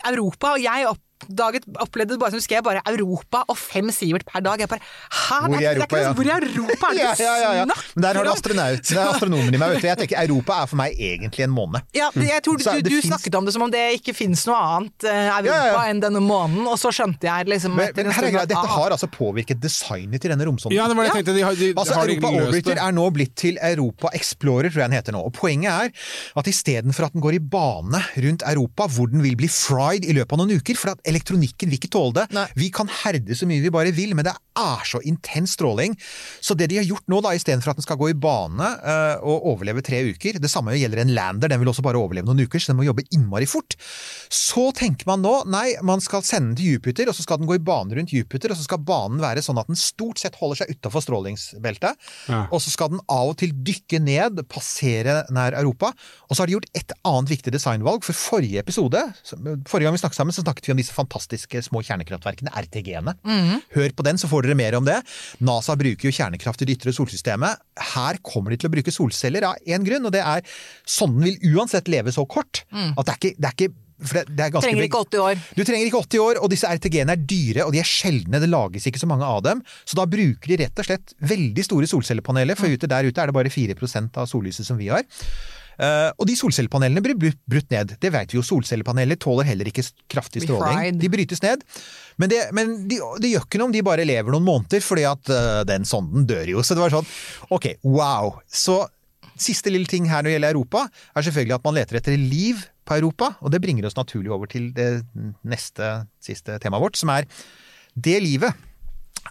Europa, 0.09 0.55
og 0.57 0.63
jeg 0.63 0.87
oppdaget, 1.23 1.69
opplevde 1.83 2.17
det 2.17 2.21
bare 2.23 2.35
som 2.35 2.43
husker 2.43 2.59
jeg, 2.59 2.67
bare 2.67 2.83
Europa 2.93 3.45
og 3.49 3.59
fem 3.59 3.91
Sivert 3.93 4.27
per 4.29 4.43
dag. 4.45 4.61
Jeg 4.61 4.71
bare 4.71 4.83
Hæ? 4.83 5.41
Hvor 5.47 5.61
i 5.61 5.65
Europa, 5.65 5.97
det 5.97 6.03
er 6.03 6.09
ikke, 6.09 6.15
hvor 6.19 6.29
i 6.29 6.35
Europa 6.37 6.93
er 6.93 6.97
det 6.99 7.09
du 7.19 7.25
ja, 7.25 7.35
ja, 7.43 7.53
ja. 7.61 7.65
snakker 7.71 8.03
der 8.03 8.19
har 8.19 8.25
du 8.25 8.31
astronaut, 8.33 8.83
det 8.89 8.99
er 8.99 9.11
astronomen 9.15 9.55
i 9.55 9.61
meg. 9.61 9.75
Vet 9.75 9.83
du. 9.83 9.89
Jeg 9.89 10.01
tenker 10.03 10.23
Europa 10.23 10.59
er 10.63 10.71
for 10.71 10.81
meg 10.81 10.97
egentlig 10.97 11.47
en 11.47 11.55
måne. 11.55 11.83
Ja, 11.97 12.09
jeg 12.17 12.45
tror 12.45 12.59
du, 12.59 12.65
du, 12.65 12.91
du 12.91 12.99
snakket 13.05 13.37
om 13.39 13.47
det 13.47 13.55
som 13.57 13.67
om 13.67 13.73
det 13.73 13.83
ikke 13.99 14.15
finnes 14.17 14.45
noe 14.49 14.59
annet 14.59 15.09
eh, 15.09 15.29
Europa 15.29 15.49
Ja, 15.49 15.59
ja, 15.67 15.75
ja. 15.75 15.83
enn 15.93 16.03
denne 16.03 16.23
månen, 16.25 16.65
og 16.69 16.79
så 16.81 16.93
skjønte 16.95 17.29
jeg 17.29 17.51
liksom 17.51 17.77
Men, 17.79 17.93
men 17.97 18.13
her 18.13 18.29
er 18.29 18.35
greia, 18.37 18.49
dette 18.49 18.63
ah, 18.63 18.75
har 18.79 18.95
altså 18.97 19.09
påvirket 19.13 19.61
designet 19.63 20.23
til 20.23 20.33
denne 20.33 20.47
romsonden. 20.49 20.77
Ja, 20.77 20.89
det 20.91 20.97
var 20.99 21.07
det 21.07 21.13
jeg 21.13 21.19
tenkte. 21.21 21.37
De 21.37 21.45
har, 21.47 21.59
de, 21.59 21.71
Altså, 21.73 21.99
har 21.99 22.13
Europa 22.13 22.33
Orbiter 22.43 22.83
er 22.87 22.97
nå 22.97 23.09
blitt 23.15 23.35
til 23.39 23.59
Europa 23.63 24.13
Explorer, 24.17 24.71
tror 24.73 24.85
jeg 24.85 24.93
den 24.93 24.99
heter 24.99 25.17
nå. 25.17 25.23
Og 25.29 25.35
Poenget 25.37 25.73
er 25.73 25.93
at 26.41 26.51
istedenfor 26.51 27.09
at 27.09 27.17
den 27.17 27.25
går 27.25 27.39
i 27.39 27.43
bane 27.53 28.03
rundt 28.27 28.47
Europa, 28.49 28.89
hvor 28.97 29.11
den 29.13 29.25
vil 29.25 29.37
bli 29.39 29.51
fried 29.53 30.07
i 30.09 30.17
løpet 30.17 30.37
av 30.37 30.43
noen 30.43 30.61
uker, 30.61 30.79
for 30.79 30.95
at 30.95 31.12
elektronikken 31.13 31.71
vil 31.71 31.79
ikke 31.79 31.93
tåle 31.93 32.17
det. 32.23 32.27
Nei. 32.37 32.47
Vi 32.59 32.71
kan 32.75 32.91
herde 33.03 33.37
så 33.39 33.49
mye 33.49 33.63
vi 33.63 33.73
bare 33.73 33.95
vil, 33.95 34.17
men 34.19 34.27
det 34.27 34.35
er 34.59 34.85
så 34.89 35.01
intens 35.09 35.55
stråling. 35.57 35.95
Så 36.41 36.57
det 36.59 36.69
de 36.73 36.81
har 36.81 36.89
gjort 36.89 37.09
nå, 37.13 37.21
da, 37.25 37.35
istedenfor 37.37 37.73
at 37.73 37.81
den 37.81 37.87
skal 37.87 37.99
gå 38.01 38.11
i 38.13 38.19
bane 38.19 38.69
uh, 38.83 39.23
og 39.23 39.47
overleve 39.55 39.85
tre 39.85 40.03
uker, 40.13 40.41
det 40.43 40.51
samme 40.53 40.75
gjelder 40.77 41.05
en 41.05 41.15
lander, 41.17 41.53
den 41.53 41.63
vil 41.63 41.73
også 41.73 41.85
bare 41.85 42.01
overleve 42.01 42.29
noen 42.29 42.45
uker, 42.45 42.61
så 42.63 42.73
den 42.73 42.81
må 42.81 42.87
jobbe 42.89 43.07
innmari 43.15 43.49
fort. 43.49 43.77
Så 44.33 44.71
tenker 44.77 45.09
man 45.09 45.25
nå, 45.25 45.35
nei, 45.53 45.75
man 45.87 46.03
skal 46.05 46.25
sende 46.27 46.53
den 46.53 46.59
til 46.61 46.77
Jupiter, 46.77 47.11
og 47.11 47.17
så 47.17 47.25
skal 47.25 47.41
den 47.41 47.49
gå 47.51 47.57
i 47.59 47.65
bane 47.65 47.97
rundt 47.97 48.15
Jupiter, 48.15 48.53
og 48.53 48.61
så 48.61 48.67
skal 48.67 48.83
banen 48.87 49.23
være 49.23 49.45
sånn 49.45 49.61
at 49.61 49.71
den 49.71 49.79
stort 49.79 50.23
sett 50.23 50.39
holder 50.41 50.63
seg 50.63 50.75
utafor 50.77 51.05
strålingsbeltet. 51.05 52.11
Ja. 52.29 52.45
Og 52.51 52.63
så 52.65 52.73
skal 52.73 52.93
den 52.95 53.03
av 53.13 53.33
og 53.33 53.39
til 53.41 53.55
dykke 53.65 54.01
ned, 54.03 54.43
passere 54.53 55.23
nær 55.33 55.57
Europa. 55.59 55.93
Og 56.29 56.37
så 56.37 56.43
har 56.43 56.51
de 56.51 56.57
gjort 56.57 56.71
et 56.79 56.95
annet 57.09 57.33
viktig 57.33 57.55
designvalg. 57.55 58.05
For 58.07 58.17
forrige 58.17 58.63
episode, 58.63 59.01
forrige 59.69 59.89
gang 59.89 59.97
vi 59.97 60.03
snakket 60.03 60.21
sammen, 60.21 60.37
så 60.37 60.45
snakket 60.45 60.69
vi 60.69 60.75
om 60.75 60.81
disse 60.81 60.97
fantastiske 61.03 61.63
små 61.67 61.83
kjernekraftverkene, 61.85 62.55
RTG-ene. 62.65 63.17
Hør 63.77 63.95
på 63.99 64.07
den, 64.09 64.21
så 64.23 64.31
får 64.31 64.49
dere 64.49 64.59
mer 64.59 64.79
om 64.79 64.89
det. 64.89 64.99
NASA 65.45 65.77
bruker 65.79 66.09
jo 66.09 66.15
kjernekraft 66.15 66.65
i 66.65 66.71
det 66.71 66.79
ytre 66.79 66.95
solsystemet. 66.97 67.63
Her 67.93 68.19
kommer 68.25 68.55
de 68.55 68.63
til 68.63 68.71
å 68.71 68.75
bruke 68.75 68.95
solceller 68.95 69.51
av 69.53 69.61
én 69.67 69.85
grunn, 69.87 70.09
og 70.09 70.15
det 70.15 70.25
er 70.25 70.47
sonden 70.89 71.29
vil 71.29 71.57
uansett 71.57 71.91
leve 71.93 72.15
så 72.15 72.25
kort 72.27 72.65
at 72.73 73.07
det 73.07 73.13
er 73.13 73.19
ikke, 73.21 73.37
det 73.39 73.49
er 73.51 73.57
ikke 73.59 73.75
for 74.03 74.19
det, 74.19 74.35
det 74.35 74.47
er 74.49 74.51
Trenger 74.63 74.87
ikke 74.89 75.01
80 75.07 75.23
år. 75.23 75.41
du 75.55 75.63
trenger 75.63 75.87
ikke 75.87 76.01
80 76.03 76.23
år, 76.25 76.41
og 76.43 76.51
disse 76.51 76.67
RTG-ene 76.67 77.15
er 77.15 77.23
dyre, 77.23 77.67
og 77.67 77.75
de 77.75 77.79
er 77.83 77.87
sjeldne. 77.87 78.41
Det 78.43 78.51
lages 78.51 78.87
ikke 78.91 78.99
så 79.03 79.09
mange 79.11 79.29
av 79.29 79.43
dem. 79.47 79.63
Så 79.87 79.99
da 79.99 80.09
bruker 80.11 80.51
de 80.51 80.59
rett 80.65 80.83
og 80.83 80.89
slett 80.89 81.15
veldig 81.23 81.67
store 81.69 81.91
solcellepaneler, 81.91 82.59
for 82.59 82.73
ute 82.73 82.91
der 82.91 83.07
ute 83.07 83.23
er 83.23 83.31
det 83.31 83.37
bare 83.37 83.53
4% 83.53 84.19
av 84.19 84.31
sollyset 84.31 84.67
som 84.67 84.81
vi 84.81 84.91
har. 84.91 85.07
Eh, 85.79 86.11
og 86.17 86.29
de 86.29 86.37
solcellepanelene 86.39 87.03
blir 87.05 87.17
brutt- 87.17 87.71
ned. 87.73 87.95
Det 88.03 88.11
vet 88.13 88.33
vi 88.33 88.39
jo. 88.39 88.45
Solcellepaneler 88.45 89.17
tåler 89.21 89.49
heller 89.49 89.69
ikke 89.71 89.85
kraftig 90.11 90.45
stråling. 90.45 90.99
De 91.01 91.11
brytes 91.13 91.43
ned. 91.45 91.63
Men, 92.21 92.33
det, 92.33 92.41
men 92.53 92.75
de, 92.91 92.99
det 93.23 93.31
gjør 93.33 93.47
ikke 93.47 93.61
noe 93.61 93.71
om 93.71 93.77
de 93.77 93.85
bare 93.87 94.05
lever 94.09 94.35
noen 94.35 94.45
måneder, 94.47 94.83
fordi 94.85 95.07
at 95.09 95.33
eh, 95.33 95.63
den 95.69 95.87
sonden 95.89 96.27
dør 96.29 96.51
jo. 96.57 96.65
Så 96.67 96.77
det 96.77 96.85
var 96.85 96.93
sånn, 96.93 97.09
ok, 97.55 97.71
wow. 97.87 98.35
Så 98.49 98.83
siste 99.43 99.73
lille 99.73 99.89
ting 99.89 100.11
her 100.11 100.21
når 100.21 100.29
det 100.29 100.35
gjelder 100.37 100.57
Europa, 100.57 100.85
er 101.17 101.27
selvfølgelig 101.27 101.57
at 101.57 101.65
man 101.67 101.79
leter 101.79 101.99
etter 101.99 102.19
liv 102.21 102.61
på 102.89 102.99
Europa, 102.99 103.33
og 103.41 103.55
det 103.55 103.63
bringer 103.63 103.87
oss 103.89 103.97
naturlig 103.97 104.33
over 104.35 104.51
til 104.51 104.69
det 104.77 104.91
neste, 105.47 105.95
siste 106.23 106.59
temaet 106.63 106.85
vårt, 106.85 106.99
som 107.01 107.13
er 107.15 107.29
det 107.95 108.19
livet 108.25 108.53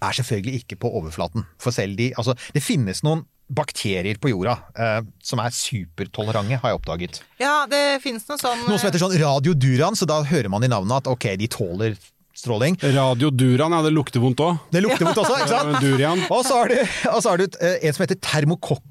er 0.01 0.15
selvfølgelig 0.15 0.61
ikke 0.61 0.77
på 0.81 0.91
overflaten. 1.01 1.45
For 1.59 1.75
selv 1.75 1.97
de 1.99 2.11
Altså, 2.17 2.35
det 2.55 2.63
finnes 2.63 3.03
noen 3.03 3.25
bakterier 3.51 4.19
på 4.21 4.31
jorda 4.31 4.57
eh, 4.75 5.01
som 5.23 5.41
er 5.43 5.53
supertolerante, 5.55 6.59
har 6.61 6.71
jeg 6.73 6.79
oppdaget. 6.79 7.21
Ja, 7.41 7.65
det 7.69 7.99
finnes 8.03 8.23
noe 8.29 8.39
sånn 8.41 8.65
Noe 8.67 8.79
som 8.79 8.87
heter 8.89 9.03
sånn 9.03 9.17
radioduran, 9.19 9.97
så 9.99 10.07
da 10.09 10.21
hører 10.27 10.51
man 10.53 10.63
i 10.65 10.71
navnet 10.71 11.03
at 11.03 11.11
ok, 11.11 11.33
de 11.41 11.49
tåler 11.51 11.97
stråling. 12.37 12.77
Radio 12.95 13.29
Duran, 13.29 13.75
ja, 13.75 13.81
det 13.85 13.91
lukter 13.93 14.23
vondt 14.23 14.39
òg. 14.41 14.61
Det 14.71 14.81
lukter 14.81 15.05
vondt 15.05 15.19
også, 15.21 15.35
ikke 15.41 15.51
sant? 15.55 15.81
Durian. 15.83 16.23
Og 16.31 16.45
så 16.47 16.61
har 16.61 16.71
du, 16.71 16.79
og 17.11 17.19
så 17.19 17.33
har 17.33 17.41
du 17.43 17.59
eh, 17.59 17.77
en 17.83 17.97
som 17.97 18.05
heter 18.05 18.19
Thermococcus 18.23 18.87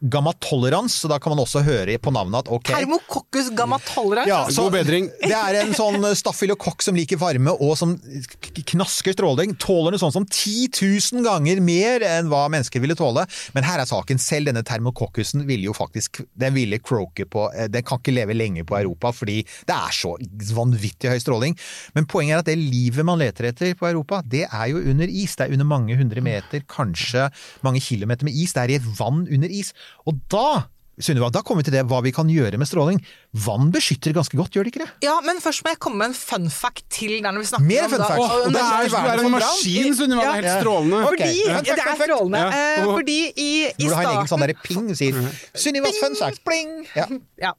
gammatolerans, 0.00 0.94
så 0.94 1.08
da 1.08 1.16
kan 1.18 1.32
man 1.32 1.40
også 1.40 1.62
høre 1.64 1.96
på 2.02 2.12
navnet 2.12 2.44
at 2.44 2.50
ok 2.52 2.68
Termokokkus 2.68 3.48
gammatolerans. 3.56 4.28
ja, 4.28 4.42
så 4.52 4.66
God 4.66 4.74
bedring. 4.76 5.08
Det 5.22 5.32
er 5.32 5.60
en 5.62 5.72
sånn 5.76 6.04
staffylokokk 6.18 6.84
som 6.84 6.96
liker 6.98 7.16
varme 7.20 7.54
og 7.54 7.72
som 7.80 7.94
knasker 7.96 9.16
stråling. 9.16 9.54
Tåler 9.62 9.94
noe 9.94 10.02
sånn 10.02 10.12
som 10.12 10.26
10 10.28 10.68
000 10.76 11.24
ganger 11.24 11.62
mer 11.64 12.04
enn 12.04 12.28
hva 12.28 12.44
mennesker 12.52 12.82
ville 12.84 12.96
tåle. 12.98 13.24
Men 13.56 13.64
her 13.66 13.80
er 13.80 13.88
saken. 13.88 14.20
Selv 14.20 14.50
denne 14.50 14.64
termokokkusen 14.66 15.46
ville 15.48 15.68
jo 15.68 15.74
faktisk 15.76 16.20
Den 16.36 16.54
ville 16.56 16.78
croake 16.82 17.26
på 17.30 17.46
eh, 17.52 17.68
Den 17.72 17.84
kan 17.86 18.00
ikke 18.00 18.14
leve 18.14 18.34
lenge 18.36 18.64
på 18.66 18.76
Europa 18.78 19.12
fordi 19.16 19.38
det 19.68 19.74
er 19.74 19.94
så 19.94 20.14
vanvittig 20.56 21.10
høy 21.10 21.20
stråling. 21.22 21.56
Men 21.96 22.08
poenget 22.10 22.36
er 22.36 22.44
at 22.44 22.50
det 22.50 22.58
livet 22.60 23.06
man 23.06 23.20
leter 23.20 23.48
etter 23.50 23.72
på 23.78 23.88
Europa, 23.88 24.20
det 24.26 24.44
er 24.46 24.66
jo 24.70 24.82
under 24.82 25.08
is. 25.08 25.36
Det 25.38 25.46
er 25.46 25.56
under 25.56 25.68
mange 25.68 25.96
hundre 25.96 26.20
meter, 26.24 26.64
kanskje 26.68 27.28
mange 27.64 27.80
kilometer 27.80 28.28
med 28.28 28.36
is. 28.36 28.52
Det 28.56 28.64
er 28.64 28.74
i 28.74 28.78
et 28.80 28.88
vann 28.98 29.24
under 29.24 29.35
is. 29.44 29.72
Og 30.06 30.14
da 30.32 30.64
Sunniva, 30.98 31.28
da 31.28 31.42
kommer 31.44 31.60
vi 31.60 31.64
til 31.68 31.74
det 31.76 31.82
hva 31.90 31.98
vi 32.00 32.08
kan 32.10 32.24
gjøre 32.24 32.56
med 32.56 32.64
stråling. 32.64 32.96
Vann 33.44 33.68
beskytter 33.70 34.14
ganske 34.16 34.32
godt, 34.32 34.48
gjør 34.56 34.64
det 34.64 34.70
ikke 34.72 34.80
det? 34.86 34.92
Ja, 35.04 35.20
men 35.20 35.36
først 35.44 35.60
må 35.62 35.68
jeg 35.74 35.78
komme 35.78 35.98
med 36.00 36.06
en 36.08 36.14
fun 36.16 36.48
fact 36.48 36.86
til 36.88 37.18
der 37.20 37.34
når 37.36 37.42
vi 37.44 37.48
snakker 37.50 37.66
Mer 37.68 37.84
om 37.84 37.90
fun 37.90 37.98
da- 38.00 38.06
fact. 38.08 38.20
og- 38.22 38.30
Og 38.46 38.52
Det 38.54 38.62
er, 38.62 38.88
du 38.88 38.96
er 38.96 39.24
en 39.26 39.30
maskin, 39.30 39.92
Sunniva. 39.94 40.20
Det 40.24 40.30
er 40.30 40.40
helt 40.40 40.64
strålende. 40.64 41.02
Fordi, 41.04 41.22
okay. 41.22 41.34
ja, 41.36 41.52
fact, 41.52 41.66
det 41.66 41.84
er 41.84 42.00
strålende. 42.00 42.38
Ja. 42.38 42.48
Eh, 42.80 42.84
fordi 42.96 43.18
i, 43.36 43.50
i 43.66 43.84
Når 43.84 43.88
du 43.90 43.94
har 43.94 44.02
en 44.02 44.08
egen 44.08 44.24
sånn 44.24 44.26
starten 44.26 44.40
derre 44.40 44.56
ping 44.64 44.94
sier 44.96 45.12
'Sunnivas 45.52 46.00
fun 46.00 46.16
fact', 46.16 46.40
pling! 46.48 46.86
Ja. 46.96 47.06
Ja. 47.44 47.52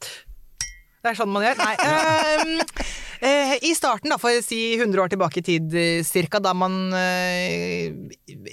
Det 1.07 1.13
er 1.13 1.19
sånn 1.21 1.31
man 1.31 1.45
gjør. 1.45 1.61
Nei. 1.63 1.75
Uh, 3.17 3.53
I 3.65 3.71
starten, 3.73 4.11
da, 4.11 4.19
for 4.21 4.35
å 4.35 4.41
si 4.45 4.75
100 4.75 4.99
år 5.01 5.09
tilbake 5.09 5.39
i 5.39 5.45
tid 5.45 5.73
eh, 5.73 6.01
cirka, 6.05 6.37
da 6.43 6.51
man 6.53 6.91
eh, 6.93 7.87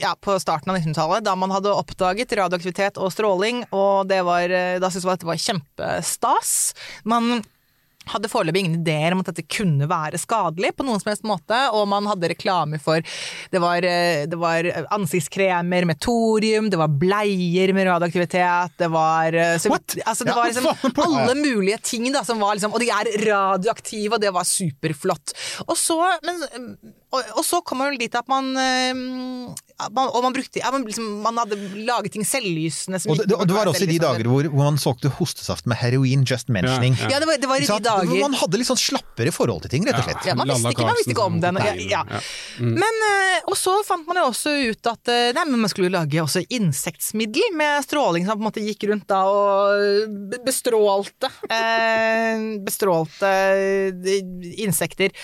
Ja, 0.01 0.15
på 0.17 0.39
starten 0.41 0.73
av 0.73 0.79
1900-tallet, 0.79 1.27
da 1.27 1.35
man 1.37 1.53
hadde 1.53 1.75
oppdaget 1.75 2.33
radioaktivitet 2.39 3.01
og 3.03 3.13
stråling, 3.13 3.65
og 3.77 4.07
det 4.09 4.23
var 4.25 4.49
Da 4.81 4.89
syntes 4.89 5.05
man 5.09 5.21
det 5.21 5.29
var 5.29 5.43
kjempestas. 5.43 6.55
Man 7.05 7.43
hadde 8.11 8.29
foreløpig 8.33 8.61
ingen 8.65 8.79
ideer 8.83 9.15
om 9.15 9.23
at 9.23 9.31
dette 9.31 9.45
kunne 9.49 9.89
være 9.91 10.19
skadelig 10.21 10.75
på 10.77 10.85
noen 10.87 11.01
som 11.03 11.11
helst 11.13 11.25
måte, 11.29 11.59
og 11.75 11.87
man 11.91 12.07
hadde 12.11 12.31
reklame 12.35 12.81
for 12.83 13.01
Det 13.53 13.61
var, 13.63 13.85
eh, 13.85 14.25
det 14.31 14.39
var 14.41 14.67
ansiktskremer 14.95 15.87
med 15.89 16.01
thorium, 16.05 16.71
det 16.71 16.81
var 16.81 16.89
bleier 16.89 17.73
med 17.77 17.89
radioaktivitet, 17.89 18.77
det 18.81 18.91
var 18.93 19.35
eh, 19.35 19.57
så? 19.59 19.73
Altså, 20.05 20.25
det 20.25 20.35
Ja, 20.35 20.37
var 20.37 20.51
liksom 20.51 20.99
alle 21.05 21.35
mulige 21.39 21.79
ting 21.83 22.11
da, 22.13 22.25
som 22.27 22.41
var 22.43 22.55
liksom 22.57 22.75
Og 22.75 22.81
de 22.83 22.91
er 22.93 23.11
radioaktive, 23.27 24.15
og 24.17 24.21
det 24.21 24.33
var 24.35 24.45
superflott. 24.49 25.35
Og 25.69 25.77
så, 25.79 25.99
men, 26.27 26.43
og, 27.15 27.21
og 27.39 27.45
så 27.47 27.61
kom 27.65 27.79
man 27.81 27.93
vel 27.93 28.01
dit 28.03 28.15
at 28.19 28.29
man, 28.31 28.53
eh, 28.59 29.64
man 29.91 30.11
Og 30.15 30.23
man 30.23 30.35
brukte 30.37 30.61
ja, 30.61 30.71
man, 30.71 30.85
liksom, 30.87 31.07
man 31.25 31.39
hadde 31.43 31.59
laget 31.87 32.15
ting 32.15 32.27
selvlysende 32.27 33.01
som 33.03 33.13
Og 33.13 33.19
det, 33.19 33.27
det, 33.31 33.39
og 33.39 33.49
det 33.49 33.57
var 33.57 33.71
også 33.71 33.87
i 33.87 33.91
de 33.91 33.99
dager 34.03 34.29
hvor, 34.31 34.47
hvor 34.53 34.69
man 34.69 34.79
solgte 34.81 35.11
hostesaft 35.19 35.67
med 35.71 35.79
heroin, 35.81 36.25
just 36.29 36.49
mentioning. 36.49 36.97
Ja, 37.01 37.11
Ja, 37.15 37.21
det 37.21 37.29
var, 37.31 37.41
det 37.43 37.51
var 37.51 37.63
i 37.63 37.67
de 37.67 37.79
dager 37.85 38.21
man 38.23 38.37
hadde 38.39 38.61
litt 38.61 38.69
sånn 38.69 38.81
slappere 38.81 39.33
forhold 39.35 39.65
til 39.65 39.75
ting, 39.75 39.87
rett 39.89 39.99
og 39.99 40.07
slett. 40.07 40.29
Ja, 40.29 40.37
man 40.39 40.51
visste 40.51 40.73
ikke, 40.75 40.87
man 40.89 40.99
visste 40.99 41.15
ikke 41.15 41.27
om 41.27 41.41
den. 41.43 41.59
Ja, 41.61 41.75
ja. 41.75 42.03
ja. 42.15 42.23
Men, 42.63 43.03
eh, 43.11 43.41
og 43.51 43.57
så 43.59 43.77
fant 43.87 44.07
man 44.09 44.21
jo 44.23 44.29
også 44.31 44.55
ut 44.71 44.91
at 44.91 45.13
eh, 45.13 45.33
nei, 45.37 45.45
men 45.51 45.65
man 45.65 45.73
skulle 45.73 45.93
lage 45.93 46.23
også 46.23 46.45
insektmiddel 46.55 47.55
med 47.59 47.85
stråling 47.87 48.27
som 48.27 48.39
på 48.39 48.45
en 48.45 48.49
måte 48.49 48.65
gikk 48.65 48.87
rundt 48.91 49.07
da 49.11 49.23
og 49.31 50.39
bestrålte 50.47 51.31
eh, 51.51 52.47
bestrålte 52.65 53.33
insekter. 54.65 55.15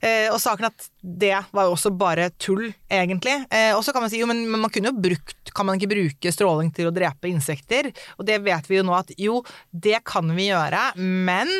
Eh, 0.00 0.28
og 0.32 0.40
saken 0.42 0.70
at 0.70 0.88
det 1.02 1.34
var 1.54 1.68
jo 1.68 1.74
også 1.76 1.92
bare 1.94 2.30
tull, 2.42 2.68
egentlig. 2.90 3.36
Eh, 3.50 3.72
og 3.76 3.84
så 3.86 3.94
kan 3.96 4.04
man 4.04 4.12
si 4.12 4.20
jo, 4.20 4.28
men, 4.30 4.44
men 4.50 4.62
man 4.62 4.72
kunne 4.72 4.92
jo 4.92 5.00
brukt 5.08 5.52
Kan 5.56 5.68
man 5.68 5.80
ikke 5.80 5.90
bruke 5.94 6.32
stråling 6.34 6.70
til 6.76 6.90
å 6.90 6.94
drepe 6.94 7.30
insekter? 7.30 7.88
Og 8.20 8.26
det 8.28 8.38
vet 8.44 8.68
vi 8.68 8.78
jo 8.78 8.84
nå 8.86 8.94
at 8.96 9.12
jo, 9.20 9.40
det 9.72 10.02
kan 10.06 10.28
vi 10.36 10.50
gjøre, 10.50 10.82
men 11.00 11.50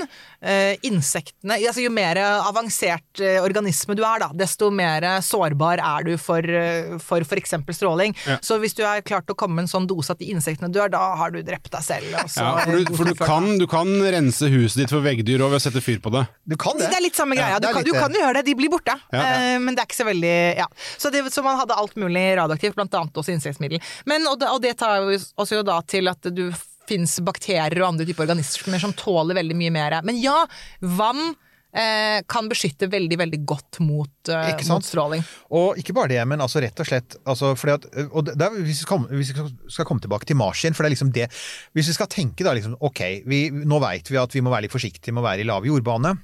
eh, 0.44 0.76
insektene 0.86 1.56
altså 1.56 1.84
Jo 1.86 1.92
mer 1.94 2.20
avansert 2.20 3.22
eh, 3.24 3.38
organisme 3.42 3.96
du 3.96 4.04
er, 4.04 4.20
da, 4.22 4.30
desto 4.36 4.68
mer 4.74 5.04
sårbar 5.24 5.80
er 5.80 6.06
du 6.06 6.14
for 6.20 6.44
eh, 6.44 6.96
for 7.02 7.24
f.eks. 7.24 7.54
stråling. 7.76 8.14
Så 8.44 8.58
hvis 8.62 8.74
du 8.76 8.82
har 8.86 9.00
klart 9.06 9.30
å 9.30 9.36
komme 9.38 9.58
med 9.58 9.66
en 9.66 9.70
sånn 9.70 9.88
dose 9.88 10.12
at 10.14 10.20
de 10.20 10.28
insektene 10.32 10.70
dør, 10.72 10.90
da 10.92 11.00
har 11.20 11.32
du 11.34 11.40
drept 11.46 11.70
deg 11.72 11.84
selv. 11.84 12.12
Også, 12.22 12.42
Ja, 12.42 12.52
for 12.64 12.76
du, 12.76 12.96
for 12.98 13.08
du, 13.08 13.14
kan, 13.18 13.48
du 13.60 13.66
kan 13.70 13.90
rense 14.12 14.50
huset 14.52 14.82
ditt 14.82 14.94
for 14.94 15.04
veggdyr 15.04 15.44
og 15.44 15.54
ved 15.54 15.60
å 15.60 15.64
sette 15.66 15.82
fyr 15.84 16.00
på 16.04 16.12
det. 16.14 16.26
Du 16.44 16.56
kan 16.60 16.78
det. 16.78 16.90
Det 16.92 17.00
er 17.00 17.06
litt 17.06 17.18
samme 17.18 17.38
greia. 17.38 17.56
Ja, 17.56 17.62
Du 17.62 17.68
kan, 17.70 17.82
litt... 17.82 17.92
du 17.92 17.98
kan 17.98 18.14
jo 18.14 18.22
gjøre 18.22 18.40
det, 18.40 18.46
de 18.50 18.56
blir 18.58 18.72
borte. 18.72 18.96
Ja. 19.14 19.24
Eh, 19.24 19.56
men 19.62 19.76
det 19.76 19.84
er 19.84 19.90
ikke 19.90 20.00
så 20.00 20.08
veldig 20.08 20.34
ja. 20.60 20.68
Så, 20.96 21.12
det, 21.14 21.24
så 21.32 21.44
man 21.46 21.58
hadde 21.60 21.78
alt 21.78 21.96
mulig 22.00 22.25
radioaktivt, 22.36 22.76
blant 22.78 22.94
annet 22.98 23.22
også 23.22 23.34
insektmiddel. 23.36 23.82
Men, 24.10 24.26
og, 24.30 24.40
det, 24.40 24.50
og 24.50 24.62
det 24.64 24.74
tar 24.80 25.06
oss 25.06 25.54
jo 25.54 25.62
da 25.66 25.80
til 25.86 26.10
at 26.12 26.32
du 26.34 26.48
fins 26.86 27.18
bakterier 27.26 27.82
og 27.82 27.92
andre 27.92 28.06
typer 28.06 28.26
organismer 28.26 28.82
som 28.82 28.94
tåler 28.96 29.38
veldig 29.38 29.56
mye 29.58 29.74
mer. 29.74 29.98
Men 30.06 30.18
ja, 30.22 30.38
vann 30.80 31.34
eh, 31.76 32.22
kan 32.30 32.48
beskytte 32.50 32.88
veldig, 32.92 33.18
veldig 33.22 33.40
godt 33.48 33.80
mot, 33.84 34.30
eh, 34.32 34.52
mot 34.70 34.86
stråling. 34.86 35.24
Og 35.56 35.80
ikke 35.80 35.96
bare 35.96 36.14
det, 36.14 36.20
men 36.28 36.42
altså 36.44 36.62
rett 36.64 36.82
og 36.82 36.88
slett 36.88 37.18
altså 37.24 37.52
fordi 37.58 37.76
at, 37.76 37.88
og 38.10 38.30
det 38.30 38.36
er, 38.38 38.60
hvis, 38.60 38.82
vi 38.82 38.86
skal, 38.86 39.04
hvis 39.12 39.34
vi 39.34 39.74
skal 39.78 39.88
komme 39.88 40.04
tilbake 40.04 40.28
til 40.28 40.38
Mars 40.38 40.62
igjen, 40.62 40.76
for 40.76 40.84
det 40.84 40.92
er 40.92 40.96
liksom 40.96 41.12
det 41.16 41.28
Hvis 41.76 41.90
vi 41.90 41.98
skal 41.98 42.10
tenke 42.12 42.46
da 42.46 42.54
liksom 42.56 42.78
Ok, 42.86 43.02
vi, 43.26 43.46
nå 43.50 43.80
veit 43.82 44.10
vi 44.10 44.20
at 44.20 44.34
vi 44.34 44.44
må 44.44 44.54
være 44.54 44.66
litt 44.66 44.76
forsiktige 44.76 45.14
med 45.14 45.24
å 45.24 45.28
være 45.28 45.44
i 45.44 45.48
lav 45.48 45.66
jordbane. 45.66 46.16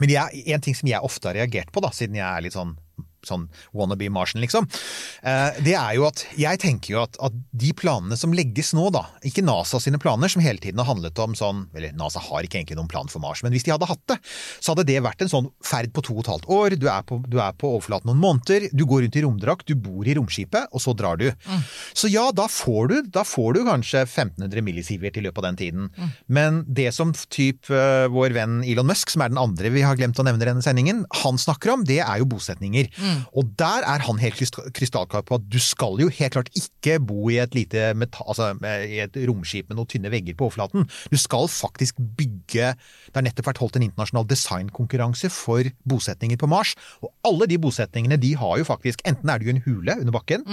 Men 0.00 0.12
jeg, 0.12 0.44
en 0.54 0.62
ting 0.64 0.76
som 0.76 0.88
jeg 0.88 1.02
ofte 1.04 1.28
har 1.28 1.36
reagert 1.36 1.72
på, 1.74 1.82
da, 1.84 1.90
siden 1.92 2.16
jeg 2.16 2.24
er 2.24 2.44
litt 2.44 2.56
sånn 2.56 2.76
sånn 3.26 3.48
wannabe 3.76 4.08
Martian, 4.12 4.42
liksom. 4.44 4.68
Eh, 5.22 5.60
det 5.64 5.74
er 5.76 5.96
jo 5.98 6.06
at 6.08 6.24
Jeg 6.38 6.60
tenker 6.62 6.94
jo 6.94 7.02
at, 7.02 7.16
at 7.20 7.34
de 7.52 7.72
planene 7.76 8.16
som 8.18 8.32
legges 8.36 8.72
nå, 8.76 8.88
da, 8.94 9.04
ikke 9.26 9.44
NASA 9.44 9.80
sine 9.82 10.00
planer, 10.00 10.30
som 10.32 10.42
hele 10.44 10.62
tiden 10.62 10.80
har 10.80 10.88
handlet 10.88 11.18
om 11.22 11.34
sånn 11.38 11.66
Eller 11.76 11.94
NASA 11.96 12.22
har 12.22 12.46
ikke 12.46 12.60
egentlig 12.60 12.78
noen 12.78 12.90
plan 12.90 13.10
for 13.10 13.22
Mars, 13.22 13.42
men 13.44 13.54
hvis 13.54 13.66
de 13.66 13.74
hadde 13.74 13.88
hatt 13.88 14.02
det, 14.10 14.18
så 14.60 14.72
hadde 14.74 14.86
det 14.88 15.00
vært 15.04 15.24
en 15.24 15.32
sånn 15.32 15.50
ferd 15.64 15.92
på 15.94 16.04
to 16.06 16.16
og 16.16 16.24
et 16.24 16.32
halvt 16.32 16.48
år. 16.54 16.76
Du 16.80 16.86
er 16.90 17.04
på, 17.06 17.20
du 17.30 17.38
er 17.42 17.54
på 17.58 17.70
overflaten 17.76 18.10
noen 18.10 18.20
måneder, 18.22 18.68
du 18.72 18.84
går 18.88 19.04
rundt 19.04 19.18
i 19.18 19.24
romdrakt, 19.24 19.68
du 19.68 19.78
bor 19.78 20.06
i 20.08 20.14
romskipet, 20.16 20.70
og 20.72 20.82
så 20.82 20.94
drar 20.96 21.20
du. 21.20 21.28
Så 21.96 22.10
ja, 22.10 22.28
da 22.34 22.46
får 22.50 22.90
du, 22.90 22.96
da 23.14 23.24
får 23.26 23.56
du 23.56 23.62
kanskje 23.68 24.04
1500 24.06 24.64
millisievert 24.66 25.18
i 25.20 25.24
løpet 25.26 25.42
av 25.42 25.48
den 25.50 25.60
tiden. 25.60 25.88
Men 26.26 26.62
det 26.66 26.90
som 26.96 27.12
typ 27.32 27.70
eh, 27.72 28.06
vår 28.12 28.34
venn 28.36 28.60
Elon 28.64 28.88
Musk, 28.90 29.12
som 29.12 29.24
er 29.24 29.32
den 29.32 29.40
andre 29.40 29.72
vi 29.74 29.84
har 29.86 29.98
glemt 29.98 30.18
å 30.20 30.26
nevne 30.26 30.42
i 30.44 30.48
denne 30.50 30.64
sendingen, 30.64 31.04
han 31.22 31.40
snakker 31.40 31.74
om, 31.74 31.84
det 31.88 32.00
er 32.04 32.22
jo 32.22 32.28
bosetninger. 32.30 32.90
Og 33.36 33.56
der 33.56 33.82
er 33.86 33.98
han 34.06 34.18
helt 34.18 34.34
kryst- 34.38 34.60
krystallklar 34.76 35.22
på 35.28 35.34
at 35.38 35.48
du 35.50 35.58
skal 35.58 35.98
jo 36.00 36.08
helt 36.08 36.32
klart 36.32 36.50
ikke 36.58 36.98
bo 37.04 37.28
i 37.30 37.38
et 37.42 37.54
lite 37.54 37.90
altså, 37.94 38.50
eh, 38.64 38.84
i 38.96 38.98
et 39.04 39.16
romskip 39.28 39.68
med 39.68 39.76
noen 39.78 39.86
tynne 39.90 40.10
vegger 40.12 40.34
på 40.38 40.48
overflaten. 40.50 40.88
Du 41.10 41.16
skal 41.20 41.48
faktisk 41.48 41.96
bygge 41.98 42.74
Det 42.76 43.14
har 43.14 43.22
nettopp 43.22 43.46
vært 43.52 43.58
holdt 43.62 43.76
en 43.76 43.86
internasjonal 43.88 44.26
designkonkurranse 44.30 45.30
for 45.30 45.64
bosetninger 45.88 46.36
på 46.40 46.48
Mars, 46.50 46.74
og 47.02 47.12
alle 47.24 47.46
de 47.50 47.58
bosetningene 47.58 48.18
de 48.20 48.34
har 48.34 48.58
jo 48.58 48.64
faktisk 48.64 49.00
Enten 49.08 49.30
er 49.30 49.38
det 49.38 49.46
jo 49.46 49.54
en 49.56 49.64
hule 49.66 49.96
under 50.00 50.12
bakken, 50.12 50.44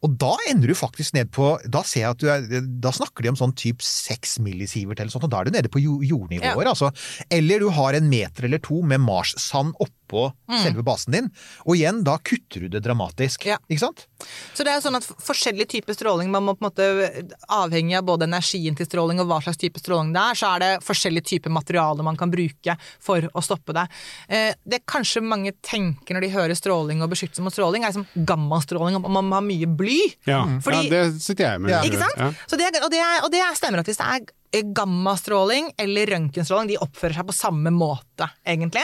og 0.00 0.14
da 0.16 0.30
ender 0.48 0.70
du 0.72 0.74
faktisk 0.74 1.12
ned 1.12 1.28
på 1.34 1.58
Da 1.68 1.82
ser 1.84 2.00
jeg 2.06 2.10
at 2.14 2.22
du 2.22 2.28
er 2.32 2.62
Da 2.80 2.88
snakker 2.96 3.20
de 3.26 3.28
om 3.28 3.36
sånn 3.36 3.52
typ 3.54 3.82
6 3.84 4.38
millisievert 4.40 4.98
eller 5.02 5.12
sånt, 5.12 5.26
og 5.28 5.30
da 5.34 5.40
er 5.42 5.50
du 5.50 5.50
nede 5.58 5.68
på 5.68 5.82
jo- 5.82 6.00
jordnivåer, 6.00 6.64
Ja. 6.64 6.70
altså. 6.72 6.88
Eller 7.30 7.58
du 7.60 7.68
har 7.76 7.92
en 7.94 8.08
meter 8.08 8.44
eller 8.48 8.58
to 8.64 8.80
med 8.82 9.00
Mars-sand 9.04 9.74
oppå 9.78 9.90
selve 10.10 10.82
basen 10.86 11.12
din. 11.14 11.28
Og 11.66 11.76
igjen, 11.78 12.02
da 12.06 12.16
kutter 12.18 12.66
du 12.66 12.68
det 12.68 12.82
dramatisk. 12.84 13.46
Ja. 13.46 13.56
Ikke 13.70 13.84
sant? 13.86 14.06
Så 14.54 14.64
det 14.66 14.72
er 14.74 14.82
sånn 14.84 14.98
at 14.98 15.06
forskjellige 15.24 15.68
typer 15.76 15.96
stråling, 15.96 16.30
man 16.30 16.44
må 16.44 16.54
på 16.58 16.66
en 16.66 16.70
måte 16.70 17.30
avhengig 17.48 17.96
av 17.98 18.04
både 18.08 18.26
energien 18.28 18.76
til 18.76 18.86
stråling 18.88 19.20
og 19.22 19.28
hva 19.30 19.40
slags 19.44 19.60
type 19.60 19.80
stråling 19.80 20.12
det 20.14 20.20
er, 20.20 20.34
så 20.40 20.54
er 20.56 20.64
det 20.64 20.70
forskjellige 20.84 21.28
typer 21.34 21.54
materialer 21.54 22.04
man 22.06 22.18
kan 22.20 22.30
bruke 22.32 22.76
for 23.00 23.24
å 23.32 23.42
stoppe 23.44 23.72
det. 23.76 23.86
Eh, 24.28 24.54
Det 24.70 24.82
kanskje 24.86 25.22
mange 25.22 25.52
tenker 25.62 26.14
når 26.14 26.20
de 26.26 26.28
hører 26.34 26.54
stråling 26.58 27.02
og 27.02 27.10
beskyttelse 27.10 27.42
mot 27.42 27.52
stråling, 27.54 27.82
er 27.84 27.92
liksom 27.92 28.26
gammastråling, 28.26 28.96
og 29.00 29.08
man 29.10 29.24
må 29.30 29.34
ha 29.38 29.40
mye 29.44 29.66
bly. 29.66 30.00
Ja, 30.26 30.44
Fordi- 30.60 30.84
ja 30.90 30.90
det 30.90 31.22
sitter 31.22 31.44
jeg 31.52 31.60
med. 31.60 31.70
Ja. 31.70 31.80
Ikke 31.82 31.98
sant? 31.98 32.16
Ja. 32.16 32.32
Så 32.46 32.56
det, 32.58 32.68
og, 32.82 32.90
det, 32.90 33.00
og 33.24 33.30
det 33.32 33.42
stemmer 33.56 33.80
at 33.80 33.86
hvis 33.86 33.96
det 33.98 34.06
er 34.06 34.20
eh, 34.20 34.36
gammastråling 34.76 35.70
eller 35.78 36.10
røntgenstråling, 36.10 36.72
de 36.72 36.80
oppfører 36.82 37.20
seg 37.20 37.28
på 37.30 37.36
samme 37.36 37.70
måte, 37.74 38.26
egentlig. 38.46 38.82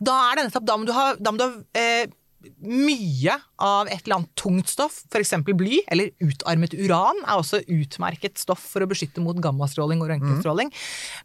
Da 0.00 0.18
er 0.28 0.36
det 0.36 0.46
nettopp 0.48 0.66
da 0.68 0.76
må 0.76 0.86
du 0.88 0.92
ha, 0.96 1.08
da 1.18 1.32
må 1.32 1.40
du 1.40 1.46
ha 1.46 1.52
eh, 1.80 2.06
mye 2.62 3.32
av 3.58 3.88
et 3.90 4.04
eller 4.04 4.20
annet 4.20 4.34
tungt 4.38 4.68
stoff, 4.70 5.00
f.eks. 5.10 5.32
bly, 5.48 5.80
eller 5.90 6.12
utarmet 6.22 6.76
uran 6.78 7.18
er 7.24 7.40
også 7.40 7.62
utmerket 7.64 8.38
stoff 8.38 8.62
for 8.74 8.84
å 8.84 8.90
beskytte 8.90 9.24
mot 9.24 9.40
gammastråling 9.42 10.02
og 10.04 10.12
røntgenstråling. 10.12 10.70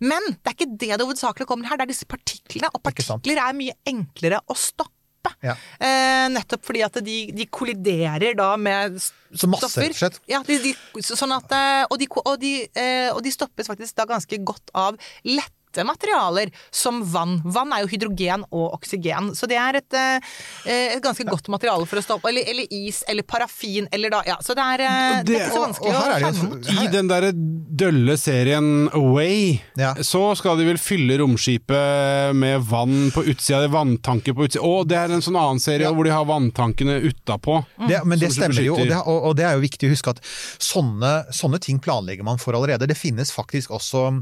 Men 0.01 0.31
det 0.31 0.49
er 0.49 0.55
ikke 0.57 0.71
det 0.71 0.93
det 0.95 1.05
hovedsakelig 1.05 1.45
kommer 1.49 1.69
her, 1.69 1.77
det 1.77 1.85
er 1.85 1.93
disse 1.93 2.09
partiklene, 2.09 2.71
og 2.73 2.81
partikler 2.85 3.43
er 3.43 3.57
mye 3.59 3.77
enklere 3.91 4.41
å 4.49 4.57
stoppe. 4.57 4.95
Stoppe. 5.21 5.35
Ja. 5.45 5.55
Eh, 5.79 6.27
nettopp 6.33 6.65
fordi 6.65 6.83
at 6.85 6.99
de, 7.05 7.17
de 7.35 7.45
kolliderer 7.49 8.35
da 8.37 8.55
med 8.57 8.99
Så 8.99 9.47
masse, 9.47 9.69
stoffer. 9.69 9.93
slett. 9.93 10.19
Ja, 10.29 10.41
de, 10.43 10.57
de, 10.59 10.75
sånn 11.01 11.31
at, 11.35 11.51
eh, 11.51 11.85
og, 11.89 11.97
de, 12.01 12.07
og, 12.23 12.35
de, 12.41 12.53
eh, 12.75 13.09
og 13.13 13.21
de 13.23 13.31
stoppes 13.31 13.67
faktisk 13.69 13.95
da 13.97 14.05
ganske 14.09 14.41
godt 14.43 14.71
av 14.73 14.97
lette 15.23 15.53
materialer 15.87 16.51
som 16.71 17.01
vann. 17.13 17.39
Vann 17.45 17.71
er 17.73 17.85
jo 17.85 17.91
hydrogen 17.93 18.43
og 18.51 18.73
oksygen, 18.77 19.31
så 19.37 19.47
det 19.49 19.57
er 19.59 19.79
et, 19.79 19.93
eh, 19.97 20.95
et 20.97 21.03
ganske 21.03 21.25
godt 21.27 21.47
materiale 21.53 21.87
for 21.89 22.01
å 22.01 22.03
stoppe. 22.05 22.29
Eller, 22.31 22.47
eller 22.51 22.67
is, 22.71 23.03
eller 23.07 23.23
parafin, 23.23 23.87
eller 23.91 24.09
da 24.13 24.21
Ja, 24.27 24.37
så 24.43 24.53
det 24.55 24.63
er, 24.63 24.77
det, 24.77 25.25
det 25.31 25.37
er 25.39 25.45
ikke 25.47 25.55
så 25.55 25.63
vanskelig 25.65 25.95
å 25.95 26.49
mot. 26.51 26.69
I 26.83 26.87
den 26.93 27.09
derre 27.09 27.31
dølle 27.33 28.17
serien 28.19 28.89
Away, 28.93 29.61
Ja. 29.79 29.93
så 30.05 30.35
skal 30.37 30.57
de 30.59 30.67
vel 30.67 30.77
fylle 30.81 31.17
romskipet 31.21 32.35
med 32.37 32.61
vann 32.69 33.11
på 33.15 33.23
utsida, 33.25 33.61
det 33.63 33.69
er 33.71 33.75
vanntanker 33.75 34.35
på 34.37 34.45
utsida. 34.47 34.63
Å, 34.65 34.83
det 34.87 34.97
er 34.99 35.15
en 35.15 35.23
sånn 35.25 35.39
annen 35.39 35.61
serie 35.63 35.87
Ja. 35.87 35.93
hvor 35.95 36.07
de 36.07 36.13
har 36.13 36.25
vanntankene 36.29 36.99
utapå. 37.01 37.61
Det, 37.87 38.03
men 38.05 38.19
det 38.19 38.31
stemmer 38.35 38.61
jo, 38.63 38.75
og 38.77 38.87
det, 38.87 38.99
og, 39.01 39.23
og 39.31 39.35
det 39.39 39.47
er 39.47 39.57
jo 39.57 39.65
viktig 39.65 39.89
å 39.89 39.93
huske 39.95 40.13
at 40.15 40.21
sånne, 40.61 41.13
sånne 41.33 41.59
ting 41.63 41.79
planlegger 41.83 42.27
man 42.27 42.39
for 42.41 42.57
allerede. 42.57 42.87
Det 42.89 42.97
finnes 42.99 43.31
faktisk 43.33 43.73
også 43.77 44.05
eh, 44.11 44.21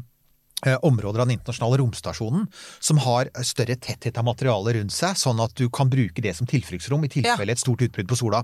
områder 0.68 1.22
av 1.22 1.28
den 1.28 1.38
internasjonale 1.38 1.80
romstasjonen 1.80 2.48
som 2.84 3.00
har 3.06 3.30
større 3.48 3.78
tetthet 3.80 4.18
av 4.20 4.28
materiale 4.28 4.76
rundt 4.76 4.94
seg, 4.94 5.16
sånn 5.20 5.40
at 5.44 5.54
du 5.60 5.70
kan 5.72 5.90
bruke 5.92 6.24
det 6.24 6.34
som 6.36 6.50
tilfluktsrom 6.50 7.06
i 7.08 7.12
tilfelle 7.12 7.54
et 7.54 7.62
stort 7.62 7.84
utbrudd 7.86 8.10
på 8.10 8.18
sola. 8.20 8.42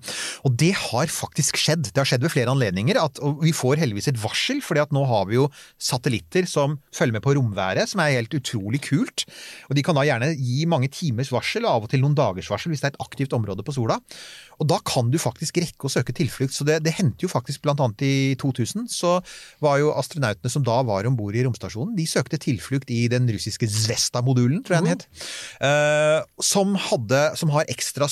Og 0.48 0.56
det 0.56 0.72
har 0.80 1.12
faktisk 1.12 1.60
skjedd. 1.60 1.90
Det 1.92 2.00
har 2.00 2.08
skjedd 2.08 2.24
ved 2.26 2.34
flere 2.34 2.54
anledninger. 2.54 3.00
At, 3.02 3.20
og 3.20 3.44
vi 3.44 3.52
får 3.56 3.82
heldigvis 3.84 4.10
et 4.14 4.22
varsel, 4.22 4.62
fordi 4.64 4.84
at 4.86 4.96
nå 4.96 5.04
har 5.10 5.28
vi 5.30 5.40
jo 5.40 5.50
satellitter 5.82 6.48
som 6.50 6.78
følger 6.96 7.18
med 7.18 7.26
på 7.26 7.36
romværet, 7.38 7.92
som 7.92 8.04
er 8.04 8.16
helt 8.16 8.36
utrolig 8.38 8.82
kult. 8.86 9.26
Og 9.70 9.76
de 9.78 9.84
kan 9.86 9.98
da 9.98 10.06
gjerne 10.08 10.32
gi 10.36 10.64
mange 10.72 10.92
timers 10.94 11.34
varsel, 11.36 11.68
og 11.68 11.74
av 11.74 11.88
og 11.88 11.92
til 11.92 12.04
noen 12.04 12.18
dagers 12.18 12.50
varsel, 12.52 12.72
hvis 12.72 12.84
det 12.84 12.92
er 12.92 12.96
et 12.96 13.04
aktivt 13.04 13.36
område 13.36 13.66
på 13.66 13.76
sola. 13.76 14.00
Og 14.62 14.70
da 14.72 14.80
kan 14.88 15.12
du 15.12 15.20
faktisk 15.20 15.60
rekke 15.60 15.90
å 15.90 15.92
søke 15.92 16.16
tilflukt. 16.16 16.56
Så 16.56 16.68
det, 16.68 16.80
det 16.86 16.96
hendte 16.96 17.28
jo 17.28 17.32
faktisk 17.32 17.66
blant 17.66 17.84
annet 17.84 18.06
i 18.06 18.16
2000, 18.40 18.88
så 18.92 19.18
var 19.64 19.82
jo 19.82 19.94
astronautene 19.98 20.52
som 20.52 20.64
da 20.66 20.80
var 20.88 21.08
om 21.10 21.18
bord 21.20 21.36
i 21.36 21.44
romstasjonen, 21.46 21.96
de 21.98 22.05
søkte 22.10 22.38
tilflukt 22.42 22.90
i 22.94 23.08
den 23.12 23.28
russiske 23.32 23.68
Zvesta-modulen, 23.70 24.64
tror 24.66 24.78
jeg 24.78 24.84
den 24.86 24.94
het. 24.96 25.06
eh, 25.62 26.22
som, 26.42 26.76
hadde, 26.90 27.22
som, 27.40 27.50
har 27.56 27.66
ekstra, 27.72 28.08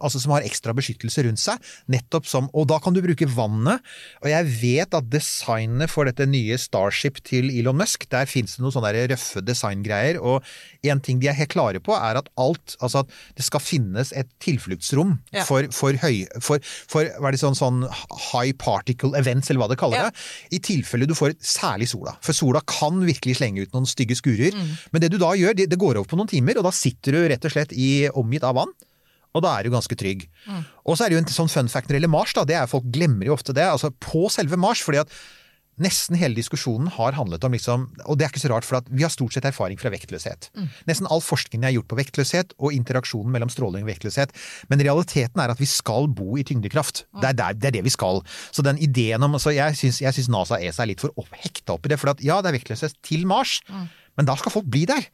altså 0.00 0.20
som 0.22 0.34
har 0.36 0.46
ekstra 0.46 0.74
beskyttelse 0.76 1.24
rundt 1.26 1.42
seg. 1.42 1.58
Nettopp 1.92 2.26
som, 2.30 2.48
Og 2.54 2.68
da 2.70 2.78
kan 2.82 2.94
du 2.94 3.00
bruke 3.04 3.28
vannet. 3.30 3.80
Og 4.22 4.28
jeg 4.30 4.50
vet 4.60 4.94
at 4.94 5.08
designet 5.12 5.90
for 5.92 6.04
dette 6.08 6.26
nye 6.30 6.58
Starship 6.60 7.20
til 7.26 7.50
Elon 7.50 7.76
Musk, 7.80 8.06
der 8.12 8.26
fins 8.30 8.56
det 8.56 8.62
noen 8.64 8.72
sånne 8.74 8.92
der 8.94 9.08
røffe 9.14 9.42
designgreier. 9.44 10.20
Og 10.22 10.44
en 10.84 11.00
ting 11.04 11.20
de 11.22 11.28
er 11.28 11.38
helt 11.38 11.52
klare 11.54 11.80
på, 11.84 11.94
er 11.96 12.20
at 12.20 12.28
alt 12.40 12.76
Altså 12.84 13.02
at 13.04 13.10
det 13.36 13.44
skal 13.46 13.60
finnes 13.62 14.10
et 14.16 14.28
tilfluktsrom 14.42 15.18
Ja. 15.32 15.44
for, 15.44 15.66
for 15.72 15.92
høy 16.02 16.24
For, 16.42 16.58
for 16.90 17.04
hva 17.20 17.28
er 17.28 17.36
det 17.36 17.40
sånn, 17.40 17.56
sånn 17.56 17.82
high 18.32 18.52
particle 18.58 19.14
events, 19.18 19.50
eller 19.50 19.60
hva 19.64 19.68
det 19.72 19.78
kaller 19.80 19.96
Ja. 19.98 20.10
det. 20.10 20.16
I 20.56 20.58
tilfelle 20.64 21.06
du 21.08 21.14
får 21.14 21.34
særlig 21.40 21.88
sola. 21.90 22.16
For 22.24 22.32
sola 22.36 22.60
kan 22.66 23.00
virkelig 23.06 23.33
slenge 23.38 23.64
ut 23.64 23.72
noen 23.76 23.86
stygge 23.88 24.16
skurer. 24.18 24.56
Men 24.92 25.04
det 25.04 25.12
du 25.12 25.18
da 25.20 25.32
gjør, 25.38 25.54
det, 25.58 25.68
det 25.72 25.78
går 25.80 26.00
over 26.00 26.08
på 26.10 26.18
noen 26.20 26.30
timer, 26.30 26.58
og 26.60 26.66
da 26.68 26.74
sitter 26.74 27.16
du 27.16 27.22
rett 27.30 27.44
og 27.44 27.54
slett 27.54 27.72
i, 27.76 28.08
omgitt 28.14 28.46
av 28.46 28.56
vann. 28.60 28.74
Og 29.34 29.42
da 29.42 29.56
er 29.58 29.66
du 29.66 29.74
ganske 29.74 29.96
trygg. 29.98 30.28
Og 30.86 30.94
så 30.94 31.04
er 31.04 31.10
det 31.10 31.16
jo 31.18 31.22
en 31.24 31.32
sånn 31.34 31.50
fun 31.50 31.70
fact 31.72 31.88
når 31.88 31.96
det 31.96 32.00
gjelder 32.02 32.12
Mars, 32.14 32.34
da, 32.36 32.44
det 32.46 32.54
er 32.54 32.70
folk 32.70 32.84
glemmer 32.94 33.26
jo 33.26 33.34
ofte 33.34 33.54
det. 33.56 33.66
altså 33.66 33.90
På 33.90 34.28
selve 34.30 34.58
Mars, 34.60 34.82
fordi 34.86 35.02
at 35.02 35.10
nesten 35.80 36.14
hele 36.18 36.36
diskusjonen 36.38 36.86
har 36.94 37.16
handlet 37.16 37.42
om 37.44 37.52
liksom 37.56 37.86
Og 38.06 38.18
det 38.18 38.26
er 38.26 38.30
ikke 38.30 38.42
så 38.44 38.50
rart, 38.52 38.66
for 38.66 38.78
at 38.78 38.86
vi 38.90 39.02
har 39.02 39.10
stort 39.10 39.34
sett 39.34 39.44
erfaring 39.48 39.78
fra 39.80 39.90
vektløshet. 39.90 40.50
Nesten 40.86 41.08
all 41.10 41.20
forskningen 41.24 41.66
er 41.66 41.74
gjort 41.74 41.88
på 41.90 41.98
vektløshet 41.98 42.54
og 42.58 42.72
interaksjonen 42.76 43.32
mellom 43.34 43.50
stråling 43.50 43.82
og 43.86 43.90
vektløshet. 43.90 44.30
Men 44.70 44.78
realiteten 44.86 45.40
er 45.42 45.50
at 45.50 45.58
vi 45.58 45.66
skal 45.66 46.06
bo 46.08 46.36
i 46.38 46.44
tyngdekraft. 46.46 47.04
Det, 47.20 47.28
er 47.32 47.38
der, 47.40 47.58
det 47.58 47.70
er 47.72 47.76
det 47.78 47.84
vi 47.88 47.94
skal. 47.94 48.22
Så 48.54 48.62
den 48.62 48.78
ideen 48.78 49.22
om 49.22 49.34
altså 49.34 49.50
Jeg 49.54 49.74
syns, 49.76 50.28
NASA 50.28 50.58
og 50.58 50.62
ESA 50.62 50.82
er 50.84 50.92
litt 50.94 51.00
for 51.02 51.10
opp- 51.16 51.34
hekta 51.42 51.74
opp 51.74 51.86
i 51.86 51.94
det. 51.94 51.98
For 51.98 52.10
at 52.14 52.22
ja, 52.24 52.40
det 52.42 52.52
er 52.52 52.58
vektløshet 52.60 52.94
til 53.02 53.26
Mars, 53.26 53.60
men 54.16 54.26
da 54.26 54.36
skal 54.38 54.52
folk 54.54 54.66
bli 54.70 54.84
der. 54.86 55.06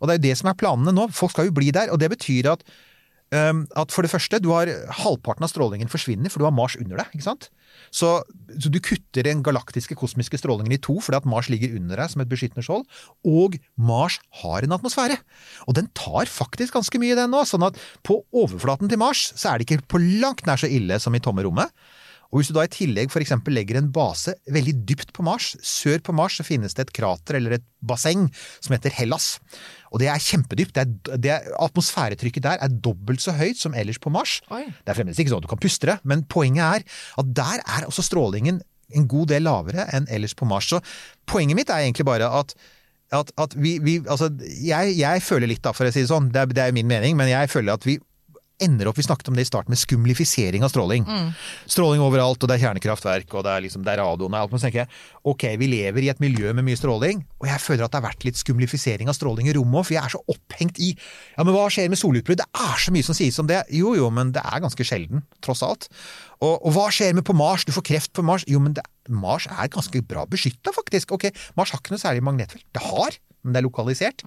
Og 0.00 0.08
det 0.08 0.14
er 0.14 0.18
jo 0.20 0.26
det 0.28 0.38
som 0.38 0.48
er 0.50 0.58
planene 0.58 0.92
nå. 0.92 1.08
Folk 1.14 1.32
skal 1.32 1.46
jo 1.48 1.54
bli 1.56 1.70
der. 1.72 1.88
Og 1.94 1.98
det 2.02 2.10
betyr 2.12 2.50
at 2.52 2.64
at 3.32 3.94
for 3.94 4.04
det 4.04 4.12
første, 4.12 4.40
du 4.44 4.50
har 4.52 4.68
halvparten 5.00 5.46
av 5.46 5.48
strålingen 5.48 5.88
forsvinner, 5.88 6.28
for 6.28 6.42
du 6.42 6.44
har 6.44 6.52
Mars 6.52 6.76
under 6.76 7.00
deg. 7.00 7.14
ikke 7.16 7.24
sant? 7.24 7.48
Så, 7.88 8.10
så 8.60 8.72
du 8.72 8.76
kutter 8.84 9.24
den 9.24 9.40
galaktiske 9.44 9.96
kosmiske 9.96 10.36
strålingen 10.40 10.74
i 10.76 10.80
to 10.82 10.98
fordi 11.00 11.18
at 11.20 11.28
Mars 11.28 11.48
ligger 11.52 11.72
under 11.78 12.00
deg 12.00 12.12
som 12.12 12.24
et 12.24 12.30
beskyttende 12.30 12.64
skjold. 12.66 12.84
Og 13.24 13.56
Mars 13.80 14.18
har 14.42 14.66
en 14.66 14.76
atmosfære. 14.76 15.16
Og 15.64 15.76
den 15.78 15.88
tar 15.96 16.28
faktisk 16.28 16.76
ganske 16.76 17.00
mye, 17.00 17.16
den 17.18 17.32
nå. 17.32 17.42
Sånn 17.48 17.64
at 17.66 17.80
på 18.06 18.20
overflaten 18.28 18.92
til 18.92 19.00
Mars 19.00 19.30
så 19.32 19.52
er 19.52 19.60
det 19.60 19.68
ikke 19.68 19.84
på 19.96 20.04
langt 20.22 20.44
nær 20.48 20.60
så 20.60 20.70
ille 20.70 21.00
som 21.02 21.16
i 21.16 21.24
tomme 21.24 21.44
rommet. 21.46 21.72
Og 22.32 22.40
hvis 22.40 22.48
du 22.48 22.56
da 22.56 22.64
i 22.64 22.72
tillegg 22.72 23.12
f.eks. 23.12 23.34
legger 23.52 23.76
en 23.76 23.90
base 23.92 24.32
veldig 24.48 24.72
dypt 24.88 25.12
på 25.12 25.24
Mars, 25.26 25.50
sør 25.60 26.00
på 26.04 26.14
Mars 26.16 26.38
så 26.40 26.46
finnes 26.48 26.72
det 26.72 26.86
et 26.86 26.94
krater 26.96 27.36
eller 27.36 27.58
et 27.58 27.66
basseng 27.84 28.30
som 28.56 28.72
heter 28.72 28.94
Hellas. 28.96 29.34
Og 29.92 30.00
det 30.00 30.08
er 30.08 30.24
kjempedypt. 30.24 30.74
Det 30.74 30.82
er, 30.82 31.16
det 31.20 31.32
er, 31.34 31.48
atmosfæretrykket 31.62 32.44
der 32.46 32.60
er 32.64 32.76
dobbelt 32.84 33.22
så 33.24 33.34
høyt 33.36 33.60
som 33.60 33.76
ellers 33.76 34.00
på 34.02 34.12
Mars. 34.12 34.38
Oi. 34.54 34.64
Det 34.64 34.92
er 34.92 34.98
fremdeles 34.98 35.20
ikke 35.20 35.34
sånn 35.34 35.42
at 35.42 35.48
du 35.48 35.52
kan 35.52 35.62
puste 35.62 35.90
det, 35.90 35.98
men 36.08 36.24
poenget 36.32 36.64
er 36.64 37.00
at 37.22 37.34
der 37.36 37.64
er 37.64 37.88
også 37.88 38.04
strålingen 38.06 38.62
en 38.92 39.08
god 39.08 39.30
del 39.32 39.44
lavere 39.46 39.86
enn 39.96 40.08
ellers 40.12 40.34
på 40.36 40.48
Mars. 40.48 40.68
Så 40.72 40.80
poenget 41.28 41.58
mitt 41.58 41.72
er 41.72 41.84
egentlig 41.84 42.08
bare 42.08 42.28
at 42.40 42.56
at, 43.12 43.28
at 43.36 43.52
vi, 43.60 43.74
vi 43.84 43.98
Altså, 44.08 44.30
jeg, 44.64 44.94
jeg 44.96 45.22
føler 45.22 45.50
litt, 45.50 45.60
da, 45.64 45.74
for 45.76 45.84
å 45.84 45.92
si 45.92 46.00
det 46.00 46.08
sånn, 46.08 46.30
det 46.32 46.40
er, 46.40 46.54
det 46.56 46.62
er 46.64 46.72
min 46.72 46.88
mening, 46.88 47.16
men 47.18 47.28
jeg 47.28 47.50
føler 47.52 47.76
at 47.76 47.84
vi 47.84 47.98
ender 48.62 48.88
opp, 48.90 48.98
Vi 48.98 49.02
snakket 49.06 49.28
om 49.28 49.34
det 49.38 49.46
i 49.46 49.48
starten 49.48 49.72
med 49.72 49.80
skumlifisering 49.80 50.62
av 50.62 50.70
stråling. 50.70 51.06
Stråling 51.66 52.02
overalt, 52.04 52.42
og 52.42 52.50
det 52.50 52.58
er 52.58 52.66
kjernekraftverk, 52.66 53.32
og 53.34 53.44
det 53.46 53.52
er, 53.52 53.64
liksom, 53.64 53.84
det 53.86 53.94
er 53.94 54.02
radioen 54.02 54.34
og 54.34 54.38
alt. 54.40 54.52
Men 54.52 54.60
så 54.60 54.68
tenker 54.68 54.82
jeg 54.84 54.90
ok, 55.32 55.44
vi 55.58 55.68
lever 55.72 56.06
i 56.06 56.10
et 56.12 56.20
miljø 56.22 56.52
med 56.52 56.66
mye 56.66 56.78
stråling, 56.78 57.24
og 57.40 57.48
jeg 57.48 57.62
føler 57.64 57.86
at 57.86 57.94
det 57.94 58.00
har 58.00 58.06
vært 58.10 58.26
litt 58.28 58.38
skumlifisering 58.38 59.10
av 59.10 59.16
stråling 59.18 59.48
i 59.48 59.56
rommet 59.56 59.80
òg, 59.80 59.86
for 59.88 59.96
jeg 59.96 60.02
er 60.04 60.14
så 60.14 60.22
opphengt 60.30 60.78
i 60.82 60.92
ja, 60.92 61.42
men 61.42 61.52
hva 61.54 61.66
skjer 61.72 61.90
med 61.92 62.00
solutbrudd? 62.00 62.42
Det 62.42 62.48
er 62.66 62.82
så 62.82 62.94
mye 62.94 63.06
som 63.06 63.16
sies 63.18 63.38
om 63.42 63.48
det. 63.50 63.62
Jo 63.72 63.94
jo, 63.98 64.10
men 64.14 64.34
det 64.34 64.42
er 64.44 64.62
ganske 64.62 64.86
sjelden, 64.86 65.24
tross 65.44 65.62
alt. 65.66 65.88
Og, 66.42 66.58
og 66.58 66.74
hva 66.74 66.88
skjer 66.94 67.14
med 67.14 67.26
på 67.26 67.36
Mars? 67.38 67.64
Du 67.66 67.72
får 67.74 67.86
kreft 67.86 68.12
på 68.16 68.24
Mars. 68.26 68.44
Jo, 68.50 68.58
men 68.62 68.74
det, 68.76 68.82
Mars 69.08 69.46
er 69.50 69.70
ganske 69.72 70.02
bra 70.06 70.26
beskytta, 70.30 70.74
faktisk. 70.74 71.14
Ok, 71.16 71.30
Mars 71.58 71.70
har 71.74 71.82
ikke 71.82 71.94
noe 71.94 72.02
særlig 72.02 72.24
magnetfelt. 72.26 72.66
Det 72.74 72.82
har, 72.82 73.18
men 73.42 73.54
det 73.54 73.62
er 73.62 73.66
lokalisert. 73.68 74.24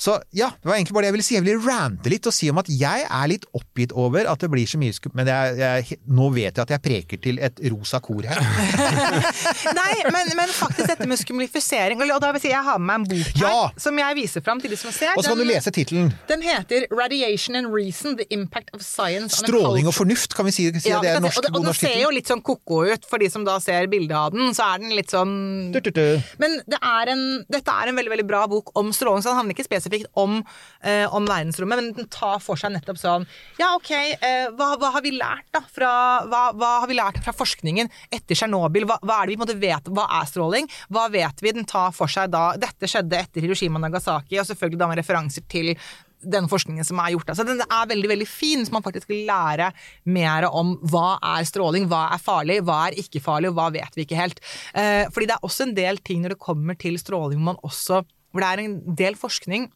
Så 0.00 0.14
ja, 0.32 0.46
det 0.62 0.64
var 0.70 0.78
egentlig 0.78 0.94
bare 0.96 1.04
det 1.04 1.10
jeg 1.10 1.16
ville 1.18 1.26
si. 1.26 1.34
Jeg 1.36 1.44
ville 1.44 1.60
rante 1.60 2.08
litt 2.12 2.24
og 2.30 2.32
si 2.32 2.48
om 2.48 2.56
at 2.62 2.68
jeg 2.72 3.02
er 3.04 3.26
litt 3.28 3.44
oppgitt 3.56 3.92
over 3.92 4.24
at 4.30 4.40
det 4.40 4.48
blir 4.52 4.64
så 4.70 4.78
mye 4.80 4.94
skup... 4.96 5.12
Men 5.18 5.28
jeg, 5.28 5.58
jeg, 5.60 5.98
nå 6.08 6.30
vet 6.32 6.56
jeg 6.56 6.62
at 6.64 6.72
jeg 6.72 6.82
preker 6.86 7.20
til 7.20 7.40
et 7.44 7.60
rosa 7.68 8.00
kor 8.00 8.24
her. 8.24 8.40
Nei, 9.80 9.92
men, 10.08 10.30
men 10.38 10.52
faktisk 10.56 10.88
dette 10.88 11.06
med 11.10 11.20
skumlifisering 11.20 12.00
Og 12.00 12.08
da 12.22 12.30
vil 12.32 12.38
jeg 12.40 12.44
si 12.46 12.52
jeg 12.52 12.64
har 12.64 12.78
med 12.80 12.86
meg 12.88 12.96
en 13.00 13.06
bok 13.10 13.34
her 13.36 13.44
Ja! 13.44 13.66
som 13.80 13.98
jeg 14.00 14.16
viser 14.18 14.44
fram 14.46 14.60
til 14.62 14.72
de 14.72 14.78
som 14.80 14.92
ser. 14.94 15.12
Og 15.18 15.24
så 15.26 15.34
kan 15.34 15.42
du 15.42 15.44
lese 15.48 15.72
tittelen. 15.74 16.08
Den 16.30 16.42
heter 16.44 16.86
'Radiation 16.90 17.58
and 17.60 17.68
Reason 17.74 18.16
The 18.16 18.26
Impact 18.32 18.72
of 18.76 18.80
Science 18.86 19.36
Stråling 19.42 19.86
og 19.90 19.94
fornuft, 19.94 20.34
kan 20.36 20.48
vi 20.48 20.54
si. 20.56 20.70
si 20.80 20.88
Ja, 20.88 21.00
det 21.04 21.10
er 21.12 21.20
en 21.20 21.26
norsk, 21.28 21.38
og, 21.38 21.44
det- 21.44 21.52
og 21.60 21.64
den 21.68 21.74
ser 21.76 22.00
jo 22.00 22.10
litt 22.14 22.28
sånn 22.30 22.42
ko-ko 22.42 22.80
ut, 22.88 23.04
for 23.10 23.18
de 23.20 23.28
som 23.30 23.44
da 23.44 23.58
ser 23.60 23.86
bildet 23.92 24.16
av 24.16 24.32
den. 24.32 24.54
Så 24.56 24.64
er 24.64 24.78
den 24.80 24.96
litt 24.96 25.12
sånn 25.12 25.72
Du, 25.76 25.80
du, 25.80 25.90
du. 25.90 26.22
Men 26.40 26.56
det 26.66 26.80
er 26.80 27.12
en, 27.12 27.44
dette 27.52 27.68
er 27.68 27.92
en 27.92 27.96
veldig 28.00 28.10
veldig 28.16 28.26
bra 28.32 28.46
bok 28.50 28.72
om 28.80 28.92
stråling, 28.96 29.22
så 29.22 29.30
den 29.34 29.40
handler 29.42 29.54
ikke 29.58 29.68
spesifikt 29.68 29.89
om, 30.20 30.40
eh, 30.82 31.06
om 31.14 31.26
verdensrommet, 31.28 31.80
men 31.80 31.92
den 31.96 32.10
tar 32.12 32.40
for 32.44 32.60
seg 32.60 32.74
nettopp 32.74 33.00
sånn 33.00 33.26
Ja, 33.60 33.72
ok, 33.76 33.90
eh, 33.92 34.48
hva, 34.56 34.72
hva 34.80 34.92
har 34.96 35.04
vi 35.04 35.14
lært 35.16 35.48
da 35.54 35.62
fra, 35.62 35.92
hva, 36.26 36.42
hva 36.56 36.72
har 36.82 36.90
vi 36.90 36.98
lært 36.98 37.22
fra 37.24 37.34
forskningen 37.36 37.90
etter 38.10 38.34
Tsjernobyl? 38.34 38.88
Hva, 38.88 39.00
hva 39.04 39.20
er 39.20 39.26
det 39.26 39.34
vi 39.34 39.40
på 39.40 39.44
en 39.44 39.46
måte 39.46 39.60
vet? 39.62 39.90
Hva 39.90 40.06
er 40.20 40.28
stråling? 40.30 40.70
Hva 40.90 41.08
vet 41.12 41.42
vi? 41.44 41.54
Den 41.56 41.68
tar 41.68 41.94
for 41.96 42.10
seg 42.10 42.30
da 42.34 42.50
Dette 42.60 42.88
skjedde 42.90 43.18
etter 43.18 43.44
Hiroshima 43.44 43.80
og 43.80 43.86
Nagasaki, 43.86 44.38
og 44.40 44.48
selvfølgelig 44.48 44.80
da 44.80 44.88
med 44.90 45.00
referanser 45.02 45.44
til 45.50 45.74
den 46.20 46.48
forskningen 46.50 46.84
som 46.84 47.00
er 47.00 47.14
gjort. 47.14 47.32
Altså, 47.32 47.46
den 47.48 47.62
er 47.64 47.90
veldig 47.90 48.10
veldig 48.12 48.28
fin, 48.28 48.64
så 48.66 48.74
man 48.74 48.84
faktisk 48.84 49.08
vil 49.10 49.24
lære 49.28 49.70
mer 50.12 50.46
om 50.50 50.74
hva 50.92 51.18
er 51.36 51.48
stråling, 51.48 51.88
hva 51.90 52.06
er 52.14 52.22
farlig, 52.22 52.60
hva 52.66 52.82
er 52.88 52.98
ikke 53.00 53.22
farlig, 53.24 53.50
og 53.50 53.58
hva 53.58 53.70
vet 53.74 53.96
vi 53.96 54.06
ikke 54.06 54.20
helt. 54.20 54.42
Eh, 54.74 55.06
fordi 55.10 55.30
det 55.30 55.36
er 55.36 55.48
også 55.48 55.68
en 55.68 55.76
del 55.76 56.00
ting 56.04 56.24
når 56.24 56.36
det 56.36 56.42
kommer 56.42 56.78
til 56.80 56.98
stråling 57.00 57.40
hvor 57.40 57.52
man 57.52 57.62
også 57.66 58.02
hvor 58.30 58.44
det 58.44 58.48
er 58.48 58.60
en 58.62 58.74
del 58.94 59.16
forskning 59.18 59.70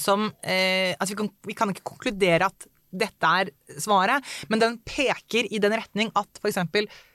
som 0.00 0.28
eh, 0.42 0.94
altså 0.98 1.12
vi, 1.14 1.18
kan, 1.22 1.32
vi 1.46 1.56
kan 1.58 1.72
ikke 1.72 1.88
konkludere 1.94 2.50
at 2.50 2.68
dette 2.94 3.32
er 3.40 3.50
svaret, 3.82 4.22
men 4.48 4.62
den 4.62 4.78
peker 4.86 5.48
i 5.50 5.60
den 5.62 5.74
retning 5.74 6.12
at 6.18 6.40
f.eks. 6.40 6.62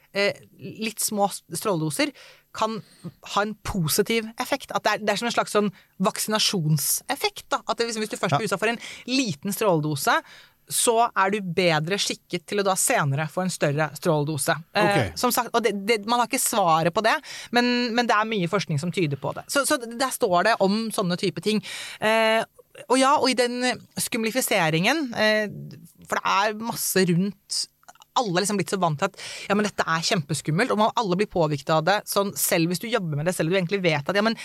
Eh, 0.09 0.39
litt 0.57 1.03
små 1.03 1.27
stråledoser 1.29 2.09
kan 2.55 2.79
ha 3.35 3.41
en 3.45 3.53
positiv 3.63 4.27
effekt. 4.41 4.73
At 4.73 4.85
det 4.85 4.93
er, 4.93 5.03
det 5.05 5.13
er 5.13 5.21
som 5.21 5.29
en 5.29 5.35
slags 5.35 5.53
sånn 5.53 5.69
vaksinasjonseffekt. 6.01 7.45
Da. 7.53 7.61
At 7.69 7.83
liksom, 7.83 8.03
hvis 8.03 8.15
du 8.15 8.17
først 8.17 8.39
blir 8.39 8.49
utsatt 8.49 8.61
for 8.61 8.71
en 8.71 8.81
liten 9.07 9.53
stråledose, 9.53 10.17
så 10.69 10.95
er 11.17 11.33
du 11.33 11.39
bedre 11.41 11.97
skikket 12.01 12.45
til 12.49 12.61
å 12.61 12.65
da 12.65 12.75
senere 12.77 13.25
få 13.29 13.41
en 13.45 13.53
større 13.53 13.89
stråledose. 13.97 14.53
Eh, 14.77 15.13
som 15.17 15.33
sagt, 15.33 15.49
og 15.57 15.65
det, 15.65 15.73
det, 15.89 16.03
Man 16.05 16.21
har 16.21 16.29
ikke 16.29 16.41
svaret 16.41 16.93
på 16.93 17.01
det, 17.05 17.15
men, 17.55 17.89
men 17.97 18.09
det 18.09 18.17
er 18.17 18.29
mye 18.29 18.49
forskning 18.49 18.81
som 18.81 18.93
tyder 18.93 19.17
på 19.21 19.33
det. 19.37 19.47
Så, 19.49 19.65
så 19.65 19.79
der 19.81 20.13
står 20.13 20.49
det 20.49 20.55
om 20.65 20.87
sånne 20.93 21.17
type 21.21 21.41
ting. 21.45 21.61
Eh, 22.01 22.41
og 22.87 22.99
ja, 22.99 23.15
og 23.17 23.27
i 23.31 23.37
den 23.37 23.59
eh, 23.65 23.81
skumlifiseringen, 23.99 25.09
eh, 25.19 25.51
for 26.07 26.19
det 26.19 26.37
er 26.37 26.63
masse 26.63 27.05
rundt 27.09 27.65
alle 28.19 28.39
er 28.39 28.43
liksom 28.43 28.57
blitt 28.59 28.73
så 28.73 28.79
vant 28.81 28.99
til 28.99 29.07
at 29.07 29.21
ja, 29.47 29.55
men 29.55 29.67
dette 29.67 29.85
er 29.85 30.03
kjempeskummelt, 30.03 30.73
og 30.73 30.89
alle 30.89 31.17
blir 31.19 31.29
påvirket 31.31 31.69
av 31.71 31.85
det. 31.87 31.99
Sånn, 32.09 32.33
selv 32.35 32.71
hvis 32.71 32.81
du 32.83 32.89
jobber 32.89 33.19
med 33.19 33.29
det, 33.29 33.35
selv 33.37 33.47
om 33.47 33.55
du 33.55 33.59
egentlig 33.61 33.79
vet 33.85 34.09
at 34.09 34.17
ja, 34.17 34.23
men 34.25 34.35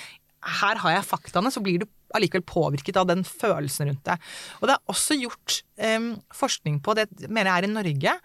her 0.61 0.81
har 0.83 0.99
jeg 0.99 1.09
faktaene, 1.09 1.51
så 1.51 1.63
blir 1.65 1.83
du 1.83 1.87
allikevel 2.15 2.45
påvirket 2.47 2.99
av 3.01 3.09
den 3.09 3.25
følelsen 3.27 3.89
rundt 3.89 4.05
det. 4.07 4.19
Og 4.61 4.69
det 4.69 4.77
er 4.77 4.93
også 4.93 5.17
gjort 5.19 5.61
um, 5.81 6.11
forskning 6.37 6.83
på, 6.85 6.97
det 6.99 7.09
mener 7.25 7.49
jeg 7.49 7.57
er 7.57 7.69
i 7.69 7.73
Norge, 7.73 8.17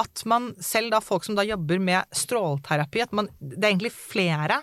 at 0.00 0.24
man 0.28 0.48
selv 0.64 0.92
da 0.92 1.02
folk 1.04 1.24
som 1.24 1.36
da 1.36 1.44
jobber 1.46 1.80
med 1.80 2.16
stråleterapi, 2.16 3.04
at 3.04 3.14
man, 3.16 3.28
det 3.40 3.60
er 3.60 3.70
egentlig 3.70 3.92
flere 3.96 4.62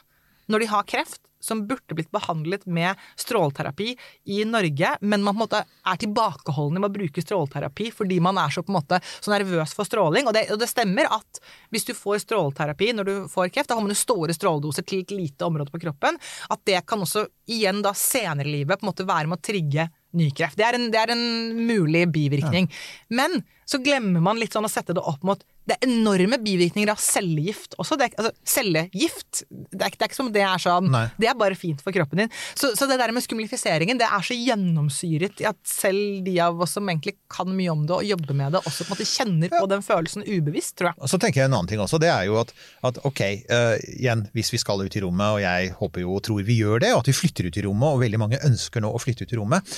når 0.51 0.63
de 0.63 0.71
har 0.73 0.89
kreft, 0.89 1.21
som 1.43 1.65
burde 1.67 1.95
blitt 1.95 2.11
behandlet 2.11 2.65
med 2.65 2.99
stråleterapi 3.19 3.89
i 4.31 4.43
Norge, 4.47 4.93
men 5.01 5.23
man 5.23 5.35
på 5.35 5.37
en 5.37 5.43
måte 5.43 5.63
er 5.91 5.99
tilbakeholdne 5.99 6.79
med 6.79 6.87
å 6.87 6.95
bruke 6.95 7.23
stråleterapi 7.23 7.89
fordi 7.91 8.19
man 8.23 8.39
er 8.39 8.53
så 8.53 8.63
på 8.63 8.71
en 8.71 8.77
måte 8.77 8.99
så 9.19 9.33
nervøs 9.33 9.75
for 9.75 9.87
stråling. 9.87 10.29
Og 10.29 10.35
det, 10.37 10.45
og 10.55 10.61
det 10.61 10.69
stemmer 10.71 11.09
at 11.11 11.41
hvis 11.73 11.89
du 11.89 11.93
får 11.97 12.23
stråleterapi 12.23 12.93
når 12.95 13.09
du 13.09 13.13
får 13.31 13.51
kreft, 13.51 13.71
da 13.71 13.75
har 13.75 13.83
man 13.83 13.91
jo 13.91 13.99
store 13.99 14.35
stråledoser 14.35 14.87
til 14.87 15.03
et 15.03 15.11
lite 15.15 15.47
område 15.47 15.73
på 15.73 15.83
kroppen, 15.83 16.19
at 16.49 16.63
det 16.69 16.79
kan 16.87 17.03
også 17.03 17.27
igjen 17.51 17.83
da 17.83 17.91
senere 17.97 18.47
i 18.47 18.61
livet 18.61 18.79
på 18.79 18.87
en 18.87 18.93
måte 18.93 19.07
være 19.09 19.27
med 19.27 19.41
å 19.41 19.43
trigge 19.43 19.89
ny 20.13 20.29
kreft. 20.31 20.55
Det 20.59 20.65
er 20.67 20.77
en, 20.77 20.87
det 20.93 21.01
er 21.01 21.11
en 21.11 21.25
mulig 21.67 22.05
bivirkning. 22.13 22.69
Men 23.11 23.41
så 23.65 23.81
glemmer 23.83 24.23
man 24.23 24.39
litt 24.39 24.53
sånn 24.53 24.67
å 24.67 24.71
sette 24.71 24.95
det 24.95 25.03
opp 25.03 25.25
mot 25.25 25.43
det 25.63 25.77
er 25.77 25.87
enorme 25.87 26.37
bivirkninger 26.43 26.89
av 26.91 26.99
cellegift 26.99 27.77
også. 27.79 27.95
Det 27.99 28.09
er, 28.09 28.15
altså, 28.19 28.31
cellegift, 28.43 29.43
det 29.49 29.79
er, 29.79 29.93
det 29.95 30.01
er 30.03 30.09
ikke 30.09 30.17
som 30.17 30.27
om 30.27 30.33
det 30.35 30.43
er 30.43 30.59
sånn 30.59 30.89
Nei. 30.91 31.05
Det 31.21 31.29
er 31.31 31.37
bare 31.39 31.55
fint 31.55 31.79
for 31.83 31.95
kroppen 31.95 32.23
din. 32.23 32.31
Så, 32.51 32.73
så 32.75 32.87
det 32.89 32.97
der 32.99 33.13
med 33.15 33.23
skumlifiseringen, 33.23 33.99
det 34.01 34.09
er 34.09 34.25
så 34.27 34.35
gjennomsyret 34.35 35.39
at 35.47 35.59
selv 35.67 36.23
de 36.25 36.35
av 36.43 36.59
oss 36.63 36.75
som 36.75 36.89
egentlig 36.91 37.15
kan 37.31 37.47
mye 37.55 37.71
om 37.71 37.85
det 37.87 37.95
og 37.95 38.03
jobber 38.07 38.35
med 38.37 38.55
det, 38.57 38.63
også 38.67 38.83
på 38.87 38.91
en 38.91 38.97
måte 38.97 39.07
kjenner 39.09 39.53
på 39.53 39.63
den 39.71 39.85
følelsen 39.85 40.25
ubevisst, 40.27 40.75
tror 40.79 40.91
jeg. 40.91 40.99
Og 41.03 41.11
så 41.13 41.19
tenker 41.21 41.43
jeg 41.43 41.51
en 41.51 41.57
annen 41.57 41.71
ting 41.71 41.83
også, 41.83 41.99
det 42.03 42.11
er 42.11 42.27
jo 42.27 42.39
at, 42.41 42.51
at 42.89 42.99
ok, 43.07 43.21
uh, 43.47 43.75
igjen, 43.95 44.25
hvis 44.35 44.51
vi 44.53 44.59
skal 44.61 44.83
ut 44.83 44.97
i 44.99 45.03
rommet, 45.05 45.37
og 45.37 45.41
jeg 45.45 45.71
håper 45.79 46.03
jo 46.03 46.17
og 46.17 46.23
tror 46.27 46.43
vi 46.47 46.59
gjør 46.59 46.83
det, 46.83 46.91
og 46.95 47.03
at 47.03 47.11
vi 47.11 47.17
flytter 47.17 47.47
ut 47.47 47.61
i 47.61 47.65
rommet, 47.69 47.87
og 47.95 48.03
veldig 48.03 48.19
mange 48.21 48.41
ønsker 48.47 48.83
nå 48.83 48.91
å 48.91 49.01
flytte 49.01 49.23
ut 49.27 49.33
i 49.35 49.39
rommet, 49.39 49.73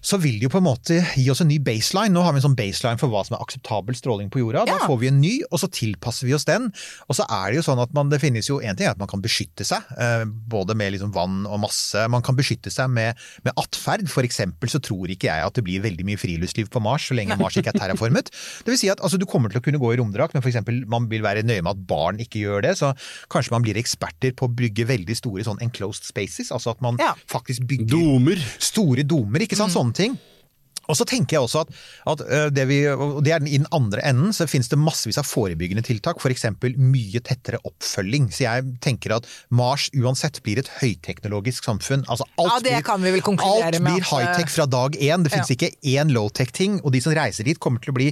så 0.00 0.16
vil 0.20 0.38
det 0.40 0.48
jo 0.48 0.52
på 0.54 0.60
en 0.62 0.64
måte 0.64 0.96
gi 1.14 1.26
oss 1.32 1.42
en 1.44 1.50
ny 1.50 1.58
baseline. 1.60 2.14
Nå 2.14 2.22
har 2.24 2.32
vi 2.32 2.40
en 2.40 2.46
sånn 2.48 2.56
baseline 2.58 3.00
for 3.00 3.12
hva 3.12 3.20
som 3.26 3.36
er 3.36 3.42
akseptabel 3.44 3.96
stråling 3.98 4.30
på 4.32 4.40
jorda. 4.40 4.64
Da 4.64 4.78
Ja. 4.80 4.86
får 4.88 4.98
vi 5.02 5.10
en 5.10 5.19
ny, 5.20 5.32
og 5.50 5.60
så 5.62 5.68
tilpasser 5.70 6.26
vi 6.28 6.34
oss 6.36 6.46
den. 6.48 6.70
Og 7.08 7.16
så 7.18 7.26
er 7.28 7.50
det 7.52 7.60
jo 7.60 7.64
sånn 7.68 7.82
at 7.82 7.92
man, 7.96 8.08
det 8.12 8.20
finnes 8.22 8.48
jo 8.48 8.58
en 8.60 8.76
ting 8.78 8.88
er 8.88 8.94
at 8.96 9.00
man 9.02 9.10
kan 9.10 9.22
beskytte 9.24 9.66
seg, 9.66 9.84
eh, 10.00 10.24
både 10.24 10.74
med 10.78 10.94
liksom 10.96 11.12
vann 11.14 11.44
og 11.46 11.60
masse. 11.66 12.06
Man 12.12 12.24
kan 12.26 12.36
beskytte 12.38 12.72
seg 12.72 12.90
med, 12.92 13.18
med 13.46 13.54
atferd. 13.60 14.06
For 14.10 14.26
eksempel 14.26 14.72
så 14.72 14.80
tror 14.82 15.12
ikke 15.12 15.28
jeg 15.30 15.46
at 15.46 15.54
det 15.58 15.64
blir 15.66 15.82
veldig 15.84 16.06
mye 16.08 16.20
friluftsliv 16.20 16.70
på 16.72 16.82
Mars, 16.82 17.08
så 17.10 17.16
lenge 17.18 17.36
Mars 17.40 17.56
ikke 17.60 17.74
er 17.74 17.80
terraformet. 17.84 18.32
Det 18.64 18.72
vil 18.74 18.78
si 18.80 18.90
at 18.92 19.00
altså, 19.04 19.18
du 19.20 19.26
kommer 19.28 19.50
til 19.52 19.60
å 19.60 19.64
kunne 19.64 19.78
gå 19.80 19.92
i 19.94 19.98
romdrakt, 20.00 20.34
men 20.36 20.42
for 20.42 20.50
eksempel 20.52 20.82
man 20.90 21.06
vil 21.10 21.22
være 21.24 21.42
nøye 21.46 21.62
med 21.64 21.72
at 21.74 21.84
barn 21.90 22.20
ikke 22.22 22.42
gjør 22.42 22.64
det. 22.66 22.74
Så 22.80 22.92
kanskje 23.32 23.54
man 23.54 23.64
blir 23.64 23.78
eksperter 23.80 24.34
på 24.36 24.48
å 24.48 24.52
bygge 24.54 24.86
veldig 24.90 25.16
store 25.18 25.44
sånn 25.46 25.60
enclosed 25.64 26.06
spaces, 26.08 26.50
altså 26.54 26.74
at 26.74 26.80
man 26.84 26.98
Ja. 27.00 27.14
faktisk 27.30 27.66
bygger 27.70 27.90
Domer. 27.90 28.38
store 28.58 29.02
domer, 29.04 29.40
ikke 29.46 29.56
sant? 29.58 29.72
Sånne 29.74 29.94
ting. 29.96 30.18
Og 30.90 30.98
så 30.98 31.06
tenker 31.08 31.38
jeg 31.38 31.46
også 31.46 31.62
at, 31.64 31.72
at 32.12 32.24
øh, 32.26 32.48
det, 32.54 32.66
vi, 32.70 32.80
det 33.24 33.34
er 33.34 33.42
den, 33.42 33.48
i 33.50 33.58
den 33.62 33.68
andre 33.76 34.02
enden 34.10 34.34
så 34.36 34.48
finnes 34.50 34.70
det 34.72 34.78
massevis 34.80 35.18
av 35.20 35.28
forebyggende 35.28 35.84
tiltak, 35.86 36.20
f.eks. 36.20 36.46
mye 36.76 37.22
tettere 37.24 37.60
oppfølging. 37.66 38.28
Så 38.34 38.44
jeg 38.46 38.66
tenker 38.84 39.14
at 39.16 39.28
Mars 39.54 39.88
uansett 39.96 40.40
blir 40.46 40.60
et 40.62 40.70
høyteknologisk 40.80 41.66
samfunn. 41.66 42.04
Altså 42.10 42.26
alt 42.36 42.50
Ja, 42.50 42.58
det 42.64 42.74
blir, 42.76 42.86
kan 42.90 43.04
vi 43.04 43.14
vel 43.16 43.24
konkludere 43.26 43.70
alt 43.72 43.84
med 43.84 43.98
blir 44.00 44.08
high-tech 44.10 44.52
fra 44.52 44.66
dag 44.70 44.98
én. 44.98 45.24
Det 45.26 45.32
finnes 45.34 45.50
Ja. 45.50 45.56
ikke 45.56 45.72
én 45.94 46.12
low-tech-ting. 46.14 46.80
Og 46.84 46.92
de 46.94 47.00
som 47.04 47.14
reiser 47.16 47.46
dit 47.46 47.60
kommer 47.62 47.82
til 47.82 47.94
å 47.94 47.98
bli 47.98 48.10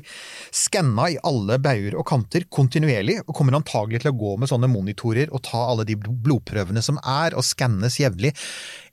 skanna 0.54 1.08
i 1.12 1.18
alle 1.26 1.58
bauger 1.62 1.96
og 1.98 2.06
kanter 2.08 2.46
kontinuerlig, 2.52 3.18
og 3.26 3.34
kommer 3.36 3.56
antagelig 3.58 4.02
til 4.04 4.12
å 4.12 4.18
gå 4.18 4.34
med 4.40 4.50
sånne 4.50 4.70
monitorer 4.70 5.32
og 5.34 5.42
ta 5.46 5.64
alle 5.72 5.86
de 5.88 5.96
blodprøvene 5.98 6.82
som 6.84 6.98
er, 7.02 7.36
og 7.38 7.44
skannes 7.46 7.98
jevnlig. 8.00 8.34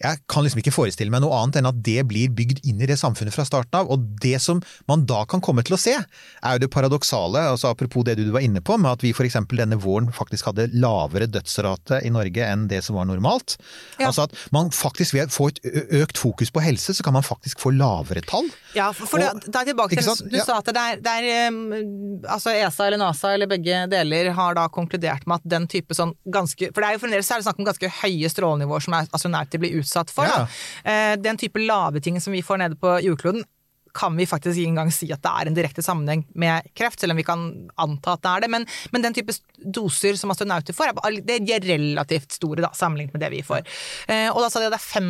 Jeg 0.01 0.21
kan 0.31 0.45
liksom 0.45 0.61
ikke 0.61 0.73
forestille 0.75 1.13
meg 1.13 1.23
noe 1.23 1.35
annet 1.39 1.61
enn 1.61 1.69
at 1.69 1.81
det 1.85 2.01
blir 2.09 2.33
bygd 2.35 2.63
inn 2.67 2.81
i 2.81 2.89
det 2.89 2.97
samfunnet 3.01 3.35
fra 3.35 3.45
starten 3.47 3.74
av. 3.75 3.89
Og 3.91 4.05
det 4.23 4.39
som 4.41 4.61
man 4.89 5.05
da 5.05 5.23
kan 5.29 5.41
komme 5.43 5.63
til 5.67 5.75
å 5.77 5.79
se, 5.81 5.93
er 5.95 6.55
jo 6.57 6.63
det 6.65 6.71
paradoksale, 6.73 7.43
altså 7.53 7.71
apropos 7.73 8.05
det 8.07 8.17
du 8.19 8.29
var 8.33 8.41
inne 8.45 8.61
på, 8.65 8.77
med 8.79 8.91
at 8.95 9.03
vi 9.05 9.11
f.eks. 9.15 9.37
denne 9.51 9.77
våren 9.81 10.11
faktisk 10.15 10.45
hadde 10.51 10.69
lavere 10.73 11.27
dødsrate 11.31 12.01
i 12.05 12.09
Norge 12.13 12.45
enn 12.45 12.67
det 12.71 12.83
som 12.85 12.95
var 12.99 13.05
normalt. 13.09 13.57
Ja. 13.99 14.07
Altså 14.09 14.25
at 14.27 14.35
man 14.55 14.71
faktisk 14.75 15.13
ved 15.17 15.29
å 15.29 15.35
få 15.35 15.49
et 15.51 15.61
økt 16.01 16.17
fokus 16.21 16.51
på 16.51 16.63
helse, 16.65 16.93
så 16.95 17.03
kan 17.05 17.13
man 17.17 17.23
faktisk 17.25 17.59
få 17.63 17.73
lavere 17.75 18.21
tall. 18.25 18.47
Ja, 18.75 18.91
for, 18.93 19.07
for 19.07 19.19
Og- 19.23 19.45
da, 19.51 19.63
tilbake 19.65 19.95
til? 19.99 20.29
Du 20.29 20.37
Ja. 20.37 20.43
sa 20.45 20.57
at 20.59 20.65
det 20.65 20.77
er, 20.81 20.99
det 21.01 21.11
er 21.11 21.47
um, 21.49 22.21
altså 22.27 22.51
ESA 22.53 22.87
eller 22.87 22.97
NASA 23.01 23.33
eller 23.33 23.47
begge 23.47 23.85
deler 23.91 24.31
har 24.35 24.53
da 24.57 24.67
konkludert 24.69 25.25
med 25.27 25.35
at 25.41 25.49
den 25.55 25.67
type 25.71 25.95
sånn 25.95 26.13
ganske 26.27 26.71
For 26.73 26.81
det 26.81 26.89
er 26.89 26.93
jo 26.97 27.01
fremdeles 27.05 27.29
er 27.31 27.39
det 27.41 27.45
snakk 27.47 27.59
om 27.61 27.65
ganske 27.69 27.89
høye 28.01 28.29
strålenivåer 28.31 28.83
som 28.83 28.93
er- 28.97 29.07
astronauter 29.15 29.59
blir 29.61 29.77
utsatt 29.79 30.09
for. 30.13 30.25
Ja. 30.25 30.45
Eh, 30.83 31.15
Den 31.15 31.37
type 31.37 31.57
lave 31.65 32.01
ting 32.01 32.19
som 32.19 32.33
vi 32.33 32.41
får 32.45 32.57
nede 32.61 32.75
på 32.79 32.97
jordkloden, 33.01 33.43
kan 33.95 34.15
vi 34.17 34.27
faktisk 34.29 34.59
ikke 34.59 34.73
engang 34.73 34.91
si 34.93 35.09
at 35.13 35.23
det 35.23 35.31
er 35.31 35.49
en 35.49 35.57
direkte 35.57 35.83
sammenheng 35.85 36.25
med 36.35 36.67
kreft, 36.77 37.01
selv 37.01 37.15
om 37.15 37.19
vi 37.21 37.25
kan 37.27 37.45
anta 37.81 38.15
at 38.15 38.23
det 38.25 38.31
er 38.33 38.45
det. 38.45 38.51
Men, 38.53 38.67
men 38.93 39.05
den 39.05 39.15
type 39.17 39.35
doser 39.63 40.19
som 40.19 40.33
astronauter 40.33 40.75
får, 40.75 40.91
er 40.93 41.19
det 41.25 41.39
er 41.55 41.65
relativt 41.65 42.35
store 42.37 42.65
da, 42.65 42.71
sammenlignet 42.75 43.15
med 43.15 43.23
det 43.25 43.31
vi 43.33 43.43
får. 43.45 43.63
Eh, 44.11 44.27
og 44.31 44.41
da 44.43 44.51
sa 44.51 44.61
de 44.61 44.69
at 44.69 44.75
det 44.75 44.81
er 44.81 44.85
5 44.85 45.09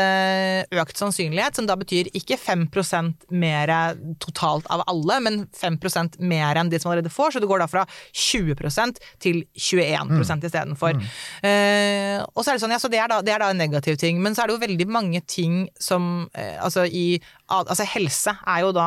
eh, 0.00 0.80
økt 0.82 1.00
sannsynlighet, 1.00 1.58
som 1.58 1.68
da 1.68 1.76
betyr 1.80 2.12
ikke 2.14 2.38
5% 2.40 3.28
mer 3.34 3.74
totalt 4.22 4.68
av 4.72 4.84
alle, 4.90 5.20
men 5.24 5.40
5% 5.58 6.20
mer 6.24 6.60
enn 6.60 6.70
de 6.72 6.80
som 6.80 6.92
allerede 6.92 7.12
får. 7.12 7.34
Så 7.34 7.42
det 7.42 7.50
går 7.50 7.64
da 7.64 7.70
fra 7.70 7.86
20% 8.14 9.02
til 9.22 9.44
21% 9.58 10.04
Mm. 10.04 10.44
istedenfor. 10.44 10.96
Eh, 11.42 12.22
og 12.34 12.44
så 12.44 12.50
er 12.50 12.56
det 12.56 12.62
sånn, 12.64 12.74
ja, 12.74 12.80
så 12.82 12.90
det 12.92 13.00
er, 13.00 13.08
da, 13.10 13.20
det 13.24 13.34
er 13.34 13.42
da 13.42 13.50
en 13.52 13.60
negativ 13.60 13.98
ting. 14.00 14.20
Men 14.22 14.34
så 14.34 14.44
er 14.44 14.50
det 14.50 14.56
jo 14.56 14.64
veldig 14.66 14.88
mange 14.90 15.20
ting 15.26 15.68
som 15.80 16.28
eh, 16.34 16.56
altså 16.62 16.86
i 16.86 17.20
Altså 17.62 17.86
helse 17.94 18.34
er 18.50 18.60
jo 18.64 18.72
da 18.74 18.86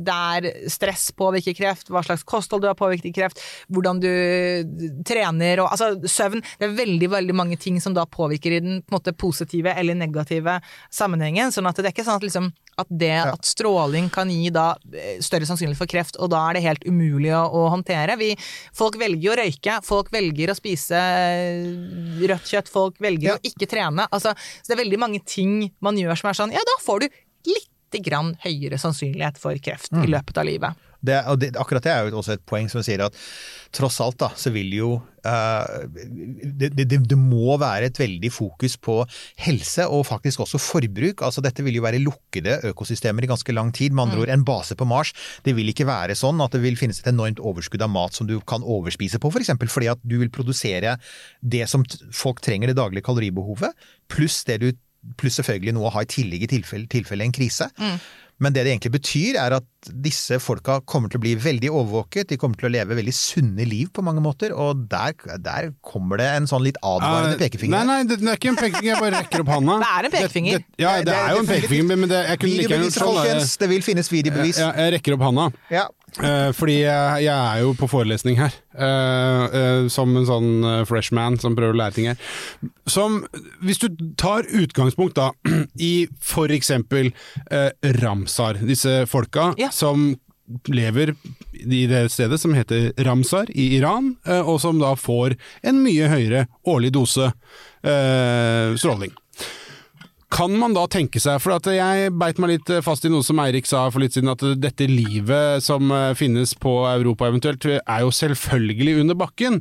Det 0.00 0.14
er 0.14 0.68
stress 0.72 1.10
påvirker 1.16 1.54
kreft, 1.58 1.90
hva 1.92 2.02
slags 2.06 2.24
kosthold 2.24 2.62
du 2.64 2.68
har 2.70 2.78
påvirket 2.78 3.14
kreft, 3.16 3.42
hvordan 3.68 4.00
du 4.02 4.10
trener 5.06 5.60
og 5.64 5.70
altså 5.74 5.92
søvn. 6.08 6.42
Det 6.60 6.68
er 6.68 6.76
veldig, 6.78 7.10
veldig 7.12 7.36
mange 7.36 7.58
ting 7.60 7.78
som 7.82 7.94
da 7.96 8.06
påvirker 8.08 8.56
i 8.56 8.62
den 8.64 8.80
på 8.86 8.96
måte 8.96 9.12
positive 9.16 9.72
eller 9.76 9.94
negative 9.98 10.58
sammenhengen. 10.94 11.52
Sånn 11.54 11.68
at 11.70 11.76
det 11.80 11.90
er 11.90 11.94
ikke 11.94 12.06
sånn 12.08 12.20
at 12.20 12.26
liksom 12.26 12.50
at 12.80 12.88
det 12.96 13.10
at 13.34 13.44
stråling 13.44 14.06
kan 14.14 14.30
gi 14.32 14.48
da 14.54 14.70
eh, 14.94 15.18
større 15.20 15.44
sannsynlighet 15.44 15.76
for 15.82 15.90
kreft, 15.90 16.16
og 16.22 16.30
da 16.32 16.46
er 16.48 16.56
det 16.56 16.62
helt 16.64 16.86
umulig 16.88 17.32
å, 17.36 17.42
å 17.44 17.66
håndtere. 17.74 18.14
Vi, 18.16 18.30
folk 18.76 18.96
velger 19.00 19.34
å 19.34 19.38
røyke, 19.42 19.74
folk 19.84 20.08
velger 20.14 20.52
å 20.52 20.56
spise 20.56 20.96
eh, 20.96 21.66
rødt 22.30 22.48
kjøtt, 22.54 22.70
folk 22.72 22.96
velger 23.02 23.34
Ja. 23.34 23.34
å 23.36 23.44
ikke 23.44 23.68
trene. 23.68 24.06
Altså, 24.08 24.32
så 24.32 24.70
det 24.70 24.78
er 24.78 24.84
veldig 24.84 25.02
mange 25.02 25.20
ting 25.28 25.66
man 25.84 25.98
gjør 26.00 26.16
som 26.22 26.30
er 26.30 26.38
sånn, 26.40 26.54
ja 26.56 26.62
da 26.64 26.78
får 26.80 27.04
du 27.04 27.10
lite 27.50 27.69
grann 27.98 28.36
høyere 28.44 28.78
sannsynlighet 28.78 29.40
for 29.42 29.58
kreft 29.58 29.90
i 29.98 30.06
løpet 30.06 30.38
av 30.38 30.46
livet. 30.46 30.86
Det, 31.00 31.16
det, 31.40 31.54
akkurat 31.56 31.84
det 31.84 31.92
er 31.92 32.08
jo 32.08 32.18
også 32.20 32.34
et 32.36 32.42
poeng 32.48 32.66
som 32.68 32.82
sier 32.84 33.00
at 33.06 33.16
tross 33.72 33.96
alt 34.04 34.18
da, 34.20 34.28
så 34.36 34.52
vil 34.52 34.68
jo 34.76 34.90
uh, 35.00 35.86
det, 35.88 36.74
det, 36.76 36.98
det 37.08 37.16
må 37.16 37.56
være 37.60 37.88
et 37.88 38.00
veldig 38.00 38.30
fokus 38.34 38.76
på 38.76 38.98
helse 39.40 39.86
og 39.88 40.04
faktisk 40.10 40.44
også 40.44 40.60
forbruk. 40.60 41.24
Altså 41.24 41.40
Dette 41.44 41.64
vil 41.64 41.78
jo 41.78 41.86
være 41.86 42.02
lukkede 42.04 42.58
økosystemer 42.72 43.24
i 43.24 43.30
ganske 43.32 43.56
lang 43.56 43.72
tid. 43.76 43.96
Med 43.96 44.10
andre 44.10 44.26
ord, 44.26 44.34
en 44.34 44.44
base 44.44 44.76
på 44.76 44.88
Mars. 44.88 45.14
Det 45.46 45.56
vil 45.56 45.72
ikke 45.72 45.88
være 45.88 46.18
sånn 46.18 46.42
at 46.44 46.52
det 46.52 46.60
vil 46.66 46.76
finnes 46.80 47.00
et 47.00 47.10
enormt 47.14 47.40
overskudd 47.40 47.86
av 47.86 47.92
mat 47.94 48.16
som 48.16 48.28
du 48.28 48.36
kan 48.44 48.60
overspise 48.60 49.22
på, 49.22 49.32
f.eks. 49.32 49.40
For 49.40 49.46
eksempel 49.46 49.72
fordi 49.72 49.88
at 49.94 50.04
du 50.04 50.18
vil 50.20 50.32
produsere 50.34 50.98
det 51.40 51.64
som 51.70 51.86
folk 52.12 52.44
trenger, 52.44 52.70
det 52.70 52.80
daglige 52.80 53.08
kaloribehovet, 53.08 53.88
pluss 54.12 54.42
det 54.44 54.60
du 54.60 54.70
Pluss 55.20 55.38
selvfølgelig 55.40 55.76
noe 55.76 55.88
å 55.88 55.94
ha 55.94 56.04
i 56.04 56.10
tillegg 56.10 56.44
i 56.44 56.50
tilfelle, 56.58 56.90
tilfelle 56.90 57.24
en 57.26 57.34
krise. 57.34 57.70
Men 58.40 58.54
det 58.56 58.64
det 58.64 58.72
egentlig 58.72 58.94
betyr, 58.94 59.36
er 59.36 59.54
at 59.58 59.88
disse 60.04 60.38
folka 60.40 60.78
kommer 60.88 61.12
til 61.12 61.20
å 61.20 61.24
bli 61.24 61.34
veldig 61.40 61.70
overvåket, 61.76 62.30
de 62.30 62.38
kommer 62.40 62.56
til 62.60 62.70
å 62.70 62.72
leve 62.72 62.96
veldig 62.96 63.12
sunne 63.16 63.66
liv 63.68 63.90
på 63.92 64.04
mange 64.04 64.22
måter, 64.24 64.54
og 64.56 64.86
der, 64.88 65.12
der 65.44 65.68
kommer 65.84 66.20
det 66.20 66.28
en 66.38 66.48
sånn 66.48 66.64
litt 66.64 66.80
advarende 66.80 67.36
pekefinger. 67.40 67.76
Nei, 67.76 67.84
nei, 67.90 68.08
det, 68.08 68.16
det 68.22 68.32
er 68.32 68.40
ikke 68.40 68.52
en 68.54 68.60
pekefinger, 68.62 68.90
jeg 68.94 69.04
bare 69.04 69.20
rekker 69.20 69.44
opp 69.44 69.52
handa. 69.52 69.76
Det 69.84 69.90
er 69.92 70.08
en 70.08 70.14
pekefinger. 70.14 70.60
Det, 70.64 70.72
det, 70.72 70.84
ja, 70.86 70.92
det, 71.04 71.16
er 71.18 71.34
jo 71.34 71.42
en 71.42 71.50
pekefinger, 71.50 72.00
men 72.00 72.12
det, 72.12 72.20
jeg 72.30 72.40
kunne 72.40 72.56
like 72.62 72.74
gjerne 72.74 72.90
folkens! 72.96 73.56
Det 73.60 73.68
vil 73.74 73.84
finnes 73.84 74.12
videobevis. 74.12 74.60
Jeg, 74.62 74.76
jeg 74.80 74.94
rekker 74.96 75.16
opp 75.18 75.26
handa. 75.28 75.48
Ja. 75.72 75.88
Eh, 76.18 76.50
fordi 76.56 76.80
jeg, 76.80 77.24
jeg 77.26 77.34
er 77.36 77.60
jo 77.62 77.74
på 77.78 77.88
forelesning 77.90 78.38
her, 78.40 78.54
uh, 78.74 79.44
uh, 79.46 79.88
som 79.92 80.10
en 80.18 80.26
sånn 80.26 80.50
freshman 80.88 81.38
som 81.40 81.54
prøver 81.58 81.76
å 81.76 81.80
lære 81.82 81.96
ting 81.96 82.08
her. 82.10 82.18
Som, 82.90 83.20
hvis 83.62 83.78
du 83.82 83.88
tar 84.18 84.48
utgangspunkt 84.48 85.18
da, 85.20 85.30
i 85.90 86.08
for 86.24 86.50
eksempel 86.52 87.12
eh, 87.50 87.70
Ramsar, 88.00 88.58
disse 88.66 89.04
folka 89.10 89.52
Ja. 89.60 89.70
som 89.74 90.12
lever 90.66 91.14
i 91.62 91.84
det 91.86 92.08
stedet 92.10 92.40
som 92.42 92.56
heter 92.58 92.90
Ramsar 93.06 93.52
i 93.54 93.68
Iran, 93.76 94.16
og 94.26 94.56
som 94.58 94.80
da 94.82 94.96
får 94.98 95.36
en 95.62 95.78
mye 95.84 96.08
høyere 96.10 96.40
årlig 96.66 96.90
dose 96.96 97.28
stråling. 97.80 99.14
Kan 100.30 100.52
man 100.54 100.74
da 100.76 100.84
tenke 100.90 101.20
seg, 101.22 101.40
for 101.42 101.70
jeg 101.74 102.12
beit 102.14 102.38
meg 102.40 102.52
litt 102.52 102.70
fast 102.86 103.04
i 103.04 103.10
noe 103.10 103.24
som 103.26 103.40
Eirik 103.42 103.66
sa 103.66 103.82
for 103.90 104.02
litt 104.02 104.14
siden, 104.14 104.30
at 104.30 104.44
dette 104.62 104.86
livet 104.86 105.64
som 105.64 105.90
eh, 105.90 106.12
finnes 106.18 106.54
på 106.54 106.74
Europa 106.86 107.26
eventuelt, 107.26 107.66
er 107.66 108.04
jo 108.04 108.12
selvfølgelig 108.14 109.00
under 109.02 109.18
bakken. 109.18 109.58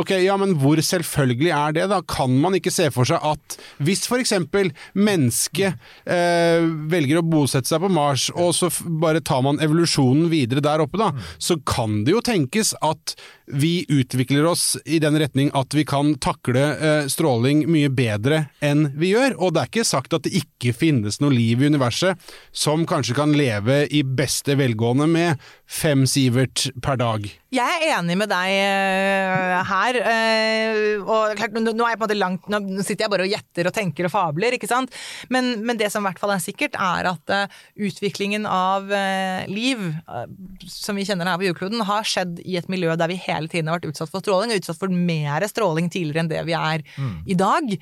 Ok, 0.00 0.12
ja, 0.20 0.36
men 0.40 0.54
hvor 0.60 0.80
selvfølgelig 0.84 1.52
er 1.56 1.76
det 1.76 1.88
da? 1.92 2.02
Kan 2.04 2.36
man 2.42 2.56
ikke 2.58 2.72
se 2.74 2.90
for 2.92 3.08
seg 3.08 3.24
at 3.24 3.56
hvis 3.80 4.04
eksempel 4.20 4.72
mennesket 4.98 5.80
eh, 6.04 6.68
velger 6.92 7.20
å 7.20 7.26
bosette 7.26 7.70
seg 7.70 7.80
på 7.82 7.92
Mars, 7.92 8.28
og 8.36 8.52
så 8.56 8.68
bare 9.00 9.24
tar 9.24 9.44
man 9.46 9.60
evolusjonen 9.64 10.28
videre 10.32 10.64
der 10.64 10.84
oppe 10.84 11.00
da, 11.00 11.14
så 11.40 11.56
kan 11.64 12.02
det 12.04 12.16
jo 12.16 12.24
tenkes 12.24 12.74
at 12.84 13.16
vi 13.50 13.86
utvikler 13.88 14.46
oss 14.46 14.76
i 14.84 15.00
den 15.02 15.16
retning 15.18 15.50
at 15.56 15.74
vi 15.74 15.84
kan 15.88 16.12
takle 16.22 16.66
eh, 16.76 17.08
stråling 17.10 17.64
mye 17.70 17.90
bedre 17.90 18.44
enn 18.64 18.90
vi 19.00 19.14
gjør, 19.14 19.36
og 19.40 19.54
det 19.54 19.64
er 19.64 19.72
ikke 19.72 19.88
sagt 19.88 20.09
at 20.16 20.26
det 20.26 20.34
ikke 20.42 20.74
finnes 20.76 21.20
noe 21.22 21.34
liv 21.34 21.62
i 21.62 21.70
universet 21.70 22.18
som 22.52 22.86
kanskje 22.88 23.16
kan 23.18 23.34
leve 23.36 23.82
i 23.90 24.02
beste 24.04 24.56
velgående 24.58 25.06
med 25.10 25.50
fem 25.70 26.06
sivert 26.08 26.68
per 26.82 26.98
dag. 27.00 27.28
Jeg 27.50 27.82
er 27.82 27.96
enig 27.96 28.14
med 28.18 28.30
deg 28.30 28.52
eh, 28.54 29.54
her. 29.66 29.96
eh, 30.06 31.00
og 31.02 31.34
klart, 31.38 31.56
nå 31.56 31.72
nå 31.74 31.86
er 31.86 31.94
jeg 31.94 31.98
på 31.98 32.04
en 32.04 32.06
måte 32.06 32.18
langt 32.18 32.46
Nå 32.50 32.84
sitter 32.84 33.04
jeg 33.04 33.10
bare 33.10 33.24
og 33.26 33.32
gjetter 33.32 33.66
og 33.70 33.74
tenker 33.74 34.06
og 34.06 34.12
fabler, 34.12 34.54
ikke 34.54 34.70
sant. 34.70 34.94
Men, 35.34 35.56
men 35.66 35.78
det 35.80 35.88
som 35.90 36.04
i 36.04 36.08
hvert 36.08 36.20
fall 36.22 36.34
er 36.34 36.42
sikkert, 36.42 36.78
er 36.78 37.08
at 37.10 37.34
eh, 37.34 37.58
utviklingen 37.88 38.46
av 38.46 38.90
liv, 39.50 39.82
som 40.70 40.98
vi 40.98 41.04
kjenner 41.06 41.28
her 41.28 41.40
på 41.40 41.48
jordkloden, 41.48 41.82
har 41.86 42.06
skjedd 42.06 42.38
i 42.44 42.56
et 42.60 42.70
miljø 42.70 42.94
der 42.98 43.10
vi 43.10 43.18
hele 43.22 43.50
tiden 43.50 43.70
har 43.70 43.80
vært 43.80 43.90
utsatt 43.90 44.12
for 44.12 44.22
stråling, 44.22 44.52
og 44.52 44.62
utsatt 44.62 44.80
for 44.80 44.92
mer 44.92 45.46
stråling 45.50 45.90
tidligere 45.92 46.24
enn 46.24 46.30
det 46.30 46.44
vi 46.46 46.56
er 46.56 46.84
i 47.26 47.36
dag. 47.38 47.74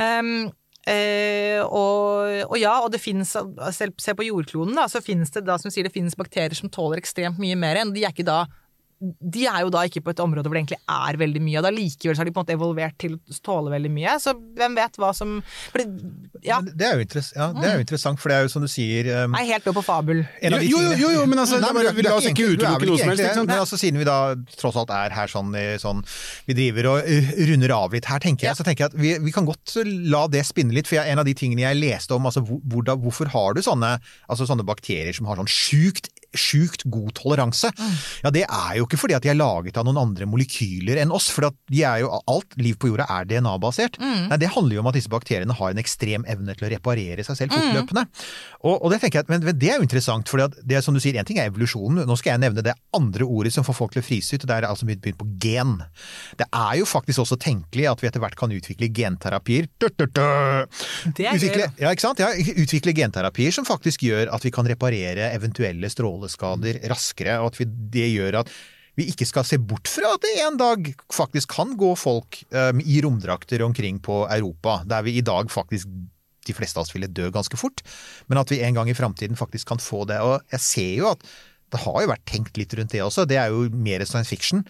Um, 0.00 0.52
Eh, 0.84 1.62
og, 1.64 2.28
og 2.50 2.58
ja, 2.60 2.74
og 2.84 2.90
det 2.92 3.00
finnes, 3.00 3.30
selv 3.72 3.94
se 4.02 4.14
på 4.16 4.26
jordkloden, 4.26 4.76
da, 4.76 4.84
så 4.90 5.00
finnes 5.04 5.32
det 5.32 5.46
da, 5.46 5.56
som 5.60 5.72
sier, 5.72 5.88
det 5.88 5.94
finnes 5.94 6.16
bakterier 6.18 6.56
som 6.58 6.72
tåler 6.72 7.00
ekstremt 7.00 7.40
mye 7.40 7.56
mer 7.58 7.80
enn. 7.80 7.94
De 7.94 8.04
er 8.04 8.12
ikke 8.12 8.26
da 8.28 8.44
de 9.20 9.42
er 9.50 9.60
jo 9.64 9.70
da 9.74 9.82
ikke 9.88 10.00
på 10.06 10.12
et 10.14 10.20
område 10.22 10.48
hvor 10.48 10.56
det 10.56 10.62
egentlig 10.64 10.80
er 10.88 11.18
veldig 11.20 11.40
mye, 11.44 11.58
og 11.60 11.64
da 11.66 11.72
likevel 11.74 12.16
så 12.16 12.22
har 12.22 12.28
de 12.28 12.32
på 12.34 12.40
en 12.40 12.46
måte 12.46 12.54
evolvert 12.56 12.96
til 13.02 13.16
å 13.18 13.36
tåle 13.44 13.72
veldig 13.74 13.90
mye. 13.92 14.14
Så 14.22 14.32
hvem 14.56 14.76
vet 14.78 14.96
hva 15.02 15.10
som 15.16 15.34
for 15.72 15.82
det, 15.82 15.86
Ja, 16.44 16.58
Det 16.64 16.84
er, 16.86 16.98
jo 17.00 17.04
ja, 17.34 17.48
det 17.56 17.68
er 17.68 17.74
jo 17.78 17.84
interessant, 17.84 18.20
for 18.20 18.32
det 18.32 18.36
er 18.38 18.46
jo 18.46 18.52
som 18.54 18.64
du 18.64 18.68
sier 18.70 19.08
um, 19.24 19.36
er 19.38 19.46
helt 19.50 19.66
oppe 19.68 19.78
på 19.80 19.84
fabel. 19.86 20.24
en 20.40 20.56
Jo, 20.64 20.80
jo, 20.80 20.94
jo, 21.00 21.10
jo, 21.18 21.26
men 21.30 21.42
altså, 21.44 21.60
Nei, 21.62 21.70
er- 21.84 21.92
vi 21.96 22.04
la 22.06 22.10
er 22.14 22.18
oss 22.20 22.28
ikke 22.30 22.48
utelukke 22.54 22.88
noe 22.90 22.98
som 23.00 23.12
helst, 23.12 23.24
ikke. 23.24 23.46
Men 23.48 23.58
altså, 23.60 23.78
siden 23.80 24.00
vi 24.02 24.08
da 24.08 24.18
tross 24.56 24.76
alt 24.80 24.92
er 24.94 25.14
her 25.16 25.30
sånn, 25.32 25.52
sånn 25.82 26.02
Vi 26.48 26.56
driver 26.58 26.90
og 26.94 27.08
uh, 27.08 27.30
runder 27.50 27.76
av 27.76 27.96
litt 27.96 28.08
her, 28.10 28.20
tenker 28.24 28.48
jeg. 28.50 28.56
Så 28.60 28.66
tenker 28.66 28.86
jeg 28.86 28.92
at 28.94 28.98
vi, 29.00 29.14
vi 29.28 29.32
kan 29.34 29.48
godt 29.48 29.76
la 30.14 30.26
det 30.32 30.44
spinne 30.48 30.74
litt. 30.76 30.88
For 30.90 30.98
jeg, 31.00 31.10
en 31.12 31.22
av 31.22 31.28
de 31.28 31.34
tingene 31.38 31.64
jeg 31.66 31.80
leste 31.80 32.14
om, 32.16 32.26
altså 32.28 32.44
hvor, 32.44 32.60
hvordan- 32.72 33.00
hvorfor 33.04 33.32
har 33.34 33.54
du 33.56 33.62
sånne, 33.64 33.96
altså 34.28 34.46
sånne 34.48 34.64
bakterier 34.68 35.12
som 35.16 35.26
har 35.30 35.40
sånn 35.40 35.50
sjukt 35.50 36.08
sjukt 36.38 36.84
god 36.90 37.12
toleranse. 37.18 37.70
Ja, 38.24 38.30
Det 38.34 38.44
er 38.44 38.76
jo 38.78 38.86
ikke 38.88 38.98
fordi 39.00 39.16
at 39.16 39.22
de 39.24 39.30
er 39.32 39.38
laget 39.38 39.76
av 39.80 39.86
noen 39.86 40.00
andre 40.00 40.26
molekyler 40.30 41.00
enn 41.02 41.12
oss. 41.14 41.30
For 41.34 41.48
at 41.48 41.56
de 41.70 41.82
er 41.86 42.02
jo, 42.04 42.10
alt 42.30 42.56
liv 42.60 42.76
på 42.80 42.90
jorda 42.90 43.06
er 43.10 43.28
DNA-basert. 43.30 43.98
Nei, 44.00 44.38
Det 44.40 44.52
handler 44.54 44.76
jo 44.78 44.84
om 44.84 44.90
at 44.90 44.98
disse 44.98 45.12
bakteriene 45.12 45.54
har 45.56 45.70
en 45.74 45.82
ekstrem 45.82 46.24
evne 46.30 46.54
til 46.56 46.68
å 46.68 46.72
reparere 46.74 47.24
seg 47.26 47.38
selv 47.38 47.54
fortløpende. 47.56 48.06
Og, 48.64 48.76
og 48.84 48.90
det 48.92 49.00
tenker 49.02 49.22
jeg, 49.22 49.30
men, 49.32 49.44
men 49.44 49.58
det 49.58 49.70
er 49.70 49.78
jo 49.80 49.86
interessant, 49.86 50.28
for 50.28 50.42
det 50.44 50.76
er 50.78 50.84
som 50.84 50.94
du 50.94 51.00
sier, 51.02 51.16
en 51.20 51.28
ting 51.28 51.38
er 51.38 51.50
evolusjonen. 51.50 52.04
Nå 52.08 52.16
skal 52.20 52.34
jeg 52.34 52.44
nevne 52.46 52.64
det 52.64 52.74
andre 52.96 53.24
ordet 53.26 53.52
som 53.54 53.66
får 53.66 53.76
folk 53.78 53.94
til 53.96 54.02
å 54.02 54.06
frise 54.06 54.34
ut, 54.36 54.44
og 54.44 54.50
det 54.50 54.56
er 54.56 54.68
altså 54.68 54.88
begynt 54.88 55.18
på 55.20 55.28
gen. 55.42 55.76
Det 56.40 56.46
er 56.50 56.78
jo 56.80 56.88
faktisk 56.88 57.24
også 57.24 57.38
tenkelig 57.40 57.88
at 57.90 58.02
vi 58.02 58.08
etter 58.10 58.22
hvert 58.22 58.38
kan 58.38 58.52
utvikle 58.54 58.88
genterapier. 58.94 59.68
Er 59.84 61.36
utvikle, 61.36 61.68
ja? 61.80 61.92
Ja, 62.18 62.30
utvikle 62.64 62.94
genterapier 62.96 63.52
som 63.54 63.66
faktisk 63.68 64.04
gjør 64.06 64.30
at 64.34 64.44
vi 64.44 64.52
kan 64.54 64.66
reparere 64.68 65.30
eventuelle 65.34 65.90
stråleskader 66.28 66.80
raskere, 66.90 67.40
og 67.40 67.52
at 67.52 67.60
vi, 67.60 67.66
det 67.66 68.08
gjør 68.12 68.40
at 68.42 68.50
vi 68.94 69.08
ikke 69.10 69.26
skal 69.26 69.44
se 69.46 69.58
bort 69.58 69.90
fra 69.90 70.14
at 70.14 70.22
det 70.22 70.34
en 70.44 70.58
dag 70.58 70.90
faktisk 71.12 71.50
kan 71.56 71.74
gå 71.76 71.94
folk 71.98 72.44
um, 72.54 72.80
i 72.80 73.00
romdrakter 73.02 73.62
omkring 73.62 73.98
på 74.00 74.24
Europa, 74.30 74.82
der 74.86 75.02
vi 75.02 75.18
i 75.18 75.24
dag 75.24 75.50
faktisk 75.50 75.88
de 76.44 76.54
fleste 76.54 76.78
av 76.78 76.84
oss 76.84 76.94
ville 76.94 77.08
dø 77.08 77.30
ganske 77.32 77.56
fort, 77.56 77.80
men 78.28 78.38
at 78.38 78.50
vi 78.52 78.60
en 78.62 78.76
gang 78.76 78.90
i 78.90 78.94
framtiden 78.94 79.36
faktisk 79.36 79.72
kan 79.72 79.80
få 79.80 80.04
det. 80.06 80.20
Og 80.20 80.42
jeg 80.52 80.60
ser 80.60 80.92
jo 81.00 81.10
at 81.10 81.24
det 81.72 81.80
har 81.82 82.02
jo 82.04 82.10
vært 82.12 82.26
tenkt 82.28 82.58
litt 82.60 82.74
rundt 82.76 82.92
det 82.92 83.02
også, 83.02 83.24
det 83.26 83.40
er 83.40 83.50
jo 83.50 83.66
mer 83.72 84.04
science 84.06 84.30
fiction, 84.30 84.62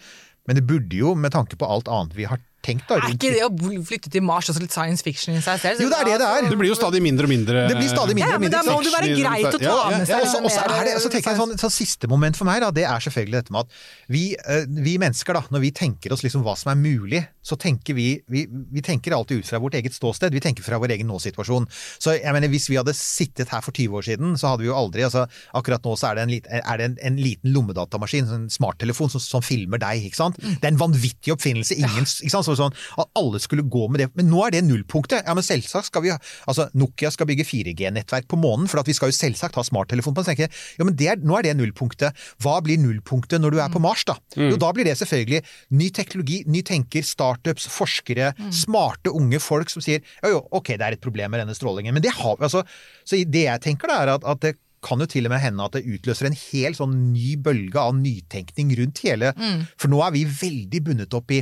men 0.47 0.57
det 0.57 0.65
burde 0.65 0.95
jo, 0.95 1.13
med 1.13 1.35
tanke 1.35 1.57
på 1.59 1.67
alt 1.67 1.89
annet 1.91 2.15
vi 2.17 2.25
har 2.29 2.41
tenkt 2.65 2.87
da, 2.89 2.97
Er 2.99 3.13
ikke 3.13 3.31
det 3.35 3.43
å 3.45 3.51
flytte 3.85 4.11
til 4.13 4.23
Mars 4.25 4.49
også 4.51 4.63
litt 4.63 4.73
science 4.75 5.05
fiction 5.05 5.37
i 5.37 5.41
seg 5.45 5.61
selv? 5.61 5.83
Jo, 5.85 5.89
det 5.93 5.99
er 6.01 6.09
det 6.09 6.17
det 6.23 6.27
er. 6.27 6.49
Det 6.49 6.57
blir 6.59 6.71
jo 6.73 6.77
stadig 6.79 7.01
mindre 7.05 7.27
og 7.29 7.31
mindre 7.31 7.65
Det 7.69 7.77
blir 7.77 7.91
stadig 7.91 8.15
mindre 8.17 8.35
og 8.39 8.43
mindre. 8.43 8.59
Ja, 8.59 8.65
men 8.65 8.67
da 8.67 8.75
må 8.75 8.83
det 8.85 8.93
være 8.95 9.11
greit 9.21 9.47
å 9.51 9.59
ta 9.61 9.65
Ja, 9.65 9.77
med 9.93 10.09
Ja, 10.09 10.19
seg 10.25 10.43
og 10.43 10.51
så- 10.51 10.65
er 10.65 10.83
det, 10.89 10.95
så 11.03 11.09
tenker 11.13 11.31
jeg 11.31 11.39
sånn, 11.41 11.55
så 11.61 11.71
Siste 11.75 12.07
moment 12.09 12.37
for 12.39 12.45
meg 12.47 12.61
da, 12.63 12.71
det 12.71 12.85
er 12.87 12.99
selvfølgelig 13.03 13.37
dette 13.43 13.51
med 13.51 13.65
at 13.65 13.71
vi, 14.09 14.23
eh, 14.47 14.65
vi 14.69 14.97
mennesker, 14.97 15.33
da, 15.33 15.41
når 15.51 15.59
vi 15.61 15.71
tenker 15.71 16.13
oss 16.13 16.23
liksom 16.23 16.43
hva 16.43 16.55
som 16.57 16.71
er 16.71 16.79
mulig, 16.81 17.21
så 17.43 17.57
tenker 17.59 17.93
vi, 17.93 18.21
vi 18.29 18.45
Vi 18.47 18.81
tenker 18.81 19.13
alltid 19.13 19.39
ut 19.39 19.45
fra 19.47 19.59
vårt 19.59 19.73
eget 19.75 19.93
ståsted. 19.93 20.31
Vi 20.31 20.39
tenker 20.39 20.63
fra 20.63 20.77
vår 20.79 20.91
egen 20.95 21.07
nåsituasjon. 21.07 21.67
Så 21.99 22.15
jeg 22.19 22.31
mener, 22.33 22.47
hvis 22.49 22.67
vi 22.69 22.75
hadde 22.79 22.93
sittet 22.95 23.49
her 23.49 23.61
for 23.61 23.71
20 23.71 23.93
år 23.99 24.03
siden, 24.07 24.33
så 24.39 24.49
hadde 24.51 24.63
vi 24.63 24.67
jo 24.71 24.75
aldri 24.75 25.03
altså 25.05 25.27
Akkurat 25.53 25.81
nå 25.83 25.93
så 25.97 26.11
er 26.11 26.15
det 26.15 26.23
en, 26.25 26.61
er 26.65 26.77
det 26.77 26.85
en, 26.85 26.97
en 27.01 27.17
liten 27.17 27.53
lommedatamaskin, 27.53 28.27
en 28.31 28.49
smarttelefon, 28.49 29.09
som, 29.11 29.19
som 29.23 29.41
filmer 29.45 29.77
deg. 29.81 30.03
ikke 30.07 30.15
sant? 30.19 30.37
Mm. 30.41 30.55
Det 30.59 30.63
er 30.67 30.73
en 30.73 30.79
vanvittig 30.81 31.33
oppfinnelse. 31.35 31.75
Ingen, 31.77 32.05
ikke 32.05 32.31
sant? 32.33 32.45
Så, 32.45 32.54
sånn, 32.59 32.75
at 33.01 33.11
alle 33.19 33.41
skulle 33.43 33.65
gå 33.67 33.87
med 33.91 34.03
det. 34.03 34.09
Men 34.17 34.29
nå 34.31 34.43
er 34.45 34.55
det 34.55 34.63
nullpunktet. 34.67 35.25
Ja, 35.25 35.35
men 35.37 35.45
selvsagt 35.45 35.89
skal 35.91 36.05
vi 36.05 36.13
altså 36.13 36.67
Nokia 36.77 37.11
skal 37.13 37.29
bygge 37.29 37.45
4G-nettverk 37.47 38.27
på 38.31 38.39
månen, 38.39 38.69
for 38.71 38.81
at 38.81 38.89
vi 38.89 38.95
skal 38.97 39.11
jo 39.11 39.17
selvsagt 39.17 39.57
ha 39.59 39.65
smarttelefon 39.65 40.15
på 40.15 40.21
den. 40.21 40.27
Så 40.27 40.33
tenker 40.33 40.47
jeg, 40.47 40.55
Ja, 40.79 40.87
men 40.87 40.97
det 40.99 41.09
er, 41.11 41.21
nå 41.21 41.37
er 41.39 41.47
det 41.47 41.55
nullpunktet. 41.59 42.25
Hva 42.43 42.57
blir 42.65 42.79
nullpunktet 42.81 43.41
når 43.41 43.55
du 43.55 43.61
er 43.63 43.71
på 43.73 43.81
Mars, 43.83 44.05
da? 44.07 44.17
Jo, 44.39 44.55
da 44.61 44.71
blir 44.75 44.87
det 44.87 44.97
selvfølgelig 44.99 45.41
ny 45.77 45.89
teknologi, 45.95 46.41
ny 46.49 46.61
tenker, 46.65 47.05
startups, 47.05 47.67
forskere, 47.71 48.33
smarte 48.55 49.13
unge 49.15 49.39
folk 49.43 49.71
som 49.71 49.83
sier 49.83 50.01
jo, 50.23 50.35
jo, 50.35 50.43
ok, 50.59 50.75
det 50.75 50.85
er 50.87 50.97
et 50.97 51.03
problem 51.03 51.33
med 51.33 51.43
denne 51.43 51.55
strålingen, 51.57 51.95
men 51.95 52.03
det 52.03 52.13
har 52.17 52.37
vi 52.39 52.47
altså 52.47 52.63
Så 53.05 53.19
det 53.29 53.45
jeg 53.45 53.61
tenker 53.63 53.91
da, 53.91 54.01
er 54.03 54.13
at, 54.15 54.25
at 54.25 54.41
det 54.43 54.55
kan 54.85 55.01
jo 55.01 55.09
til 55.09 55.27
og 55.27 55.33
med 55.33 55.43
hende 55.43 55.65
at 55.65 55.75
det 55.77 55.85
utløser 55.97 56.29
en 56.29 56.37
hel 56.37 56.77
sånn 56.77 56.95
ny 57.11 57.35
bølge 57.41 57.81
av 57.81 57.95
nytenkning 57.97 58.73
rundt 58.79 59.03
hele. 59.07 59.33
For 59.81 59.91
nå 59.91 60.01
er 60.05 60.15
vi 60.15 60.25
veldig 60.29 60.81
bundet 60.85 61.17
opp 61.17 61.33
i 61.33 61.41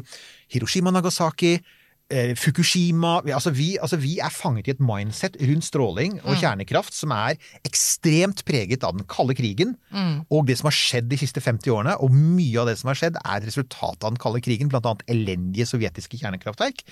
Hiroshima, 0.53 0.93
Nagasaki, 0.93 1.57
eh, 2.13 2.33
Fukushima. 2.39 3.21
Altså, 3.25 3.51
vi, 3.51 3.77
altså 3.81 3.97
Vi 3.97 4.19
er 4.19 4.29
fanget 4.33 4.67
i 4.67 4.75
et 4.75 4.83
mindset 4.83 5.35
rundt 5.41 5.67
stråling 5.67 6.19
og 6.23 6.37
kjernekraft 6.39 6.93
som 6.93 7.11
er 7.15 7.35
ekstremt 7.65 8.45
preget 8.45 8.83
av 8.83 8.95
den 8.97 9.07
kalde 9.09 9.35
krigen 9.35 9.75
og 10.29 10.47
det 10.47 10.57
som 10.59 10.69
har 10.69 10.77
skjedd 10.77 11.09
de 11.11 11.19
siste 11.19 11.41
50 11.41 11.69
årene. 11.73 11.97
Og 11.99 12.13
mye 12.13 12.59
av 12.61 12.67
det 12.67 12.77
som 12.79 12.91
har 12.91 12.99
skjedd, 12.99 13.19
er 13.23 13.41
et 13.41 13.49
resultat 13.49 14.03
av 14.03 14.13
den 14.13 14.21
kalde 14.21 14.41
krigen, 14.41 14.71
annet 14.73 15.03
elendige 15.07 15.67
sovjetiske 15.69 16.17
kjernekraftverk. 16.21 16.83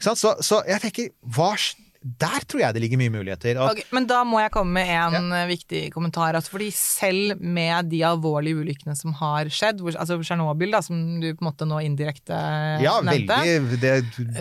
Så, 0.00 0.14
så 0.16 0.62
jeg 0.68 0.80
tenker, 0.82 1.10
hva, 1.22 1.54
der 2.02 2.44
tror 2.50 2.64
jeg 2.64 2.74
det 2.74 2.82
ligger 2.82 2.98
mye 3.00 3.12
muligheter. 3.14 3.58
At, 3.62 3.76
okay, 3.76 3.86
men 3.94 4.06
da 4.10 4.22
må 4.26 4.40
jeg 4.42 4.52
komme 4.54 4.82
med 4.82 4.90
en 4.90 5.30
ja. 5.34 5.44
viktig 5.48 5.84
kommentar. 5.94 6.34
Altså 6.34 6.54
fordi 6.56 6.70
selv 6.74 7.38
med 7.38 7.92
de 7.92 8.02
alvorlige 8.06 8.58
ulykkene 8.58 8.96
som 8.98 9.14
har 9.20 9.50
skjedd, 9.52 9.82
hvor, 9.82 9.94
altså 9.94 10.18
Tsjernobyl, 10.22 10.72
da, 10.74 10.82
som 10.84 10.98
du 11.22 11.28
på 11.30 11.44
en 11.44 11.50
måte 11.50 11.68
nå 11.68 11.78
indirekte 11.86 12.38
ja, 12.82 12.96
nevnte 13.06 13.38
veldig 13.42 13.80
det, 13.82 13.94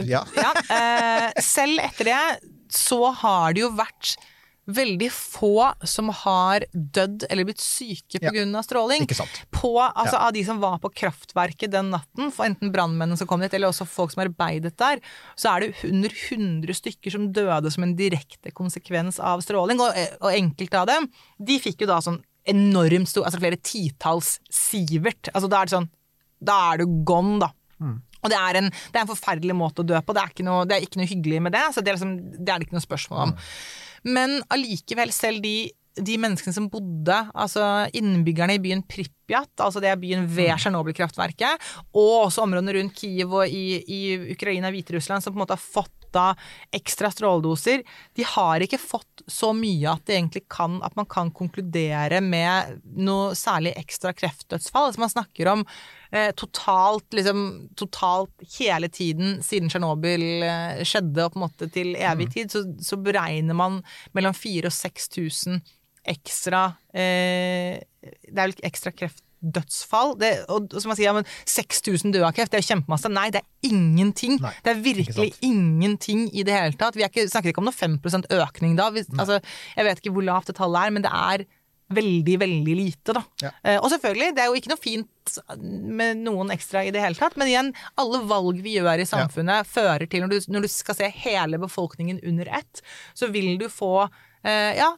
ja. 0.09 0.23
ja, 0.37 0.51
eh, 0.73 1.29
Selv 1.45 1.81
etter 1.85 2.11
det 2.11 2.21
så 2.71 3.11
har 3.21 3.53
det 3.53 3.65
jo 3.65 3.71
vært 3.75 4.15
veldig 4.75 5.07
få 5.13 5.51
som 5.87 6.09
har 6.21 6.65
dødd 6.73 7.25
eller 7.29 7.47
blitt 7.47 7.61
syke 7.63 8.19
Ja. 8.21 8.31
pga. 8.31 8.45
av 8.57 8.63
stråling. 8.65 9.07
På, 9.51 9.71
altså, 9.79 10.17
Av 10.21 10.33
de 10.33 10.43
som 10.45 10.59
var 10.59 10.79
på 10.79 10.91
kraftverket 10.93 11.71
den 11.71 11.91
natten, 11.91 12.31
for 12.31 12.45
enten 12.45 12.71
brannmennene 12.73 13.17
som 13.17 13.27
kom 13.27 13.39
dit, 13.41 13.53
eller 13.53 13.69
også 13.69 13.87
folk 13.87 14.11
som 14.11 14.23
arbeidet 14.25 14.75
der, 14.77 14.99
så 15.35 15.55
er 15.55 15.59
det 15.61 15.83
under 15.89 16.09
100 16.09 16.73
stykker 16.73 17.11
som 17.11 17.31
døde 17.33 17.71
som 17.71 17.83
en 17.83 17.95
direkte 17.95 18.51
konsekvens 18.51 19.19
av 19.19 19.41
stråling. 19.41 19.79
Og, 19.79 19.93
og 20.21 20.31
enkelte 20.33 20.81
av 20.81 20.87
dem 20.87 21.09
de 21.39 21.59
fikk 21.59 21.81
jo 21.81 21.87
da 21.87 21.99
sånn 22.01 22.21
enormt 22.49 23.07
stor, 23.07 23.25
altså 23.27 23.39
flere 23.39 23.57
titalls 23.61 24.39
sivert. 24.49 25.29
Altså 25.33 25.49
Da 25.49 25.61
er 25.61 25.65
det 25.69 25.75
sånn 25.75 25.89
Da 26.41 26.55
er 26.73 26.77
du 26.81 26.85
gone, 27.05 27.39
da. 27.39 27.51
Og 28.23 28.29
det 28.29 28.37
er, 28.37 28.57
en, 28.59 28.67
det 28.69 28.99
er 28.99 29.01
en 29.01 29.09
forferdelig 29.09 29.55
måte 29.57 29.81
å 29.81 29.85
dø 29.85 29.97
på. 30.05 30.13
Det 30.13 30.21
er 30.21 30.29
ikke 30.29 30.45
noe, 30.45 30.65
det 30.69 30.75
er 30.75 30.83
ikke 30.85 30.99
noe 31.01 31.09
hyggelig 31.09 31.39
med 31.41 31.53
det. 31.55 31.63
Så 31.73 31.81
det 31.81 31.89
er, 31.89 31.97
liksom, 31.97 32.11
det 32.37 32.49
er 32.53 32.59
det 32.61 32.67
ikke 32.67 32.77
noe 32.77 32.85
spørsmål 32.85 33.21
om. 33.23 33.31
Men 34.07 34.39
allikevel, 34.53 35.13
selv 35.13 35.43
de, 35.43 35.71
de 35.99 36.17
menneskene 36.21 36.55
som 36.55 36.69
bodde, 36.71 37.17
altså 37.33 37.87
innbyggerne 37.97 38.57
i 38.57 38.63
byen 38.63 38.83
Pripyat, 38.89 39.51
altså 39.61 39.83
det 39.83 39.91
er 39.91 40.01
byen 40.01 40.25
ved 40.25 40.53
Tsjernobyl-kraftverket, 40.55 41.71
og 41.93 42.27
også 42.27 42.45
områdene 42.45 42.77
rundt 42.79 42.97
Kiev 42.97 43.33
og 43.43 43.47
i, 43.47 43.81
i 43.81 44.01
Ukraina 44.33 44.71
og 44.71 44.77
Hviterussland, 44.77 45.23
som 45.23 45.33
på 45.33 45.39
en 45.39 45.45
måte 45.45 45.57
har 45.57 45.63
fått 45.63 46.00
da 46.15 46.31
ekstra 46.75 47.11
stråledoser, 47.13 47.83
de 48.17 48.25
har 48.27 48.63
ikke 48.63 48.79
fått 48.81 49.23
så 49.31 49.51
mye 49.55 49.91
at, 49.91 50.11
kan, 50.51 50.79
at 50.85 50.95
man 50.99 51.07
kan 51.09 51.31
konkludere 51.35 52.21
med 52.23 52.81
noe 52.97 53.35
særlig 53.37 53.73
ekstra 53.79 54.13
kreftdødsfall. 54.17 54.89
Altså 54.89 55.03
man 55.03 55.13
snakker 55.13 55.51
om 55.51 55.65
eh, 56.11 56.31
totalt, 56.37 57.07
liksom, 57.15 57.43
totalt 57.79 58.47
hele 58.57 58.89
tiden 58.89 59.39
siden 59.45 59.71
Tsjernobyl 59.71 60.45
eh, 60.47 60.83
skjedde, 60.87 61.25
og 61.25 61.35
på 61.35 61.41
en 61.41 61.45
måte 61.47 61.69
til 61.73 61.93
evig 61.99 62.31
tid, 62.35 62.53
så, 62.53 62.65
så 62.81 62.99
beregner 63.01 63.57
man 63.57 63.81
mellom 64.17 64.35
4000 64.37 64.71
og 64.71 64.75
6000 64.75 65.61
ekstra 66.11 66.63
eh, 66.97 67.81
Det 68.01 68.33
er 68.33 68.47
vel 68.47 68.55
ekstra 68.65 68.93
kreftdødsfall. 69.41 70.19
Det, 70.19 70.31
og, 70.49 70.69
og 70.73 70.81
som 70.81 70.91
man 70.91 70.97
sier, 70.97 71.09
ja, 71.09 71.13
men 71.15 71.25
6000 71.49 72.13
døde 72.13 72.27
av 72.27 72.35
kreft, 72.35 72.51
det 72.51 72.59
er 72.59 72.65
jo 72.65 72.71
kjempemasse. 72.75 73.11
Nei, 73.11 73.29
det 73.33 73.41
er 73.41 73.71
ingenting. 73.71 74.39
Nei, 74.41 74.53
det 74.63 74.73
er 74.73 74.83
virkelig 74.83 75.31
ingenting 75.41 76.27
i 76.33 76.43
det 76.43 76.53
hele 76.55 76.77
tatt. 76.77 76.97
Vi 76.97 77.05
ikke, 77.05 77.27
snakker 77.29 77.51
ikke 77.51 77.63
om 77.63 77.69
noe 77.69 77.77
5% 77.77 78.29
økning 78.41 78.77
da. 78.79 78.91
Vi, 78.93 79.05
altså, 79.17 79.41
jeg 79.75 79.87
vet 79.87 80.03
ikke 80.03 80.13
hvor 80.15 80.27
lavt 80.27 80.51
det 80.51 80.57
tallet 80.59 80.85
er, 80.85 80.95
men 80.95 81.05
det 81.05 81.11
er 81.11 81.47
veldig, 81.91 82.37
veldig 82.39 82.73
lite, 82.77 83.15
da. 83.17 83.21
Ja. 83.43 83.49
Eh, 83.67 83.77
og 83.81 83.89
selvfølgelig, 83.91 84.31
det 84.37 84.43
er 84.43 84.47
jo 84.47 84.55
ikke 84.55 84.71
noe 84.71 84.79
fint 84.79 85.33
med 85.59 86.21
noen 86.23 86.53
ekstra 86.55 86.85
i 86.87 86.93
det 86.95 87.01
hele 87.03 87.19
tatt, 87.19 87.35
men 87.35 87.51
igjen, 87.51 87.73
alle 87.99 88.21
valg 88.29 88.61
vi 88.63 88.77
gjør 88.77 89.03
i 89.03 89.07
samfunnet 89.09 89.67
fører 89.67 90.07
til, 90.07 90.23
når 90.23 90.31
du, 90.31 90.53
når 90.55 90.65
du 90.65 90.71
skal 90.71 90.95
se 90.97 91.11
hele 91.25 91.59
befolkningen 91.59 92.21
under 92.31 92.47
ett, 92.61 92.83
så 93.11 93.27
vil 93.33 93.57
du 93.59 93.67
få 93.67 94.07
ja, 94.43 94.89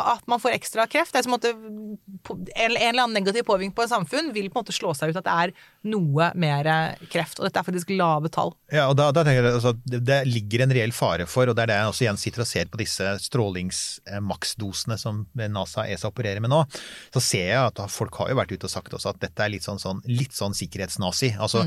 at 0.00 0.24
man 0.30 0.40
får 0.40 0.54
ekstra 0.56 0.86
kreft. 0.90 1.12
Det 1.12 1.20
er 1.20 1.26
som 1.26 1.36
en, 1.36 1.98
en 2.32 2.46
eller 2.56 2.86
annen 2.88 3.16
negativ 3.16 3.44
påvirkning 3.48 3.74
på 3.76 3.84
et 3.84 3.92
samfunn 3.92 4.30
vil 4.32 4.48
på 4.48 4.58
en 4.58 4.64
måte 4.64 4.74
slå 4.76 4.94
seg 4.96 5.12
ut 5.12 5.18
at 5.20 5.26
det 5.26 5.34
er 5.44 5.52
noe 5.92 6.30
mer 6.38 6.68
kreft. 7.12 7.40
Og 7.40 7.46
dette 7.46 7.60
er 7.60 7.66
faktisk 7.66 7.92
lave 7.92 8.30
tall. 8.32 8.54
Ja, 8.72 8.86
og 8.88 8.96
da, 8.96 9.10
da 9.14 9.24
tenker 9.26 9.44
jeg 9.44 9.58
altså, 9.58 9.74
det, 9.84 10.22
ligger 10.28 10.64
en 10.64 10.74
reell 10.74 10.94
fare 10.96 11.26
for, 11.28 11.50
og 11.50 11.58
det 11.58 11.66
er 11.66 11.72
det 11.72 11.78
jeg 11.80 11.92
også 11.92 12.06
igjen 12.06 12.22
sitter 12.22 12.44
og 12.44 12.48
ser 12.48 12.70
på 12.72 12.80
disse 12.80 13.10
strålingsmaksdosene 13.26 14.98
som 15.00 15.24
NASA 15.42 15.84
og 15.84 15.92
ESA 15.92 16.12
opererer 16.12 16.42
med 16.44 16.52
nå, 16.52 16.62
så 17.12 17.22
ser 17.24 17.48
jeg 17.50 17.60
at 17.60 17.82
folk 17.92 18.16
har 18.22 18.32
jo 18.32 18.38
vært 18.40 18.54
ute 18.54 18.68
og 18.68 18.72
sagt 18.72 18.96
også 18.96 19.12
at 19.12 19.20
dette 19.22 19.44
er 19.44 19.52
litt 19.52 19.66
sånn, 19.66 19.80
sånn, 19.82 20.02
litt 20.08 20.36
sånn 20.36 20.56
sikkerhetsnazi. 20.56 21.34
Altså, 21.42 21.64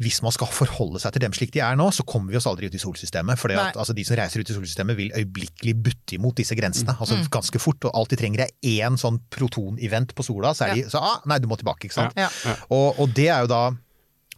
Hvis 0.00 0.22
man 0.24 0.34
skal 0.34 0.50
forholde 0.52 1.02
seg 1.02 1.14
til 1.14 1.26
dem 1.26 1.36
slik 1.36 1.52
de 1.54 1.62
er 1.64 1.76
nå, 1.78 1.90
så 1.94 2.06
kommer 2.08 2.32
vi 2.32 2.40
oss 2.40 2.48
aldri 2.48 2.70
ut 2.70 2.76
i 2.76 2.82
solsystemet. 2.82 3.40
For 3.40 3.52
altså, 3.52 3.96
de 3.96 4.06
som 4.06 4.18
reiser 4.18 4.42
ut 4.42 4.52
i 4.52 4.56
solsystemet 4.56 4.98
vil 4.98 5.14
øyeblikkelig 5.16 5.76
butte 5.88 6.16
imot 6.18 6.37
disse 6.40 6.56
grensene. 6.58 6.94
altså 6.94 7.18
Ganske 7.32 7.60
fort. 7.62 7.84
Og 7.88 7.98
alt 7.98 8.14
de 8.14 8.20
trenger 8.20 8.46
er 8.46 8.54
én 8.86 8.98
sånn 9.00 9.20
protonevent 9.34 10.14
på 10.16 10.26
sola, 10.26 10.54
så 10.56 10.68
er 10.68 10.78
de 10.78 10.86
så 10.92 11.02
ah, 11.02 11.20
Nei, 11.28 11.40
du 11.42 11.48
må 11.50 11.58
tilbake, 11.60 11.88
ikke 11.88 11.98
sant. 11.98 12.18
Ja. 12.18 12.30
Og, 12.74 12.98
og 13.02 13.14
det 13.16 13.28
er 13.34 13.44
jo 13.44 13.50
da 13.50 13.62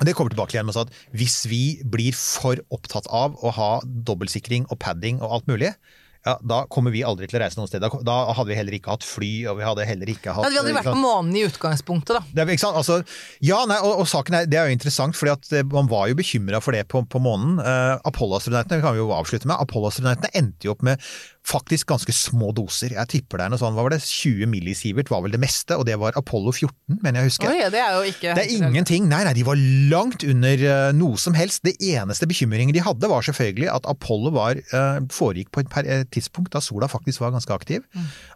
Det 0.01 0.14
kommer 0.16 0.32
tilbake 0.32 0.56
igjen 0.56 0.68
med 0.68 0.78
at 0.81 0.93
hvis 1.16 1.43
vi 1.51 1.81
blir 1.85 2.16
for 2.16 2.60
opptatt 2.72 3.09
av 3.12 3.36
å 3.44 3.52
ha 3.56 3.72
dobbeltsikring 3.85 4.70
og 4.70 4.81
padding 4.81 5.20
og 5.20 5.36
alt 5.36 5.51
mulig, 5.51 5.74
ja, 6.20 6.35
da 6.44 6.59
kommer 6.68 6.93
vi 6.93 7.01
aldri 7.06 7.24
til 7.31 7.39
å 7.39 7.40
reise 7.40 7.56
noe 7.56 7.68
sted. 7.70 7.81
Da, 7.81 7.89
da 8.05 8.16
hadde 8.36 8.51
vi 8.51 8.56
heller 8.59 8.74
ikke 8.77 8.93
hatt 8.93 9.05
fly, 9.09 9.31
og 9.48 9.56
vi 9.56 9.64
hadde 9.64 9.86
heller 9.89 10.10
ikke 10.12 10.35
hatt 10.36 10.44
Ja, 10.44 10.51
vi 10.52 10.59
hadde 10.59 10.74
vært 10.77 10.90
på 10.90 11.01
månen 11.01 11.32
i 11.39 11.47
utgangspunktet, 11.48 12.18
da. 12.18 12.20
Det 12.28 12.43
er, 12.43 12.52
ikke 12.52 12.64
sant? 12.66 12.77
Altså, 12.77 12.98
ja, 13.44 13.62
nei, 13.68 13.78
og, 13.81 14.02
og 14.02 14.10
saken 14.10 14.36
er, 14.36 14.51
det 14.51 14.60
er 14.60 14.68
jo 14.68 14.77
interessant, 14.77 15.16
fordi 15.16 15.32
at 15.32 15.55
eh, 15.56 15.64
man 15.72 15.89
var 15.89 16.10
jo 16.10 16.18
bekymra 16.20 16.60
for 16.60 16.77
det 16.77 16.85
på, 16.93 17.01
på 17.09 17.22
månen. 17.24 17.56
Uh, 17.64 17.97
Apollo-astronautene 18.10 18.85
kan 18.85 18.97
vi 18.97 19.01
jo 19.01 19.09
avslutte 19.16 19.48
med. 19.48 19.56
Apollo-astronautene 19.64 20.32
endte 20.43 20.68
jo 20.68 20.74
opp 20.77 20.85
med 20.85 21.01
faktisk 21.46 21.88
ganske 21.90 22.12
små 22.14 22.50
doser. 22.54 22.92
Jeg 22.94 23.10
tipper 23.10 23.40
det 23.40 23.46
er 23.46 23.52
noe 23.52 23.60
sånn, 23.60 23.74
hva 23.74 23.84
var 23.86 23.94
det, 23.94 24.02
20 24.04 24.48
millisievert 24.50 25.10
var 25.10 25.22
vel 25.24 25.34
det 25.34 25.40
meste, 25.42 25.76
og 25.78 25.86
det 25.88 25.96
var 26.00 26.16
Apollo 26.18 26.52
14, 26.52 27.00
mener 27.00 27.22
jeg 27.22 27.30
husker. 27.30 27.50
Oi, 27.50 27.70
det 27.72 27.80
er 27.80 27.96
jo 27.96 28.12
ikke 28.12 28.34
Det 28.36 28.44
er 28.44 28.52
ingenting. 28.58 29.08
Nei, 29.10 29.22
nei, 29.26 29.34
de 29.36 29.44
var 29.48 29.60
langt 29.92 30.24
under 30.26 30.64
eh, 30.70 30.90
noe 30.96 31.20
som 31.20 31.36
helst. 31.38 31.64
Det 31.66 31.76
eneste 31.80 32.28
bekymringen 32.30 32.76
de 32.76 32.84
hadde, 32.84 33.10
var 33.10 33.26
selvfølgelig 33.26 33.70
at 33.72 33.88
Apollo 33.90 34.34
var, 34.36 34.60
eh, 34.60 35.00
foregikk 35.14 35.50
på 35.54 35.64
et 35.64 35.78
eh, 35.82 36.04
tidspunkt 36.12 36.52
da 36.54 36.62
sola 36.64 36.90
faktisk 36.90 37.24
var 37.24 37.34
ganske 37.34 37.56
aktiv. 37.56 37.86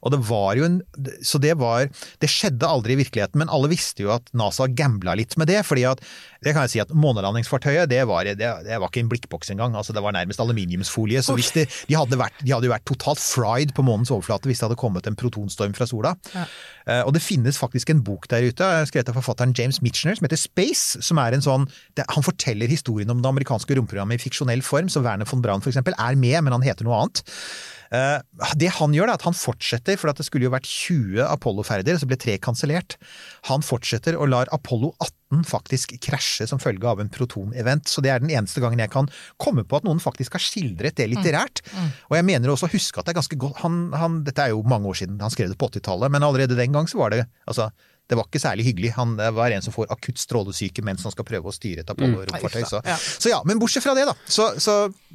Og 0.03 0.15
det 0.15 0.23
var 0.27 0.57
jo 0.59 0.67
en 0.67 0.81
Så 1.25 1.39
det 1.41 1.55
var 1.59 1.89
Det 2.21 2.29
skjedde 2.31 2.67
aldri 2.67 2.95
i 2.95 3.01
virkeligheten, 3.01 3.39
men 3.39 3.51
alle 3.53 3.71
visste 3.71 4.05
jo 4.05 4.13
at 4.15 4.29
NASA 4.37 4.67
gambla 4.67 5.15
litt 5.17 5.37
med 5.39 5.49
det. 5.49 5.63
fordi 5.65 5.85
at 5.89 6.01
det 6.45 6.55
kan 6.55 6.67
jeg 6.67 6.75
si 6.75 6.83
at 6.83 6.93
Månelandingsfartøyet 6.93 7.91
det 7.91 8.03
var, 8.09 8.27
det, 8.29 8.37
det 8.39 8.79
var 8.81 8.91
ikke 8.91 9.03
en 9.05 9.11
blikkboks 9.13 9.53
engang. 9.55 9.75
altså 9.77 9.95
Det 9.97 10.03
var 10.05 10.15
nærmest 10.17 10.41
aluminiumsfolie. 10.41 11.23
Så 11.25 11.37
hvis 11.39 11.53
det, 11.57 11.67
de, 11.89 11.97
hadde 11.97 12.19
vært, 12.21 12.37
de 12.43 12.53
hadde 12.53 12.69
jo 12.69 12.75
vært 12.75 12.87
totalt 12.89 13.23
fried 13.23 13.75
på 13.77 13.85
månens 13.87 14.13
overflate 14.15 14.51
hvis 14.51 14.63
det 14.63 14.69
hadde 14.69 14.81
kommet 14.81 15.09
en 15.09 15.19
protonstorm 15.19 15.75
fra 15.77 15.89
sola. 15.89 16.15
Eh, 16.35 17.03
og 17.03 17.15
det 17.17 17.25
finnes 17.25 17.59
faktisk 17.61 17.93
en 17.95 18.03
bok 18.05 18.29
der 18.33 18.49
ute, 18.49 18.65
eh, 18.65 18.87
skrevet 18.91 19.13
av 19.13 19.19
forfatteren 19.19 19.55
James 19.57 19.81
Mitchner, 19.85 20.19
som 20.19 20.29
heter 20.29 20.41
Space. 20.41 21.01
som 21.05 21.19
er 21.19 21.35
en 21.35 21.45
sånn, 21.45 21.69
det, 21.97 22.05
Han 22.15 22.25
forteller 22.27 22.69
historien 22.69 23.11
om 23.11 23.23
det 23.23 23.31
amerikanske 23.31 23.77
romprogrammet 23.79 24.21
i 24.21 24.25
fiksjonell 24.25 24.63
form, 24.63 24.89
så 24.89 25.03
Werner 25.03 25.29
von 25.29 25.43
Braun 25.43 25.65
for 25.65 25.73
eksempel 25.73 25.97
er 25.99 26.15
med, 26.17 26.43
men 26.45 26.53
han 26.53 26.63
heter 26.63 26.85
noe 26.85 27.05
annet. 27.05 27.25
Eh, 27.95 28.47
det 28.59 28.71
han 28.79 28.95
gjør, 28.97 29.11
er 29.11 29.19
at 29.19 29.27
han 29.27 29.37
fortsetter, 29.37 29.99
for 30.01 30.11
at 30.11 30.19
det 30.19 30.27
skulle 30.27 30.49
jo 30.49 30.55
vært 30.55 30.69
20 30.69 31.23
Apollo-ferder, 31.29 31.99
så 32.01 32.09
ble 32.11 32.19
tre 32.21 32.37
kansellert. 32.43 32.97
Han 33.51 33.65
fortsetter 33.65 34.19
og 34.19 34.31
lar 34.33 34.51
Apollo 34.55 34.95
18 34.99 35.45
faktisk 35.49 35.95
krasje 36.05 36.47
som 36.51 36.61
følge 36.63 36.89
av 36.89 37.01
en 37.03 37.11
proton-event. 37.13 37.89
Så 37.91 38.05
det 38.05 38.13
er 38.13 38.23
den 38.23 38.33
eneste 38.35 38.63
gangen 38.63 38.83
jeg 38.83 38.93
kan 38.93 39.11
komme 39.43 39.67
på 39.67 39.79
at 39.79 39.87
noen 39.87 40.03
faktisk 40.03 40.37
har 40.37 40.43
skildret 40.43 40.99
det 41.01 41.09
litterært. 41.11 41.65
Og 42.11 42.19
jeg 42.19 42.27
mener 42.29 42.53
også 42.53 42.69
å 42.69 42.75
huske 42.75 43.01
at 43.01 43.09
det 43.09 43.15
er 43.15 43.21
ganske 43.23 43.41
godt 43.41 43.65
han, 43.65 43.81
han, 43.99 44.23
Dette 44.27 44.47
er 44.47 44.55
jo 44.55 44.63
mange 44.67 44.91
år 44.91 45.01
siden, 45.03 45.19
han 45.23 45.33
skrev 45.35 45.51
det 45.53 45.59
på 45.61 45.71
80-tallet, 45.73 46.13
men 46.15 46.27
allerede 46.27 46.59
den 46.59 46.75
gang 46.75 46.89
så 46.91 47.01
var 47.03 47.15
det 47.15 47.25
altså 47.51 47.71
det 48.07 48.19
var 48.19 48.27
ikke 48.29 48.41
særlig 48.43 48.67
hyggelig. 48.67 48.93
Han 48.99 49.15
var 49.17 49.55
en 49.55 49.63
som 49.65 49.73
får 49.73 49.89
akutt 49.95 50.21
strålesyke 50.21 50.83
mens 50.85 51.05
han 51.07 51.13
skal 51.15 51.25
prøve 51.25 51.49
å 51.49 51.55
styre 51.55 51.85
et 51.85 51.91
Apollo-romfartøy. 51.91 52.65
Så. 52.69 52.83
Ja. 52.85 52.97
så 53.01 53.33
ja, 53.33 53.39
men 53.49 53.61
bortsett 53.63 53.85
fra 53.87 53.95
det, 53.97 54.05
da. 54.11 54.15
Så, 54.29 54.51
så 54.61 54.75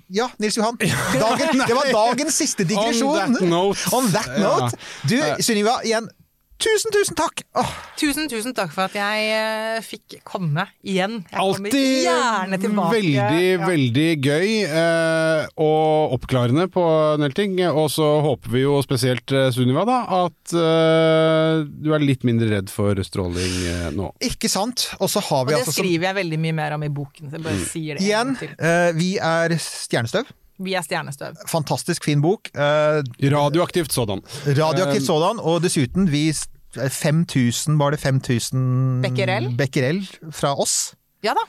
ja, 0.09 0.25
Nils 0.41 0.57
Johan. 0.57 0.77
Dagen, 1.23 1.61
det 1.67 1.75
var 1.77 1.91
dagens 1.93 2.39
siste 2.41 2.65
digresjon. 2.65 3.13
On 3.13 3.35
that 3.37 3.45
note. 3.45 3.89
On 3.97 4.09
that 4.15 4.31
note. 4.41 4.79
Du, 5.05 5.19
Sunniva, 5.45 5.77
igjen, 5.85 6.09
tusen, 6.59 6.91
tusen 6.91 7.15
takk! 7.17 7.41
Åh, 7.59 7.69
Tusen, 7.99 8.27
tusen 8.31 8.53
takk 8.55 8.71
for 8.71 8.87
at 8.87 8.95
jeg 8.95 9.29
eh, 9.35 9.79
fikk 9.83 10.17
komme 10.27 10.65
igjen. 10.87 11.17
Jeg 11.27 11.35
kommer 11.35 11.69
Alltid 11.69 11.87
gjerne 12.05 12.59
tilbake. 12.61 12.93
veldig, 12.95 13.47
Ja. 13.49 13.67
veldig 13.67 14.07
gøy 14.23 14.49
eh, 14.67 15.47
og 15.59 16.15
oppklarende 16.17 16.67
på 16.71 16.83
en 17.15 17.23
del 17.25 17.35
ting. 17.35 17.55
Og 17.69 17.89
så 17.91 18.07
håper 18.23 18.53
vi 18.55 18.63
jo 18.65 18.77
spesielt 18.85 19.31
eh, 19.35 19.49
Sunniva 19.55 19.83
da, 19.87 19.99
at 20.25 20.55
eh, 20.55 21.63
du 21.67 21.91
er 21.95 22.03
litt 22.05 22.23
mindre 22.27 22.51
redd 22.53 22.71
for 22.71 22.95
stråling 23.07 23.55
eh, 23.71 23.87
nå. 23.95 24.11
ikke 24.23 24.51
sant? 24.51 24.89
Og 24.99 25.11
så 25.11 25.23
har 25.29 25.43
Og 25.47 25.51
det 25.51 25.61
altså 25.61 25.73
som, 25.73 25.81
skriver 25.83 26.09
jeg 26.11 26.19
veldig 26.21 26.39
mye 26.47 26.57
mer 26.63 26.75
om 26.79 26.83
i 26.87 26.91
boken. 26.91 27.31
Så 27.31 27.39
jeg 27.39 27.47
bare 27.49 27.65
sier 27.71 27.99
det 27.99 28.07
igjen, 28.07 28.35
eh, 28.59 28.91
vi 28.99 29.13
er 29.19 29.55
Stjernestøv. 29.59 30.27
Vi 30.63 30.73
er 30.73 30.81
stjernestøv. 30.81 31.33
Fantastisk 31.47 32.03
fin 32.05 32.21
bok. 32.21 32.49
Eh, 32.55 32.61
Radioaktivt 33.33 33.93
sådan. 33.93 34.21
radioaktivt 34.47 35.05
sådan, 35.05 35.39
og 35.39 35.61
dessuten 35.63 36.11
vi 36.11 36.33
5000, 36.89 37.77
var 37.77 37.89
det 37.89 37.99
5000 37.99 39.01
Becquerel? 39.03 39.55
becquerel 39.57 40.03
fra 40.31 40.55
oss? 40.61 40.93
Ja 41.21 41.33
da. 41.35 41.41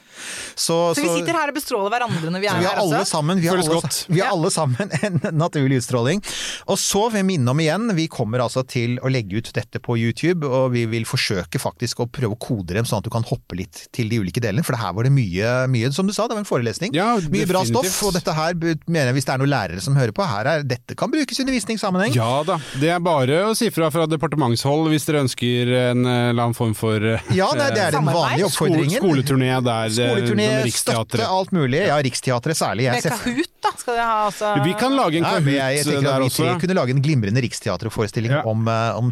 Så, 0.59 0.75
Så 0.99 1.03
vi 1.05 1.09
sitter 1.21 1.37
her 1.39 1.51
og 1.53 1.55
bestråler 1.55 1.93
hverandre 1.95 2.31
når 2.35 2.43
vi 2.43 2.49
er 2.51 2.57
vi 2.59 2.67
her 2.67 2.79
alle 2.83 2.97
også. 2.99 3.11
sammen, 3.13 3.39
vi 3.39 3.47
har 3.47 3.61
alle, 3.63 3.91
vi 4.11 4.19
har 4.19 4.27
Ja. 4.27 4.33
alle 4.35 4.51
sammen 4.51 4.91
en 5.07 5.21
naturlig 5.39 5.79
utstråling. 5.79 6.19
Og 6.67 6.77
så 6.83 7.05
vil 7.13 7.21
jeg 7.23 7.27
minne 7.29 7.53
om 7.55 7.61
igjen, 7.63 7.85
vi 7.95 8.09
kommer 8.11 8.43
altså 8.43 8.65
til 8.67 8.97
å 8.99 9.09
legge 9.15 9.39
ut 9.39 9.53
dette 9.55 9.79
på 9.79 9.95
YouTube, 9.97 10.43
og 10.45 10.73
vi 10.75 10.83
vil 10.91 11.07
forsøke 11.07 11.61
faktisk 11.63 12.03
å 12.03 12.09
prøve 12.11 12.35
å 12.35 12.41
kode 12.43 12.75
dem 12.75 12.85
sånn 12.89 12.99
at 12.99 13.07
du 13.07 13.13
kan 13.15 13.23
hoppe 13.31 13.55
litt 13.61 13.85
til 13.95 14.11
de 14.11 14.19
ulike 14.25 14.43
delene, 14.43 14.65
for 14.67 14.75
det 14.75 14.83
her 14.83 14.93
var 14.99 15.07
det 15.07 15.15
mye, 15.15 15.53
mye 15.71 15.93
som 15.95 16.11
du 16.11 16.13
sa, 16.19 16.27
det 16.27 16.35
var 16.35 16.43
en 16.43 16.51
forelesning. 16.51 16.91
Ja, 16.99 17.15
mye 17.31 17.47
bra 17.47 17.63
stoff, 17.71 17.95
og 18.11 18.19
dette 18.19 18.35
her 18.35 18.59
mener 18.59 19.13
jeg 19.13 19.21
hvis 19.21 19.31
det 19.31 19.37
er 19.37 19.43
noen 19.45 19.55
lærere 19.55 19.81
som 19.87 19.95
hører 19.95 20.13
på, 20.19 20.27
her 20.27 20.51
er, 20.57 20.67
dette 20.67 20.99
kan 20.99 21.15
brukes 21.15 21.39
i 21.39 21.47
undervisningssammenheng. 21.47 22.19
Ja 22.19 22.43
da. 22.43 22.59
Det 22.83 22.91
er 22.91 22.99
bare 23.07 23.45
å 23.47 23.55
si 23.55 23.71
fra 23.71 23.87
fra 23.95 24.11
departementshold 24.11 24.91
hvis 24.91 25.07
dere 25.07 25.23
ønsker 25.29 25.73
en 25.87 26.05
eh, 26.11 26.29
eller 26.35 26.43
annen 26.51 26.59
form 26.59 26.75
for 26.75 26.99
eh, 27.15 27.23
Ja, 27.39 27.53
nei, 27.55 27.71
det 27.71 27.87
er 27.87 27.95
den 28.01 28.11
vanlige 28.11 28.51
oppfordringen. 28.51 28.99
skoleturné 28.99 29.60
der. 29.67 29.91
eh, 29.91 30.11
Skoleturné, 30.11 30.49
støtte, 30.75 31.27
alt 31.27 31.53
mulig. 31.53 31.81
Ja, 31.87 31.97
Riksteatret 32.05 32.57
særlig. 32.59 32.87
Jeg 32.89 32.93
Med 32.93 33.03
Kahoot, 33.11 33.51
da, 33.63 33.73
skal 33.79 33.95
dere 33.99 34.07
ha 34.09 34.19
altså 34.29 34.53
Vi 34.65 34.75
kan 34.81 34.97
lage 34.97 35.21
en 35.21 35.25
Kahoot 35.27 35.51
ja, 35.53 35.69
jeg, 35.75 35.87
jeg 35.87 36.03
der 36.05 36.25
også. 36.27 36.47
vi 36.47 36.61
kunne 36.65 36.77
lage 36.79 36.95
en 36.97 37.03
glimrende 37.05 37.43
Riksteaterforestilling 37.45 38.33
Ja. 38.33 38.43
om, 38.49 38.69
eh, 38.69 38.99
om 38.99 39.11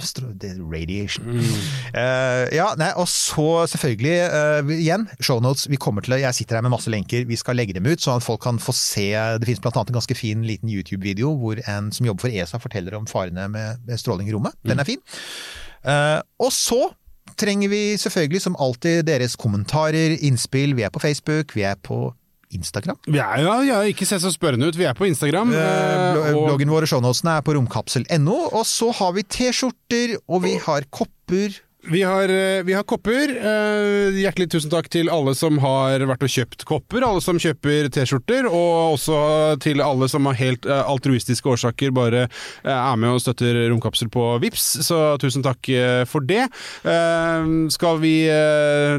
radiation. 0.72 1.24
Mm. 1.24 1.40
Uh, 1.94 2.44
ja, 2.54 2.68
nei, 2.78 2.90
og 2.96 3.08
så 3.08 3.66
selvfølgelig, 3.70 4.16
uh, 4.32 4.72
igjen, 4.78 5.08
shownotes. 5.20 5.68
Vi 5.70 5.76
kommer 5.76 6.04
til 6.04 6.14
å, 6.16 6.20
jeg 6.20 6.34
sitter 6.34 6.58
her 6.58 6.62
med 6.66 6.74
masse 6.74 6.90
lenker, 6.92 7.24
vi 7.28 7.36
skal 7.36 7.56
legge 7.58 7.74
dem 7.76 7.86
ut, 7.88 8.00
sånn 8.00 8.20
at 8.20 8.26
folk 8.26 8.42
kan 8.42 8.58
få 8.62 8.72
se 8.76 9.08
Det 9.38 9.46
finnes 9.48 9.60
annet 9.64 9.90
en 9.90 9.98
ganske 9.98 10.16
fin 10.16 10.42
liten 10.46 10.68
YouTube-video 10.72 11.34
hvor 11.38 11.60
en 11.68 11.90
som 11.92 12.06
jobber 12.06 12.26
for 12.26 12.34
ESA 12.34 12.58
forteller 12.62 12.94
om 12.98 13.06
farene 13.06 13.48
med, 13.52 13.82
med 13.86 14.00
stråling 14.00 14.28
i 14.28 14.32
rommet. 14.36 14.54
Mm. 14.62 14.70
Den 14.72 14.80
er 14.82 14.88
fin. 14.88 15.02
Uh, 15.84 16.20
og 16.42 16.50
så 16.54 16.80
trenger 17.38 17.72
vi 17.72 17.82
selvfølgelig 18.00 18.44
som 18.44 18.56
alltid 18.60 19.04
deres 19.08 19.36
kommentarer, 19.38 20.16
innspill. 20.20 20.76
Vi 20.78 20.86
er 20.86 20.92
på 20.94 21.02
Facebook, 21.02 21.54
vi 21.56 21.66
er 21.68 21.78
på 21.82 22.08
Instagram. 22.54 22.96
Vi 23.06 23.20
er, 23.20 23.42
ja, 23.44 23.56
ja, 23.66 23.78
ikke 23.90 24.06
se 24.08 24.18
så 24.22 24.32
spørrende 24.32 24.68
ut. 24.68 24.78
Vi 24.78 24.86
er 24.88 24.96
på 24.96 25.08
Instagram. 25.08 25.52
Eh, 25.52 25.60
eh, 25.60 26.34
og 26.34 26.48
Bloggen 26.48 26.72
vår 26.72 26.86
og 26.86 26.92
shownotene 26.92 27.36
er 27.36 27.44
på 27.44 27.54
romkapsel.no, 27.58 28.38
og 28.56 28.64
så 28.68 28.90
har 29.00 29.14
vi 29.16 29.24
T-skjorter, 29.24 30.16
og 30.28 30.44
vi 30.46 30.56
har 30.64 30.88
kopper. 30.90 31.58
Vi 31.90 32.02
har, 32.02 32.28
eh, 32.28 32.62
vi 32.62 32.72
har 32.72 32.82
kopper. 32.82 33.30
Eh, 33.30 34.12
Hjertelig 34.20 34.50
tusen 34.52 34.70
takk 34.70 34.90
til 34.92 35.08
alle 35.08 35.32
som 35.34 35.56
har 35.62 36.02
vært 36.04 36.24
og 36.26 36.32
kjøpt 36.32 36.64
kopper, 36.68 37.04
alle 37.06 37.22
som 37.24 37.38
kjøper 37.40 37.88
T-skjorter, 37.94 38.44
og 38.44 38.98
også 38.98 39.20
til 39.64 39.80
alle 39.80 40.08
som 40.12 40.26
av 40.28 40.36
helt 40.36 40.68
eh, 40.68 40.82
altruistiske 40.84 41.48
årsaker 41.48 41.94
bare 41.96 42.26
er 42.64 42.96
med 43.00 43.14
og 43.14 43.22
støtter 43.22 43.56
Romkapsel 43.70 44.10
på 44.12 44.26
Vips. 44.42 44.66
så 44.84 45.16
tusen 45.20 45.42
takk 45.44 45.64
for 46.08 46.24
det. 46.24 46.48
Skal 47.72 47.98
vi 48.02 48.12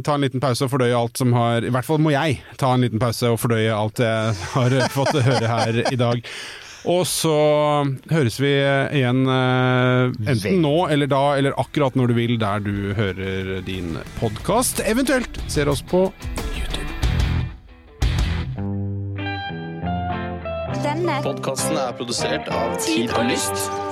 ta 0.06 0.16
en 0.16 0.24
liten 0.24 0.42
pause 0.42 0.66
og 0.66 0.72
fordøye 0.74 0.96
alt 0.98 1.18
som 1.20 1.34
har 1.34 1.66
I 1.66 1.72
hvert 1.74 1.86
fall 1.86 2.02
må 2.02 2.12
jeg 2.14 2.40
ta 2.58 2.74
en 2.74 2.82
liten 2.86 3.02
pause 3.02 3.30
og 3.30 3.40
fordøye 3.42 3.74
alt 3.76 4.02
jeg 4.02 4.34
har 4.56 4.78
fått 4.96 5.22
høre 5.22 5.52
her 5.52 5.84
i 5.92 6.00
dag. 6.00 6.26
Og 6.88 7.04
så 7.08 7.34
høres 8.12 8.38
vi 8.40 8.54
igjen 8.56 9.26
eh, 9.28 10.14
enten 10.32 10.62
nå 10.64 10.76
eller 10.88 11.10
da, 11.12 11.24
eller 11.40 11.58
akkurat 11.60 11.98
når 12.00 12.12
du 12.12 12.16
vil, 12.16 12.38
der 12.40 12.64
du 12.64 12.94
hører 12.96 13.60
din 13.68 13.98
podkast. 14.20 14.80
Eventuelt 14.88 15.42
ser 15.52 15.72
oss 15.72 15.84
på 15.84 16.08
Denne 20.80 21.20
Podkasten 21.26 21.76
er 21.76 21.92
produsert 22.00 22.48
av 22.54 22.78
Tid 22.80 23.12
og 23.12 23.28
Lyst. 23.28 23.89